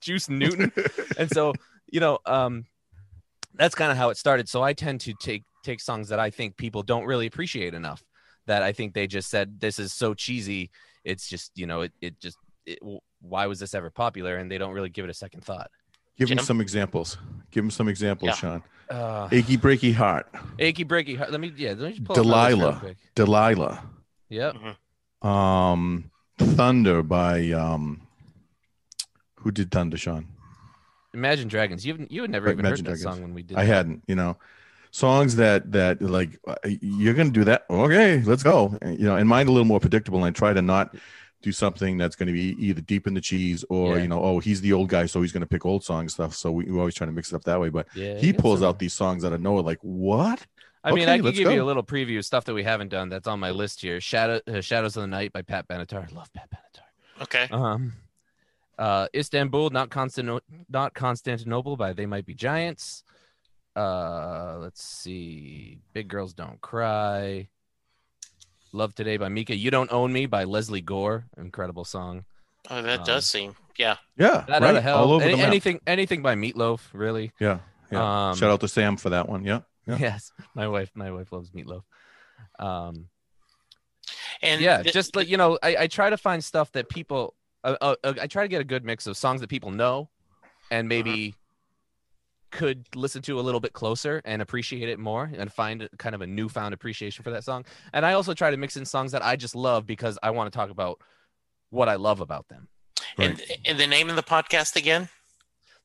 Juice 0.00 0.28
Newton." 0.28 0.72
and 1.18 1.30
so 1.30 1.52
you 1.90 2.00
know 2.00 2.18
um 2.26 2.64
that's 3.54 3.74
kind 3.74 3.90
of 3.90 3.98
how 3.98 4.10
it 4.10 4.16
started 4.16 4.48
so 4.48 4.62
i 4.62 4.72
tend 4.72 5.00
to 5.00 5.12
take 5.14 5.42
take 5.62 5.80
songs 5.80 6.08
that 6.08 6.20
i 6.20 6.30
think 6.30 6.56
people 6.56 6.82
don't 6.82 7.04
really 7.04 7.26
appreciate 7.26 7.74
enough 7.74 8.02
that 8.46 8.62
i 8.62 8.72
think 8.72 8.94
they 8.94 9.06
just 9.06 9.28
said 9.28 9.60
this 9.60 9.78
is 9.78 9.92
so 9.92 10.14
cheesy 10.14 10.70
it's 11.04 11.28
just 11.28 11.50
you 11.56 11.66
know 11.66 11.82
it, 11.82 11.92
it 12.00 12.20
just 12.20 12.38
it, 12.66 12.78
why 13.20 13.46
was 13.46 13.58
this 13.58 13.74
ever 13.74 13.90
popular 13.90 14.36
and 14.36 14.50
they 14.50 14.58
don't 14.58 14.72
really 14.72 14.88
give 14.88 15.04
it 15.04 15.10
a 15.10 15.14
second 15.14 15.44
thought 15.44 15.70
Give 16.20 16.28
Jim? 16.28 16.38
him 16.38 16.44
some 16.44 16.60
examples. 16.60 17.16
Give 17.50 17.64
him 17.64 17.70
some 17.70 17.88
examples, 17.88 18.28
Yeah. 18.28 18.34
Shaun. 18.34 18.62
uh, 18.90 19.28
Achy 19.32 19.56
breaky 19.56 19.94
heart. 19.94 20.26
achy 20.58 20.84
breaky 20.84 21.16
heart 21.16 21.30
let 21.32 21.40
me 21.40 21.50
yeah 21.56 21.70
let 21.70 21.78
me 21.78 21.90
just 21.92 22.04
pull 22.04 22.20
up 22.20 22.26
my 22.26 22.48
list 22.50 22.58
real 22.58 22.58
Delilah. 22.58 22.78
quick. 22.80 22.96
Delilah. 23.14 23.82
yep 24.28 24.54
Um, 25.22 26.10
Thunder 26.38 27.02
by 27.02 27.50
um, 27.52 28.02
who 29.36 29.50
did 29.50 29.70
Thunder, 29.70 29.96
Shaun? 29.96 30.26
imagine 31.14 31.48
dragons 31.48 31.84
you 31.86 32.06
you 32.10 32.20
had 32.22 32.30
never 32.30 32.46
Right, 32.46 32.52
even 32.52 32.66
Imagine 32.66 32.84
heard 32.84 32.94
that 32.96 33.00
Dragons. 33.02 33.16
song 33.16 33.22
when 33.22 33.34
we 33.34 33.42
did 33.42 33.56
I 33.56 33.64
that. 33.64 33.74
hadn't, 33.74 34.02
you 34.06 34.14
know, 34.14 34.36
songs 34.90 35.36
that 35.36 35.72
that 35.72 36.00
like 36.02 36.38
uh, 36.46 36.54
you're 36.80 37.14
gonna 37.14 37.30
do 37.30 37.44
that. 37.44 37.64
Okay, 37.70 38.22
let's 38.30 38.42
go. 38.42 38.76
You 38.84 39.06
know, 39.08 39.16
and 39.16 39.26
mine 39.28 39.46
a 39.48 39.50
little 39.52 39.64
more 39.72 39.80
predictable. 39.80 40.18
And 40.18 40.26
I 40.26 40.30
try 40.42 40.52
to 40.52 40.62
not 40.62 40.94
do 41.42 41.52
something 41.52 41.96
that's 41.96 42.16
going 42.16 42.26
to 42.26 42.32
be 42.32 42.54
either 42.58 42.80
deep 42.82 43.06
in 43.06 43.14
the 43.14 43.20
cheese 43.20 43.64
or 43.70 43.96
Yeah. 43.96 44.02
you 44.02 44.08
know, 44.08 44.22
oh, 44.22 44.38
he's 44.40 44.60
the 44.60 44.72
old 44.72 44.88
guy, 44.88 45.06
so 45.06 45.22
he's 45.22 45.32
going 45.32 45.40
to 45.42 45.46
pick 45.48 45.64
old 45.64 45.82
song 45.84 46.08
stuff. 46.08 46.34
So 46.34 46.50
we, 46.52 46.64
we 46.64 46.78
always 46.78 46.94
trying 46.94 47.08
to 47.08 47.14
mix 47.14 47.32
it 47.32 47.36
up 47.36 47.44
that 47.44 47.60
way. 47.60 47.68
But 47.70 47.86
yeah 47.94 48.18
he 48.18 48.32
pulls 48.32 48.60
some- 48.60 48.68
out 48.68 48.78
these 48.78 48.92
songs 48.92 49.24
out 49.24 49.32
of 49.32 49.40
nowhere, 49.40 49.62
like 49.62 49.78
what? 49.82 50.46
I 50.82 50.92
mean, 50.92 51.02
Okay, 51.02 51.12
I 51.12 51.16
can 51.18 51.24
let's 51.26 51.38
give 51.38 51.52
you 51.52 51.62
a 51.62 51.64
little 51.64 51.82
preview 51.82 52.18
of 52.18 52.24
stuff 52.24 52.44
that 52.46 52.54
we 52.54 52.62
haven't 52.62 52.88
done 52.88 53.08
that's 53.10 53.26
on 53.26 53.38
my 53.38 53.50
list 53.50 53.82
here. 53.82 54.00
Shadow, 54.00 54.40
uh, 54.46 54.60
Shadows 54.62 54.96
of 54.96 55.02
the 55.02 55.06
Night 55.08 55.30
by 55.32 55.42
Pat 55.42 55.68
Benatar. 55.68 56.10
I 56.10 56.14
love 56.14 56.32
Pat 56.32 56.48
Benatar. 56.50 57.22
Okay. 57.22 57.48
Um, 57.50 57.92
uh, 58.78 59.06
Istanbul, 59.14 59.68
not 59.70 59.90
Constantino- 59.90 60.40
not 60.70 60.94
Constantinople 60.94 61.76
by 61.76 61.92
They 61.92 62.06
Might 62.06 62.24
Be 62.24 62.32
Giants. 62.32 63.04
Uh, 63.76 64.56
let's 64.58 64.82
see, 64.82 65.78
Big 65.92 66.08
Girls 66.08 66.32
Don't 66.32 66.60
Cry. 66.62 67.48
Love 68.72 68.94
Today 68.94 69.16
by 69.16 69.28
Mika. 69.28 69.54
You 69.54 69.70
Don't 69.70 69.90
Own 69.92 70.12
Me 70.12 70.26
by 70.26 70.44
Lesley 70.44 70.80
Gore. 70.80 71.24
Incredible 71.36 71.84
song. 71.84 72.24
Oh, 72.70 72.82
that 72.82 73.00
Um, 73.00 73.04
does 73.06 73.26
seem. 73.26 73.56
Yeah. 73.76 73.96
Yeah, 74.16 74.44
That 74.46 74.60
right. 74.60 74.62
out 74.62 74.76
of 74.76 74.82
hell. 74.82 74.98
all 74.98 75.12
over 75.12 75.24
Any- 75.24 75.32
the 75.32 75.38
map. 75.38 75.46
anything, 75.48 75.80
anything 75.86 76.22
by 76.22 76.34
Meatloaf, 76.34 76.80
really. 76.92 77.32
Yeah, 77.40 77.60
yeah. 77.90 78.28
Um, 78.30 78.36
Shout 78.36 78.50
out 78.50 78.60
to 78.60 78.68
Sam 78.68 78.96
for 78.96 79.10
that 79.10 79.28
one. 79.28 79.44
Yeah, 79.44 79.60
yeah. 79.86 79.96
Yes, 79.98 80.32
my 80.54 80.68
wife, 80.68 80.90
my 80.94 81.10
wife 81.10 81.32
loves 81.32 81.50
Meatloaf. 81.50 81.82
Um, 82.58 83.08
And 84.42 84.60
yeah 84.60 84.82
th- 84.82 84.92
just 84.94 85.14
like 85.16 85.28
you 85.28 85.36
know 85.36 85.58
I, 85.62 85.76
I 85.80 85.86
try 85.86 86.10
to 86.10 86.16
find 86.16 86.42
stuff 86.44 86.72
that 86.72 86.88
people 86.88 87.34
uh, 87.62 87.76
uh, 87.80 87.94
uh, 88.02 88.14
i 88.20 88.26
try 88.26 88.42
to 88.42 88.48
get 88.48 88.60
a 88.60 88.64
good 88.64 88.84
mix 88.84 89.06
of 89.06 89.16
songs 89.16 89.40
that 89.42 89.48
people 89.50 89.70
know 89.70 90.08
and 90.70 90.88
maybe 90.88 91.34
could 92.50 92.84
listen 92.94 93.22
to 93.22 93.38
a 93.38 93.42
little 93.42 93.60
bit 93.60 93.72
closer 93.72 94.20
and 94.24 94.42
appreciate 94.42 94.88
it 94.88 94.98
more 94.98 95.30
and 95.36 95.52
find 95.52 95.88
kind 95.98 96.14
of 96.14 96.20
a 96.20 96.26
newfound 96.26 96.74
appreciation 96.74 97.22
for 97.22 97.30
that 97.30 97.44
song 97.44 97.64
and 97.92 98.04
i 98.04 98.12
also 98.12 98.34
try 98.34 98.50
to 98.50 98.56
mix 98.56 98.76
in 98.76 98.84
songs 98.84 99.12
that 99.12 99.24
i 99.24 99.36
just 99.36 99.54
love 99.54 99.86
because 99.86 100.18
i 100.22 100.30
want 100.30 100.50
to 100.52 100.56
talk 100.56 100.70
about 100.70 101.00
what 101.70 101.88
i 101.88 101.94
love 101.94 102.20
about 102.20 102.48
them 102.48 102.68
and, 103.18 103.40
and 103.64 103.78
the 103.78 103.86
name 103.86 104.08
of 104.10 104.16
the 104.16 104.22
podcast 104.22 104.76
again? 104.76 105.08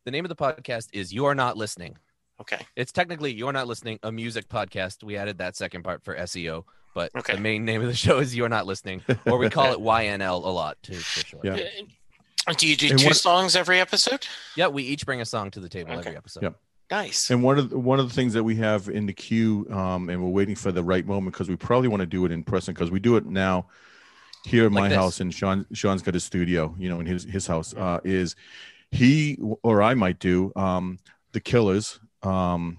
the 0.05 0.11
name 0.11 0.26
of 0.26 0.30
the 0.30 0.36
podcast 0.36 0.88
is 0.93 1.13
you're 1.13 1.36
not 1.36 1.57
listening 1.57 1.97
Okay. 2.41 2.59
it's 2.76 2.91
technically 2.91 3.34
you're 3.34 3.53
not 3.53 3.68
listening 3.68 3.97
a 4.03 4.11
music 4.11 4.49
podcast 4.49 5.03
we 5.03 5.16
added 5.18 5.38
that 5.38 5.55
second 5.55 5.84
part 5.84 6.03
for 6.03 6.16
seo 6.16 6.63
but 6.93 7.11
Okay. 7.16 7.34
the 7.34 7.39
main 7.39 7.63
name 7.66 7.82
of 7.82 7.88
the 7.88 7.93
show 8.05 8.20
is 8.20 8.36
you're 8.36 8.49
not 8.49 8.66
listening 8.66 9.01
or 9.26 9.38
we 9.38 9.49
call 9.49 9.72
it 9.74 9.80
ynl 9.80 10.43
a 10.45 10.49
lot 10.49 10.78
too 10.84 10.95
for 10.95 11.24
short 11.24 11.45
Yeah. 11.45 11.57
Do 12.58 12.68
you 12.68 12.76
do 12.76 12.89
And 12.91 13.00
two 13.00 13.08
what- 13.08 13.16
songs 13.16 13.56
every 13.56 13.80
episode? 13.80 14.28
Yeah, 14.56 14.68
we 14.68 14.84
each 14.84 15.06
bring 15.06 15.20
a 15.22 15.26
song 15.26 15.50
to 15.52 15.60
the 15.60 15.70
table 15.70 15.91
Okay. 15.93 16.00
every 16.10 16.18
episode. 16.18 16.43
Yep. 16.43 16.60
Nice. 16.91 17.32
And 17.32 17.41
one 17.41 17.58
of 17.58 17.72
the, 17.72 17.80
one 17.80 18.00
of 18.00 18.08
the 18.08 18.14
things 18.14 18.34
that 18.34 18.43
we 18.43 18.56
have 18.58 18.88
in 18.89 19.08
the 19.08 19.14
queue, 19.14 19.66
um, 19.72 20.08
and 20.10 20.22
we're 20.24 20.30
waiting 20.30 20.54
for 20.56 20.72
the 20.72 20.84
right 20.84 21.04
moment 21.06 21.34
because 21.34 21.50
we 21.50 21.56
probably 21.56 21.88
want 21.88 22.02
to 22.02 22.06
do 22.06 22.24
it 22.26 22.32
in 22.32 22.43
person 22.43 22.76
because 22.76 22.91
we 22.91 23.00
do 23.00 23.16
it 23.16 23.26
now 23.26 23.66
here 24.43 24.68
in 24.68 24.74
Like 24.74 24.84
my 24.84 24.89
this. 24.89 24.96
house, 24.98 25.20
and 25.20 25.34
Shaun 25.34 25.66
Shaun's 25.74 26.04
got 26.04 26.14
his 26.14 26.24
studio, 26.24 26.76
you 26.78 26.88
know, 26.88 27.00
in 27.00 27.08
his 27.08 27.24
his 27.24 27.48
house. 27.48 27.74
Uh, 27.74 28.00
is 28.04 28.36
he 28.91 29.39
or 29.64 29.82
I 29.82 29.96
might 29.96 30.20
do 30.20 30.52
um, 30.56 31.00
the 31.32 31.39
Killers, 31.39 32.00
um, 32.22 32.78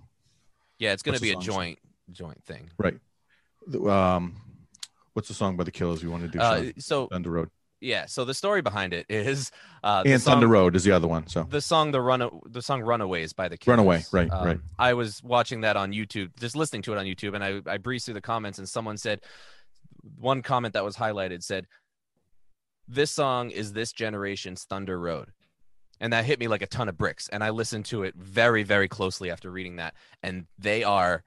Yeah, 0.78 0.92
it's 0.92 1.02
gonna 1.02 1.18
be 1.18 1.32
the 1.32 1.38
a 1.38 1.42
song? 1.42 1.54
joint 1.54 1.78
joint 2.12 2.44
thing. 2.44 2.70
the, 3.66 3.80
um, 3.90 4.36
what's 5.14 5.26
the 5.26 5.34
song 5.34 5.56
by 5.56 5.64
the 5.64 5.72
Killers 5.72 6.04
we 6.04 6.08
want 6.08 6.22
to 6.22 6.28
do? 6.28 6.38
Uh, 6.38 6.62
Shaun? 6.62 6.72
so 6.78 7.06
Thunder 7.08 7.30
Road 7.30 7.50
yeah, 7.80 8.06
so 8.06 8.24
the 8.24 8.34
story 8.34 8.62
behind 8.62 8.92
it 8.94 9.06
is 9.08 9.50
uh, 9.84 10.02
and 10.06 10.20
song, 10.20 10.34
Thunder 10.34 10.48
Road 10.48 10.76
is 10.76 10.84
the 10.84 10.92
other 10.92 11.06
one. 11.06 11.26
So 11.26 11.44
the 11.44 11.60
song 11.60 11.92
the 11.92 12.00
run 12.00 12.28
the 12.46 12.62
song 12.62 12.82
Runaways 12.82 13.32
by 13.32 13.48
the 13.48 13.56
Killers. 13.56 13.78
Runaway, 13.78 14.04
right, 14.12 14.30
Um, 14.30 14.46
right. 14.46 14.60
I 14.78 14.94
was 14.94 15.22
watching 15.22 15.60
that 15.62 15.76
on 15.76 15.92
YouTube, 15.92 16.38
just 16.38 16.56
listening 16.56 16.82
to 16.82 16.92
it 16.92 16.98
on 16.98 17.04
YouTube, 17.06 17.34
and 17.34 17.44
I 17.44 17.60
I 17.72 17.76
breezed 17.78 18.06
through 18.06 18.14
the 18.14 18.20
comments, 18.20 18.58
and 18.58 18.68
someone 18.68 18.96
said 18.96 19.20
one 20.18 20.42
comment 20.42 20.74
that 20.74 20.84
was 20.84 20.96
highlighted 20.96 21.42
said, 21.42 21.66
"This 22.88 23.10
song 23.10 23.50
is 23.50 23.72
this 23.72 23.92
generation's 23.92 24.64
Thunder 24.64 24.98
Road." 24.98 25.32
And 25.98 26.12
that 26.12 26.26
hit 26.26 26.38
me 26.38 26.46
like 26.46 26.60
a 26.60 26.66
ton 26.66 26.90
of 26.90 26.98
bricks. 26.98 27.26
And 27.30 27.42
I 27.42 27.48
listened 27.48 27.86
to 27.86 28.02
it 28.02 28.14
very, 28.16 28.62
very 28.64 28.86
closely 28.86 29.30
after 29.30 29.50
reading 29.50 29.76
that. 29.76 29.94
And 30.22 30.46
they 30.58 30.84
are, 30.84 31.24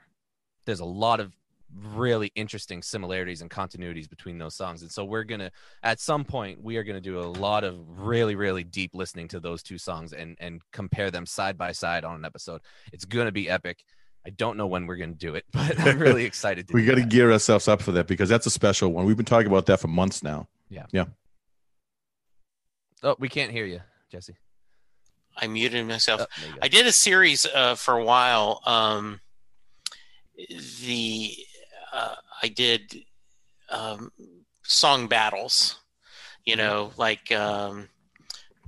there's 0.66 0.80
a 0.80 0.86
lot 0.86 1.20
of 1.20 1.36
really 1.76 2.32
interesting 2.36 2.82
similarities 2.82 3.41
and 3.41 3.49
continuities 3.49 4.09
between 4.09 4.38
those 4.38 4.55
songs. 4.55 4.82
And 4.82 4.91
so 4.91 5.05
we're 5.05 5.24
going 5.24 5.39
to, 5.39 5.51
at 5.84 5.99
some 5.99 6.24
point, 6.24 6.61
we 6.61 6.78
are 6.78 6.84
going 6.84 6.95
to 6.95 7.01
do 7.01 7.20
a 7.20 7.22
lot 7.22 7.63
of 7.63 7.78
really, 7.99 8.36
really 8.36 8.63
deep 8.63 8.91
listening 8.93 9.28
to 9.30 9.39
those 9.39 9.63
two 9.63 9.78
songs 9.78 10.13
and, 10.13 10.36
and 10.39 10.61
compare 10.72 11.11
them 11.11 11.26
side 11.26 11.57
by 11.57 11.72
side 11.72 12.03
on 12.03 12.15
an 12.15 12.26
episode. 12.26 12.61
It's 12.91 13.05
going 13.05 13.26
to 13.26 13.32
be 13.32 13.49
epic. 13.49 13.84
I 14.26 14.32
don't 14.32 14.57
know 14.57 14.67
when 14.67 14.86
we're 14.86 14.97
going 14.97 15.13
to 15.13 15.17
do 15.17 15.36
it, 15.36 15.45
but 15.51 15.80
I'm 15.80 15.99
really 15.99 16.26
excited 16.26 16.67
to 16.67 16.74
we 16.74 16.86
got 16.86 16.95
to 16.95 17.05
gear 17.05 17.32
ourselves 17.32 17.67
up 17.67 17.82
for 17.82 17.91
that 17.93 18.07
because 18.07 18.30
that's 18.30 18.45
a 18.45 18.51
special 18.51 18.91
one. 18.91 19.05
We've 19.05 19.17
been 19.17 19.26
talking 19.26 19.47
about 19.47 19.65
that 19.67 19.80
for 19.80 19.88
months 19.88 20.24
now. 20.24 20.47
Yeah. 20.70 20.86
Yeah. 20.91 21.05
Oh, 23.01 23.15
we 23.17 23.30
can't 23.30 23.51
hear 23.51 23.65
you, 23.65 23.82
Jesse. 24.11 24.36
I 25.38 25.47
muted 25.47 25.88
myself. 25.88 26.22
Oh, 26.22 26.26
there 26.39 26.49
you 26.49 26.55
go. 26.55 26.59
I 26.61 26.67
did 26.67 26.86
a 26.86 26.91
series 26.91 27.45
uh, 27.45 27.76
for 27.76 27.93
a 27.95 28.03
while. 28.03 28.61
Um, 28.65 29.22
the 30.82 31.34
uh, 31.92 32.16
I 32.44 32.48
did 32.48 33.04
um, 33.70 34.12
song 34.64 35.08
battles. 35.08 35.80
You 36.46 36.56
know, 36.56 36.92
like 36.98 37.32
um, 37.32 37.90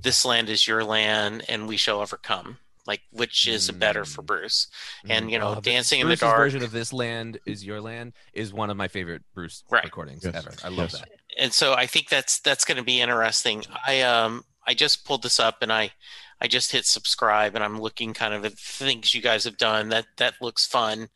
"This 0.02 0.24
Land 0.24 0.48
Is 0.48 0.66
Your 0.68 0.84
Land" 0.84 1.44
and 1.48 1.66
"We 1.66 1.76
Shall 1.76 2.00
Overcome." 2.00 2.58
Like, 2.84 3.00
which 3.12 3.46
is 3.46 3.70
better 3.70 4.04
for 4.04 4.22
Mm. 4.22 4.26
Bruce? 4.26 4.66
And, 5.08 5.30
you 5.30 5.38
know, 5.38 5.54
the- 5.54 5.60
Dancing 5.60 6.00
in 6.00 6.08
the 6.08 6.16
Dark. 6.16 6.36
version 6.36 6.64
of 6.64 6.72
"This 6.72 6.92
Land 6.92 7.38
Is 7.46 7.64
Your 7.64 7.80
Land" 7.80 8.12
is 8.32 8.52
one 8.52 8.70
of 8.70 8.76
my 8.76 8.88
favorite 8.88 9.22
Bruce 9.34 9.62
Right. 9.70 9.84
recordings 9.84 10.24
Yes. 10.24 10.34
ever. 10.34 10.52
I 10.64 10.68
love 10.68 10.90
Yes. 10.92 10.98
that. 11.00 11.08
and 11.38 11.52
so 11.54 11.74
I 11.74 11.86
think 11.86 12.08
that's 12.08 12.40
that's 12.40 12.64
going 12.64 12.76
to 12.78 12.82
be 12.82 13.00
interesting. 13.00 13.64
I 13.86 14.02
um 14.02 14.44
I 14.66 14.74
just 14.74 15.04
pulled 15.04 15.22
this 15.22 15.38
up 15.40 15.62
and 15.62 15.72
I 15.72 15.92
I 16.40 16.48
just 16.48 16.72
hit 16.72 16.84
subscribe 16.84 17.54
and 17.54 17.62
I'm 17.62 17.80
looking 17.80 18.12
kind 18.14 18.34
of 18.34 18.44
at 18.44 18.58
things 18.58 19.14
you 19.14 19.22
guys 19.22 19.44
have 19.44 19.56
done. 19.58 19.88
That 19.90 20.06
that 20.16 20.34
looks 20.42 20.66
fun. 20.66 21.08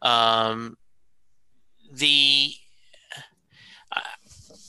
Um, 0.00 0.76
the 1.90 2.52
I, 3.92 4.02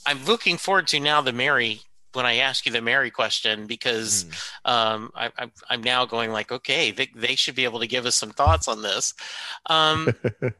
I'm 0.06 0.24
looking 0.24 0.56
forward 0.56 0.88
to 0.88 1.00
now 1.00 1.20
the 1.20 1.32
Mary 1.32 1.80
when 2.12 2.26
I 2.26 2.36
ask 2.36 2.66
you 2.66 2.72
the 2.72 2.82
Mary 2.82 3.10
question 3.10 3.66
because 3.66 4.24
Mm. 4.66 4.70
um, 4.70 5.12
I, 5.14 5.30
I'm 5.38 5.52
I'm 5.70 5.82
now 5.82 6.04
going 6.04 6.30
like 6.30 6.52
okay 6.52 6.90
they 6.90 7.08
they 7.14 7.34
should 7.34 7.54
be 7.54 7.64
able 7.64 7.80
to 7.80 7.86
give 7.86 8.06
us 8.06 8.16
some 8.16 8.30
thoughts 8.30 8.68
on 8.68 8.82
this. 8.82 9.14
Um, 9.66 10.12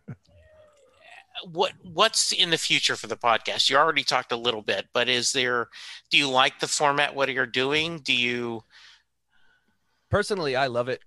what 1.52 1.72
what's 1.82 2.32
in 2.32 2.50
the 2.50 2.58
future 2.58 2.94
for 2.94 3.08
the 3.08 3.16
podcast 3.16 3.68
you 3.68 3.76
already 3.76 4.04
talked 4.04 4.30
a 4.30 4.36
little 4.36 4.62
bit 4.62 4.86
but 4.92 5.08
is 5.08 5.32
there 5.32 5.68
do 6.08 6.16
you 6.16 6.28
like 6.28 6.60
the 6.60 6.68
format 6.68 7.16
what 7.16 7.28
are 7.28 7.32
you're 7.32 7.46
doing 7.46 7.98
do 7.98 8.12
you 8.14 8.62
Personally, 10.10 10.54
I 10.56 10.66
love 10.66 10.90
it 10.90 11.00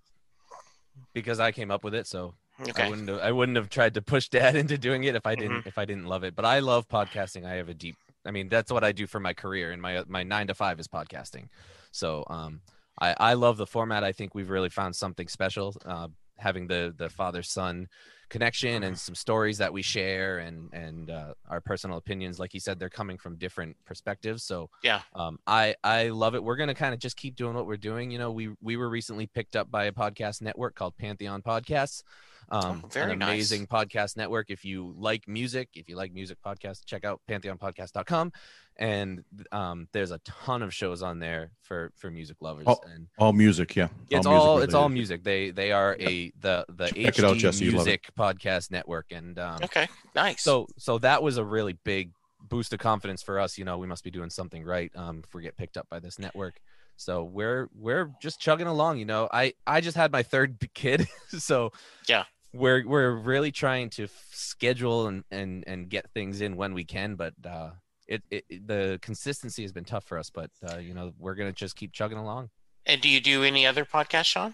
because 1.13 1.39
I 1.39 1.51
came 1.51 1.69
up 1.69 1.83
with 1.83 1.93
it. 1.93 2.07
So 2.07 2.33
I 2.59 2.89
wouldn't 2.89 3.09
have, 3.09 3.19
I 3.19 3.31
wouldn't 3.31 3.57
have 3.57 3.69
tried 3.69 3.93
to 3.95 4.01
push 4.01 4.29
dad 4.37 4.55
into 4.55 4.77
doing 4.77 5.03
it 5.03 5.15
if 5.15 5.25
I 5.25 5.35
didn't 5.35 5.59
Mm-hmm. 5.59 5.67
if 5.67 5.77
I 5.77 5.85
didn't 5.85 6.05
love 6.05 6.23
it. 6.23 6.35
But 6.35 6.45
I 6.45 6.59
love 6.59 6.87
podcasting. 6.87 7.45
I 7.45 7.55
have 7.55 7.69
a 7.69 7.73
deep 7.73 7.95
I 8.25 8.31
mean 8.31 8.49
that's 8.49 8.71
what 8.71 8.83
I 8.83 8.91
do 8.91 9.05
for 9.07 9.19
my 9.19 9.33
career 9.33 9.71
and 9.71 9.81
my 9.81 10.03
my 10.07 10.23
9 10.23 10.47
to 10.47 10.53
5 10.55 10.79
is 10.79 10.87
podcasting. 10.87 11.47
So 11.91 12.23
um 12.29 12.61
I 12.99 13.15
I 13.19 13.33
love 13.33 13.57
the 13.57 13.67
format. 13.67 14.03
I 14.03 14.11
think 14.13 14.33
we've 14.35 14.49
really 14.49 14.69
found 14.69 14.95
something 14.95 15.27
special 15.27 15.75
uh 15.85 16.07
having 16.37 16.67
the 16.67 16.93
the 16.97 17.09
father 17.09 17.43
son 17.43 17.87
connection 18.27 18.83
and 18.83 18.97
some 18.97 19.13
stories 19.15 19.59
that 19.59 19.71
we 19.71 19.81
share 19.83 20.39
and 20.39 20.73
and 20.73 21.11
uh, 21.11 21.33
our 21.47 21.61
personal 21.61 21.95
opinions 21.97 22.39
like 22.39 22.53
you 22.55 22.59
said 22.59 22.79
they're 22.79 22.89
coming 22.89 23.17
from 23.19 23.35
different 23.37 23.77
perspectives 23.85 24.43
so 24.43 24.67
Yeah. 24.83 25.01
um 25.13 25.37
i 25.45 25.75
i 25.83 26.07
love 26.09 26.33
it 26.33 26.43
we're 26.43 26.55
gonna 26.55 26.73
kind 26.73 26.93
of 26.95 26.99
just 26.99 27.15
keep 27.17 27.35
doing 27.35 27.53
what 27.53 27.67
we're 27.67 27.77
doing 27.77 28.09
you 28.09 28.17
know 28.17 28.31
we 28.31 28.49
we 28.61 28.77
were 28.77 28.89
recently 28.89 29.27
picked 29.27 29.55
up 29.55 29.69
by 29.69 29.85
a 29.85 29.91
podcast 29.91 30.41
network 30.41 30.73
called 30.75 30.97
pantheon 30.97 31.43
podcasts 31.43 32.01
um 32.49 32.81
Oh, 32.83 32.87
very 32.87 33.13
an 33.13 33.19
nice. 33.19 33.29
amazing 33.29 33.67
podcast 33.67 34.17
network 34.17 34.49
if 34.49 34.63
you 34.65 34.93
like 34.97 35.27
music 35.27 35.69
if 35.75 35.89
you 35.89 35.95
like 35.95 36.13
music 36.13 36.37
podcasts 36.45 36.85
check 36.85 37.03
out 37.05 37.21
pantheonpodcast.com 37.29 38.31
and 38.77 39.23
um 39.51 39.87
there's 39.93 40.11
a 40.11 40.19
ton 40.19 40.61
of 40.61 40.73
shows 40.73 41.01
on 41.01 41.19
there 41.19 41.51
for 41.61 41.91
for 41.95 42.11
music 42.11 42.37
lovers 42.41 42.65
Oh, 42.67 42.77
and 42.93 43.07
all 43.17 43.31
music, 43.33 43.75
yeah. 43.75 43.87
it's 44.09 44.25
music 44.25 44.31
all 44.31 44.59
it's 44.59 44.73
all 44.73 44.89
music. 44.89 45.23
They 45.23 45.51
they 45.51 45.71
are 45.71 45.95
a 45.99 46.31
the 46.39 46.65
the 46.69 46.87
Check 46.87 47.17
it 47.19 47.23
out, 47.25 47.37
Jesse, 47.37 47.65
you 47.65 47.71
love 47.71 47.81
it. 47.87 48.01
music 48.01 48.09
podcast 48.17 48.71
network, 48.71 49.07
and 49.11 49.39
um, 49.39 49.63
okay 49.63 49.87
nice 50.13 50.41
so 50.43 50.67
so 50.77 50.97
that 50.99 51.23
was 51.23 51.37
a 51.37 51.43
really 51.43 51.73
big 51.85 52.11
boost 52.47 52.73
of 52.73 52.79
confidence 52.79 53.23
for 53.23 53.39
us. 53.39 53.57
You 53.57 53.65
know, 53.65 53.77
we 53.79 53.87
must 53.87 54.03
be 54.03 54.11
doing 54.11 54.29
something 54.29 54.63
right 54.63 54.91
um, 54.95 55.21
if 55.25 55.33
we 55.33 55.41
get 55.41 55.57
picked 55.57 55.77
up 55.77 55.87
by 55.89 55.99
this 55.99 56.19
network. 56.19 56.59
So 56.97 57.23
we're 57.23 57.69
we're 57.73 58.11
just 58.21 58.39
chugging 58.39 58.67
along. 58.67 58.99
You 58.99 59.05
know, 59.05 59.27
I 59.31 59.53
I 59.65 59.81
just 59.81 59.97
had 59.97 60.11
my 60.11 60.21
third 60.23 60.57
kid, 60.73 61.07
so 61.39 61.71
Yeah. 62.07 62.25
We're 62.55 62.87
we're 62.87 63.11
really 63.11 63.51
trying 63.51 63.89
to 63.91 64.05
f- 64.05 64.27
schedule 64.31 65.07
and 65.07 65.23
and 65.31 65.63
and 65.67 65.89
get 65.89 66.09
things 66.13 66.41
in 66.41 66.55
when 66.55 66.73
we 66.73 66.83
can, 66.85 67.15
but. 67.15 67.33
uh 67.45 67.71
it, 68.07 68.21
it, 68.29 68.45
it- 68.49 68.67
the 68.67 68.99
consistency 69.01 69.63
has 69.63 69.71
been 69.71 69.83
tough 69.83 70.03
for 70.03 70.19
us, 70.19 70.29
but 70.29 70.51
uh, 70.69 70.77
you 70.77 70.93
know 70.93 71.11
we're 71.17 71.33
gonna 71.33 71.51
just 71.51 71.75
keep 71.75 71.91
chugging 71.91 72.19
along. 72.19 72.51
and 72.85 73.01
do 73.01 73.09
you 73.09 73.19
do 73.19 73.43
any 73.43 73.65
other 73.65 73.83
podcast 73.83 74.25
Shaun 74.25 74.53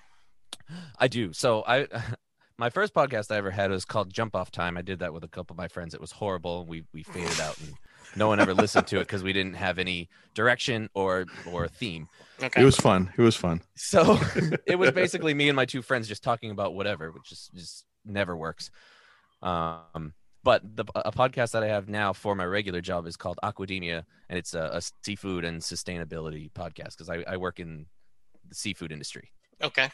I 0.97 1.09
do. 1.09 1.33
So 1.33 1.61
I 1.67 1.85
my 2.57 2.69
first 2.69 2.93
podcast 2.93 3.29
I 3.29 3.35
ever 3.35 3.51
had 3.51 3.69
was 3.71 3.83
called 3.83 4.13
Jump 4.13 4.37
Off 4.37 4.51
Time. 4.51 4.77
I 4.77 4.81
did 4.81 4.99
that 4.99 5.11
with 5.13 5.25
a 5.25 5.27
couple 5.27 5.53
of 5.53 5.57
my 5.57 5.67
friends. 5.67 5.93
It 5.93 5.99
was 5.99 6.13
horrible. 6.13 6.65
We 6.65 6.85
we 6.93 7.03
faded 7.03 7.41
out 7.41 7.59
and 7.59 7.73
no 8.15 8.29
one 8.29 8.39
ever 8.39 8.53
listened 8.53 8.87
to 8.87 8.97
it 8.97 9.01
because 9.07 9.21
we 9.21 9.33
didn't 9.33 9.55
have 9.55 9.77
any 9.79 10.07
direction 10.33 10.89
or 10.93 11.25
or 11.51 11.67
theme. 11.67 12.07
okay 12.41 12.61
It 12.61 12.65
was 12.65 12.77
fun. 12.77 13.11
It 13.17 13.21
was 13.21 13.35
fun. 13.35 13.59
So 13.75 14.17
it 14.65 14.77
was 14.79 14.91
basically 14.91 15.33
me 15.33 15.49
and 15.49 15.57
my 15.57 15.65
two 15.65 15.81
friends 15.81 16.07
just 16.07 16.23
talking 16.23 16.51
about 16.51 16.73
whatever, 16.73 17.11
which 17.11 17.33
is 17.33 17.49
just 17.53 17.85
never 18.05 18.35
works. 18.35 18.71
Um 19.41 20.13
but 20.43 20.75
the 20.75 20.85
a 20.95 21.11
podcast 21.11 21.51
that 21.51 21.63
I 21.63 21.67
have 21.67 21.87
now 21.87 22.13
for 22.13 22.35
my 22.35 22.45
regular 22.45 22.81
job 22.81 23.05
is 23.05 23.15
called 23.15 23.37
Aquademia, 23.43 24.03
and 24.29 24.39
it's 24.39 24.55
a, 24.55 24.71
a 24.73 24.81
seafood 25.03 25.45
and 25.45 25.61
sustainability 25.61 26.51
podcast 26.51 26.97
because 26.97 27.09
I, 27.09 27.23
I 27.27 27.37
work 27.37 27.59
in 27.59 27.85
the 28.49 28.55
seafood 28.55 28.91
industry 28.91 29.31
okay 29.61 29.89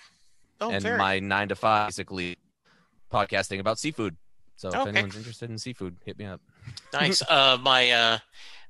oh 0.61 0.71
and 0.71 0.81
very 0.81 0.97
my 0.97 1.19
nine 1.19 1.49
to 1.49 1.55
five 1.55 1.89
basically 1.89 2.37
podcasting 3.11 3.59
about 3.59 3.79
seafood. 3.79 4.15
So 4.55 4.69
if 4.69 4.87
anyone's 4.87 5.15
interested 5.15 5.49
in 5.49 5.57
seafood, 5.57 5.97
hit 6.03 6.17
me 6.17 6.25
up. 6.25 6.41
nice 6.93 7.21
uh 7.29 7.57
my 7.61 7.91
uh 7.91 8.17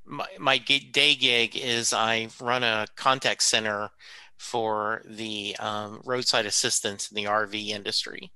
my, 0.05 0.27
my 0.39 0.57
day 0.57 1.15
gig 1.15 1.55
is 1.55 1.93
i 1.93 2.27
run 2.41 2.63
a 2.63 2.85
contact 2.95 3.43
center 3.43 3.89
for 4.37 5.01
the 5.05 5.55
um, 5.59 5.99
roadside 6.05 6.45
assistance 6.45 7.09
in 7.09 7.15
the 7.15 7.23
rv 7.25 7.67
industry 7.67 8.31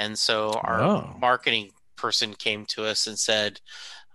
and 0.00 0.18
so 0.18 0.52
our 0.64 0.80
Oh. 0.82 1.16
marketing 1.20 1.70
person 1.96 2.34
came 2.34 2.64
to 2.66 2.84
us 2.90 3.06
and 3.06 3.18
said 3.18 3.60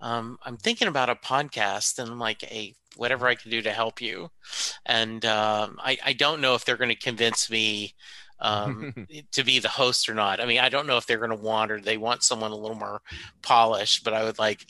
um, 0.02 0.38
i'm 0.46 0.58
thinking 0.58 0.88
about 0.88 1.10
a 1.10 1.16
podcast 1.16 2.00
and 2.00 2.10
i'm 2.12 2.20
like 2.20 2.42
hey 2.42 2.74
whatever 2.96 3.28
i 3.28 3.36
can 3.36 3.52
do 3.52 3.62
to 3.62 3.72
help 3.72 4.02
you 4.02 4.30
and 4.86 5.26
um, 5.26 5.78
I, 5.80 5.98
I 6.10 6.14
don't 6.14 6.42
know 6.42 6.56
if 6.56 6.64
they're 6.66 6.78
going 6.84 6.96
to 6.98 7.10
convince 7.10 7.50
me 7.50 7.94
um, 8.40 8.94
to 9.32 9.44
be 9.44 9.60
the 9.60 9.70
host 9.82 10.10
or 10.10 10.14
not 10.14 10.40
i 10.42 10.46
mean 10.46 10.60
i 10.60 10.70
don't 10.70 10.88
know 10.88 10.98
if 10.98 11.06
they're 11.06 11.26
going 11.26 11.38
to 11.38 11.46
want 11.52 11.72
or 11.72 11.80
they 11.80 11.98
want 11.98 12.24
someone 12.24 12.52
a 12.52 12.56
little 12.64 12.78
more 12.86 13.02
polished 13.42 14.04
but 14.04 14.14
i 14.14 14.24
would 14.24 14.40
like 14.40 14.66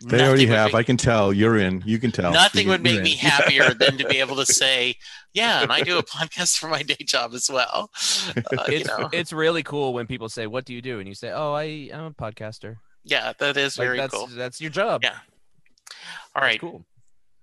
They 0.00 0.18
nothing 0.18 0.28
already 0.28 0.46
have. 0.46 0.66
make- 0.68 0.74
I 0.74 0.82
can 0.82 0.96
tell. 0.96 1.32
You're 1.32 1.56
in. 1.56 1.82
You 1.86 1.98
can 1.98 2.10
tell. 2.12 2.32
nothing 2.32 2.68
would 2.68 2.82
make 2.82 2.94
you're 2.94 3.02
me 3.02 3.12
in. 3.12 3.18
happier 3.30 3.72
than 3.74 3.96
to 3.98 4.06
be 4.08 4.18
able 4.18 4.36
to 4.36 4.44
say, 4.46 4.96
"Yeah, 5.32 5.62
and 5.62 5.72
I 5.72 5.80
do 5.82 5.98
a 5.98 6.02
podcast 6.02 6.58
for 6.58 6.68
my 6.68 6.82
day 6.82 6.96
job 7.04 7.32
as 7.32 7.48
well." 7.50 7.90
Uh, 8.36 8.42
you 8.68 8.74
it's 8.76 8.88
know, 8.88 9.08
it's 9.12 9.32
really 9.32 9.62
cool 9.62 9.92
when 9.94 10.06
people 10.06 10.28
say, 10.28 10.46
"What 10.46 10.64
do 10.64 10.74
you 10.74 10.82
do?" 10.82 10.98
and 10.98 11.08
you 11.08 11.14
say, 11.14 11.30
"Oh, 11.30 11.52
I 11.54 11.90
I'm 11.94 12.04
a 12.06 12.10
podcaster." 12.10 12.76
yeah, 13.04 13.32
that 13.38 13.56
is 13.56 13.78
Like 13.78 13.86
very 13.86 13.98
that's 13.98 14.14
cool. 14.14 14.26
that's 14.26 14.60
your 14.60 14.70
job. 14.70 15.02
Yeah. 15.04 15.16
All 16.34 16.42
right. 16.42 16.60
That's 16.60 16.72
cool. 16.72 16.84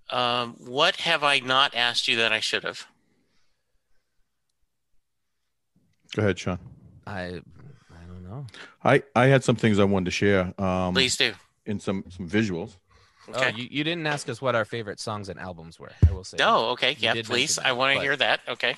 um, 0.10 0.56
what 0.60 0.98
have 0.98 1.24
I 1.24 1.40
not 1.40 1.74
asked 1.74 2.08
you 2.08 2.18
that 2.18 2.34
I 2.34 2.40
should 2.42 2.64
have? 2.64 2.86
Go 6.16 6.22
ahead, 6.24 6.38
Shaun. 6.40 6.60
I 7.08 7.22
I 7.22 8.04
don't 8.08 8.24
know. 8.24 8.46
I 8.84 9.04
I 9.16 9.28
had 9.28 9.44
some 9.44 9.56
things 9.56 9.80
I 9.80 9.84
wanted 9.86 10.06
to 10.06 10.12
share. 10.12 10.54
Um, 10.62 10.94
Please 10.94 11.16
do. 11.16 11.34
In 11.66 11.80
some 11.80 12.04
some 12.10 12.28
visuals. 12.30 12.78
Okay. 13.30 13.52
Oh, 13.54 13.58
you, 13.58 13.68
you 13.70 13.84
didn't 13.84 14.08
ask 14.08 14.28
us 14.30 14.42
what 14.42 14.56
our 14.56 14.66
favorite 14.66 15.00
songs 15.00 15.30
and 15.30 15.40
albums 15.40 15.80
were. 15.80 15.92
I 16.08 16.12
will 16.12 16.24
say. 16.24 16.38
that. 16.38 16.48
oh, 16.48 16.72
okay. 16.72 16.92
You 16.92 16.98
Yeah, 17.00 17.14
please. 17.24 17.58
mention 17.58 17.64
I 17.66 17.72
want 17.74 17.96
to 17.96 18.02
hear 18.02 18.16
that. 18.16 18.40
Okay. 18.48 18.76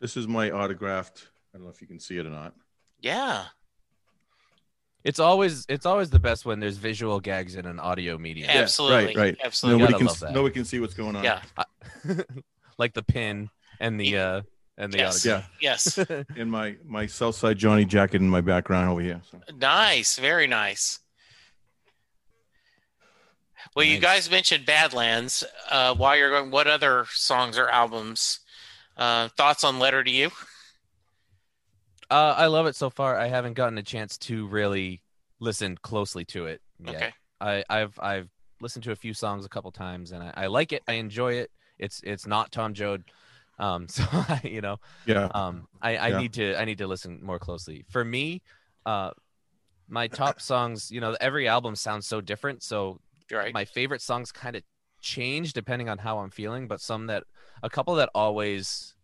This 0.00 0.16
is 0.16 0.26
my 0.26 0.50
autographed. 0.50 1.28
I 1.54 1.58
don't 1.58 1.64
know 1.66 1.70
if 1.70 1.80
you 1.80 1.86
can 1.86 2.00
see 2.00 2.16
it 2.18 2.26
or 2.26 2.30
not. 2.30 2.54
Yeah. 3.00 3.44
It's 5.04 5.18
always 5.18 5.66
it's 5.68 5.84
always 5.84 6.10
the 6.10 6.18
best 6.20 6.46
when 6.46 6.60
there's 6.60 6.76
visual 6.76 7.20
gags 7.20 7.56
in 7.56 7.66
an 7.66 7.78
audio 7.80 8.16
medium. 8.16 8.48
Yeah. 8.48 8.62
Absolutely. 8.62 9.06
Right. 9.06 9.16
Right. 9.16 9.36
Absolutely. 9.44 9.82
Nobody 9.84 10.06
can. 10.06 10.32
Nobody 10.32 10.54
can 10.54 10.64
see 10.64 10.80
what's 10.80 10.94
going 10.94 11.16
on. 11.16 11.24
Yeah. 11.24 11.42
like 12.78 12.94
the 12.94 13.02
pin 13.02 13.50
and 13.80 14.00
the 14.00 14.16
uh 14.16 14.42
and 14.78 14.92
the 14.92 14.98
Yes. 14.98 15.26
autograph. 15.26 15.50
Yes. 15.60 15.98
In 16.36 16.48
my 16.48 16.76
my 16.84 17.06
Southside 17.06 17.58
Johnny 17.58 17.84
jacket 17.84 18.22
in 18.22 18.28
my 18.28 18.40
background 18.40 18.88
over 18.90 19.00
here. 19.00 19.20
So. 19.30 19.40
nice. 19.56 20.18
Very 20.18 20.46
nice. 20.46 21.00
Well, 23.74 23.84
you 23.84 23.98
guys 23.98 24.30
mentioned 24.30 24.66
Badlands. 24.66 25.44
Uh, 25.70 25.94
while 25.94 26.16
you're 26.16 26.30
going, 26.30 26.50
what 26.50 26.66
other 26.66 27.06
songs 27.10 27.58
or 27.58 27.68
albums? 27.68 28.40
Uh, 28.96 29.28
thoughts 29.36 29.64
on 29.64 29.78
Letter 29.78 30.04
to 30.04 30.10
You? 30.10 30.30
Uh, 32.10 32.34
I 32.36 32.46
love 32.46 32.66
it 32.66 32.76
so 32.76 32.90
far. 32.90 33.18
I 33.18 33.28
haven't 33.28 33.54
gotten 33.54 33.78
a 33.78 33.82
chance 33.82 34.18
to 34.18 34.46
really 34.48 35.02
listen 35.40 35.76
closely 35.82 36.24
to 36.26 36.46
it 36.46 36.60
yet. 36.78 36.96
Okay. 36.96 37.12
I, 37.40 37.64
I've 37.68 37.98
I've 38.00 38.28
listened 38.60 38.84
to 38.84 38.92
a 38.92 38.96
few 38.96 39.14
songs 39.14 39.44
a 39.44 39.48
couple 39.48 39.70
times 39.72 40.12
and 40.12 40.22
I, 40.22 40.32
I 40.36 40.46
like 40.46 40.72
it. 40.72 40.82
I 40.86 40.94
enjoy 40.94 41.34
it. 41.34 41.50
It's 41.78 42.00
it's 42.04 42.26
not 42.26 42.52
Tom 42.52 42.74
Joad, 42.74 43.04
um. 43.58 43.86
So 43.88 44.04
I, 44.12 44.40
you 44.44 44.60
know, 44.60 44.76
Yeah. 45.06 45.28
um, 45.34 45.66
I, 45.80 45.96
I 45.98 46.10
Yeah. 46.10 46.16
need 46.20 46.34
to 46.34 46.56
I 46.60 46.64
need 46.64 46.78
to 46.78 46.86
listen 46.86 47.20
more 47.22 47.38
closely. 47.38 47.84
For 47.90 48.04
me, 48.04 48.42
uh, 48.86 49.10
my 49.88 50.08
top 50.08 50.40
songs, 50.40 50.90
you 50.90 51.00
know, 51.00 51.16
every 51.20 51.48
album 51.48 51.76
sounds 51.76 52.06
so 52.06 52.20
different. 52.20 52.62
So 52.62 52.98
You're 53.00 53.11
right. 53.32 53.54
my 53.54 53.64
favorite 53.64 54.02
songs 54.02 54.32
kind 54.32 54.56
of 54.56 54.62
change 55.00 55.52
depending 55.52 55.88
on 55.88 55.98
how 55.98 56.18
I'm 56.18 56.30
feeling, 56.30 56.68
but 56.68 56.80
some 56.80 57.06
that 57.08 57.24
a 57.62 57.70
couple 57.70 57.94
that 57.96 58.10
always 58.14 58.94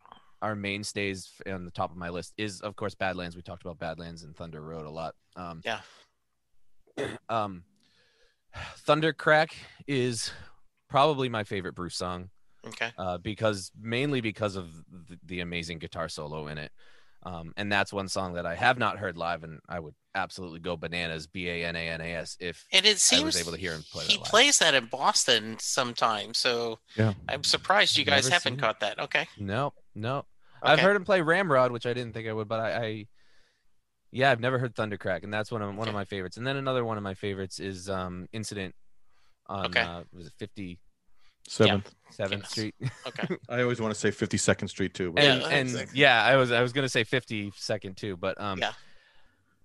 are 0.40 0.54
mainstays 0.54 1.32
on 1.50 1.64
the 1.64 1.70
top 1.70 1.90
of 1.90 1.96
my 1.96 2.08
list 2.10 2.32
is 2.36 2.60
of 2.60 2.76
course 2.76 2.94
Badlands. 2.94 3.34
We 3.34 3.42
talked 3.42 3.62
about 3.62 3.78
Badlands 3.78 4.22
and 4.22 4.36
Thunder 4.36 4.60
Road 4.60 4.86
a 4.86 4.90
lot. 4.90 5.14
Um, 5.36 5.62
Yeah. 5.64 5.80
Um, 7.28 7.64
Thundercrack 8.86 9.52
is 9.86 10.32
probably 10.88 11.28
my 11.28 11.44
favorite 11.44 11.74
Bruce 11.74 11.96
song 11.96 12.30
Okay. 12.66 12.90
uh, 12.98 13.18
because 13.18 13.70
mainly 13.80 14.20
because 14.20 14.56
of 14.56 14.70
the, 15.08 15.18
the 15.24 15.40
amazing 15.40 15.78
guitar 15.78 16.08
solo 16.08 16.48
in 16.48 16.58
it. 16.58 16.72
Um, 17.24 17.52
and 17.56 17.70
that's 17.70 17.92
one 17.92 18.08
song 18.08 18.34
that 18.34 18.46
I 18.46 18.54
have 18.54 18.78
not 18.78 18.98
heard 18.98 19.16
live, 19.16 19.42
and 19.42 19.58
I 19.68 19.80
would 19.80 19.94
absolutely 20.14 20.60
go 20.60 20.76
bananas, 20.76 21.26
B 21.26 21.48
A 21.48 21.64
N 21.66 21.74
A 21.76 21.88
N 21.88 22.00
A 22.00 22.14
S, 22.14 22.36
if 22.40 22.64
And 22.72 22.86
it 22.86 22.96
I 22.96 22.98
seems 22.98 23.24
was 23.24 23.36
able 23.36 23.52
to 23.52 23.58
hear 23.58 23.72
him 23.72 23.84
play 23.90 24.04
he 24.04 24.16
that 24.16 24.24
plays 24.26 24.58
that 24.60 24.74
in 24.74 24.86
Boston 24.86 25.56
sometimes. 25.60 26.38
So 26.38 26.78
Yeah. 26.96 27.14
I'm 27.28 27.42
surprised 27.44 27.96
you 27.96 28.02
I've 28.02 28.06
guys 28.06 28.24
never 28.24 28.32
haven't 28.34 28.52
seen 28.52 28.58
it. 28.58 28.62
caught 28.62 28.80
that. 28.80 28.98
Okay. 29.00 29.26
No, 29.38 29.72
no. 29.94 30.24
I've 30.62 30.78
heard 30.78 30.96
him 30.96 31.04
play 31.04 31.20
Ramrod, 31.20 31.72
which 31.72 31.86
I 31.86 31.92
didn't 31.92 32.12
think 32.12 32.28
I 32.28 32.32
would, 32.32 32.48
but 32.48 32.60
I, 32.60 32.84
I 32.86 33.06
yeah, 34.10 34.30
I've 34.30 34.40
never 34.40 34.58
heard 34.58 34.74
Thundercrack, 34.74 35.22
and 35.22 35.32
that's 35.32 35.52
one 35.52 35.60
of 35.60 35.74
one 35.76 35.88
of 35.88 35.94
my 35.94 36.04
favorites. 36.04 36.36
And 36.36 36.46
then 36.46 36.56
another 36.56 36.84
one 36.84 36.96
of 36.96 37.02
my 37.02 37.14
favorites 37.14 37.58
is 37.60 37.88
um 37.88 38.26
Incident 38.32 38.74
on 39.46 39.66
Okay. 39.66 39.80
uh, 39.80 40.04
was 40.12 40.26
it 40.28 40.32
Fifty 40.38 40.78
Seventh. 41.48 41.94
Seventh 42.10 42.42
Yes. 42.44 42.50
Street? 42.50 42.74
Okay. 43.06 43.36
I 43.48 43.62
always 43.62 43.80
want 43.80 43.94
to 43.94 43.98
say 44.00 44.10
52nd 44.10 44.68
Street 44.68 44.94
too. 44.94 45.12
But 45.12 45.22
Yeah, 45.24 45.34
and 45.34 45.42
and 45.44 45.68
exactly. 45.68 46.00
yeah, 46.00 46.22
I 46.22 46.36
was 46.36 46.50
I 46.52 46.62
was 46.62 46.72
gonna 46.72 46.88
say 46.88 47.04
fifty 47.04 47.52
second 47.56 47.96
too, 47.96 48.16
but 48.16 48.40
um 48.40 48.58
Yeah. 48.58 48.72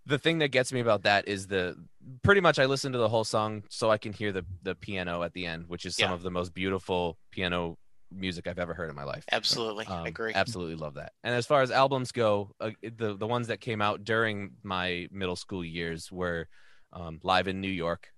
the 0.05 0.17
thing 0.19 0.39
that 0.39 0.49
gets 0.49 0.71
me 0.73 0.79
about 0.81 1.03
that 1.03 1.27
is 1.27 1.47
the 1.47 1.75
pretty 2.23 2.41
much 2.41 2.59
I 2.59 2.65
listen 2.65 2.91
to 2.91 2.97
the 2.97 3.09
whole 3.09 3.23
song 3.23 3.63
so 3.69 3.89
I 3.89 3.97
can 3.97 4.13
hear 4.13 4.31
the 4.31 4.45
the 4.61 4.75
piano 4.75 5.23
at 5.23 5.33
the 5.33 5.45
end, 5.45 5.67
which 5.67 5.85
is 5.85 5.95
some 5.95 6.09
Yeah. 6.09 6.15
of 6.15 6.21
the 6.23 6.31
most 6.31 6.53
beautiful 6.53 7.17
piano 7.31 7.77
music 8.11 8.45
I've 8.47 8.59
ever 8.59 8.73
heard 8.75 8.89
in 8.91 8.95
my 8.95 9.05
life. 9.05 9.23
Absolutely. 9.31 9.85
Um, 9.87 10.03
I 10.03 10.07
agree. 10.09 10.33
Absolutely 10.35 10.75
love 10.75 10.93
that. 10.95 11.13
And 11.23 11.33
as 11.33 11.47
far 11.47 11.61
as 11.63 11.71
albums 11.71 12.11
go, 12.11 12.51
uh, 12.59 12.71
the 12.83 13.15
the 13.15 13.25
ones 13.27 13.47
that 13.47 13.59
came 13.61 13.81
out 13.81 14.03
during 14.03 14.51
my 14.63 15.07
middle 15.11 15.35
school 15.35 15.63
years 15.65 16.11
were 16.11 16.47
um, 16.91 17.19
Live 17.23 17.47
in 17.47 17.59
New 17.59 17.71
York, 17.71 18.09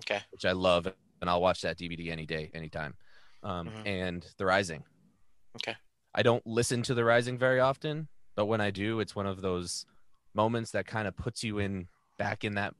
Okay. 0.00 0.20
which 0.30 0.44
I 0.44 0.52
love, 0.52 0.92
and 1.20 1.28
I'll 1.30 1.40
watch 1.40 1.62
that 1.62 1.78
DVD 1.78 2.10
any 2.10 2.26
day, 2.26 2.50
anytime. 2.54 2.96
Um, 3.42 3.68
Mhm. 3.68 3.86
And 3.86 4.34
The 4.38 4.46
Rising. 4.46 4.84
Okay. 5.56 5.76
I 6.14 6.22
don't 6.22 6.46
listen 6.46 6.82
to 6.84 6.94
The 6.94 7.04
Rising 7.04 7.38
very 7.38 7.60
often, 7.60 8.08
but 8.36 8.46
when 8.46 8.60
I 8.60 8.70
do, 8.70 9.00
it's 9.00 9.14
one 9.14 9.26
of 9.26 9.40
those 9.40 9.86
moments 10.34 10.70
that 10.72 10.86
kind 10.86 11.06
of 11.08 11.16
puts 11.16 11.42
you 11.42 11.58
in 11.58 11.88
back 12.18 12.44
in 12.44 12.54
that. 12.54 12.74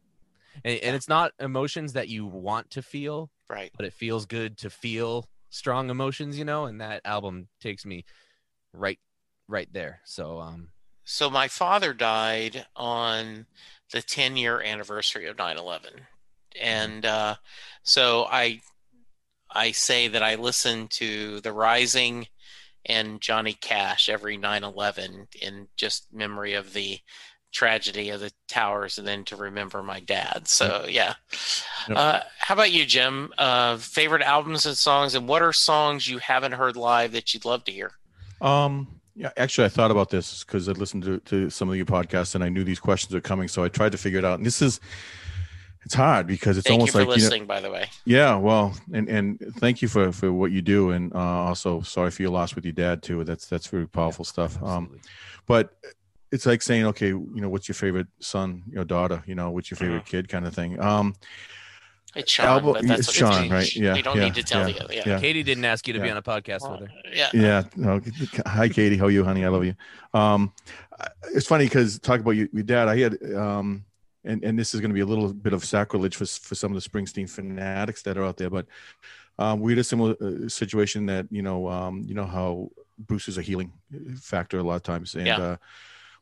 And, 0.64 0.78
and 0.80 0.96
it's 0.96 1.08
not 1.08 1.32
emotions 1.38 1.92
that 1.94 2.08
you 2.08 2.26
want 2.26 2.70
to 2.70 2.82
feel, 2.82 3.30
Right. 3.48 3.72
but 3.76 3.86
it 3.86 3.92
feels 3.92 4.26
good 4.26 4.58
to 4.58 4.70
feel 4.70 5.28
strong 5.48 5.90
emotions, 5.90 6.38
you 6.38 6.44
know. 6.44 6.66
And 6.66 6.80
that 6.80 7.02
album 7.04 7.48
takes 7.60 7.84
me 7.86 8.04
right, 8.72 8.98
right 9.48 9.72
there. 9.72 10.00
So, 10.04 10.40
um, 10.40 10.72
So 11.04 11.30
my 11.30 11.48
father 11.48 11.92
died 11.94 12.66
on 12.76 13.46
the 13.92 14.02
10 14.02 14.36
year 14.36 14.60
anniversary 14.60 15.26
of 15.26 15.36
9/11, 15.36 16.06
and 16.60 17.04
uh, 17.04 17.36
so 17.82 18.26
I 18.30 18.60
I 19.50 19.72
say 19.72 20.08
that 20.08 20.22
I 20.22 20.36
listen 20.36 20.88
to 20.88 21.40
The 21.40 21.52
Rising 21.52 22.26
and 22.86 23.20
Johnny 23.20 23.52
Cash 23.52 24.08
every 24.08 24.38
9/11 24.38 25.26
in 25.40 25.68
just 25.76 26.12
memory 26.12 26.54
of 26.54 26.72
the 26.72 26.98
tragedy 27.52 28.10
of 28.10 28.20
the 28.20 28.30
towers, 28.48 28.98
and 28.98 29.06
then 29.06 29.24
to 29.24 29.36
remember 29.36 29.82
my 29.82 30.00
dad. 30.00 30.46
So 30.46 30.86
yeah. 30.88 31.14
Yep. 31.88 31.98
Uh, 31.98 32.20
how 32.38 32.54
about 32.54 32.72
you, 32.72 32.86
Jim? 32.86 33.32
Uh, 33.36 33.76
favorite 33.76 34.22
albums 34.22 34.66
and 34.66 34.76
songs, 34.76 35.14
and 35.14 35.28
what 35.28 35.42
are 35.42 35.52
songs 35.52 36.08
you 36.08 36.18
haven't 36.18 36.52
heard 36.52 36.76
live 36.76 37.12
that 37.12 37.34
you'd 37.34 37.44
love 37.44 37.64
to 37.64 37.72
hear? 37.72 37.92
Um, 38.40 39.00
yeah, 39.14 39.30
actually, 39.36 39.66
I 39.66 39.68
thought 39.68 39.90
about 39.90 40.08
this 40.08 40.44
because 40.44 40.68
I 40.68 40.72
listened 40.72 41.02
to, 41.04 41.18
to 41.20 41.50
some 41.50 41.68
of 41.68 41.76
your 41.76 41.84
podcasts 41.84 42.34
and 42.34 42.42
I 42.42 42.48
knew 42.48 42.64
these 42.64 42.80
questions 42.80 43.14
are 43.14 43.20
coming. 43.20 43.48
So 43.48 43.62
I 43.62 43.68
tried 43.68 43.92
to 43.92 43.98
figure 43.98 44.18
it 44.18 44.24
out. 44.24 44.38
And 44.38 44.46
this 44.46 44.62
is, 44.62 44.80
it's 45.84 45.94
hard 45.94 46.26
because 46.26 46.58
it's 46.58 46.66
Thank 46.66 46.78
you 46.78 46.80
almost 46.80 46.92
for 46.92 46.98
like, 46.98 47.06
you 47.06 47.10
know, 47.10 47.14
listening, 47.14 47.46
by 47.46 47.60
the 47.60 47.70
way. 47.70 47.86
yeah, 48.04 48.36
well, 48.36 48.74
and, 48.92 49.08
and 49.08 49.38
thank 49.58 49.80
you 49.82 49.88
for, 49.88 50.12
for 50.12 50.32
what 50.32 50.52
you 50.52 50.60
do. 50.62 50.90
And 50.90 51.12
uh, 51.14 51.18
also 51.18 51.80
sorry 51.80 52.10
for 52.10 52.22
your 52.22 52.30
loss 52.32 52.54
with 52.54 52.64
your 52.64 52.72
dad 52.74 53.02
too. 53.02 53.24
That's, 53.24 53.46
that's 53.46 53.66
very 53.66 53.88
powerful 53.88 54.24
stuff. 54.24 54.56
Um, 54.62 54.84
absolutely. 54.84 55.00
but 55.46 55.74
it's 56.32 56.46
like 56.46 56.62
saying, 56.62 56.84
okay, 56.86 57.08
you 57.08 57.30
know, 57.40 57.48
what's 57.48 57.66
your 57.66 57.74
favorite 57.74 58.06
son, 58.20 58.62
your 58.70 58.84
daughter, 58.84 59.22
you 59.26 59.34
know, 59.34 59.50
what's 59.50 59.70
your 59.70 59.78
favorite 59.78 60.04
kid 60.06 60.28
kind 60.28 60.46
of 60.46 60.54
thing. 60.54 60.78
Um, 60.80 61.14
It's 62.14 62.30
Shaun, 62.30 62.46
Album- 62.46 62.72
but 62.74 62.86
that's 62.86 63.00
it's 63.00 63.08
what 63.08 63.32
Shaun, 63.32 63.44
it's, 63.44 63.52
right? 63.52 63.76
Yeah, 63.76 63.94
We 63.94 64.02
don't 64.02 64.16
yeah, 64.16 64.24
need 64.24 64.34
to 64.34 64.42
tell 64.42 64.68
yeah, 64.68 64.82
you. 64.82 64.96
Yeah. 64.96 65.02
yeah. 65.06 65.20
Katie 65.20 65.42
didn't 65.42 65.64
ask 65.64 65.86
you 65.88 65.94
to 65.94 66.00
be 66.00 66.10
on 66.10 66.16
a 66.16 66.22
podcast 66.22 66.70
with 66.70 66.80
her. 66.80 66.88
Yeah. 67.12 67.30
yeah 67.32 67.62
no 67.74 68.00
hi 68.46 68.68
katie 68.68 68.96
how 68.96 69.06
are 69.06 69.10
you 69.10 69.24
honey 69.24 69.44
i 69.44 69.48
love 69.48 69.64
you 69.64 69.74
um 70.14 70.52
it's 71.34 71.46
funny 71.46 71.64
because 71.64 71.98
talk 71.98 72.20
about 72.20 72.32
your, 72.32 72.46
your 72.52 72.62
dad 72.62 72.86
i 72.88 72.96
had 72.96 73.16
um 73.34 73.84
and 74.24 74.44
and 74.44 74.58
this 74.58 74.74
is 74.74 74.80
going 74.80 74.90
to 74.90 74.94
be 74.94 75.00
a 75.00 75.06
little 75.06 75.32
bit 75.32 75.52
of 75.52 75.64
sacrilege 75.64 76.16
for 76.16 76.26
for 76.26 76.54
some 76.54 76.74
of 76.74 76.82
the 76.82 76.88
springsteen 76.90 77.28
fanatics 77.28 78.02
that 78.02 78.16
are 78.18 78.24
out 78.24 78.36
there 78.36 78.50
but 78.50 78.66
um 79.38 79.60
we 79.60 79.72
had 79.72 79.78
a 79.78 79.84
similar 79.84 80.14
uh, 80.20 80.48
situation 80.48 81.06
that 81.06 81.26
you 81.30 81.42
know 81.42 81.68
um 81.68 82.02
you 82.06 82.14
know 82.14 82.26
how 82.26 82.68
bruce 82.98 83.28
is 83.28 83.38
a 83.38 83.42
healing 83.42 83.72
factor 84.20 84.58
a 84.58 84.62
lot 84.62 84.76
of 84.76 84.82
times 84.82 85.14
and 85.14 85.26
Yeah. 85.26 85.38
uh 85.38 85.56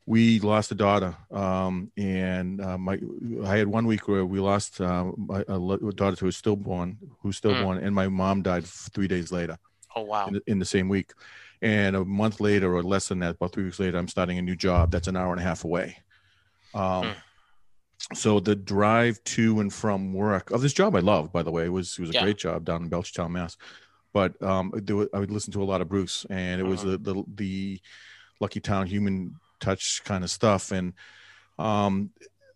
we 0.05 0.39
lost 0.39 0.71
a 0.71 0.75
daughter 0.75 1.15
um 1.31 1.91
and 1.97 2.61
uh, 2.61 2.77
my 2.77 2.99
i 3.45 3.57
had 3.57 3.67
one 3.67 3.85
week 3.85 4.07
where 4.07 4.25
we 4.25 4.39
lost 4.39 4.81
uh, 4.81 5.11
my, 5.17 5.41
a 5.47 5.59
daughter 5.93 6.15
who 6.19 6.25
was 6.27 6.37
stillborn 6.37 6.97
who's 7.21 7.37
stillborn 7.37 7.77
and 7.77 7.93
my 7.93 8.07
mom 8.07 8.41
died 8.41 8.65
three 8.65 9.07
days 9.07 9.31
later 9.31 9.57
Oh 9.95 10.03
wow. 10.03 10.27
in 10.27 10.33
the, 10.35 10.41
in 10.45 10.59
the 10.59 10.65
same 10.65 10.87
week. 10.87 11.13
And 11.63 11.95
a 11.95 12.05
month 12.05 12.39
later, 12.39 12.75
or 12.75 12.83
less 12.83 13.07
than 13.07 13.19
that, 13.19 13.31
about 13.35 13.51
three 13.53 13.63
weeks 13.63 13.79
later, 13.79 13.97
I'm 13.97 14.07
starting 14.07 14.37
a 14.37 14.41
new 14.43 14.55
job 14.55 14.91
that's 14.91 15.07
an 15.07 15.17
hour 15.17 15.31
and 15.33 15.41
a 15.41 15.43
half 15.43 15.63
away. 15.63 15.97
Um, 16.75 17.07
Hmm. 17.07 17.11
So 18.13 18.39
the 18.39 18.55
drive 18.55 19.23
to 19.25 19.59
and 19.59 19.71
from 19.73 20.13
work 20.13 20.51
of 20.51 20.61
this 20.61 20.73
job 20.73 20.95
I 20.95 20.99
love, 20.99 21.31
by 21.31 21.43
the 21.43 21.51
way, 21.51 21.65
it 21.65 21.69
was 21.69 21.97
it 21.97 22.01
was 22.01 22.09
a 22.09 22.13
Yeah. 22.13 22.23
great 22.23 22.37
job 22.37 22.65
down 22.65 22.83
in 22.83 22.89
Belchertown, 22.89 23.31
Mass. 23.31 23.57
But 24.13 24.41
um, 24.41 24.71
there 24.75 24.95
wa- 24.95 25.05
I 25.13 25.19
would 25.19 25.29
listen 25.31 25.53
to 25.53 25.61
a 25.61 25.65
lot 25.65 25.81
of 25.81 25.89
Bruce, 25.89 26.25
and 26.29 26.59
it 26.59 26.63
was 26.63 26.81
Mhm. 26.81 27.03
the, 27.03 27.13
the 27.13 27.23
the 27.35 27.81
Lucky 28.39 28.59
Town 28.59 28.87
human 28.87 29.35
touch 29.59 30.01
kind 30.05 30.23
of 30.23 30.31
stuff. 30.31 30.71
And 30.71 30.93
um, 31.59 32.09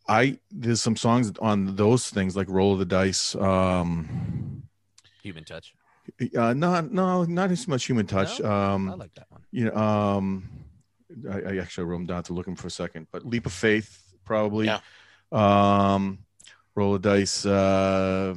I 0.08 0.40
there's 0.50 0.82
some 0.82 0.96
songs 0.96 1.32
on 1.40 1.76
those 1.76 2.10
things 2.10 2.36
like 2.36 2.50
Roll 2.50 2.74
of 2.74 2.80
the 2.80 2.86
Dice. 2.86 3.36
Um, 3.36 4.64
Human 5.22 5.44
touch. 5.46 5.74
uh, 6.38 6.54
not 6.54 6.92
no, 6.92 7.24
not 7.26 7.52
as 7.52 7.68
much 7.68 7.86
human 7.86 8.08
touch. 8.08 8.40
No? 8.40 8.52
Um, 8.52 8.90
I 8.90 8.94
like 8.96 9.14
that 9.16 9.28
one. 9.30 9.42
you 9.52 9.66
know, 9.66 9.76
um, 9.76 10.50
I, 11.30 11.42
I 11.42 11.58
actually 11.58 11.84
wrote 11.86 11.98
them 12.00 12.06
down 12.08 12.24
to 12.24 12.34
look 12.34 12.46
them 12.46 12.56
for 12.56 12.68
a 12.68 12.72
second, 12.72 13.08
but 13.12 13.26
leap 13.26 13.46
of 13.46 13.54
faith, 13.54 14.02
probably. 14.26 14.66
Yeah. 14.66 14.80
Um, 15.34 16.20
roll 16.76 16.96
of 16.96 17.02
dice, 17.02 17.46
uh, 17.46 18.36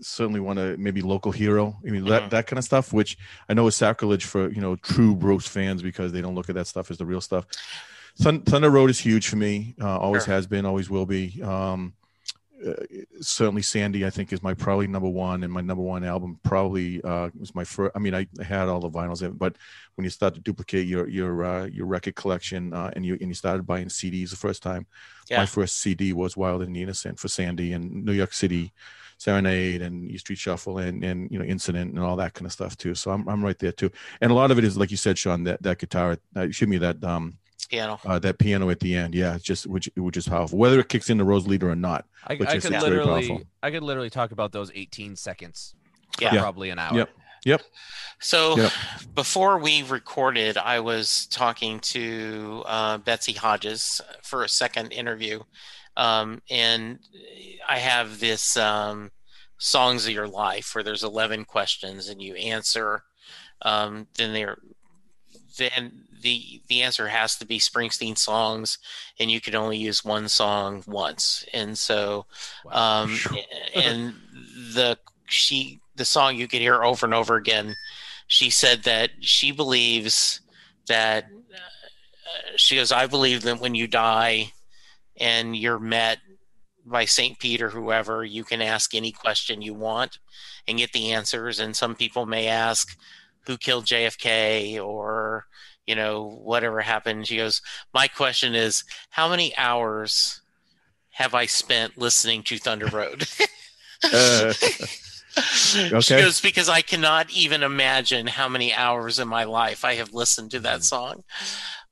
certainly 0.00 0.40
want 0.40 0.58
to 0.58 0.76
maybe 0.78 1.00
local 1.00 1.30
hero. 1.32 1.78
I 1.86 1.90
mean, 1.90 2.04
that, 2.06 2.30
that 2.30 2.46
kind 2.46 2.58
of 2.58 2.64
stuff, 2.64 2.92
which 2.92 3.16
I 3.48 3.54
know 3.54 3.66
is 3.68 3.76
sacrilege 3.76 4.24
for, 4.24 4.50
you 4.50 4.60
know, 4.60 4.76
true 4.76 5.14
Bruce 5.14 5.46
fans 5.46 5.82
because 5.82 6.12
they 6.12 6.20
don't 6.20 6.34
look 6.34 6.48
at 6.48 6.54
that 6.56 6.66
stuff 6.66 6.90
as 6.90 6.98
the 6.98 7.06
real 7.06 7.20
stuff. 7.20 7.46
Thun- 8.18 8.42
Thunder 8.42 8.70
Road 8.70 8.90
is 8.90 8.98
huge 8.98 9.28
for 9.28 9.36
me. 9.36 9.74
Uh, 9.80 9.98
always 9.98 10.24
Sure. 10.24 10.34
has 10.34 10.46
been, 10.46 10.66
always 10.66 10.90
will 10.90 11.06
be. 11.06 11.40
Um, 11.42 11.94
uh, 12.66 12.74
certainly 13.20 13.62
Sandy, 13.62 14.04
I 14.06 14.10
think 14.10 14.32
is 14.32 14.42
my 14.42 14.54
probably 14.54 14.86
number 14.86 15.08
one 15.08 15.42
and 15.42 15.52
my 15.52 15.60
number 15.60 15.82
one 15.82 16.04
album 16.04 16.38
probably, 16.42 17.02
uh, 17.02 17.30
was 17.38 17.54
my 17.54 17.64
first, 17.64 17.92
I 17.94 17.98
mean, 17.98 18.14
I, 18.14 18.26
I 18.40 18.44
had 18.44 18.68
all 18.68 18.80
the 18.80 18.90
vinyls, 18.90 19.22
but 19.38 19.56
when 19.96 20.04
you 20.04 20.10
start 20.10 20.34
to 20.34 20.40
duplicate 20.40 20.86
your, 20.86 21.08
your, 21.08 21.44
uh, 21.44 21.64
your 21.66 21.86
record 21.86 22.14
collection, 22.14 22.72
uh, 22.72 22.90
and 22.94 23.04
you, 23.04 23.14
and 23.20 23.28
you 23.28 23.34
started 23.34 23.66
buying 23.66 23.88
CDs 23.88 24.30
the 24.30 24.36
first 24.36 24.62
time, 24.62 24.86
Yeah. 25.30 25.38
my 25.38 25.46
first 25.46 25.78
CD 25.78 26.12
was 26.12 26.36
Wild 26.36 26.62
and 26.62 26.76
Innocent 26.76 27.18
for 27.18 27.28
Sandy 27.28 27.72
and 27.72 28.04
New 28.04 28.12
York 28.12 28.32
City 28.32 28.72
Serenade 29.18 29.82
and 29.82 30.10
E 30.10 30.18
Street 30.18 30.38
Shuffle 30.38 30.78
and, 30.78 31.04
and, 31.04 31.30
you 31.30 31.38
know, 31.38 31.44
Incident 31.44 31.90
and 31.92 32.00
all 32.00 32.16
that 32.16 32.34
kind 32.34 32.44
of 32.46 32.52
stuff 32.52 32.76
too. 32.76 32.94
So 32.94 33.12
I'm, 33.12 33.28
I'm 33.28 33.44
right 33.44 33.58
there 33.58 33.70
too. 33.70 33.90
And 34.20 34.32
a 34.32 34.34
lot 34.34 34.50
of 34.50 34.58
it 34.58 34.64
is, 34.64 34.76
like 34.76 34.90
you 34.90 34.96
said, 34.96 35.16
Shaun, 35.16 35.44
that, 35.44 35.62
that 35.62 35.78
guitar, 35.78 36.18
uh, 36.34 36.48
shoot 36.50 36.68
me 36.68 36.78
that, 36.78 37.02
um, 37.04 37.38
Piano. 37.68 37.98
uh, 38.04 38.18
that 38.18 38.38
piano 38.38 38.68
at 38.70 38.80
the 38.80 38.94
end. 38.94 39.14
Yeah. 39.14 39.34
It's 39.34 39.44
just, 39.44 39.66
which, 39.66 39.88
which 39.96 40.16
is 40.16 40.28
powerful, 40.28 40.58
whether 40.58 40.78
it 40.80 40.88
kicks 40.88 41.08
in 41.10 41.18
the 41.18 41.24
Rose 41.24 41.46
leader 41.46 41.70
or 41.70 41.76
not. 41.76 42.04
I, 42.26 42.36
But 42.36 42.48
I 42.48 42.54
just 42.54 42.66
could 42.66 42.74
it's 42.74 42.82
literally, 42.82 43.28
powerful. 43.28 43.46
I 43.62 43.70
could 43.70 43.82
literally 43.82 44.10
talk 44.10 44.32
about 44.32 44.52
those 44.52 44.70
18 44.74 45.16
seconds. 45.16 45.74
for 46.18 46.24
Yeah. 46.24 46.38
probably 46.40 46.70
an 46.70 46.78
hour. 46.78 47.06
Yep. 47.44 47.62
So 48.20 48.56
Yep. 48.56 48.72
before 49.14 49.58
we 49.58 49.82
recorded, 49.82 50.56
I 50.56 50.78
was 50.80 51.26
talking 51.26 51.80
to 51.80 52.62
uh, 52.66 52.98
Betsy 52.98 53.32
Hodges 53.32 54.00
for 54.22 54.44
a 54.44 54.48
second 54.48 54.92
interview, 54.92 55.40
um, 55.96 56.40
and 56.48 57.00
I 57.68 57.78
have 57.78 58.20
this 58.20 58.56
um, 58.56 59.10
songs 59.58 60.06
of 60.06 60.12
your 60.12 60.28
life 60.28 60.72
where 60.74 60.84
there's 60.84 61.02
11 61.02 61.44
questions 61.46 62.08
and 62.08 62.22
you 62.22 62.34
answer. 62.36 63.02
Um, 63.62 64.06
then 64.16 64.32
there, 64.32 64.58
then 65.58 66.04
the 66.22 66.62
the 66.68 66.82
answer 66.82 67.08
has 67.08 67.36
to 67.36 67.46
be 67.46 67.58
Springsteen 67.58 68.16
songs, 68.16 68.78
and 69.18 69.30
you 69.30 69.40
can 69.40 69.54
only 69.54 69.76
use 69.76 70.04
one 70.04 70.28
song 70.28 70.82
once. 70.86 71.44
And 71.52 71.76
so, 71.76 72.26
Wow. 72.64 73.02
um, 73.02 73.18
and 73.74 74.14
the 74.74 74.98
she 75.26 75.80
the 75.96 76.04
song 76.04 76.36
you 76.36 76.48
could 76.48 76.60
hear 76.60 76.82
over 76.82 77.06
and 77.06 77.14
over 77.14 77.36
again. 77.36 77.76
She 78.26 78.50
said 78.50 78.84
that 78.84 79.10
she 79.20 79.52
believes 79.52 80.40
that 80.88 81.24
uh, 81.24 82.56
she 82.56 82.76
goes. 82.76 82.92
I 82.92 83.06
believe 83.06 83.42
that 83.42 83.60
when 83.60 83.74
you 83.74 83.86
die 83.86 84.52
and 85.18 85.54
you're 85.56 85.78
met 85.78 86.18
by 86.84 87.04
St. 87.04 87.38
Peter, 87.38 87.68
whoever, 87.68 88.24
you 88.24 88.42
can 88.44 88.62
ask 88.62 88.94
any 88.94 89.12
question 89.12 89.62
you 89.62 89.74
want 89.74 90.18
and 90.66 90.78
get 90.78 90.92
the 90.92 91.12
answers. 91.12 91.60
And 91.60 91.76
some 91.76 91.94
people 91.94 92.26
may 92.26 92.48
ask, 92.48 92.96
who 93.46 93.56
killed 93.56 93.86
JFK 93.86 94.82
or, 94.82 95.46
you 95.86 95.94
know, 95.94 96.40
whatever 96.42 96.80
happened. 96.80 97.26
She 97.26 97.36
goes, 97.36 97.60
My 97.92 98.08
question 98.08 98.54
is, 98.54 98.84
how 99.10 99.28
many 99.28 99.56
hours 99.56 100.40
have 101.10 101.34
I 101.34 101.46
spent 101.46 101.98
listening 101.98 102.42
to 102.44 102.58
Thunder 102.58 102.86
Road? 102.86 103.26
Uh, 104.12 104.52
She 105.54 105.88
Okay. 105.92 106.20
goes, 106.20 106.40
Because 106.40 106.68
I 106.68 106.82
cannot 106.82 107.30
even 107.30 107.62
imagine 107.62 108.26
how 108.26 108.48
many 108.48 108.74
hours 108.74 109.18
in 109.20 109.28
my 109.28 109.44
life 109.44 109.84
I 109.84 109.94
have 109.94 110.12
listened 110.12 110.50
to 110.50 110.60
that 110.60 110.82
song. 110.82 111.22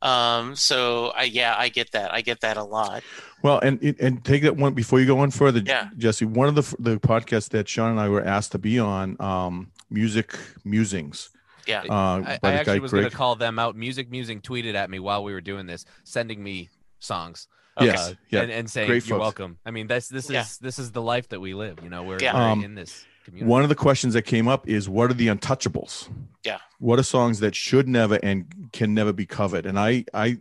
Um, 0.03 0.57
so 0.57 1.12
I, 1.17 1.23
yeah, 1.25 1.55
I 1.57 1.69
get 1.69 1.93
that. 1.93 2.12
I 2.12 2.21
get 2.21 2.41
that 2.41 2.57
a 2.57 2.65
lot. 2.65 3.03
Well, 3.43 3.59
and 3.61 3.81
and 4.01 4.25
take 4.25 4.43
that 4.43 4.57
one 4.57 4.75
before 4.75 4.99
you 5.01 5.07
go 5.07 5.21
on 5.21 5.31
further, 5.31 5.61
Yeah. 5.65 5.89
Jesse. 5.97 6.25
One 6.27 6.49
of 6.49 6.55
the 6.55 6.77
the 6.79 6.99
podcasts 7.01 7.49
that 7.51 7.69
Shaun 7.69 7.93
and 7.93 8.01
I 8.01 8.09
were 8.09 8.23
asked 8.25 8.53
to 8.53 8.59
be 8.59 8.79
on, 8.79 9.17
um, 9.21 9.71
music 9.89 10.37
musings. 10.65 11.31
Yeah. 11.66 11.82
Uh, 11.82 12.23
I, 12.27 12.39
I 12.43 12.53
actually 12.53 12.81
was 12.81 12.93
going 12.93 13.05
to 13.05 13.11
call 13.11 13.37
them 13.37 13.59
out. 13.59 13.77
Music 13.77 14.11
Musing 14.11 14.41
tweeted 14.41 14.74
at 14.74 14.91
me 14.91 14.99
while 14.99 15.23
we 15.24 15.32
were 15.32 15.41
doing 15.41 15.66
this, 15.66 15.85
sending 16.05 16.43
me 16.43 16.69
songs. 16.99 17.49
Yes, 17.81 18.11
uh, 18.11 18.15
yeah, 18.28 18.43
and, 18.43 18.51
and 18.53 18.70
saying 18.70 18.89
great 18.89 19.07
you're 19.07 19.16
folks. 19.16 19.39
welcome. 19.39 19.59
I 19.65 19.70
mean, 19.70 19.87
that's 19.87 20.09
this 20.09 20.27
is 20.27 20.31
Yeah. 20.32 20.45
this 20.61 20.78
is 20.78 20.93
the 20.93 21.01
life 21.01 21.28
that 21.28 21.41
we 21.41 21.55
live. 21.55 21.78
You 21.82 21.89
know, 21.89 22.03
we're, 22.03 22.19
Yeah. 22.20 22.35
we're 22.35 22.41
Um, 22.51 22.65
in 22.65 22.74
this 22.74 23.07
community. 23.24 23.49
One 23.49 23.62
of 23.62 23.70
the 23.70 23.74
questions 23.74 24.12
that 24.15 24.23
came 24.23 24.49
up 24.49 24.69
is 24.69 24.87
what 24.89 25.11
are 25.11 25.15
the 25.15 25.28
untouchables? 25.28 26.11
Yeah. 26.45 26.59
What 26.78 26.99
are 26.99 27.03
songs 27.03 27.41
that 27.41 27.55
should 27.55 27.89
never 27.89 28.19
and 28.23 28.69
can 28.73 28.93
never 28.93 29.12
be 29.15 29.24
covered? 29.24 29.65
And 29.65 29.78
I 29.78 30.05
I 30.12 30.37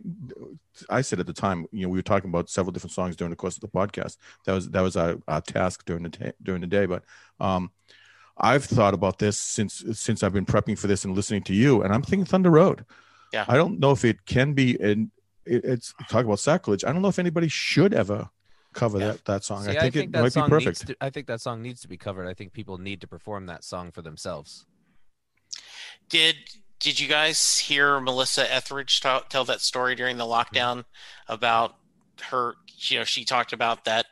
I 0.90 1.00
said 1.02 1.20
at 1.20 1.26
the 1.26 1.32
time, 1.32 1.66
you 1.72 1.82
know, 1.82 1.88
we 1.88 1.98
were 1.98 2.02
talking 2.02 2.28
about 2.28 2.50
several 2.50 2.72
different 2.72 2.92
songs 2.92 3.16
during 3.16 3.30
the 3.30 3.36
course 3.36 3.54
of 3.56 3.60
the 3.60 3.68
podcast. 3.68 4.16
That 4.44 4.52
was 4.52 4.68
that 4.70 4.80
was 4.82 4.96
our, 4.96 5.16
our 5.28 5.40
task 5.40 5.84
during 5.86 6.02
the 6.02 6.10
ta- 6.10 6.32
during 6.42 6.60
the 6.60 6.66
day. 6.66 6.84
But 6.86 7.04
um 7.38 7.70
I've 8.40 8.64
thought 8.64 8.94
about 8.94 9.18
this 9.18 9.38
since 9.38 9.84
since 9.92 10.22
I've 10.22 10.32
been 10.32 10.46
prepping 10.46 10.78
for 10.78 10.86
this 10.86 11.04
and 11.04 11.14
listening 11.14 11.42
to 11.44 11.54
you, 11.54 11.82
and 11.82 11.92
I'm 11.92 12.02
thinking 12.02 12.24
Thunder 12.24 12.50
Road. 12.50 12.84
Yeah. 13.32 13.44
I 13.46 13.56
don't 13.56 13.78
know 13.78 13.92
if 13.92 14.04
it 14.04 14.26
can 14.26 14.54
be 14.54 14.80
and 14.80 15.10
it, 15.44 15.64
it's 15.64 15.94
talk 16.08 16.24
about 16.24 16.40
sacrilege. 16.40 16.84
I 16.84 16.92
don't 16.92 17.02
know 17.02 17.08
if 17.08 17.18
anybody 17.18 17.48
should 17.48 17.94
ever 17.94 18.28
cover 18.72 18.98
Yeah. 18.98 19.06
that 19.08 19.24
that 19.26 19.44
song. 19.44 19.64
See, 19.64 19.76
I 19.76 19.90
think, 19.90 19.96
it 19.96 20.10
might 20.12 20.34
be 20.34 20.42
perfect. 20.42 20.86
to, 20.86 20.96
I 21.00 21.10
think 21.10 21.26
that 21.26 21.40
song 21.40 21.62
needs 21.62 21.80
to 21.82 21.88
be 21.88 21.96
covered. 21.96 22.28
I 22.28 22.34
think 22.34 22.52
people 22.52 22.78
need 22.78 23.00
to 23.02 23.06
perform 23.06 23.46
that 23.46 23.64
song 23.64 23.92
for 23.92 24.02
themselves. 24.02 24.66
Did 26.08 26.36
did 26.78 26.98
you 26.98 27.08
guys 27.08 27.58
hear 27.58 28.00
Melissa 28.00 28.52
Etheridge 28.52 29.00
ta- 29.00 29.24
tell 29.28 29.44
that 29.44 29.60
story 29.60 29.94
during 29.94 30.16
the 30.16 30.24
lockdown 30.24 30.78
mm-hmm. 30.78 31.32
about 31.32 31.76
her? 32.30 32.54
You 32.78 32.98
know, 32.98 33.04
she 33.04 33.24
talked 33.24 33.52
about 33.52 33.84
that 33.84 34.06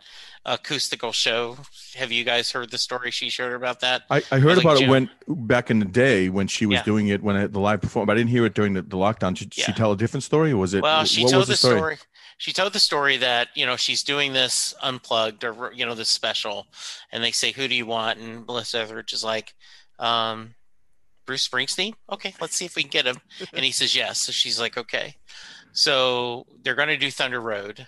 acoustical 0.53 1.13
show. 1.13 1.57
Have 1.95 2.11
you 2.13 2.25
guys 2.25 2.51
heard 2.51 2.71
the 2.71 2.79
story 2.79 3.11
she 3.11 3.31
shared 3.31 3.55
about 3.55 3.81
that? 3.81 4.03
I, 4.11 4.23
I 4.31 4.39
heard 4.39 4.57
like 4.57 4.65
about 4.65 4.81
it 4.81 4.89
when 4.89 5.11
back 5.29 5.71
in 5.71 5.79
the 5.79 5.85
day 5.85 6.29
when 6.29 6.47
she 6.49 6.67
was 6.67 6.77
Yeah. 6.79 6.85
doing 6.85 7.09
it 7.09 7.23
when 7.23 7.37
it, 7.37 7.53
the 7.53 7.61
live 7.61 7.81
performance. 7.81 8.11
I 8.15 8.19
didn't 8.19 8.31
hear 8.31 8.45
it 8.47 8.55
during 8.55 8.73
the, 8.75 8.83
the 8.83 8.97
lockdown. 8.97 9.37
Did 9.37 9.55
she 9.55 9.63
Yeah. 9.63 9.73
tell 9.73 9.93
a 9.93 9.97
different 9.97 10.25
story, 10.25 10.53
or 10.53 10.57
was 10.57 10.75
it? 10.75 10.83
Well, 10.83 11.05
she 11.05 11.23
what 11.25 11.31
told 11.33 11.41
was 11.43 11.49
the 11.49 11.57
story? 11.57 11.99
She 12.39 12.53
told 12.53 12.73
the 12.73 12.79
story 12.79 13.17
that 13.17 13.49
you 13.55 13.67
know 13.67 13.77
she's 13.77 14.03
doing 14.03 14.33
this 14.33 14.73
unplugged 14.83 15.45
or 15.45 15.73
you 15.73 15.85
know 15.85 15.95
this 15.95 16.09
special, 16.09 16.67
and 17.13 17.23
they 17.23 17.33
say, 17.33 17.51
"Who 17.53 17.67
do 17.69 17.75
you 17.75 17.87
want?" 17.87 18.19
And 18.19 18.47
Melissa 18.47 18.79
Etheridge 18.81 19.13
is 19.13 19.25
like, 19.25 19.55
um, 19.99 20.55
"Bruce 21.27 21.49
Springsteen." 21.49 21.95
Okay, 22.13 22.35
let's 22.41 22.55
see 22.55 22.65
if 22.65 22.77
we 22.77 22.83
can 22.83 22.91
get 22.91 23.07
him. 23.07 23.17
And 23.53 23.65
he 23.65 23.73
says 23.73 23.95
yes. 23.97 24.21
So 24.21 24.33
she's 24.33 24.61
like, 24.61 24.77
"Okay." 24.79 25.17
So 25.73 26.47
they're 26.63 26.75
going 26.75 26.89
to 26.89 26.97
do 26.97 27.11
Thunder 27.11 27.41
Road, 27.41 27.87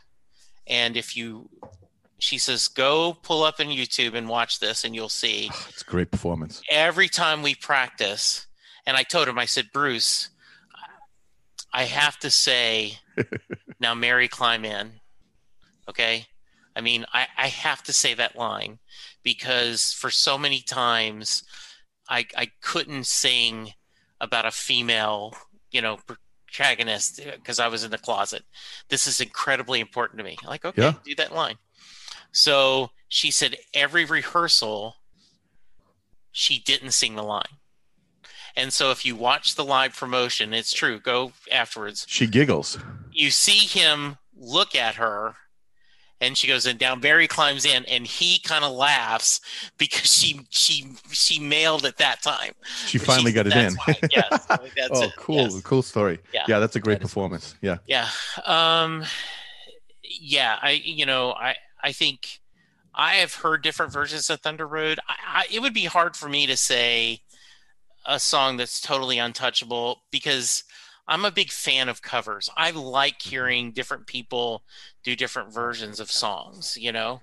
and 0.66 0.96
if 0.96 1.16
you, 1.16 1.48
she 2.22 2.38
says, 2.38 2.68
"Go 2.68 3.14
pull 3.22 3.42
up 3.42 3.60
in 3.60 3.68
YouTube 3.68 4.14
and 4.14 4.28
watch 4.28 4.58
this, 4.60 4.84
and 4.84 4.94
you'll 4.94 5.08
see." 5.08 5.50
It's 5.68 5.82
a 5.82 5.84
great 5.84 6.10
performance. 6.10 6.62
every 6.70 7.08
time 7.08 7.42
we 7.42 7.54
practice, 7.54 8.46
and 8.86 8.96
I 8.96 9.02
told 9.02 9.28
him, 9.28 9.38
I 9.38 9.44
said, 9.46 9.70
Bruce, 9.72 10.30
I 11.72 11.84
have 11.84 12.18
to 12.20 12.30
say, 12.30 12.98
now 13.80 13.94
Mary 13.94 14.28
climb 14.28 14.64
in. 14.64 14.92
Okay. 15.88 16.26
I 16.76 16.80
mean, 16.80 17.04
I, 17.12 17.26
I 17.36 17.48
have 17.48 17.82
to 17.84 17.92
say 17.92 18.14
that 18.14 18.36
line 18.36 18.78
because 19.22 19.92
for 19.92 20.10
so 20.10 20.38
many 20.38 20.60
times 20.62 21.42
I, 22.08 22.26
I 22.36 22.50
couldn't 22.62 23.06
sing 23.06 23.72
about 24.20 24.46
a 24.46 24.50
female, 24.50 25.34
you 25.72 25.82
know, 25.82 25.98
protagonist 26.46 27.20
because 27.34 27.58
I 27.60 27.68
was 27.68 27.84
in 27.84 27.90
the 27.90 27.98
closet. 27.98 28.42
This 28.88 29.06
is 29.06 29.20
incredibly 29.20 29.80
important 29.80 30.18
to 30.18 30.24
me. 30.24 30.36
Like, 30.46 30.64
okay, 30.64 30.82
Yeah. 30.82 30.94
do 31.04 31.14
that 31.16 31.34
line. 31.34 31.56
So 32.32 32.90
she 33.08 33.30
said 33.30 33.56
every 33.74 34.04
rehearsal, 34.04 34.96
she 36.32 36.58
didn't 36.58 36.92
sing 36.92 37.16
the 37.16 37.22
line. 37.22 37.58
And 38.56 38.72
so 38.72 38.90
if 38.90 39.06
you 39.06 39.14
watch 39.16 39.54
the 39.54 39.64
live 39.64 39.96
promotion, 39.96 40.52
it's 40.52 40.72
true, 40.72 40.98
go 41.00 41.32
afterwards. 41.52 42.06
She 42.08 42.26
giggles. 42.26 42.78
You 43.12 43.30
see 43.30 43.66
him 43.66 44.18
look 44.36 44.74
at 44.74 44.96
her 44.96 45.36
and 46.20 46.36
she 46.36 46.46
goes 46.46 46.66
and 46.66 46.78
down 46.78 47.00
Barry 47.00 47.26
climbs 47.26 47.64
in 47.64 47.84
and 47.86 48.06
he 48.06 48.38
kind 48.40 48.64
of 48.64 48.72
laughs 48.72 49.40
because 49.78 50.12
she 50.12 50.40
she 50.50 50.92
she 51.10 51.38
mailed 51.38 51.84
at 51.84 51.96
that 51.98 52.22
time. 52.22 52.52
She 52.86 52.98
finally 52.98 53.32
got 53.32 53.46
it 53.46 53.56
in. 53.56 53.74
Why, 53.74 53.96
yes, 54.10 54.46
that's 54.46 54.90
oh, 54.92 55.02
it, 55.04 55.12
cool, 55.16 55.36
yes. 55.36 55.60
cool 55.62 55.82
story. 55.82 56.18
Yeah. 56.32 56.44
Yeah, 56.46 56.58
that's 56.58 56.76
a 56.76 56.80
great 56.80 56.98
That 56.98 57.04
is 57.04 57.10
performance. 57.10 57.54
Yeah, 57.62 57.78
Yeah. 57.86 58.08
Um 58.44 59.04
yeah, 60.02 60.58
I 60.60 60.72
you 60.72 61.06
know, 61.06 61.32
I 61.32 61.56
I 61.82 61.92
think 61.92 62.40
I 62.94 63.14
have 63.14 63.34
heard 63.34 63.62
different 63.62 63.92
versions 63.92 64.30
of 64.30 64.40
Thunder 64.40 64.66
Road. 64.66 64.98
I, 65.08 65.14
I, 65.26 65.46
it 65.50 65.60
would 65.60 65.74
be 65.74 65.84
hard 65.84 66.16
for 66.16 66.28
me 66.28 66.46
to 66.46 66.56
say 66.56 67.20
a 68.06 68.18
song 68.18 68.56
that's 68.56 68.80
totally 68.80 69.18
untouchable 69.18 70.02
because 70.10 70.64
I'm 71.06 71.24
a 71.24 71.30
big 71.30 71.50
fan 71.50 71.88
of 71.88 72.02
covers. 72.02 72.48
I 72.56 72.70
like 72.70 73.18
mm-hmm. 73.18 73.30
hearing 73.30 73.72
different 73.72 74.06
people 74.06 74.62
do 75.02 75.16
different 75.16 75.52
versions 75.52 76.00
of 76.00 76.10
songs, 76.10 76.76
you 76.78 76.92
know. 76.92 77.20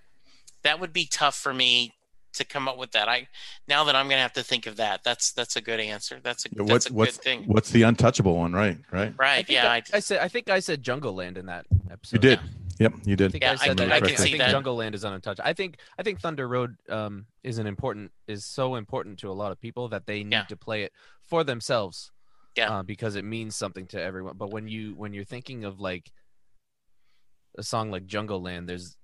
That 0.63 0.79
would 0.79 0.93
be 0.93 1.05
tough 1.05 1.35
for 1.35 1.53
me 1.53 1.93
to 2.33 2.45
come 2.45 2.67
up 2.67 2.77
with 2.77 2.91
that. 2.91 3.07
I 3.07 3.27
now 3.67 3.83
that 3.85 3.95
I'm 3.95 4.07
going 4.07 4.17
to 4.17 4.21
have 4.21 4.33
to 4.33 4.43
think 4.43 4.67
of 4.67 4.77
that. 4.77 5.03
That's 5.03 5.31
that's 5.31 5.55
a 5.55 5.61
good 5.61 5.79
answer. 5.79 6.19
That's 6.21 6.45
a 6.45 6.49
Yeah, 6.49 6.63
that's 6.63 6.69
what's 6.69 6.89
a 6.89 6.93
what's 6.93 7.17
good 7.17 7.23
thing. 7.23 7.43
what's 7.45 7.69
the 7.71 7.83
untouchable 7.83 8.35
one? 8.35 8.53
Right, 8.53 8.77
right. 8.91 9.13
I 9.19 9.21
Right. 9.21 9.47
think 9.47 9.49
Yeah, 9.49 9.71
I, 9.71 9.75
I, 9.75 9.83
I 9.93 9.99
said 9.99 10.19
I 10.19 10.27
think 10.27 10.49
I 10.49 10.59
said 10.59 10.83
Jungleland 10.83 11.37
in 11.37 11.45
that 11.47 11.65
episode. 11.91 12.23
You 12.23 12.29
did. 12.29 12.39
Yep, 12.79 12.93
you 13.05 13.13
I 13.13 13.15
did. 13.15 13.31
think 13.31 13.43
Yeah, 13.43 13.49
I 13.51 13.53
I 13.53 13.55
said 13.57 13.67
can- 13.67 13.77
that. 13.77 13.91
I 13.91 13.95
I, 13.95 13.99
can 13.99 14.07
think, 14.09 14.17
see 14.19 14.23
think 14.25 14.37
that. 14.39 14.51
Jungle 14.51 14.75
Land 14.75 14.95
is 14.95 15.03
untouched. 15.03 15.39
I 15.43 15.53
think 15.53 15.79
I 15.97 16.03
think 16.03 16.19
Thunder 16.19 16.47
Road 16.47 16.75
um, 16.89 17.25
is 17.43 17.57
an 17.57 17.67
important 17.67 18.11
is 18.27 18.45
so 18.45 18.75
important 18.75 19.19
to 19.19 19.29
a 19.31 19.33
lot 19.33 19.51
of 19.51 19.59
people 19.59 19.87
that 19.89 20.05
they 20.05 20.23
need 20.23 20.31
Yeah. 20.33 20.43
to 20.45 20.57
play 20.57 20.83
it 20.83 20.91
for 21.23 21.43
themselves. 21.43 22.11
Yeah. 22.55 22.79
uh, 22.79 22.83
because 22.83 23.15
it 23.15 23.23
means 23.23 23.55
something 23.55 23.85
to 23.89 24.01
everyone. 24.01 24.35
But 24.37 24.49
when 24.51 24.67
you 24.67 24.95
when 24.95 25.13
you're 25.13 25.23
thinking 25.25 25.63
of 25.63 25.79
like 25.79 26.11
a 27.57 27.63
song 27.63 27.91
like 27.91 28.05
Jungleland, 28.07 28.65
there's 28.67 28.97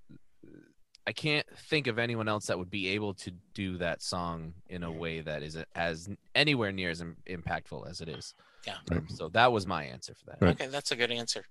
I 1.05 1.11
can't 1.11 1.45
think 1.69 1.87
of 1.87 1.99
anyone 1.99 2.27
else 2.27 2.45
that 2.47 2.57
would 2.57 2.69
be 2.71 2.87
able 2.89 3.13
to 3.15 3.31
do 3.53 3.77
that 3.77 4.01
song 4.01 4.53
in 4.69 4.83
a 4.83 4.91
way 4.91 5.19
that 5.21 5.43
is 5.43 5.57
as 5.75 6.09
anywhere 6.33 6.71
near 6.71 6.89
as 6.89 7.03
impactful 7.29 7.87
as 7.89 7.99
it 8.01 8.07
is. 8.09 8.33
Yeah. 8.65 8.75
Um, 8.91 9.07
so 9.09 9.29
that 9.29 9.51
was 9.51 9.67
my 9.67 9.83
answer 9.83 10.13
for 10.15 10.31
that. 10.31 10.41
Right. 10.41 10.51
Okay, 10.59 10.67
that's 10.67 10.91
a 10.91 10.95
good 10.95 11.11
answer. 11.11 11.43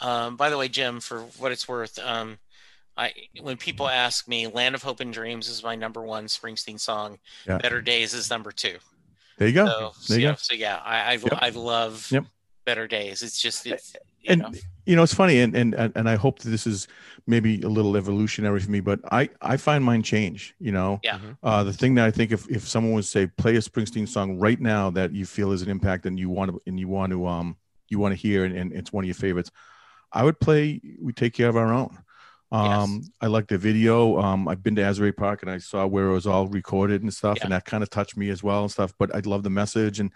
Um, 0.00 0.36
by 0.36 0.50
the 0.50 0.58
way, 0.58 0.68
Jim, 0.68 1.00
for 1.00 1.20
what 1.38 1.52
it's 1.52 1.66
worth, 1.66 1.98
um, 1.98 2.38
I 2.96 3.12
when 3.40 3.56
people 3.56 3.88
ask 3.88 4.28
me, 4.28 4.46
"Land 4.46 4.74
of 4.74 4.82
Hope 4.82 5.00
and 5.00 5.12
Dreams" 5.12 5.48
is 5.48 5.62
my 5.62 5.74
number 5.74 6.02
one 6.02 6.26
Springsteen 6.26 6.78
song. 6.78 7.18
Yeah. 7.46 7.58
Better 7.58 7.80
Days 7.80 8.12
is 8.14 8.28
number 8.30 8.52
two. 8.52 8.76
There 9.38 9.48
you 9.48 9.54
go. 9.54 9.66
So, 9.66 9.92
there 10.08 10.18
you 10.20 10.26
yeah, 10.26 10.32
go. 10.32 10.36
so 10.38 10.54
yeah, 10.54 10.76
I 10.84 11.00
I, 11.00 11.12
Yep. 11.12 11.32
I 11.32 11.48
love 11.50 12.08
Yep. 12.10 12.24
Better 12.66 12.86
Days. 12.86 13.22
It's 13.22 13.40
just 13.40 13.66
it's 13.66 13.96
you 14.22 14.32
And 14.32 14.42
know 14.42 14.50
you 14.86 14.96
know, 14.96 15.04
it's 15.04 15.14
funny, 15.14 15.38
and 15.40 15.54
and 15.54 15.74
and 15.74 15.92
and 15.94 16.08
I 16.08 16.16
hope 16.16 16.40
that 16.40 16.50
this 16.50 16.66
is 16.66 16.88
maybe 17.26 17.60
a 17.62 17.68
little 17.68 17.96
evolutionary 17.96 18.58
for 18.60 18.70
me, 18.70 18.80
but 18.80 18.98
I 19.12 19.28
I 19.40 19.56
find 19.56 19.84
mine 19.84 20.02
change. 20.02 20.54
You 20.58 20.72
know, 20.72 20.98
Yeah. 21.04 21.18
Mhm. 21.18 21.36
uh, 21.44 21.62
the 21.64 21.72
thing 21.72 21.94
that 21.96 22.06
I 22.06 22.10
think 22.10 22.32
if 22.32 22.48
if 22.50 22.66
someone 22.66 22.94
would 22.94 23.04
say 23.04 23.26
play 23.28 23.54
a 23.56 23.60
Springsteen 23.60 24.08
song 24.08 24.38
right 24.38 24.60
now 24.60 24.90
that 24.90 25.12
you 25.12 25.26
feel 25.26 25.52
is 25.52 25.62
an 25.62 25.68
impact 25.70 26.06
and 26.06 26.18
you 26.18 26.28
want 26.28 26.50
to 26.50 26.60
and 26.66 26.80
you 26.80 26.88
want 26.88 27.12
to 27.12 27.26
um 27.26 27.56
you 27.88 27.98
want 28.00 28.12
to 28.12 28.16
hear 28.20 28.44
and, 28.44 28.56
and 28.56 28.72
it's 28.72 28.92
one 28.92 29.04
of 29.04 29.08
your 29.08 29.14
favorites, 29.14 29.50
I 30.12 30.24
would 30.24 30.40
play 30.40 30.80
"We 31.00 31.12
Take 31.12 31.34
Care 31.34 31.48
of 31.50 31.56
Our 31.56 31.72
Own." 31.72 31.96
Um, 32.52 33.02
I 33.20 33.26
like 33.28 33.46
the 33.46 33.58
video. 33.58 34.18
Um, 34.18 34.48
I've 34.48 34.62
been 34.62 34.74
to 34.76 34.82
Asbury 34.82 35.12
Park 35.12 35.42
and 35.42 35.50
I 35.52 35.58
saw 35.58 35.86
where 35.86 36.06
it 36.08 36.12
was 36.12 36.26
all 36.26 36.48
recorded 36.48 37.02
and 37.02 37.14
stuff, 37.14 37.36
Yeah. 37.38 37.44
and 37.44 37.52
that 37.52 37.64
kind 37.64 37.82
of 37.84 37.90
touched 37.90 38.16
me 38.16 38.28
as 38.30 38.42
well 38.42 38.62
and 38.62 38.70
stuff. 38.72 38.92
But 38.98 39.14
I 39.14 39.20
love 39.24 39.44
the 39.44 39.50
message 39.50 40.00
and 40.00 40.10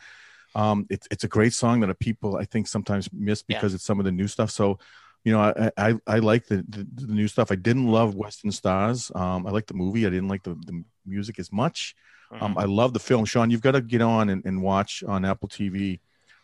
um, 0.55 0.87
it's 0.91 1.07
it's 1.11 1.25
a 1.25 1.29
great 1.29 1.53
song 1.53 1.81
that 1.81 1.99
people 1.99 2.37
I 2.37 2.45
think 2.45 2.69
sometimes 2.69 3.09
miss 3.13 3.43
Yeah. 3.49 3.59
because 3.59 3.75
it's 3.75 3.85
some 3.85 3.99
of 3.99 4.05
the 4.05 4.13
new 4.13 4.29
stuff. 4.29 4.51
So, 4.51 4.79
you 5.25 5.33
know, 5.33 5.41
I 5.41 5.71
I, 5.77 5.95
I 6.07 6.19
like 6.19 6.47
the, 6.47 6.65
the 6.69 6.87
the 6.95 7.13
new 7.13 7.29
stuff. 7.29 7.51
I 7.51 7.57
didn't 7.57 7.87
love 7.89 8.15
Western 8.15 8.53
Stars. 8.53 9.11
Um, 9.15 9.47
I 9.47 9.51
like 9.51 9.67
the 9.67 9.75
movie. 9.75 10.07
I 10.07 10.11
didn't 10.11 10.29
like 10.29 10.43
the, 10.43 10.55
the 10.55 10.85
music 11.07 11.39
as 11.39 11.51
much. 11.53 11.95
Um, 12.41 12.55
mhm. 12.55 12.63
I 12.63 12.65
love 12.65 12.93
the 12.93 13.01
film. 13.01 13.25
Shaun, 13.25 13.51
you've 13.51 13.61
got 13.61 13.73
to 13.73 13.81
get 13.81 14.01
on 14.03 14.29
and, 14.29 14.45
and 14.45 14.63
watch 14.63 15.03
on 15.07 15.25
Apple 15.25 15.49
TV. 15.49 16.01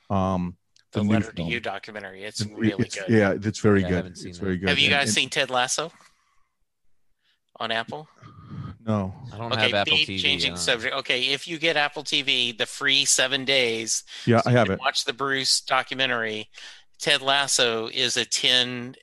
Um, 0.08 0.56
the, 0.92 1.00
the 1.00 1.04
new 1.04 1.12
Letter 1.14 1.26
to 1.30 1.36
film. 1.36 1.48
You 1.48 1.60
documentary. 1.60 2.24
It's 2.24 2.40
It's- 2.40 2.56
really 2.58 2.84
it's- 2.84 2.94
good. 2.94 3.08
Yeah, 3.16 3.34
it's 3.48 3.60
very 3.60 3.80
Yeah, 3.80 3.86
I 3.86 3.90
good. 3.90 3.96
haven't 3.96 4.16
seen 4.16 4.28
It's 4.30 4.38
that. 4.38 4.44
very 4.44 4.56
good. 4.58 4.68
Have 4.68 4.78
you 4.78 4.86
And- 4.86 4.92
guys 4.92 5.08
and- 5.08 5.14
seen 5.14 5.28
Ted 5.30 5.50
Lasso? 5.50 5.92
on 7.58 7.70
Apple? 7.70 8.08
No. 8.90 9.14
I 9.32 9.36
don't 9.38 9.52
Okay, 9.52 9.62
have 9.62 9.74
Apple 9.74 9.96
be- 9.96 10.06
TV. 10.06 10.18
changing 10.20 10.52
uh, 10.54 10.56
subject. 10.56 10.94
Okay, 10.96 11.26
if 11.28 11.46
you 11.46 11.58
get 11.58 11.76
Apple 11.76 12.02
TV, 12.02 12.56
the 12.56 12.66
free 12.66 13.04
seven 13.04 13.44
days, 13.44 14.02
Yeah, 14.26 14.42
I 14.44 14.50
have 14.50 14.68
it. 14.70 14.78
Watch 14.80 15.04
the 15.04 15.12
Bruce 15.12 15.60
documentary. 15.60 16.48
Ted 16.98 17.22
Lasso 17.22 17.86
is 17.88 18.16
a 18.16 18.24
10, 18.24 18.94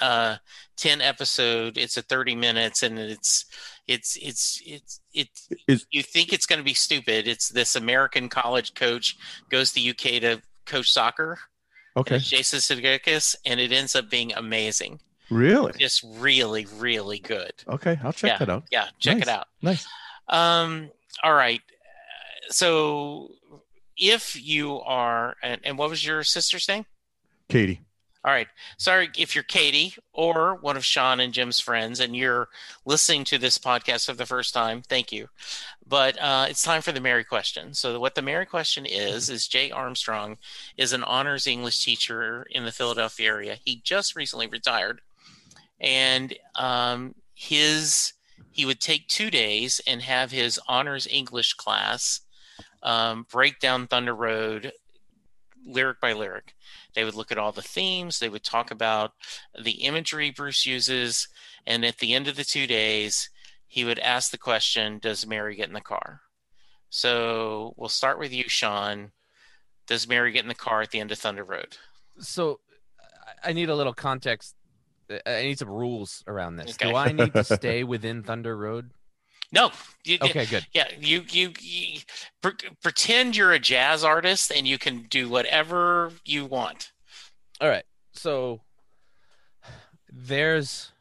uh, 0.00 0.36
10 0.76 1.00
episode. 1.00 1.78
It's 1.78 1.96
a 1.96 2.02
30 2.02 2.34
minutes 2.34 2.82
and 2.82 2.98
it's, 2.98 3.46
it's, 3.86 4.16
it's, 4.20 4.60
it's, 4.66 5.00
it's, 5.14 5.86
you 5.90 6.02
think 6.02 6.32
it's 6.32 6.46
going 6.46 6.58
to 6.58 6.64
be 6.64 6.74
stupid. 6.74 7.26
It's 7.28 7.48
this 7.48 7.76
American 7.76 8.28
college 8.28 8.74
coach 8.74 9.16
goes 9.50 9.72
to 9.72 9.90
UK 9.90 10.20
to 10.22 10.42
coach 10.66 10.90
soccer. 10.92 11.38
Okay. 11.96 12.16
it's 12.16 12.28
Jason 12.28 12.58
Sudeikis, 12.60 13.36
and 13.44 13.60
it 13.60 13.70
ends 13.70 13.94
up 13.94 14.08
being 14.08 14.32
amazing. 14.34 14.98
Really? 15.32 15.72
Just 15.78 16.04
really, 16.18 16.66
really 16.76 17.18
good. 17.18 17.52
Okay, 17.68 17.98
I'll 18.04 18.12
check 18.12 18.38
that 18.38 18.48
out. 18.48 18.64
Yeah, 18.70 18.86
check 18.98 19.18
Nice. 19.18 19.22
it 19.22 19.28
out. 19.28 19.46
Nice. 19.62 19.86
Um, 20.28 20.90
all 21.22 21.34
right. 21.34 21.60
So 22.50 23.30
if 23.96 24.40
you 24.40 24.80
are, 24.80 25.36
and, 25.42 25.60
and 25.64 25.78
what 25.78 25.90
was 25.90 26.04
your 26.04 26.22
sister's 26.24 26.68
name? 26.68 26.84
Katie. 27.48 27.80
All 28.24 28.32
right. 28.32 28.46
Sorry 28.78 29.10
if 29.18 29.34
you're 29.34 29.42
Katie 29.42 29.94
or 30.12 30.54
one 30.60 30.76
of 30.76 30.84
Shaun 30.84 31.18
and 31.18 31.32
Jim's 31.32 31.58
friends 31.58 31.98
and 31.98 32.14
you're 32.14 32.48
listening 32.84 33.24
to 33.24 33.38
this 33.38 33.58
podcast 33.58 34.06
for 34.06 34.12
the 34.12 34.26
first 34.26 34.54
time, 34.54 34.80
thank 34.82 35.10
you. 35.10 35.28
But 35.88 36.16
uh, 36.22 36.46
it's 36.48 36.62
time 36.62 36.82
for 36.82 36.92
the 36.92 37.00
Mary 37.00 37.24
question. 37.24 37.74
So, 37.74 37.98
what 37.98 38.14
the 38.14 38.22
Mary 38.22 38.46
question 38.46 38.86
is 38.86 39.28
is 39.28 39.48
Jay 39.48 39.72
Armstrong 39.72 40.38
is 40.76 40.92
an 40.92 41.02
honors 41.02 41.48
English 41.48 41.84
teacher 41.84 42.46
in 42.48 42.64
the 42.64 42.70
Philadelphia 42.70 43.26
area. 43.28 43.56
He 43.64 43.80
just 43.82 44.14
recently 44.14 44.46
retired, 44.46 45.00
and 45.82 46.34
um, 46.56 47.14
his 47.34 48.14
he 48.50 48.64
would 48.66 48.80
take 48.80 49.08
two 49.08 49.30
days 49.30 49.80
and 49.86 50.02
have 50.02 50.30
his 50.30 50.60
honors 50.68 51.08
English 51.10 51.54
class 51.54 52.20
um, 52.82 53.26
break 53.30 53.58
down 53.60 53.86
Thunder 53.86 54.14
Road 54.14 54.72
lyric 55.64 56.00
by 56.00 56.12
lyric. 56.12 56.54
They 56.94 57.04
would 57.04 57.14
look 57.14 57.32
at 57.32 57.38
all 57.38 57.52
the 57.52 57.62
themes. 57.62 58.18
They 58.18 58.28
would 58.28 58.44
talk 58.44 58.70
about 58.70 59.12
the 59.58 59.82
imagery 59.84 60.30
Bruce 60.30 60.66
uses. 60.66 61.28
And 61.66 61.84
at 61.84 61.98
the 61.98 62.14
end 62.14 62.28
of 62.28 62.36
the 62.36 62.44
two 62.44 62.66
days, 62.66 63.30
he 63.66 63.84
would 63.84 63.98
ask 64.00 64.30
the 64.30 64.38
question 64.38 64.98
Does 64.98 65.26
Mary 65.26 65.56
get 65.56 65.68
in 65.68 65.74
the 65.74 65.80
car? 65.80 66.20
So 66.90 67.72
we'll 67.76 67.88
start 67.88 68.18
with 68.18 68.32
you, 68.32 68.44
Shaun. 68.48 69.12
Does 69.86 70.06
Mary 70.06 70.32
get 70.32 70.42
in 70.42 70.48
the 70.48 70.54
car 70.54 70.82
at 70.82 70.90
the 70.90 71.00
end 71.00 71.10
of 71.10 71.18
Thunder 71.18 71.44
Road? 71.44 71.78
So 72.18 72.60
I- 73.00 73.50
I 73.50 73.52
need 73.52 73.70
a 73.70 73.76
little 73.76 73.94
context. 73.94 74.54
I- 75.26 75.42
need 75.42 75.58
some 75.58 75.68
rules 75.70 76.22
around 76.26 76.56
this. 76.56 76.70
Okay. 76.72 76.90
Do 76.90 76.96
I 76.96 77.12
need 77.12 77.32
to 77.34 77.44
stay 77.44 77.84
within 77.84 78.22
Thunder 78.22 78.56
Road? 78.56 78.90
No. 79.52 79.70
You, 80.04 80.18
Okay, 80.22 80.46
good. 80.46 80.66
Yeah, 80.72 80.88
you 80.98 81.24
you, 81.28 81.52
you 81.60 82.00
pre- 82.40 82.54
pretend 82.82 83.36
you're 83.36 83.52
a 83.52 83.58
jazz 83.58 84.02
artist 84.02 84.50
and 84.50 84.66
you 84.66 84.78
can 84.78 85.02
do 85.10 85.28
whatever 85.28 86.12
you 86.24 86.46
want. 86.46 86.92
All 87.60 87.68
right. 87.68 87.84
So 88.14 88.62
there's 90.10 90.92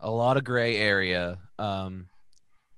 a 0.00 0.10
lot 0.10 0.36
of 0.36 0.44
gray 0.44 0.76
area 0.76 1.38
um, 1.58 2.08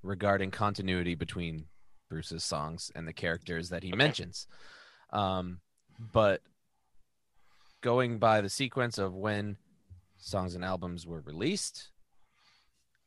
regarding 0.03 0.51
continuity 0.51 1.15
between 1.15 1.65
Bruce's 2.09 2.44
songs 2.44 2.90
and 2.94 3.07
the 3.09 3.12
characters 3.12 3.70
that 3.70 3.82
he 3.82 3.90
Okay. 3.90 3.97
mentions. 3.97 4.47
Um, 5.11 5.61
but 6.12 6.43
going 7.81 8.19
by 8.19 8.40
the 8.40 8.48
sequence 8.48 8.98
of 8.98 9.15
when 9.15 9.57
songs 10.27 10.55
and 10.55 10.65
albums 10.65 11.07
were 11.07 11.20
released 11.20 11.90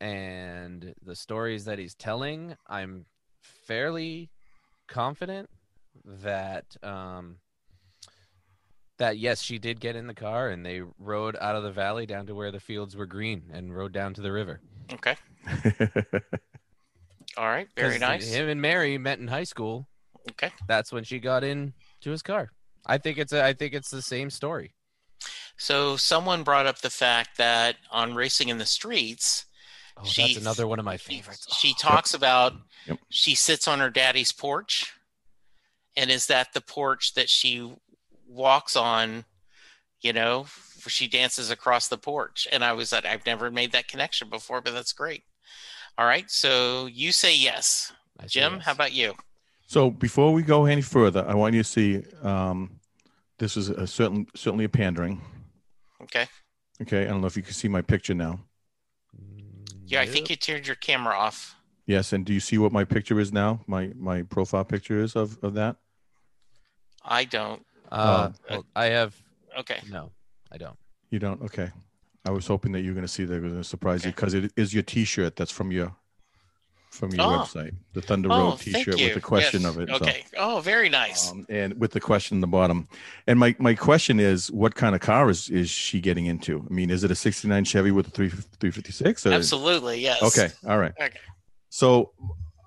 and 0.02 0.94
the 1.04 1.16
stories 1.16 1.66
that 1.66 1.80
he's 1.80 1.96
telling, 1.96 2.56
I'm 2.68 3.06
fairly 3.41 4.30
confident 4.88 5.50
that 6.06 6.66
um, 6.82 7.38
that 8.98 9.18
yes, 9.18 9.41
she 9.41 9.60
did 9.60 9.80
get 9.80 9.96
in 9.96 10.08
the 10.08 10.14
car 10.14 10.50
and 10.50 10.66
they 10.66 10.82
rode 10.98 11.36
out 11.40 11.56
of 11.56 11.64
the 11.64 11.72
valley 11.72 12.06
down 12.06 12.28
to 12.28 12.36
where 12.36 12.52
the 12.52 12.60
fields 12.60 12.96
were 12.96 13.06
green 13.06 13.44
and 13.52 13.76
rode 13.76 13.91
down 13.91 14.14
to 14.14 14.22
the 14.22 14.32
river. 14.32 14.62
Okay. 14.94 15.16
all 17.38 17.46
right 17.46 17.68
very 17.76 18.00
nice. 18.00 18.30
Him 18.30 18.50
and 18.50 18.62
Mary 18.62 18.98
met 18.98 19.20
in 19.20 19.28
high 19.28 19.44
school. 19.44 19.88
Okay. 20.32 20.52
That's 20.68 20.91
when 20.91 21.04
she 21.04 21.20
got 21.20 21.44
in 21.44 21.74
to 22.02 22.12
his 22.12 22.22
car. 22.22 22.52
I 22.86 22.98
think 22.98 23.18
it's 23.18 23.34
a, 23.34 23.44
I 23.44 23.54
think 23.54 23.74
it's 23.74 23.90
the 23.90 24.02
same 24.02 24.30
story. 24.30 24.74
So 25.60 25.98
someone 25.98 26.44
brought 26.44 26.65
up 26.65 26.80
the 26.80 26.90
fact 26.90 27.38
that 27.38 27.76
on 27.91 28.15
Racing 28.15 28.49
in 28.49 28.57
the 28.57 28.65
Streets, 28.65 29.45
Oh, 30.02 30.06
She- 30.06 30.22
that's 30.34 30.38
another 30.38 30.65
one 30.65 30.80
of 30.80 30.86
my 30.86 30.95
favorites. 30.95 31.45
she 31.57 31.72
Oh, 31.77 31.81
talks 31.81 32.14
about 32.14 32.53
Yep. 32.88 32.99
she 33.10 33.36
sits 33.36 33.68
on 33.68 33.80
her 33.80 33.90
daddy's 33.90 34.31
porch, 34.31 34.94
and 35.98 36.10
is 36.10 36.27
that 36.27 36.53
the 36.53 36.61
porch 36.61 37.14
that 37.15 37.30
she 37.30 37.69
walks 38.26 38.77
on? 38.77 39.26
You 39.99 40.14
know, 40.14 40.48
she 40.88 41.10
dances 41.10 41.49
across 41.52 41.90
the 41.90 41.98
porch, 41.98 42.48
and 42.49 42.64
I 42.64 42.72
was 42.72 42.94
like, 42.94 43.03
I've 43.06 43.26
never 43.26 43.52
made 43.52 43.73
that 43.73 43.90
connection 43.90 44.30
before, 44.30 44.61
but 44.61 44.73
that's 44.73 44.94
great. 44.94 45.26
All 45.98 46.06
right, 46.06 46.31
so 46.31 46.86
you 46.86 47.11
say 47.11 47.36
yes, 47.36 47.91
I 48.18 48.23
say 48.23 48.40
Jim. 48.40 48.53
yes. 48.56 48.64
How 48.65 48.72
about 48.72 48.94
you? 48.94 49.15
so 49.68 49.91
before 49.91 50.31
we 50.31 50.44
go 50.44 50.65
any 50.65 50.81
further, 50.81 51.26
I 51.27 51.34
want 51.36 51.53
you 51.56 51.61
to 51.64 51.69
see 51.69 52.03
um, 52.23 52.80
this 53.38 53.57
is 53.57 53.68
a 53.69 53.86
certain 53.86 54.27
certainly 54.34 54.64
a 54.64 54.69
pandering. 54.69 55.22
Okay. 56.03 56.27
Okay, 56.81 57.03
I 57.03 57.05
don't 57.05 57.21
know 57.21 57.27
if 57.27 57.35
you 57.35 57.43
can 57.43 57.53
see 57.53 57.67
my 57.67 57.81
picture 57.81 58.13
now. 58.13 58.39
Yeah, 59.85 60.01
I 60.01 60.05
think 60.05 60.30
you 60.30 60.35
turned 60.35 60.67
your 60.67 60.76
camera 60.76 61.15
off. 61.17 61.55
Yes, 61.85 62.13
and 62.13 62.26
do 62.26 62.34
you 62.34 62.39
see 62.39 62.57
what 62.57 62.71
my 62.71 62.84
picture 62.85 63.19
is 63.19 63.34
now? 63.34 63.61
My 63.67 63.91
my 63.95 64.21
profile 64.21 64.63
picture 64.63 64.99
is 64.99 65.15
of 65.15 65.38
of 65.43 65.55
that. 65.55 65.77
I 67.03 67.26
don't. 67.26 67.65
Uh, 67.91 68.30
Oh. 68.31 68.35
well, 68.49 68.65
I 68.76 68.85
have 68.85 69.15
Okay. 69.57 69.80
no, 69.89 70.11
I 70.51 70.57
don't. 70.57 70.77
You 71.09 71.19
don't? 71.19 71.41
Okay. 71.41 71.71
I 72.26 72.31
was 72.31 72.45
hoping 72.45 72.71
that 72.73 72.81
you 72.81 72.89
were 72.91 72.93
going 72.95 73.07
to 73.07 73.11
see 73.11 73.26
that. 73.26 73.34
It 73.34 73.41
was 73.41 73.51
going 73.51 73.63
to 73.63 73.67
surprise 73.67 74.05
you 74.05 74.11
because 74.11 74.35
it 74.35 74.51
is 74.55 74.73
your 74.73 74.84
T-shirt 74.84 75.35
that's 75.35 75.51
from 75.51 75.71
your 75.71 75.95
from 76.90 77.11
your 77.14 77.26
Oh. 77.26 77.30
website, 77.40 77.76
the 77.94 78.02
Thunder 78.02 78.30
Oh, 78.32 78.38
Road 78.38 78.49
thank 78.60 78.76
T-shirt 78.78 78.99
with 78.99 79.14
the 79.14 79.22
question 79.22 79.61
Yes. 79.61 79.70
of 79.76 79.80
it. 79.82 79.90
so, 79.90 79.95
Okay. 79.95 80.24
Oh, 80.38 80.60
very 80.60 80.90
nice. 80.90 81.32
um, 81.32 81.45
and 81.49 81.80
with 81.80 81.91
the 81.91 81.99
question 81.99 82.38
in 82.38 82.41
the 82.41 82.48
bottom. 82.48 82.88
And 83.28 83.40
my 83.40 83.56
my 83.60 83.76
question 83.76 84.20
is, 84.20 84.52
what 84.52 84.76
kind 84.76 84.95
of 84.95 85.02
car 85.02 85.30
is 85.30 85.49
is 85.49 85.70
she 85.70 86.02
getting 86.02 86.26
into? 86.26 86.66
I 86.70 86.74
mean, 86.74 86.90
is 86.90 87.03
it 87.03 87.11
a 87.11 87.16
'69 87.16 87.64
Chevy 87.64 87.91
with 87.91 88.07
a 88.07 88.11
3 88.11 88.30
356? 88.30 89.26
Absolutely. 89.28 90.02
Yes. 90.02 90.22
Okay. 90.24 90.49
All 90.68 90.78
right. 90.80 90.94
Okay. 90.99 91.18
So, 91.70 92.11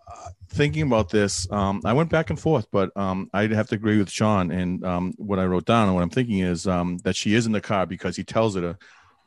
uh, 0.09 0.29
thinking 0.51 0.83
about 0.83 1.11
this, 1.11 1.51
um, 1.51 1.81
I 1.85 1.93
went 1.93 2.09
back 2.11 2.31
and 2.31 2.39
forth, 2.39 2.67
but 2.71 2.97
um, 2.97 3.29
I'd 3.35 3.51
have 3.51 3.69
to 3.71 3.75
agree 3.75 3.99
with 3.99 4.11
Shaun. 4.11 4.51
And 4.53 4.85
um, 4.85 5.13
what 5.17 5.41
I 5.41 5.45
wrote 5.47 5.65
down 5.65 5.87
and 5.89 5.95
what 5.97 6.03
I'm 6.03 6.11
thinking 6.11 6.39
is 6.39 6.67
um, 6.69 6.99
that 6.99 7.17
she 7.17 7.35
is 7.35 7.45
in 7.47 7.53
the 7.53 7.61
car 7.61 7.87
because 7.87 8.15
he 8.17 8.23
tells 8.23 8.55
her 8.55 8.61
to, 8.61 8.79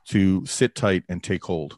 to 0.10 0.46
sit 0.46 0.76
tight 0.76 1.04
and 1.10 1.22
take 1.22 1.44
hold. 1.44 1.78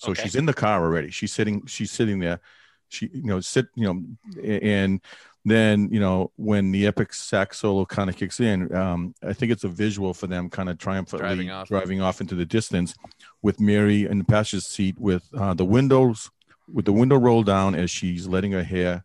So 0.00 0.12
Okay. 0.12 0.22
she's 0.22 0.34
in 0.34 0.46
the 0.46 0.54
car 0.54 0.82
already. 0.82 1.10
She's 1.10 1.32
sitting. 1.32 1.66
She's 1.66 1.90
sitting 1.90 2.20
there. 2.20 2.40
She, 2.88 3.10
you 3.12 3.24
know, 3.24 3.40
sit. 3.40 3.66
You 3.74 3.84
know, 3.84 4.42
and 4.42 5.00
then 5.44 5.90
you 5.92 6.00
know 6.00 6.32
when 6.36 6.72
the 6.72 6.86
epic 6.86 7.12
sax 7.12 7.58
solo 7.58 7.84
kind 7.84 8.08
of 8.08 8.16
kicks 8.16 8.40
in, 8.40 8.74
um, 8.74 9.14
I 9.22 9.34
think 9.34 9.52
it's 9.52 9.64
a 9.64 9.68
visual 9.68 10.14
for 10.14 10.26
them, 10.26 10.48
kind 10.48 10.70
of 10.70 10.78
triumphantly 10.78 11.26
Driving 11.28 11.50
off. 11.50 11.68
driving 11.68 12.00
off 12.00 12.20
into 12.22 12.34
the 12.34 12.46
distance, 12.46 12.94
with 13.42 13.60
Mary 13.60 14.06
in 14.06 14.18
the 14.18 14.24
passenger 14.24 14.62
seat 14.64 14.98
with 14.98 15.22
uh, 15.36 15.52
the 15.52 15.66
windows 15.66 16.30
with 16.72 16.86
the 16.86 16.92
window 16.92 17.16
rolled 17.16 17.46
down 17.46 17.74
as 17.74 17.90
she's 17.90 18.26
letting 18.26 18.52
her 18.52 18.62
hair, 18.62 19.04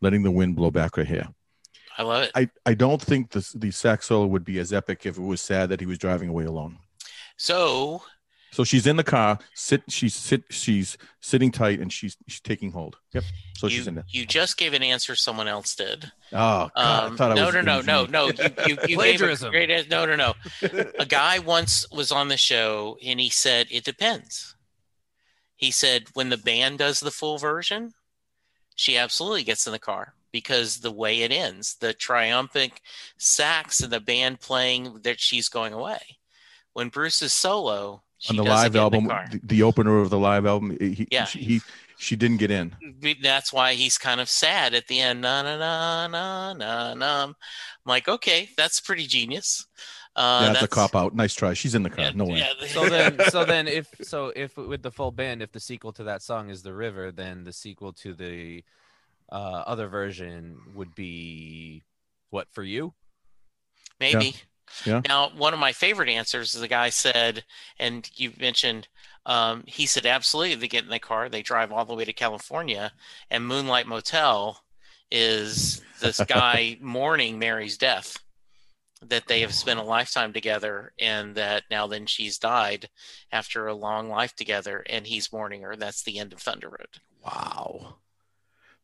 letting 0.00 0.22
the 0.22 0.30
wind 0.30 0.56
blow 0.56 0.70
back 0.70 0.96
her 0.96 1.04
hair. 1.04 1.28
I 1.98 2.04
love 2.04 2.22
it. 2.22 2.30
I, 2.34 2.48
I 2.64 2.72
don't 2.72 3.02
think 3.02 3.30
the 3.32 3.46
the 3.54 3.70
sax 3.70 4.06
solo 4.06 4.26
would 4.26 4.44
be 4.46 4.58
as 4.60 4.72
epic 4.72 5.04
if 5.04 5.18
it 5.18 5.22
was 5.22 5.42
sad 5.42 5.68
that 5.68 5.80
he 5.80 5.86
was 5.86 5.98
driving 5.98 6.30
away 6.30 6.44
alone. 6.46 6.78
So 7.36 8.02
So 8.52 8.64
she's 8.64 8.86
in 8.86 8.96
the 8.96 9.04
car, 9.04 9.38
sit 9.54 9.82
she's 9.88 10.14
sit 10.14 10.44
she's 10.50 10.98
sitting 11.20 11.50
tight 11.50 11.80
and 11.80 11.90
she's 11.90 12.16
she's 12.28 12.40
taking 12.40 12.70
hold. 12.70 12.96
Yep. 13.14 13.24
So 13.56 13.68
she's 13.68 13.86
in 13.86 13.94
you 13.94 13.96
there. 13.96 14.04
you 14.10 14.26
just 14.26 14.58
gave 14.58 14.74
an 14.74 14.82
answer 14.82 15.16
someone 15.16 15.48
else 15.48 15.74
did. 15.74 16.12
Oh 16.32 16.68
God, 16.68 16.70
I 16.76 17.04
Um, 17.06 17.16
thought 17.16 17.32
I 17.32 17.34
no, 17.34 17.46
was 17.46 17.54
no, 17.54 17.60
no, 17.62 17.82
gonna 17.82 18.06
no, 18.08 18.26
no. 18.26 18.26
You, 18.26 18.50
you, 18.66 18.78
you 18.88 18.96
Plagiarism. 18.96 19.50
Gave 19.52 19.62
a 19.62 19.66
great, 19.66 19.70
ans- 19.70 19.88
no, 19.90 20.04
no, 20.04 20.16
no. 20.16 20.34
A 20.98 21.06
guy 21.06 21.38
once 21.38 21.90
was 21.90 22.12
on 22.12 22.28
the 22.28 22.36
show 22.36 22.98
and 23.02 23.18
he 23.18 23.30
said 23.30 23.68
it 23.70 23.84
depends. 23.84 24.54
He 25.56 25.70
said 25.70 26.04
when 26.12 26.28
the 26.28 26.36
band 26.36 26.78
does 26.78 27.00
the 27.00 27.10
full 27.10 27.38
version, 27.38 27.92
she 28.74 28.98
absolutely 28.98 29.44
gets 29.44 29.66
in 29.66 29.72
the 29.72 29.78
car 29.78 30.14
because 30.30 30.80
the 30.80 30.92
way 30.92 31.22
it 31.22 31.32
ends, 31.32 31.76
the 31.80 31.94
triumphant 31.94 32.72
sax 33.16 33.80
and 33.80 33.92
the 33.92 34.00
band 34.00 34.40
playing 34.40 35.00
that 35.04 35.20
she's 35.20 35.48
going 35.48 35.72
away. 35.72 36.18
When 36.72 36.88
Bruce 36.88 37.22
is 37.22 37.32
solo, 37.32 38.02
she 38.22 38.30
on 38.30 38.36
the 38.36 38.50
live 38.50 38.76
album, 38.76 39.08
car. 39.08 39.26
the, 39.30 39.40
the 39.42 39.62
opener 39.64 39.98
of 40.00 40.08
the 40.10 40.18
live 40.18 40.46
album, 40.46 40.76
he, 40.80 41.08
Yeah. 41.10 41.24
she, 41.24 41.38
he 41.40 41.60
she 41.98 42.16
didn't 42.16 42.36
get 42.38 42.50
in. 42.50 42.74
that's 43.22 43.52
why 43.52 43.74
he's 43.74 43.98
kind 43.98 44.20
of 44.20 44.28
sad 44.28 44.74
at 44.74 44.86
the 44.86 45.00
end. 45.00 45.20
Na 45.20 45.42
na 45.42 45.56
na 45.56 46.06
na 46.06 46.52
na 46.52 46.94
na. 46.94 47.24
I'm 47.24 47.34
like, 47.84 48.08
okay, 48.08 48.48
that's 48.56 48.80
pretty 48.80 49.06
genius. 49.06 49.66
Uh, 50.14 50.42
yeah, 50.46 50.52
that's 50.52 50.64
a 50.64 50.68
cop 50.68 50.94
out. 50.94 51.14
Nice 51.14 51.34
try. 51.34 51.52
She's 51.54 51.74
in 51.74 51.82
the 51.82 51.90
car. 51.90 52.04
yeah, 52.04 52.10
no 52.14 52.24
way. 52.26 52.38
yeah. 52.38 52.66
So 52.68 52.88
then, 52.88 53.18
so 53.30 53.44
then, 53.44 53.66
if 53.66 53.88
so, 54.02 54.32
if 54.36 54.56
with 54.56 54.82
the 54.82 54.90
full 54.90 55.10
band, 55.10 55.42
if 55.42 55.50
the 55.52 55.60
sequel 55.60 55.92
to 55.94 56.04
that 56.04 56.22
song 56.22 56.50
is 56.50 56.62
the 56.62 56.74
river, 56.74 57.10
then 57.12 57.44
the 57.44 57.52
sequel 57.52 57.92
to 57.94 58.14
the 58.14 58.62
uh, 59.30 59.64
other 59.66 59.88
version 59.88 60.58
would 60.74 60.94
be 60.94 61.82
what 62.30 62.46
for 62.52 62.62
you? 62.62 62.92
Maybe. 64.00 64.34
Yeah. 64.84 65.02
Now, 65.06 65.30
one 65.36 65.52
of 65.52 65.60
my 65.60 65.72
favorite 65.72 66.08
answers 66.08 66.54
is 66.54 66.60
the 66.60 66.68
guy 66.68 66.88
said, 66.90 67.44
and 67.78 68.08
you 68.14 68.32
mentioned, 68.38 68.88
um, 69.26 69.64
he 69.66 69.86
said, 69.86 70.06
absolutely, 70.06 70.56
they 70.56 70.68
get 70.68 70.84
in 70.84 70.90
the 70.90 70.98
car, 70.98 71.28
they 71.28 71.42
drive 71.42 71.72
all 71.72 71.84
the 71.84 71.94
way 71.94 72.04
to 72.04 72.12
California, 72.12 72.92
and 73.30 73.46
Moonlight 73.46 73.86
Motel 73.86 74.62
is 75.10 75.82
this 76.00 76.20
guy 76.26 76.78
mourning 76.80 77.38
Mary's 77.38 77.78
death, 77.78 78.18
that 79.08 79.26
they 79.26 79.40
have 79.40 79.54
spent 79.54 79.80
a 79.80 79.84
lifetime 79.84 80.32
together, 80.32 80.92
and 80.98 81.34
that 81.34 81.64
now 81.70 81.86
then 81.86 82.06
she's 82.06 82.38
died 82.38 82.88
after 83.30 83.66
a 83.66 83.74
long 83.74 84.08
life 84.08 84.34
together, 84.34 84.84
and 84.88 85.06
he's 85.06 85.32
mourning 85.32 85.62
her. 85.62 85.76
That's 85.76 86.02
the 86.02 86.18
end 86.18 86.32
of 86.32 86.40
Thunder 86.40 86.68
Road. 86.68 87.00
Wow. 87.24 87.96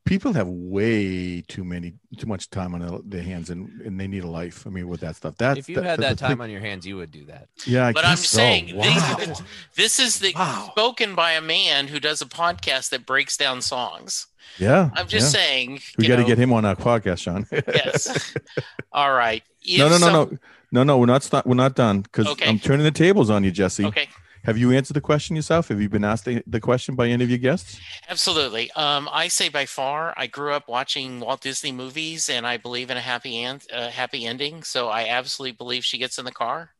People 0.05 0.33
have 0.33 0.49
way 0.49 1.43
too 1.49 1.65
many, 1.65 1.93
too 2.17 2.27
much 2.27 2.49
time 2.49 2.75
on 2.75 2.81
their- 2.81 2.99
their 3.05 3.23
hands, 3.23 3.51
and, 3.51 3.69
and 3.83 4.01
they 4.01 4.07
need 4.09 4.25
a 4.25 4.27
life. 4.27 4.67
I 4.67 4.71
mean, 4.71 4.89
with 4.89 5.01
that 5.01 5.17
stuff. 5.17 5.35
That's 5.37 5.59
if 5.59 5.69
you 5.69 5.77
had 5.83 6.01
that's 6.01 6.01
that 6.01 6.19
time 6.19 6.39
thing. 6.39 6.41
on 6.45 6.51
your 6.51 6.61
hands, 6.63 6.87
you 6.87 6.97
would 6.97 7.11
do 7.11 7.27
that. 7.27 7.49
yeah. 7.67 7.89
I 7.89 7.93
But 7.93 8.07
I'm 8.07 8.17
so. 8.17 8.39
saying 8.39 8.75
wow. 8.75 8.85
these 8.85 9.03
are 9.03 9.17
the- 9.35 9.43
This 9.77 9.99
is 10.01 10.19
the 10.19 10.33
Wow. 10.35 10.69
spoken 10.71 11.15
by 11.15 11.33
a 11.33 11.43
man 11.43 11.89
who 11.89 12.01
does 12.01 12.23
a 12.23 12.27
podcast 12.27 12.89
that 12.91 13.05
breaks 13.05 13.37
down 13.37 13.61
songs. 13.61 14.29
yeah. 14.59 14.89
I'm 14.95 15.09
just 15.09 15.35
yeah. 15.35 15.41
saying. 15.41 15.81
We 15.99 16.07
got 16.09 16.17
to 16.17 16.25
get 16.25 16.39
him 16.39 16.55
on 16.55 16.65
our 16.65 16.75
podcast, 16.77 17.19
Shaun. 17.19 17.47
yes. 17.53 18.33
All 18.93 19.13
right. 19.13 19.43
no, 19.77 19.89
no, 19.91 19.99
no, 19.99 19.99
some- 19.99 20.13
no, 20.13 20.39
no, 20.73 20.85
no. 20.85 20.99
We're 20.99 21.07
not. 21.07 21.23
St- 21.23 21.47
we're 21.47 21.55
not 21.55 21.75
done 21.75 22.01
because 22.01 22.27
Okay. 22.29 22.49
I'm 22.49 22.59
turning 22.59 22.85
the 22.85 22.91
tables 22.91 23.29
on 23.29 23.45
you, 23.45 23.51
Jesse. 23.51 23.85
Okay, 23.85 24.09
Have 24.45 24.57
you 24.57 24.73
answered 24.73 24.95
the 24.95 25.01
question 25.01 25.37
yourself? 25.37 25.69
Have 25.69 25.81
you 25.81 25.89
been 25.89 26.05
asked 26.05 26.25
the, 26.25 26.61
question 26.61 26.95
by 26.95 27.09
any 27.09 27.25
of 27.25 27.31
your 27.31 27.39
guests? 27.39 27.81
absolutely. 28.09 28.71
Um, 28.73 29.09
I 29.13 29.29
say 29.29 29.49
by 29.49 29.67
far, 29.67 30.15
I 30.17 30.27
grew 30.27 30.53
up 30.53 30.69
watching 30.69 31.21
Walt 31.21 31.43
Disney 31.43 31.73
movies, 31.73 32.29
and 32.29 32.47
I 32.47 32.57
believe 32.57 32.91
in 32.91 32.97
a 32.97 33.01
happy 33.01 33.43
end, 33.43 33.65
uh, 33.73 33.89
happy 33.89 34.25
ending. 34.25 34.63
So 34.63 34.89
I 34.89 35.09
absolutely 35.09 35.57
believe 35.57 35.85
she 35.85 35.99
gets 35.99 36.19
in 36.19 36.25
the 36.25 36.33
car. 36.33 36.71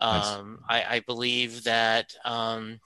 Nice. 0.00 0.26
Um, 0.26 0.60
I, 0.68 0.84
I 0.96 1.00
believe 1.00 1.64
that 1.64 2.14
um, 2.24 2.80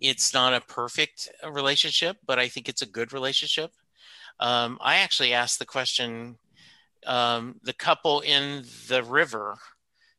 it's 0.00 0.34
not 0.34 0.54
a 0.54 0.60
perfect 0.60 1.28
relationship, 1.48 2.16
but 2.26 2.38
I 2.38 2.48
think 2.48 2.68
it's 2.68 2.82
a 2.82 2.86
good 2.86 3.12
relationship. 3.12 3.70
Um, 4.40 4.78
I 4.80 4.96
actually 4.96 5.32
asked 5.32 5.58
the 5.58 5.64
question: 5.64 6.38
um, 7.06 7.60
the 7.62 7.72
couple 7.72 8.20
in 8.20 8.64
the 8.88 9.02
river, 9.02 9.56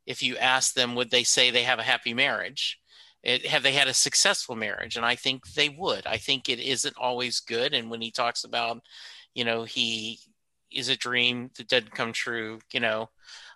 if 0.07 0.23
you 0.23 0.37
ask 0.37 0.73
them, 0.73 0.95
would 0.95 1.11
they 1.11 1.23
say 1.23 1.51
they 1.51 1.63
have 1.63 1.79
a 1.79 1.83
happy 1.83 2.13
marriage? 2.13 2.79
It, 3.23 3.45
have 3.45 3.61
they 3.61 3.73
had 3.73 3.89
a 3.89 3.93
successful 3.93 4.55
marriage? 4.55 4.95
And 4.95 5.05
I 5.05 5.15
think 5.15 5.45
they 5.53 5.69
would. 5.69 6.07
I 6.07 6.17
think 6.17 6.47
it 6.47 6.59
isn't 6.59 6.95
always 6.97 7.41
good. 7.41 7.73
And 7.73 7.91
when 7.91 8.01
he 8.01 8.09
talks 8.09 8.45
about, 8.45 8.81
you 9.35 9.43
know, 9.43 9.65
he 9.65 10.19
is 10.71 10.87
a 10.87 10.95
dream 10.95 11.51
that 11.57 11.67
doesn't 11.67 11.93
come 11.93 12.13
true, 12.13 12.59
you 12.71 12.79
know, 12.79 13.09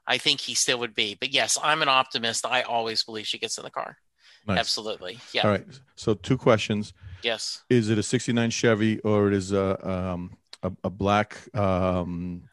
I 0.05 0.17
think 0.17 0.41
he 0.41 0.53
still 0.53 0.79
would 0.79 0.93
be. 0.93 1.15
But 1.17 1.33
yes, 1.33 1.57
I'm 1.63 1.81
an 1.81 1.87
optimist. 1.87 2.45
I 2.45 2.63
always 2.63 3.03
believe 3.03 3.25
she 3.27 3.39
gets 3.39 3.57
in 3.57 3.63
the 3.63 3.71
car. 3.71 3.97
Nice. 4.45 4.59
Absolutely. 4.59 5.19
Yeah. 5.33 5.43
All 5.43 5.51
right. 5.51 5.65
So 5.95 6.15
two 6.15 6.37
questions: 6.37 6.93
Yes. 7.21 7.63
Is 7.69 7.89
it 7.89 7.99
a 7.99 8.03
'69 8.03 8.49
Chevy 8.49 8.99
or 9.01 9.27
it 9.27 9.35
is 9.35 9.51
a 9.51 9.87
um, 9.87 10.35
a, 10.63 10.71
a 10.83 10.89
black 10.89 11.37
um, 11.55 12.43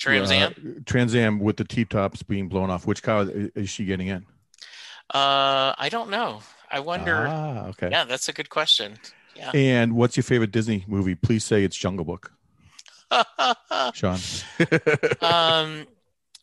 Trans 0.00 0.30
Am. 0.30 0.52
uh, 0.52 0.80
Trans 0.86 1.14
Am 1.14 1.38
with 1.38 1.56
the 1.58 1.64
T 1.64 1.84
tops 1.84 2.22
being 2.22 2.48
blown 2.48 2.70
off? 2.70 2.86
Which 2.86 3.02
car 3.02 3.26
is 3.30 3.68
she 3.70 3.84
getting 3.84 4.08
in? 4.08 4.26
Uh, 5.14 5.74
I 5.78 5.88
don't 5.90 6.10
know. 6.10 6.40
I 6.70 6.80
wonder. 6.80 7.26
Ah, 7.28 7.66
okay. 7.68 7.88
Yeah, 7.90 8.04
that's 8.04 8.28
a 8.28 8.32
good 8.32 8.48
question. 8.48 8.98
Yeah. 9.36 9.50
And 9.54 9.94
what's 9.94 10.16
your 10.16 10.24
favorite 10.24 10.50
Disney 10.52 10.84
movie? 10.88 11.14
Please 11.14 11.44
say 11.44 11.64
it's 11.64 11.76
Jungle 11.76 12.04
Book, 12.04 12.32
Shaun. 13.94 14.18
um, 15.20 15.86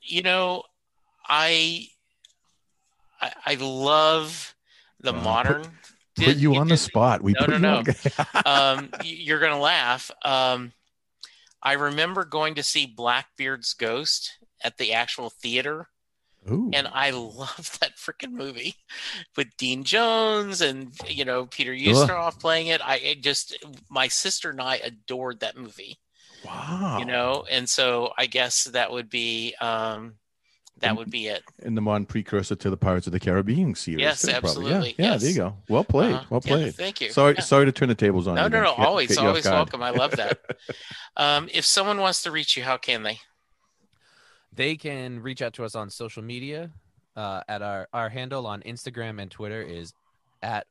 you 0.02 0.22
know, 0.22 0.64
I, 1.28 1.88
I, 3.22 3.32
I 3.46 3.56
love 3.56 4.56
the 5.02 5.10
Uh, 5.10 5.14
put- 5.14 5.24
modern. 5.24 5.64
put 6.16 6.36
you 6.38 6.52
Dis- 6.52 6.60
on 6.60 6.68
the 6.68 6.78
spot. 6.78 7.22
We 7.22 7.34
No, 7.40 7.46
put 7.46 7.62
no, 7.62 7.84
you 7.86 8.12
on. 8.46 8.46
um, 8.80 8.90
you're 9.04 9.40
gonna 9.40 9.60
laugh. 9.60 10.10
Um, 10.26 10.72
I 11.62 11.74
remember 11.74 12.24
going 12.24 12.56
to 12.56 12.64
see 12.64 12.86
Blackbeard's 12.86 13.74
Ghost 13.74 14.38
at 14.64 14.78
the 14.78 14.94
actual 14.94 15.30
theater, 15.30 15.88
Ooh. 16.50 16.70
and 16.74 16.88
I 16.88 17.10
love 17.12 17.78
that 17.80 17.98
freaking 17.98 18.32
movie 18.32 18.76
with 19.36 19.56
Dean 19.58 19.84
Jones 19.84 20.62
and 20.62 20.92
you 21.08 21.26
know 21.26 21.46
Peter 21.46 21.74
Ustinov 21.74 22.40
playing 22.40 22.68
it. 22.68 22.82
I 22.84 22.98
it 22.98 23.24
just 23.24 23.58
my 23.90 24.08
sister 24.08 24.52
and 24.52 24.62
I 24.62 24.78
adored 24.78 25.40
that 25.40 25.58
movie, 25.58 26.00
wow. 26.46 26.98
you 27.00 27.06
know, 27.06 27.46
and 27.50 27.68
so 27.68 28.14
I 28.18 28.28
guess 28.28 28.66
that 28.66 28.92
would 28.92 29.10
be 29.10 29.56
um, 29.60 30.16
that 30.82 30.96
would 30.96 31.10
be 31.10 31.28
it. 31.28 31.44
in 31.60 31.76
the 31.76 31.82
modern 31.82 32.06
precursor 32.06 32.56
to 32.56 32.70
the 32.70 32.78
Pirates 32.78 33.08
of 33.08 33.14
the 33.14 33.20
Caribbean 33.20 33.74
series. 33.76 34.02
Yes, 34.02 34.22
too, 34.22 34.32
probably. 34.32 34.48
absolutely, 34.50 34.90
Yeah, 34.98 35.06
yeah 35.06 35.12
yes. 35.14 35.22
there 35.22 35.32
you 35.32 35.38
go. 35.38 35.58
Well 35.70 35.84
played. 35.84 36.14
Uh, 36.16 36.24
well 36.30 36.42
yeah, 36.46 36.52
played. 36.54 36.76
thank 36.76 37.02
you. 37.02 37.10
Sorry, 37.12 37.34
Yeah. 37.36 37.42
sorry 37.42 37.66
to 37.66 37.72
turn 37.72 37.90
the 37.90 37.96
tables 37.96 38.28
on. 38.28 38.36
No, 38.36 38.44
you 38.44 38.50
no, 38.50 38.58
again. 38.60 38.64
no. 38.72 38.78
Get- 38.78 38.86
Always, 38.88 39.08
get 39.10 39.22
you 39.22 39.28
always 39.28 39.46
welcome. 39.46 39.82
I 39.84 39.90
love 39.92 40.12
that. 40.12 40.40
Um, 41.18 41.50
if 41.52 41.66
someone 41.66 41.98
wants 42.00 42.22
to 42.24 42.32
reach 42.32 42.56
you, 42.56 42.64
how 42.64 42.78
can 42.78 43.02
they? 43.02 43.20
They 44.54 44.76
can 44.76 45.20
reach 45.22 45.42
out 45.42 45.54
to 45.54 45.64
us 45.64 45.74
on 45.76 45.90
social 45.90 46.22
media. 46.24 46.72
Uh, 47.16 47.42
at 47.48 47.64
our 47.64 47.88
our 47.94 48.10
handle 48.10 48.46
on 48.46 48.62
Instagram 48.62 49.20
and 49.20 49.32
Twitter 49.32 49.64
is 49.64 49.92
at 50.44 50.68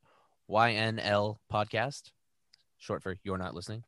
YNL 0.48 1.38
Podcast, 1.52 2.12
short 2.78 3.02
for 3.02 3.16
You're 3.24 3.38
Not 3.38 3.54
Listening. 3.54 3.82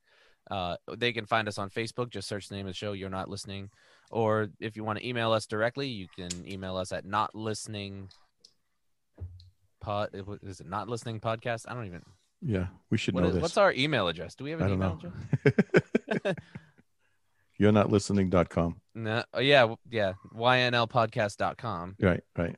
Uh, 0.50 0.76
they 0.96 1.12
can 1.12 1.24
find 1.26 1.46
us 1.46 1.58
on 1.58 1.70
Facebook. 1.70 2.10
Just 2.10 2.26
search 2.26 2.48
the 2.48 2.56
name 2.56 2.66
of 2.66 2.70
the 2.70 2.76
show. 2.76 2.92
You're 2.92 3.10
not 3.10 3.28
listening. 3.28 3.70
Or 4.10 4.48
if 4.60 4.76
you 4.76 4.85
want 4.85 4.98
to 4.98 5.06
email 5.06 5.32
us 5.32 5.47
directly, 5.47 5.89
you 5.89 6.06
can 6.16 6.30
email 6.47 6.76
us 6.76 6.93
at 6.93 7.05
not 7.05 7.35
listening. 7.35 8.09
Pod 9.80 10.10
is 10.43 10.60
it 10.60 10.66
not 10.68 10.89
listening 10.89 11.20
podcast? 11.20 11.64
I 11.68 11.74
don't 11.74 11.86
even. 11.86 12.02
Yeah, 12.40 12.66
we 12.90 12.98
should 12.98 13.14
What 13.14 13.22
know 13.22 13.28
is, 13.28 13.35
this. 13.35 13.43
what's 13.43 13.56
our 13.59 13.72
email 13.72 14.09
address? 14.09 14.35
Do 14.35 14.44
we 14.44 14.51
have 14.52 14.62
I 14.62 14.66
an 14.66 14.78
don't 14.78 15.02
email 15.02 15.12
know. 15.44 15.51
address? 16.14 16.35
You're 17.59 17.72
not 17.72 17.90
listening.com. 17.90 18.80
No. 18.94 19.24
Oh, 19.35 19.40
yeah. 19.40 19.60
w- 19.62 19.76
Yeah. 19.90 20.12
YNLpodcast.com. 20.35 21.97
Right, 22.01 22.20
right. 22.36 22.56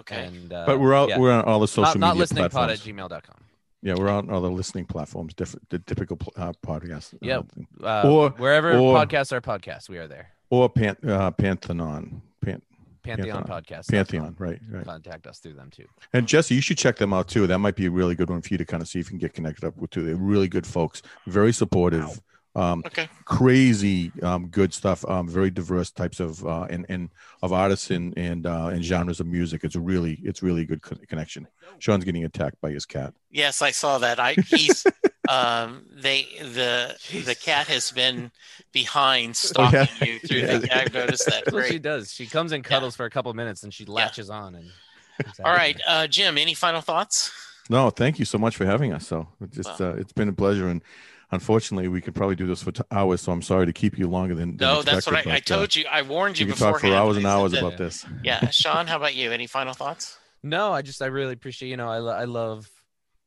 Okay. 0.00 0.24
And 0.24 0.52
uh, 0.52 0.64
But 0.66 0.80
we're 0.80 0.94
all 0.94 1.08
yeah. 1.08 1.18
we're 1.18 1.30
on 1.32 1.44
all 1.44 1.60
the 1.60 1.68
social 1.68 1.84
not, 1.84 1.98
not 2.00 2.08
media 2.14 2.20
listening 2.20 2.42
pod 2.48 2.70
at 2.70 2.78
platforms. 2.78 3.10
gmail.com. 3.10 3.44
yeah, 3.82 3.94
we're 3.94 4.08
on 4.08 4.30
all 4.30 4.40
the 4.40 4.50
listening 4.50 4.84
platforms, 4.86 5.34
different 5.34 5.68
the 5.70 5.78
typical 5.80 6.18
uh, 6.36 6.52
podcast. 6.64 7.14
Yeah, 7.20 7.42
Uh, 7.82 8.02
Or- 8.08 8.30
wherever 8.30 8.76
or- 8.76 8.96
podcasts 8.96 9.32
are 9.32 9.40
podcasts, 9.40 9.88
we 9.88 9.98
are 9.98 10.06
there. 10.08 10.28
Or 10.50 10.68
Pan, 10.68 10.96
uh, 11.06 11.30
Pantheon. 11.32 12.22
Pan, 12.40 12.62
Pantheon, 13.02 13.42
Pantheon. 13.42 13.44
Podcast. 13.44 13.88
Pantheon, 13.90 14.36
right, 14.38 14.60
right. 14.70 14.84
Contact 14.84 15.26
us 15.26 15.38
through 15.38 15.54
them 15.54 15.70
too. 15.70 15.86
And 16.12 16.26
Jesse, 16.28 16.54
you 16.54 16.60
should 16.60 16.78
check 16.78 16.96
them 16.96 17.12
out 17.12 17.28
too. 17.28 17.46
That 17.46 17.58
might 17.58 17.76
be 17.76 17.86
a 17.86 17.90
really 17.90 18.14
good 18.14 18.30
one 18.30 18.42
for 18.42 18.54
you 18.54 18.58
to 18.58 18.64
kind 18.64 18.80
of 18.82 18.88
see 18.88 18.98
if 19.00 19.06
you 19.06 19.10
can 19.10 19.18
get 19.18 19.34
connected 19.34 19.64
up 19.64 19.76
with 19.76 19.90
too. 19.90 20.02
They're 20.04 20.16
really 20.16 20.48
good 20.48 20.66
folks, 20.66 21.02
very 21.26 21.52
supportive, 21.52 22.20
um, 22.56 22.82
Okay. 22.86 23.08
crazy 23.24 24.10
um, 24.22 24.48
good 24.48 24.72
stuff. 24.74 25.04
Um, 25.08 25.28
very 25.28 25.50
diverse 25.50 25.90
types 25.90 26.18
of 26.20 26.44
uh, 26.44 26.66
and 26.70 26.86
and 26.88 27.10
of 27.42 27.52
artists 27.52 27.90
and 27.90 28.16
and 28.16 28.46
uh, 28.46 28.68
and 28.72 28.82
genres 28.82 29.20
of 29.20 29.26
music. 29.26 29.62
It's 29.62 29.76
really 29.76 30.18
it's 30.24 30.42
really 30.42 30.64
good 30.64 30.82
co- 30.82 30.96
connection. 31.06 31.46
Shaun's 31.78 32.04
getting 32.04 32.24
attacked 32.24 32.60
by 32.60 32.70
his 32.70 32.86
cat. 32.86 33.12
Yes, 33.30 33.62
I 33.62 33.70
saw 33.70 33.98
that. 33.98 34.18
I 34.18 34.34
he's 34.48 34.84
um 35.28 35.84
they 35.92 36.26
the 36.40 36.96
the 37.24 37.34
cat 37.34 37.66
has 37.68 37.90
been 37.92 38.30
behind 38.72 39.36
stalking 39.48 39.80
Oh, 39.80 39.86
yeah. 40.00 40.06
you 40.06 40.18
through 40.20 40.38
Yeah. 40.38 40.58
the 40.58 40.76
I've 40.76 40.94
noticed 40.94 41.26
that. 41.26 41.44
That's 41.44 41.52
what 41.52 41.66
she 41.66 41.78
does. 41.78 42.12
She 42.12 42.26
comes 42.26 42.52
and 42.52 42.64
cuddles 42.64 42.96
for 42.96 43.04
a 43.06 43.10
couple 43.10 43.32
minutes 43.34 43.62
and 43.62 43.72
she 43.72 43.84
latches 43.84 44.30
on 44.30 44.54
and. 44.54 44.70
All 45.44 45.52
right, 45.52 45.80
uh, 45.88 46.06
Jim. 46.06 46.36
Any 46.36 46.52
final 46.52 46.82
thoughts? 46.82 47.32
No, 47.70 47.88
thank 47.88 48.18
you 48.18 48.26
so 48.26 48.36
much 48.38 48.54
for 48.54 48.66
having 48.66 48.92
us. 48.92 49.06
So 49.06 49.28
it 49.40 49.50
just 49.50 49.80
Wow. 49.80 49.90
uh, 49.92 49.94
it's 49.96 50.12
been 50.12 50.28
a 50.28 50.32
pleasure, 50.32 50.68
and 50.68 50.82
unfortunately, 51.30 51.88
we 51.88 52.00
could 52.00 52.14
probably 52.14 52.36
do 52.36 52.46
this 52.46 52.62
for 52.62 52.72
t- 52.72 52.82
hours. 52.90 53.20
So 53.20 53.32
I'm 53.32 53.42
sorry 53.42 53.66
to 53.66 53.72
keep 53.72 53.98
you 53.98 54.08
longer 54.08 54.34
than. 54.34 54.56
than 54.56 54.68
No, 54.68 54.82
that's 54.82 55.06
what 55.06 55.14
expected, 55.16 55.30
I, 55.30 55.34
I 55.34 55.38
but, 55.40 55.50
uh, 55.50 55.56
told 55.56 55.76
you. 55.76 55.84
I 55.90 56.02
warned 56.02 56.38
you 56.38 56.46
We 56.46 56.52
could 56.52 56.58
beforehand. 56.58 56.80
talk 56.82 56.90
for 56.90 56.94
hours 56.96 57.16
and 57.16 57.26
hours 57.26 57.52
about 57.54 57.76
this. 57.76 58.04
Yeah, 58.22 58.48
Shaun. 58.50 58.86
How 58.86 58.96
about 58.96 59.14
you? 59.14 59.32
Any 59.32 59.46
final 59.46 59.74
thoughts? 59.74 60.18
No, 60.42 60.72
I 60.72 60.82
just 60.82 61.02
I 61.02 61.06
really 61.06 61.32
appreciate 61.32 61.68
you 61.70 61.76
know 61.76 61.88
I 61.88 61.98
I 62.22 62.24
love 62.24 62.70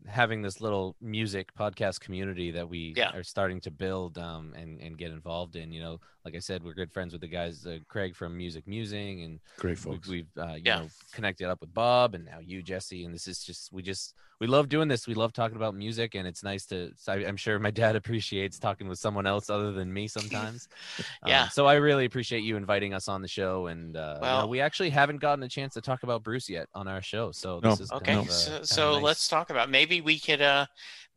having 0.08 0.42
this 0.42 0.62
little 0.62 0.96
music 1.02 1.54
podcast 1.54 2.00
community 2.00 2.52
that 2.52 2.70
we 2.70 2.94
Yeah. 2.96 3.10
are 3.14 3.24
starting 3.24 3.60
to 3.62 3.72
build 3.72 4.18
um 4.18 4.54
and 4.56 4.80
and 4.80 4.98
get 4.98 5.12
involved 5.12 5.58
in. 5.58 5.74
You 5.74 5.82
know, 5.82 6.00
like 6.24 6.36
I 6.36 6.40
said, 6.40 6.64
we're 6.64 6.74
good 6.74 6.92
friends 6.94 7.12
with 7.12 7.20
the 7.22 7.28
guys 7.28 7.66
uh, 7.66 7.80
Craig 7.90 8.16
from 8.16 8.38
Music 8.38 8.66
Musing 8.66 9.24
and 9.24 9.40
Great 9.58 9.72
we- 9.86 9.92
folks. 9.96 10.08
we've 10.08 10.30
uh, 10.38 10.54
you 10.54 10.62
Yeah. 10.66 10.80
know 10.80 10.90
connected 11.12 11.50
up 11.50 11.60
with 11.60 11.74
Bob 11.74 12.16
and 12.16 12.24
now 12.24 12.40
you 12.40 12.62
Jesse 12.64 13.04
and 13.04 13.14
this 13.14 13.28
is 13.28 13.44
just 13.44 13.74
we 13.74 13.82
just 13.82 14.14
we 14.40 14.48
love 14.48 14.70
doing 14.70 14.88
this. 14.88 15.08
We 15.08 15.14
love 15.14 15.34
talking 15.34 15.58
about 15.58 15.76
music, 15.76 16.16
and 16.16 16.26
it's 16.28 16.44
nice 16.44 16.66
to. 16.68 16.92
I, 17.08 17.18
am 17.18 17.36
sure 17.36 17.60
my 17.60 17.72
dad 17.72 17.96
appreciates 17.98 18.58
talking 18.58 18.88
with 18.88 19.00
someone 19.00 19.26
else 19.26 19.50
other 19.50 19.72
than 19.72 19.92
me 19.92 20.08
sometimes. 20.08 20.70
yeah. 21.26 21.44
Um, 21.44 21.50
so 21.52 21.66
I 21.66 21.76
really 21.76 22.06
appreciate 22.06 22.44
you 22.44 22.56
inviting 22.56 22.94
us 22.94 23.08
on 23.08 23.22
the 23.22 23.28
show, 23.28 23.68
and 23.68 23.98
uh, 23.98 24.20
well, 24.22 24.36
you 24.38 24.42
know, 24.44 24.48
we 24.48 24.62
actually 24.62 24.90
haven't 24.90 25.18
gotten 25.18 25.44
a 25.44 25.50
chance 25.50 25.74
to 25.74 25.82
talk 25.82 26.04
about 26.04 26.24
Bruce 26.24 26.50
yet 26.50 26.68
on 26.74 26.88
our 26.88 27.02
show. 27.02 27.32
So 27.32 27.60
no. 27.62 27.72
this 27.72 27.82
is 27.82 27.92
okay. 27.92 28.14
Kind 28.14 28.28
of, 28.28 28.34
so, 28.34 28.64
so 28.64 28.94
nice. 28.94 29.04
let's 29.04 29.28
talk 29.28 29.50
about 29.50 29.70
maybe 29.70 30.02
we 30.02 30.20
could 30.20 30.42
uh 30.42 30.66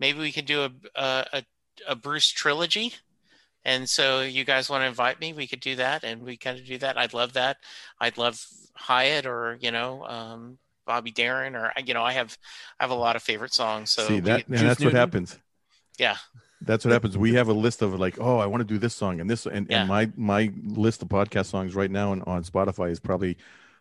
maybe 0.01 0.19
we 0.19 0.32
could 0.32 0.47
do 0.47 0.62
a 0.62 0.70
a, 0.97 1.44
a 1.86 1.97
Bruce 1.97 2.28
trilogy. 2.28 2.94
And 3.65 3.89
so 3.89 4.23
you 4.23 4.44
guys 4.44 4.69
want 4.69 4.82
to 4.82 4.86
invite 4.86 5.20
me, 5.20 5.32
we 5.32 5.47
could 5.47 5.61
do 5.61 5.77
that 5.77 6.03
and 6.03 6.23
we 6.23 6.36
kind 6.36 6.59
of 6.59 6.66
do 6.66 6.78
that. 6.78 6.99
I'd 6.99 7.15
love 7.15 7.35
that. 7.35 7.59
I'd 8.01 8.19
love 8.19 8.44
Hiatt 8.77 9.24
or, 9.24 9.57
you 9.61 9.70
know, 9.70 10.05
um, 10.05 10.59
Bobby 10.87 11.11
Darin 11.11 11.55
or, 11.57 11.73
you 11.85 11.95
know, 11.95 12.03
I 12.03 12.13
have, 12.13 12.37
I 12.79 12.85
have 12.85 12.91
a 12.91 12.95
lot 12.95 13.17
of 13.17 13.23
favorite 13.23 13.55
songs. 13.55 13.91
So 13.91 14.07
see 14.07 14.21
that, 14.21 14.49
and 14.49 14.59
that's 14.59 14.85
what 14.85 14.93
happens. 14.95 15.39
Yeah. 15.99 16.17
That's 16.65 16.85
what 16.85 16.93
happens. 16.93 17.19
We 17.19 17.35
have 17.35 17.49
a 17.49 17.53
list 17.53 17.83
of 17.83 17.99
like, 17.99 18.21
oh, 18.21 18.39
I 18.39 18.47
want 18.47 18.61
to 18.61 18.67
do 18.67 18.79
this 18.79 18.95
song 18.95 19.21
and 19.21 19.29
this, 19.29 19.47
and, 19.47 19.67
Yeah. 19.69 19.81
and 19.81 19.89
my 19.89 20.11
my 20.17 20.53
list 20.63 21.03
of 21.03 21.09
podcast 21.09 21.47
songs 21.47 21.75
right 21.75 21.91
now 21.91 22.13
on, 22.13 22.23
on 22.23 22.45
Spotify 22.45 22.91
is 22.91 23.01
probably 23.01 23.37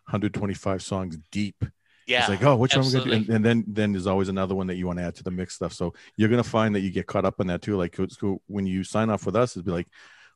125 0.06 0.82
songs 0.82 1.18
deep. 1.30 1.64
Yeah. 2.06 2.20
It's 2.20 2.28
like, 2.28 2.42
oh, 2.42 2.56
which 2.56 2.74
one 2.74 2.84
we 2.84 2.92
gonna 2.92 3.04
do? 3.04 3.12
And, 3.12 3.28
and 3.28 3.44
then 3.44 3.64
then 3.68 3.92
there's 3.92 4.08
always 4.08 4.28
another 4.28 4.56
one 4.56 4.66
that 4.66 4.74
you 4.74 4.88
want 4.88 4.98
to 4.98 5.04
add 5.04 5.14
to 5.16 5.22
the 5.22 5.30
mix 5.30 5.54
stuff. 5.54 5.72
So 5.72 5.94
you're 6.16 6.28
gonna 6.28 6.42
find 6.42 6.74
that 6.74 6.80
you 6.80 6.90
get 6.90 7.06
caught 7.06 7.24
up 7.24 7.40
in 7.40 7.46
that 7.46 7.62
too. 7.62 7.76
Like 7.76 7.96
when 8.48 8.66
you 8.66 8.82
sign 8.82 9.10
off 9.10 9.26
with 9.26 9.36
us, 9.36 9.56
it'd 9.56 9.64
be 9.64 9.70
like, 9.70 9.86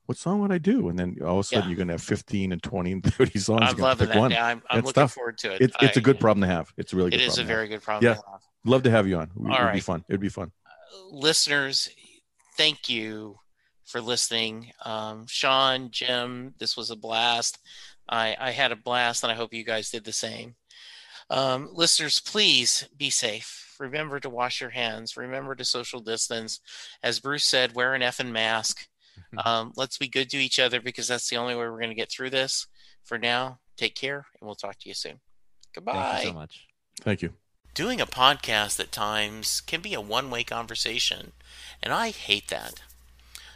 what 0.07 0.19
song 0.19 0.41
would 0.41 0.51
I 0.53 0.59
do? 0.59 0.89
And 0.89 0.99
then 0.99 1.17
all 1.25 1.35
of 1.39 1.41
a 1.41 1.43
sudden 1.45 1.65
Yeah. 1.65 1.69
you're 1.71 1.79
gonna 1.79 1.93
have 1.95 2.03
15 2.03 2.53
and 2.53 2.63
20 2.63 2.93
and 2.93 3.03
30 3.05 3.39
songs. 3.39 3.61
I'm 3.63 3.77
loving 3.77 4.09
that. 4.09 4.17
one. 4.19 4.31
Yeah. 4.31 4.47
I'm, 4.47 4.63
I'm 4.71 4.79
looking 4.79 4.93
tough. 4.95 5.13
forward 5.15 5.39
to 5.39 5.53
it. 5.55 5.61
It's 5.61 5.77
it's 5.81 5.97
a 5.97 6.01
I- 6.01 6.03
good 6.03 6.19
problem 6.21 6.49
to 6.49 6.55
have. 6.55 6.73
It's 6.77 6.93
a 6.93 6.97
really 6.97 7.09
It 7.09 7.19
good 7.19 7.27
is 7.27 7.39
a 7.39 7.43
to 7.43 7.47
very 7.47 7.69
good 7.69 7.83
problem. 7.83 8.05
Yeah. 8.11 8.15
to 8.21 8.31
have. 8.31 8.41
Love 8.65 8.83
to 8.85 8.91
have 8.91 9.07
you 9.07 9.17
on. 9.19 9.25
It 9.25 9.31
All 9.51 9.65
would 9.65 9.73
be 9.75 9.81
fun. 9.81 10.05
It'd 10.09 10.21
be 10.21 10.29
fun. 10.29 10.51
listeners, 11.11 11.89
thank 12.57 12.89
you 12.89 13.39
for 13.85 14.01
listening. 14.01 14.73
Um, 14.85 15.27
Sean, 15.29 15.91
Jim, 15.91 16.55
this 16.59 16.77
was 16.77 16.91
a 16.91 16.97
blast. 16.97 17.59
I, 18.09 18.37
I 18.39 18.51
had 18.51 18.73
a 18.73 18.77
blast, 18.77 19.23
and 19.23 19.31
I 19.33 19.35
hope 19.37 19.55
you 19.55 19.65
guys 19.65 19.91
did 19.91 20.05
the 20.05 20.13
same. 20.13 20.55
Um, 21.31 21.69
listeners, 21.73 22.21
please 22.21 22.89
be 22.97 23.11
safe. 23.11 23.75
Remember 23.79 24.19
to 24.21 24.31
wash 24.31 24.61
your 24.61 24.71
hands. 24.71 25.17
Remember 25.17 25.55
to 25.55 25.65
social 25.65 26.01
distance. 26.01 26.61
As 27.03 27.21
Bruce 27.21 27.45
said, 27.45 27.75
wear 27.75 27.95
an 27.95 28.03
effing 28.03 28.31
mask. 28.31 28.87
Um, 29.45 29.73
let's 29.77 29.99
be 29.99 30.09
good 30.09 30.31
to 30.31 30.39
each 30.39 30.59
other 30.59 30.81
because 30.81 31.09
that's 31.09 31.29
the 31.29 31.37
only 31.37 31.55
way 31.55 31.61
we're 31.61 31.79
going 31.79 31.91
to 31.91 31.95
get 31.95 32.11
through 32.11 32.31
this. 32.31 32.67
For 33.05 33.19
now, 33.19 33.61
take 33.77 33.95
care, 33.95 34.27
and 34.41 34.47
we'll 34.47 34.55
talk 34.55 34.79
to 34.81 34.89
you 34.89 34.95
soon. 34.95 35.21
Goodbye. 35.75 35.93
Thank 35.93 36.25
you 36.25 36.31
so 36.31 36.35
much. 36.35 36.67
Thank 37.01 37.23
you. 37.23 37.33
Doing 37.75 38.01
a 38.01 38.07
podcast 38.07 38.81
at 38.81 38.91
times 38.91 39.61
can 39.61 39.83
be 39.83 39.95
a 39.95 40.01
one 40.01 40.31
way 40.31 40.45
conversation, 40.45 41.33
and 41.83 41.93
I 41.93 42.11
hate 42.11 42.49
that. 42.49 42.81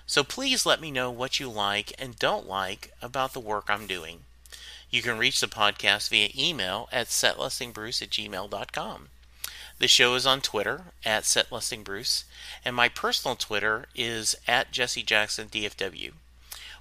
So 0.07 0.23
please 0.25 0.67
let 0.67 0.81
me 0.81 0.91
know 0.91 1.11
what 1.11 1.41
you 1.41 1.49
like 1.49 1.93
and 1.99 2.19
don't 2.19 2.47
like 2.47 2.93
about 3.01 3.33
the 3.33 3.41
work 3.41 3.67
I'm 3.69 3.87
doing. 3.87 4.25
You 4.91 5.03
can 5.03 5.19
reach 5.19 5.41
the 5.41 5.47
podcast 5.47 6.11
via 6.11 6.31
email 6.37 6.89
at 6.91 7.07
setlistingbruce 7.07 8.03
at 8.03 8.11
gmail.com. 8.11 9.09
The 9.81 9.89
show 9.89 10.15
is 10.15 10.27
on 10.27 10.43
Twitter 10.43 10.93
at 11.07 11.23
setlistingbruce, 11.23 12.25
and 12.67 12.77
my 12.77 12.91
personal 12.91 13.35
Twitter 13.35 13.87
is 13.95 14.37
at 14.47 14.73
jessejacksondfw. 14.73 16.13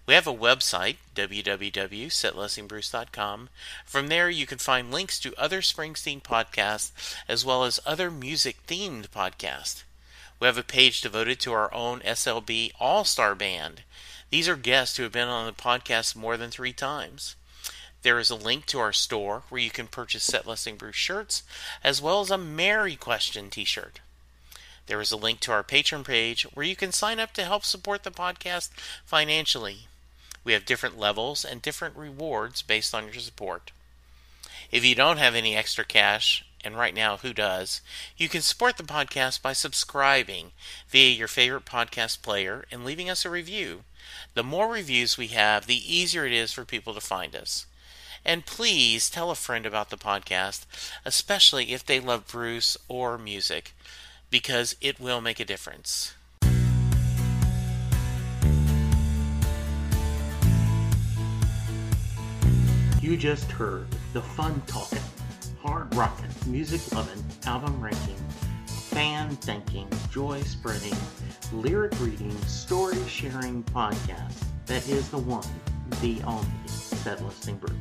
We 0.05 0.13
have 0.13 0.27
a 0.27 0.33
website, 0.33 0.97
www.setlistingbruce.com. 1.15 3.49
From 3.85 4.07
there, 4.09 4.29
you 4.29 4.45
can 4.45 4.57
find 4.57 4.91
links 4.91 5.17
to 5.21 5.33
other 5.37 5.61
Springsteen 5.61 6.21
podcasts 6.21 7.15
as 7.29 7.45
well 7.45 7.63
as 7.63 7.79
other 7.85 8.11
music 8.11 8.67
themed 8.67 9.07
podcasts. 9.07 9.83
We 10.41 10.47
have 10.47 10.57
a 10.57 10.63
page 10.63 10.99
devoted 10.99 11.39
to 11.39 11.53
our 11.53 11.73
own 11.73 12.01
SLB 12.01 12.73
All 12.81 13.05
Star 13.05 13.33
Band. 13.33 13.83
These 14.29 14.49
are 14.49 14.57
guests 14.57 14.97
who 14.97 15.03
have 15.03 15.13
been 15.13 15.29
on 15.29 15.45
the 15.45 15.53
podcast 15.53 16.17
more 16.17 16.35
than 16.35 16.51
three 16.51 16.73
times. 16.73 17.37
There 18.01 18.19
is 18.19 18.29
a 18.29 18.35
link 18.35 18.65
to 18.67 18.79
our 18.79 18.93
store 18.93 19.43
where 19.49 19.61
you 19.61 19.69
can 19.69 19.87
purchase 19.87 20.23
Set 20.23 20.47
Listing 20.47 20.77
Bruce 20.77 20.95
shirts 20.95 21.43
as 21.83 22.01
well 22.01 22.21
as 22.21 22.31
a 22.31 22.37
Mary 22.37 22.95
Question 22.95 23.49
t 23.49 23.65
shirt. 23.65 23.99
There 24.87 25.01
is 25.01 25.11
a 25.11 25.17
link 25.17 25.41
to 25.41 25.51
our 25.51 25.63
Patreon 25.63 26.05
page 26.05 26.43
where 26.53 26.65
you 26.65 26.75
can 26.75 26.91
sign 26.91 27.19
up 27.19 27.33
to 27.33 27.43
help 27.43 27.63
support 27.63 28.03
the 28.03 28.11
podcast 28.11 28.69
financially. 29.05 29.87
We 30.43 30.53
have 30.53 30.65
different 30.65 30.97
levels 30.97 31.43
and 31.43 31.61
different 31.61 31.95
rewards 31.95 32.61
based 32.61 32.95
on 32.95 33.03
your 33.03 33.13
support. 33.15 33.71
If 34.71 34.85
you 34.85 34.95
don't 34.95 35.17
have 35.17 35.35
any 35.35 35.55
extra 35.55 35.83
cash, 35.83 36.45
and 36.63 36.77
right 36.77 36.93
now, 36.93 37.17
who 37.17 37.33
does? 37.33 37.81
You 38.17 38.29
can 38.29 38.41
support 38.41 38.77
the 38.77 38.83
podcast 38.83 39.41
by 39.41 39.53
subscribing 39.53 40.51
via 40.89 41.09
your 41.09 41.27
favorite 41.27 41.65
podcast 41.65 42.21
player 42.21 42.65
and 42.71 42.83
leaving 42.83 43.09
us 43.09 43.25
a 43.25 43.29
review. 43.29 43.83
The 44.33 44.43
more 44.43 44.69
reviews 44.69 45.17
we 45.17 45.27
have, 45.27 45.67
the 45.67 45.95
easier 45.95 46.25
it 46.25 46.33
is 46.33 46.51
for 46.51 46.65
people 46.65 46.93
to 46.93 47.01
find 47.01 47.35
us. 47.35 47.65
And 48.25 48.45
please 48.45 49.09
tell 49.09 49.31
a 49.31 49.35
friend 49.35 49.65
about 49.65 49.89
the 49.89 49.97
podcast, 49.97 50.65
especially 51.05 51.71
if 51.71 51.85
they 51.85 51.99
love 51.99 52.27
Bruce 52.27 52.77
or 52.87 53.17
music, 53.17 53.73
because 54.29 54.75
it 54.81 54.99
will 54.99 55.21
make 55.21 55.39
a 55.39 55.45
difference. 55.45 56.13
You 63.01 63.15
just 63.15 63.49
heard 63.51 63.87
the 64.13 64.21
fun 64.21 64.61
talking, 64.67 64.99
hard 65.61 65.95
rocking, 65.95 66.29
music 66.45 66.81
loving, 66.93 67.23
album 67.45 67.79
ranking, 67.81 68.17
fan 68.67 69.29
thinking, 69.37 69.87
joy 70.11 70.41
spreading, 70.41 70.95
lyric 71.53 71.97
reading, 72.01 72.37
story 72.41 72.97
sharing 73.07 73.63
podcast 73.63 74.43
that 74.65 74.87
is 74.87 75.09
the 75.09 75.17
one, 75.17 75.47
the 76.01 76.21
only, 76.23 76.47
Set 76.67 77.23
Listing 77.23 77.57
Bruce. 77.57 77.75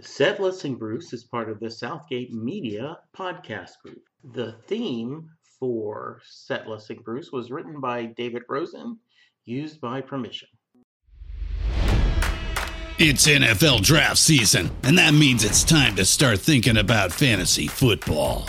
Set 0.00 0.40
Listing 0.40 0.76
Bruce 0.76 1.12
is 1.12 1.24
part 1.24 1.50
of 1.50 1.60
the 1.60 1.70
Southgate 1.70 2.32
Media 2.32 2.98
podcast 3.16 3.78
group. 3.82 4.02
The 4.32 4.52
theme 4.66 5.30
for 5.58 6.20
Set 6.24 6.68
Listing 6.68 7.00
Bruce 7.04 7.32
was 7.32 7.50
written 7.50 7.80
by 7.80 8.06
David 8.06 8.42
Rosen, 8.48 8.98
used 9.44 9.80
by 9.80 10.00
permission. 10.00 10.48
It's 12.98 13.26
NFL 13.26 13.82
draft 13.82 14.18
season, 14.18 14.70
and 14.84 14.96
that 14.98 15.14
means 15.14 15.42
it's 15.42 15.64
time 15.64 15.96
to 15.96 16.04
start 16.04 16.38
thinking 16.38 16.76
about 16.76 17.12
fantasy 17.12 17.66
football. 17.66 18.48